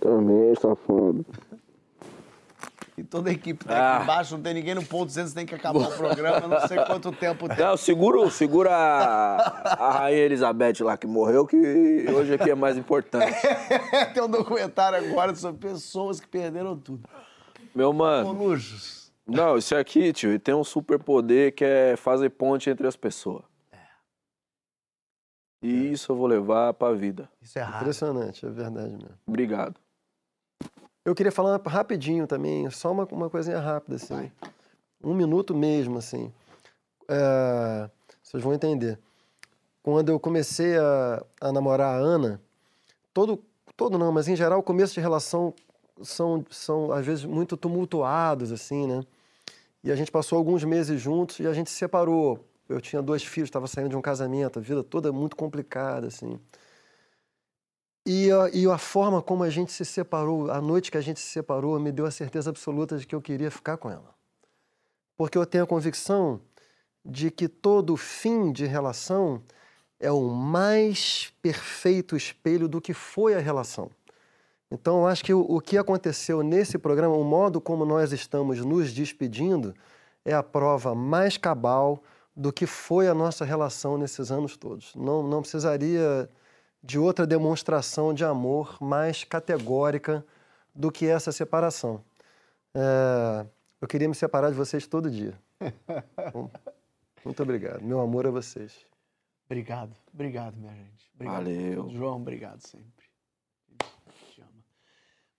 Também, 0.00 0.54
safado. 0.54 1.24
E 2.98 3.02
toda 3.02 3.28
a 3.28 3.32
equipe 3.32 3.62
tá 3.64 3.72
aqui 3.74 4.00
Ah. 4.00 4.02
embaixo, 4.04 4.34
não 4.36 4.42
tem 4.42 4.54
ninguém 4.54 4.74
no 4.74 4.82
ponto 4.82 5.06
200, 5.06 5.34
tem 5.34 5.44
que 5.44 5.54
acabar 5.54 5.80
o 5.80 5.92
programa, 5.96 6.48
não 6.48 6.66
sei 6.66 6.78
quanto 6.84 7.12
tempo 7.12 7.46
tem. 7.48 7.58
Não, 7.58 7.76
segura, 7.76 8.30
segura 8.30 8.70
a, 8.74 9.74
a 9.74 9.90
Rainha 9.98 10.20
Elizabeth 10.22 10.82
lá 10.82 10.96
que 10.96 11.06
morreu, 11.06 11.46
que 11.46 11.56
hoje 11.56 12.32
aqui 12.34 12.50
é 12.50 12.54
mais 12.54 12.76
importante. 12.78 13.34
tem 14.14 14.22
um 14.22 14.28
documentário 14.30 14.98
agora 15.10 15.34
sobre 15.34 15.68
pessoas 15.68 16.20
que 16.20 16.26
perderam 16.26 16.74
tudo. 16.78 17.06
Meu 17.74 17.92
mano, 17.92 18.32
Lujos, 18.32 19.05
não, 19.26 19.56
isso 19.56 19.74
aqui, 19.74 20.12
tio, 20.12 20.38
tem 20.38 20.54
um 20.54 20.62
superpoder 20.62 21.54
que 21.54 21.64
é 21.64 21.96
fazer 21.96 22.30
ponte 22.30 22.70
entre 22.70 22.86
as 22.86 22.96
pessoas. 22.96 23.42
E 25.62 25.90
isso 25.90 26.12
eu 26.12 26.16
vou 26.16 26.26
levar 26.26 26.72
pra 26.74 26.92
vida. 26.92 27.28
isso 27.42 27.58
é 27.58 27.62
raro. 27.62 27.78
Impressionante, 27.78 28.46
é 28.46 28.50
verdade 28.50 28.92
mesmo. 28.92 29.18
Obrigado. 29.26 29.80
Eu 31.04 31.14
queria 31.14 31.32
falar 31.32 31.60
rapidinho 31.66 32.26
também, 32.26 32.70
só 32.70 32.92
uma, 32.92 33.04
uma 33.10 33.28
coisinha 33.30 33.58
rápida, 33.58 33.96
assim. 33.96 34.30
Um 35.02 35.14
minuto 35.14 35.54
mesmo, 35.54 35.98
assim. 35.98 36.32
É, 37.08 37.90
vocês 38.22 38.42
vão 38.42 38.52
entender. 38.52 38.98
Quando 39.82 40.10
eu 40.10 40.20
comecei 40.20 40.76
a, 40.76 41.24
a 41.40 41.52
namorar 41.52 41.94
a 41.94 41.98
Ana, 41.98 42.40
todo, 43.14 43.42
todo 43.76 43.98
não, 43.98 44.12
mas 44.12 44.28
em 44.28 44.36
geral, 44.36 44.58
o 44.60 44.64
começo 44.64 44.94
de 44.94 45.00
relação 45.00 45.54
são, 46.02 46.44
são 46.50 46.92
às 46.92 47.04
vezes, 47.04 47.24
muito 47.24 47.56
tumultuados, 47.56 48.52
assim, 48.52 48.86
né? 48.86 49.02
E 49.86 49.92
a 49.92 49.94
gente 49.94 50.10
passou 50.10 50.36
alguns 50.36 50.64
meses 50.64 51.00
juntos 51.00 51.38
e 51.38 51.46
a 51.46 51.52
gente 51.52 51.70
se 51.70 51.76
separou. 51.76 52.44
Eu 52.68 52.80
tinha 52.80 53.00
dois 53.00 53.22
filhos, 53.22 53.46
estava 53.46 53.68
saindo 53.68 53.90
de 53.90 53.96
um 53.96 54.02
casamento, 54.02 54.58
a 54.58 54.62
vida 54.62 54.82
toda 54.82 55.12
muito 55.12 55.36
complicada, 55.36 56.08
assim. 56.08 56.40
E 58.04 58.28
a, 58.32 58.50
e 58.52 58.66
a 58.66 58.78
forma 58.78 59.22
como 59.22 59.44
a 59.44 59.48
gente 59.48 59.70
se 59.70 59.84
separou, 59.84 60.50
a 60.50 60.60
noite 60.60 60.90
que 60.90 60.98
a 60.98 61.00
gente 61.00 61.20
se 61.20 61.26
separou, 61.26 61.78
me 61.78 61.92
deu 61.92 62.04
a 62.04 62.10
certeza 62.10 62.50
absoluta 62.50 62.98
de 62.98 63.06
que 63.06 63.14
eu 63.14 63.22
queria 63.22 63.48
ficar 63.48 63.76
com 63.76 63.88
ela. 63.88 64.12
Porque 65.16 65.38
eu 65.38 65.46
tenho 65.46 65.62
a 65.62 65.68
convicção 65.68 66.40
de 67.04 67.30
que 67.30 67.46
todo 67.46 67.96
fim 67.96 68.50
de 68.50 68.66
relação 68.66 69.40
é 70.00 70.10
o 70.10 70.22
mais 70.28 71.32
perfeito 71.40 72.16
espelho 72.16 72.66
do 72.66 72.80
que 72.80 72.92
foi 72.92 73.36
a 73.36 73.38
relação. 73.38 73.88
Então, 74.78 75.00
eu 75.00 75.06
acho 75.06 75.24
que 75.24 75.32
o, 75.32 75.40
o 75.40 75.58
que 75.58 75.78
aconteceu 75.78 76.42
nesse 76.42 76.76
programa, 76.76 77.14
o 77.14 77.24
modo 77.24 77.62
como 77.62 77.86
nós 77.86 78.12
estamos 78.12 78.62
nos 78.62 78.92
despedindo, 78.92 79.74
é 80.22 80.34
a 80.34 80.42
prova 80.42 80.94
mais 80.94 81.38
cabal 81.38 82.02
do 82.36 82.52
que 82.52 82.66
foi 82.66 83.08
a 83.08 83.14
nossa 83.14 83.42
relação 83.42 83.96
nesses 83.96 84.30
anos 84.30 84.54
todos. 84.54 84.94
Não, 84.94 85.22
não 85.22 85.40
precisaria 85.40 86.28
de 86.82 86.98
outra 86.98 87.26
demonstração 87.26 88.12
de 88.12 88.22
amor 88.22 88.76
mais 88.78 89.24
categórica 89.24 90.22
do 90.74 90.92
que 90.92 91.06
essa 91.06 91.32
separação. 91.32 92.04
É, 92.74 93.46
eu 93.80 93.88
queria 93.88 94.08
me 94.08 94.14
separar 94.14 94.50
de 94.50 94.56
vocês 94.56 94.86
todo 94.86 95.10
dia. 95.10 95.32
Bom, 96.34 96.50
muito 97.24 97.42
obrigado. 97.42 97.80
Meu 97.80 97.98
amor 98.00 98.26
a 98.26 98.30
vocês. 98.30 98.84
Obrigado, 99.46 99.96
obrigado, 100.12 100.54
minha 100.58 100.74
gente. 100.74 101.10
Obrigado. 101.14 101.44
Valeu. 101.44 101.88
João, 101.88 102.16
obrigado 102.16 102.60
sempre. 102.60 102.95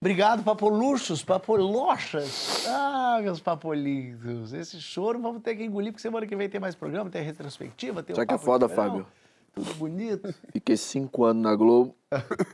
Obrigado, 0.00 0.44
papoluchos, 0.44 1.24
papolochas. 1.24 2.66
Ah, 2.68 3.18
meus 3.20 3.40
papolitos. 3.40 4.52
Esse 4.52 4.80
choro 4.80 5.20
vamos 5.20 5.42
ter 5.42 5.56
que 5.56 5.64
engolir, 5.64 5.90
porque 5.90 6.02
semana 6.02 6.24
que 6.24 6.36
vem 6.36 6.48
tem 6.48 6.60
mais 6.60 6.76
programa, 6.76 7.10
tem 7.10 7.20
retrospectiva, 7.20 8.00
tem 8.00 8.14
o 8.14 8.16
Sabe 8.16 8.28
que 8.28 8.34
é 8.34 8.38
foda. 8.38 8.68
Fábio? 8.68 9.04
Tudo 9.52 9.74
bonito. 9.74 10.32
Fiquei 10.52 10.76
cinco 10.76 11.24
anos 11.24 11.42
na 11.42 11.56
Globo 11.56 11.97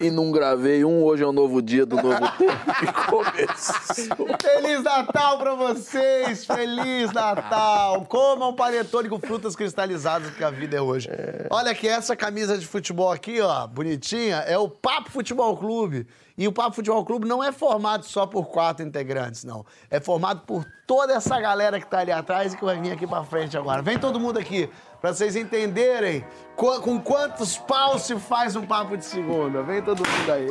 e 0.00 0.10
não 0.10 0.32
gravei 0.32 0.84
um 0.84 1.04
Hoje 1.04 1.22
é 1.22 1.26
um 1.26 1.32
Novo 1.32 1.62
Dia 1.62 1.86
do 1.86 1.94
Novo 1.96 2.18
Tempo 2.38 3.24
que. 3.30 4.42
Feliz 4.42 4.82
Natal 4.82 5.38
pra 5.38 5.54
vocês! 5.54 6.44
Feliz 6.44 7.12
Natal! 7.12 8.04
Comam 8.06 8.52
panetone 8.54 9.08
com 9.08 9.18
frutas 9.20 9.54
cristalizadas, 9.54 10.30
que 10.30 10.42
a 10.42 10.50
vida 10.50 10.76
é 10.76 10.80
hoje. 10.80 11.08
Olha 11.50 11.70
aqui, 11.70 11.86
essa 11.88 12.16
camisa 12.16 12.58
de 12.58 12.66
futebol 12.66 13.12
aqui, 13.12 13.40
ó, 13.40 13.66
bonitinha, 13.66 14.38
é 14.38 14.58
o 14.58 14.68
Papo 14.68 15.10
Futebol 15.10 15.56
Clube. 15.56 16.06
E 16.36 16.48
o 16.48 16.52
Papo 16.52 16.74
Futebol 16.74 17.04
Clube 17.04 17.28
não 17.28 17.42
é 17.42 17.52
formado 17.52 18.04
só 18.04 18.26
por 18.26 18.46
quatro 18.46 18.84
integrantes, 18.84 19.44
não. 19.44 19.64
É 19.88 20.00
formado 20.00 20.40
por 20.40 20.66
toda 20.84 21.14
essa 21.14 21.38
galera 21.38 21.78
que 21.78 21.86
tá 21.86 22.00
ali 22.00 22.10
atrás 22.10 22.52
e 22.52 22.56
que 22.56 22.64
vai 22.64 22.80
vir 22.80 22.90
aqui 22.90 23.06
pra 23.06 23.22
frente 23.22 23.56
agora. 23.56 23.82
Vem 23.82 23.98
todo 23.98 24.18
mundo 24.18 24.38
aqui, 24.38 24.68
pra 25.04 25.12
vocês 25.12 25.36
entenderem 25.36 26.24
com 26.56 26.98
quantos 26.98 27.58
paus 27.58 28.06
se 28.06 28.18
faz 28.18 28.56
um 28.56 28.64
Papo 28.64 28.96
de 28.96 29.04
Segunda. 29.04 29.62
Vem 29.62 29.82
todo 29.82 29.98
mundo 29.98 30.32
aí. 30.32 30.48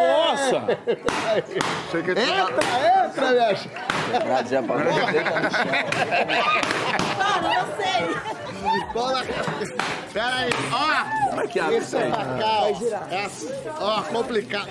Nossa! 0.00 0.64
Chega 1.88 2.12
de 2.12 2.26
nada. 2.26 2.50
Entra, 2.50 3.06
entra, 3.06 3.30
minha 3.30 3.54
gente. 3.54 3.70
Já 4.50 4.62
pra 4.64 4.74
Mano, 7.18 7.52
eu 7.54 7.66
sei. 7.76 8.47
Cola. 8.92 9.24
Pera 10.12 10.36
aí, 10.36 10.50
ó. 10.72 11.28
Como 11.30 11.40
é 11.42 11.46
que 11.46 11.60
abre 11.60 11.76
Isso 11.78 11.96
é 11.96 12.10
pra 12.10 12.24
cá, 12.24 12.60
ó. 12.62 13.14
Essa, 13.14 13.74
ó, 13.80 14.02
complicado. 14.02 14.68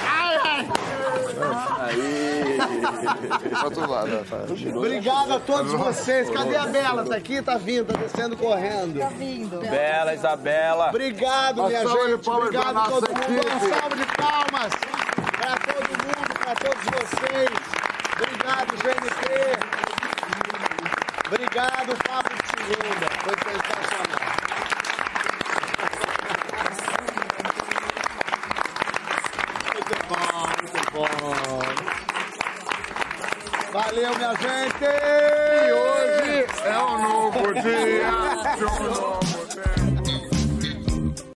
Ai, 0.00 0.36
ai. 0.44 0.68
Aí. 1.80 2.58
Pra 3.50 3.64
outro 3.64 3.90
lado. 3.90 4.10
Obrigado 4.76 5.32
a 5.34 5.40
todos 5.40 5.72
vocês. 5.72 6.30
Cadê 6.30 6.56
a 6.56 6.66
Bela? 6.66 7.04
Tá 7.04 7.16
aqui? 7.16 7.42
Tá 7.42 7.56
vindo, 7.56 7.92
tá 7.92 7.98
descendo 7.98 8.36
correndo. 8.36 8.98
Tá 8.98 9.08
vindo. 9.08 9.60
Bela, 9.60 10.14
Isabela. 10.14 10.88
Obrigado, 10.88 11.64
minha 11.64 11.80
gente. 11.80 12.28
Obrigado 12.28 12.78
a 12.78 12.84
todo 12.84 13.08
mundo. 13.08 13.22
Equipe. 13.22 13.68
salva 13.68 13.96
de 13.96 14.06
palmas 14.16 14.72
pra 15.36 15.56
todo 15.56 15.88
mundo, 16.04 16.38
pra 16.38 16.54
todos 16.54 16.84
vocês. 16.84 17.50
Obrigado, 18.16 18.76
GNT. 18.76 19.95
Obrigado, 21.26 21.96
Papo 22.06 22.30
de. 22.30 23.06
Foi 23.24 23.34
sensacional. 23.42 24.26
Muito 29.74 29.96
bom, 30.08 30.46
muito 30.62 30.82
bom. 30.92 31.06
Valeu, 33.72 34.12
minha 34.16 34.34
gente! 34.36 34.84
E 34.84 35.72
hoje 35.72 36.46
é 36.64 36.78
um 36.78 36.96
novo 37.02 37.54
dia 37.54 38.25